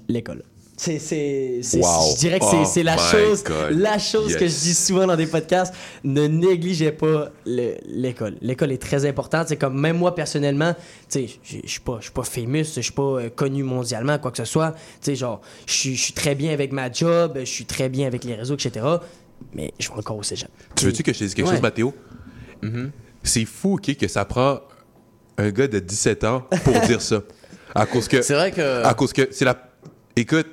l'école. 0.08 0.44
C'est, 0.76 0.98
c'est, 0.98 1.60
c'est- 1.62 1.78
Wow. 1.80 2.14
Je 2.14 2.18
dirais 2.20 2.38
que 2.38 2.44
Oh 2.46 2.50
c'est, 2.50 2.64
c'est 2.64 2.82
la 2.82 2.94
my 2.96 3.02
chose, 3.02 3.44
God. 3.44 3.72
la 3.72 3.98
chose 3.98 4.34
que 4.34 4.46
je 4.46 4.54
dis 4.60 4.72
souvent 4.74 5.06
dans 5.06 5.16
des 5.16 5.26
podcasts. 5.26 5.74
Ne 6.04 6.26
négligez 6.26 6.90
pas 6.90 7.28
le- 7.44 7.74
l'école. 7.86 8.38
L'école 8.40 8.72
est 8.72 8.80
très 8.80 9.04
importante. 9.04 9.48
C'est 9.48 9.58
comme 9.58 9.78
même 9.78 9.98
moi 9.98 10.14
personnellement, 10.14 10.72
tu 11.10 11.28
sais, 11.28 11.40
je 11.42 11.68
suis 11.68 11.80
pas, 11.80 11.96
je 11.98 12.04
suis 12.04 12.12
pas 12.14 12.22
famous, 12.22 12.64
je 12.74 12.80
suis 12.80 12.92
pas 12.92 13.02
euh, 13.02 13.28
connu 13.28 13.62
mondialement, 13.62 14.18
quoi 14.18 14.30
que 14.30 14.38
ce 14.38 14.46
soit. 14.46 14.70
Tu 14.72 14.78
sais, 15.02 15.16
genre, 15.16 15.42
je 15.66 15.72
suis- 15.74 16.12
très 16.14 16.34
bien 16.34 16.50
avec 16.54 16.72
ma 16.72 16.90
job, 16.90 17.36
je 17.40 17.44
suis 17.44 17.66
très 17.66 17.90
bien 17.90 18.06
avec 18.06 18.24
les 18.24 18.34
réseaux, 18.34 18.54
etc. 18.54 18.86
Mais 19.52 19.74
je 19.78 19.88
vais 19.90 19.98
encore 19.98 20.16
au 20.16 20.22
cégep. 20.22 20.48
Tu 20.76 20.86
veux-tu 20.86 21.02
que 21.02 21.12
je 21.12 21.18
te 21.18 21.24
dise 21.24 21.34
quelque 21.34 21.46
Ouais. 21.48 21.52
chose, 21.56 21.62
Mathéo? 21.62 21.92
C'est 23.22 23.44
fou, 23.44 23.74
OK, 23.74 23.96
que 23.96 24.08
ça 24.08 24.24
prend 24.24 24.60
un 25.38 25.50
gars 25.50 25.68
de 25.68 25.78
17 25.78 26.24
ans 26.24 26.46
pour 26.64 26.78
dire 26.86 27.00
ça. 27.02 27.20
À 27.74 27.86
cause 27.86 28.08
que. 28.08 28.22
C'est 28.22 28.34
vrai 28.34 28.50
que. 28.52 28.84
À 28.84 28.94
cause 28.94 29.12
que 29.12 29.28
c'est 29.30 29.44
la. 29.44 29.56
Écoute, 30.16 30.46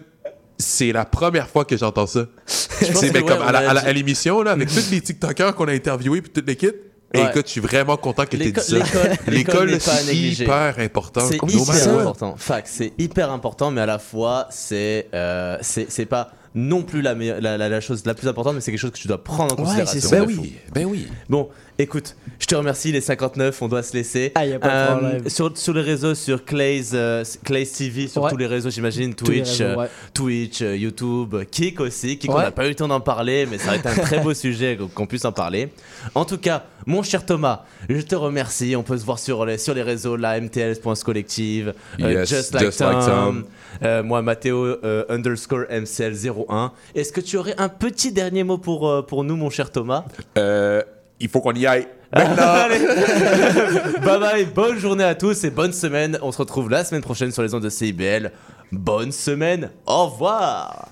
c'est 0.58 0.92
la 0.92 1.06
première 1.06 1.48
fois 1.50 1.66
que 1.66 1.78
j'entends 1.78 2.08
ça. 2.08 2.26
C'est 2.48 3.12
ben, 3.12 3.24
ouais, 3.24 3.28
comme 3.28 3.42
à 3.42 3.52
la- 3.52 3.92
l'émission, 3.94 4.42
là, 4.44 4.52
avec 4.52 4.70
tous 4.74 4.92
les 4.92 5.02
TikTokers 5.02 5.56
qu'on 5.56 5.68
a 5.68 5.72
interviewés 5.74 6.22
puis 6.22 6.32
toute 6.32 6.48
l'équipe. 6.48 6.76
Et 7.14 7.20
Ouais. 7.20 7.30
écoute, 7.30 7.46
je 7.48 7.52
suis 7.54 7.62
vraiment 7.62 7.96
content 7.98 8.26
que 8.26 8.36
tu 8.36 8.44
aies 8.44 8.52
dit 8.52 8.60
ça. 8.60 8.76
l'école- 8.78 9.70
l'école 9.70 9.80
c'est 9.82 10.14
hyper 10.16 10.76
important. 10.78 11.22
C'est 11.22 11.36
hyper 11.38 12.00
important. 12.00 12.36
Fact, 12.38 12.68
c'est 12.70 12.94
hyper 13.00 13.32
important, 13.32 13.72
mais 13.72 13.82
à 13.82 13.86
la 13.86 13.98
fois, 13.98 14.48
c'est 14.52 15.08
euh, 15.14 15.58
c'est 15.62 16.06
pas 16.06 16.32
non 16.54 16.84
plus 16.84 17.02
la, 17.02 17.16
meilleure- 17.16 17.40
la, 17.42 17.58
la- 17.58 17.70
la 17.70 17.82
chose 17.82 18.04
la 18.06 18.14
plus 18.14 18.28
importante, 18.28 18.56
mais 18.56 18.62
c'est 18.62 18.72
quelque 18.72 18.80
chose 18.82 18.92
que 18.92 18.98
tu 18.98 19.08
dois 19.08 19.24
prendre 19.24 19.58
en 19.60 19.64
Ouais, 19.64 19.80
considération. 19.84 20.10
Ben 20.12 20.26
oui, 20.28 20.56
ben 20.74 20.86
oui. 20.86 21.08
Bon, 21.30 21.50
écoute, 21.80 22.16
je 22.40 22.46
te 22.46 22.56
remercie, 22.56 22.92
les 22.92 23.02
59, 23.02 23.62
on 23.62 23.68
doit 23.68 23.84
se 23.84 23.94
laisser. 23.94 24.32
Ah, 24.36 24.46
y 24.46 24.54
a 24.54 24.60
pas 24.60 24.68
de 24.68 24.74
Euh, 24.74 24.98
problème. 24.98 25.30
Sur, 25.30 25.58
sur 25.58 25.74
les 25.74 25.82
réseaux, 25.82 26.16
sur 26.16 26.44
Clay's, 26.46 26.92
euh, 26.94 27.24
Clay's 27.44 27.72
TV, 27.74 28.08
sur 28.08 28.24
Ouais. 28.24 28.32
tous 28.32 28.38
les 28.38 28.48
réseaux, 28.48 28.70
j'imagine, 28.70 29.14
Twitch, 29.14 29.50
réseaux, 29.60 29.64
euh, 29.64 29.76
ouais. 29.76 29.88
Twitch, 30.14 30.62
euh, 30.62 30.76
YouTube, 30.76 31.36
Kik 31.52 31.80
aussi, 31.82 32.18
Kik, 32.18 32.32
on 32.32 32.38
n'a 32.38 32.52
pas 32.52 32.66
eu 32.66 32.70
le 32.70 32.76
temps 32.76 32.88
d'en 32.88 33.00
parler, 33.02 33.46
mais 33.50 33.58
ça 33.58 33.72
va 33.72 33.76
être 33.78 33.88
un 33.88 33.96
très 34.04 34.20
beau 34.20 34.34
sujet 34.34 34.78
qu'on- 34.94 35.08
puisse 35.08 35.26
en 35.26 35.32
parler. 35.32 35.70
En 36.16 36.26
tout 36.26 36.38
cas, 36.38 36.64
mon 36.86 37.02
cher 37.04 37.26
Thomas, 37.26 37.64
je 37.90 38.02
te 38.02 38.16
remercie. 38.16 38.76
On 38.76 38.84
peut 38.84 38.98
se 38.98 39.06
voir 39.06 39.20
sur 39.20 39.46
les, 39.46 39.58
sur 39.58 39.74
les 39.74 39.82
réseaux, 39.84 40.16
la 40.18 40.40
MTL.collective, 40.40 41.04
Collective, 41.04 41.74
euh, 42.02 42.12
Yes, 42.12 42.30
Just 42.30 42.54
Like 42.54 42.66
Just 42.66 42.80
Like 42.82 43.00
Tom, 43.00 43.06
Tom. 43.08 43.44
euh, 43.84 44.04
moi, 44.04 44.22
Mathéo 44.22 44.66
euh, 44.66 45.06
underscore 45.10 45.64
MCL01. 45.70 46.72
Est-ce 46.96 47.12
que 47.12 47.22
tu 47.22 47.38
aurais 47.38 47.56
un 47.58 47.70
petit 47.70 48.12
dernier 48.12 48.44
mot 48.44 48.58
pour, 48.58 48.88
euh, 48.90 49.02
pour 49.02 49.24
nous, 49.24 49.36
mon 49.36 49.50
cher 49.50 49.72
Thomas? 49.72 50.04
Euh, 50.38 50.82
il 51.20 51.30
faut 51.30 51.42
qu'on 51.42 51.54
y 51.54 51.66
aille. 51.66 51.88
Allez. 52.12 52.80
bye 54.06 54.20
bye, 54.20 54.46
bonne 54.46 54.80
journée 54.80 55.04
à 55.04 55.16
tous 55.16 55.44
et 55.44 55.50
bonne 55.50 55.74
semaine. 55.74 56.18
On 56.22 56.32
se 56.32 56.38
retrouve 56.38 56.70
la 56.70 56.84
semaine 56.84 57.02
prochaine 57.02 57.32
sur 57.32 57.44
les 57.44 57.54
ondes 57.54 57.64
de 57.64 57.70
CIBL. 57.70 58.32
Bonne 58.72 59.12
semaine, 59.12 59.72
au 59.86 60.06
revoir. 60.06 60.90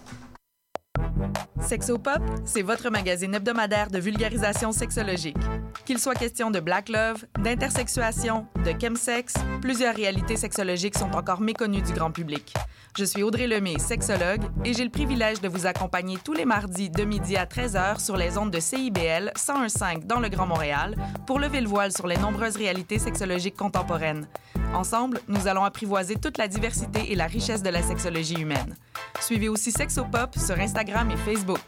Sexopop, 1.61 2.21
c'est 2.45 2.61
votre 2.61 2.89
magazine 2.89 3.34
hebdomadaire 3.34 3.89
de 3.89 3.99
vulgarisation 3.99 4.71
sexologique. 4.71 5.38
Qu'il 5.86 5.99
soit 5.99 6.15
question 6.15 6.51
de 6.51 6.59
black 6.59 6.89
love, 6.89 7.26
d'intersexuation, 7.39 8.45
de 8.63 8.73
chemsex, 8.80 9.34
plusieurs 9.61 9.95
réalités 9.95 10.38
sexologiques 10.38 10.97
sont 10.97 11.15
encore 11.15 11.41
méconnues 11.41 11.82
du 11.82 11.93
grand 11.93 12.11
public. 12.11 12.53
Je 12.97 13.03
suis 13.03 13.23
Audrey 13.23 13.45
Lemay, 13.47 13.78
sexologue, 13.78 14.43
et 14.63 14.73
j'ai 14.73 14.86
le 14.86 14.89
privilège 14.89 15.41
de 15.41 15.49
vous 15.49 15.65
accompagner 15.65 16.17
tous 16.23 16.34
les 16.34 16.45
mardis 16.45 16.89
de 16.89 17.03
midi 17.03 17.36
à 17.36 17.45
13h 17.45 17.99
sur 17.99 18.15
les 18.15 18.38
ondes 18.38 18.51
de 18.51 18.59
CIBL 18.59 19.32
101.5 19.36 20.05
dans 20.05 20.19
le 20.19 20.30
Grand 20.30 20.47
Montréal 20.47 20.95
pour 21.28 21.39
lever 21.39 21.59
le 21.59 21.67
voile 21.67 21.91
sur 21.91 22.07
les 22.07 22.17
nombreuses 22.17 22.55
réalités 22.55 22.97
sexologiques 22.97 23.57
contemporaines. 23.57 24.28
Ensemble, 24.73 25.19
nous 25.28 25.47
allons 25.47 25.63
apprivoiser 25.63 26.15
toute 26.15 26.38
la 26.38 26.47
diversité 26.47 27.11
et 27.11 27.15
la 27.15 27.28
richesse 27.28 27.63
de 27.63 27.69
la 27.69 27.82
sexologie 27.82 28.39
humaine. 28.39 28.76
Suivez 29.21 29.49
aussi 29.49 29.71
Sexopop 29.71 30.36
sur 30.38 30.59
Instagram 30.59 31.11
Facebook. 31.18 31.61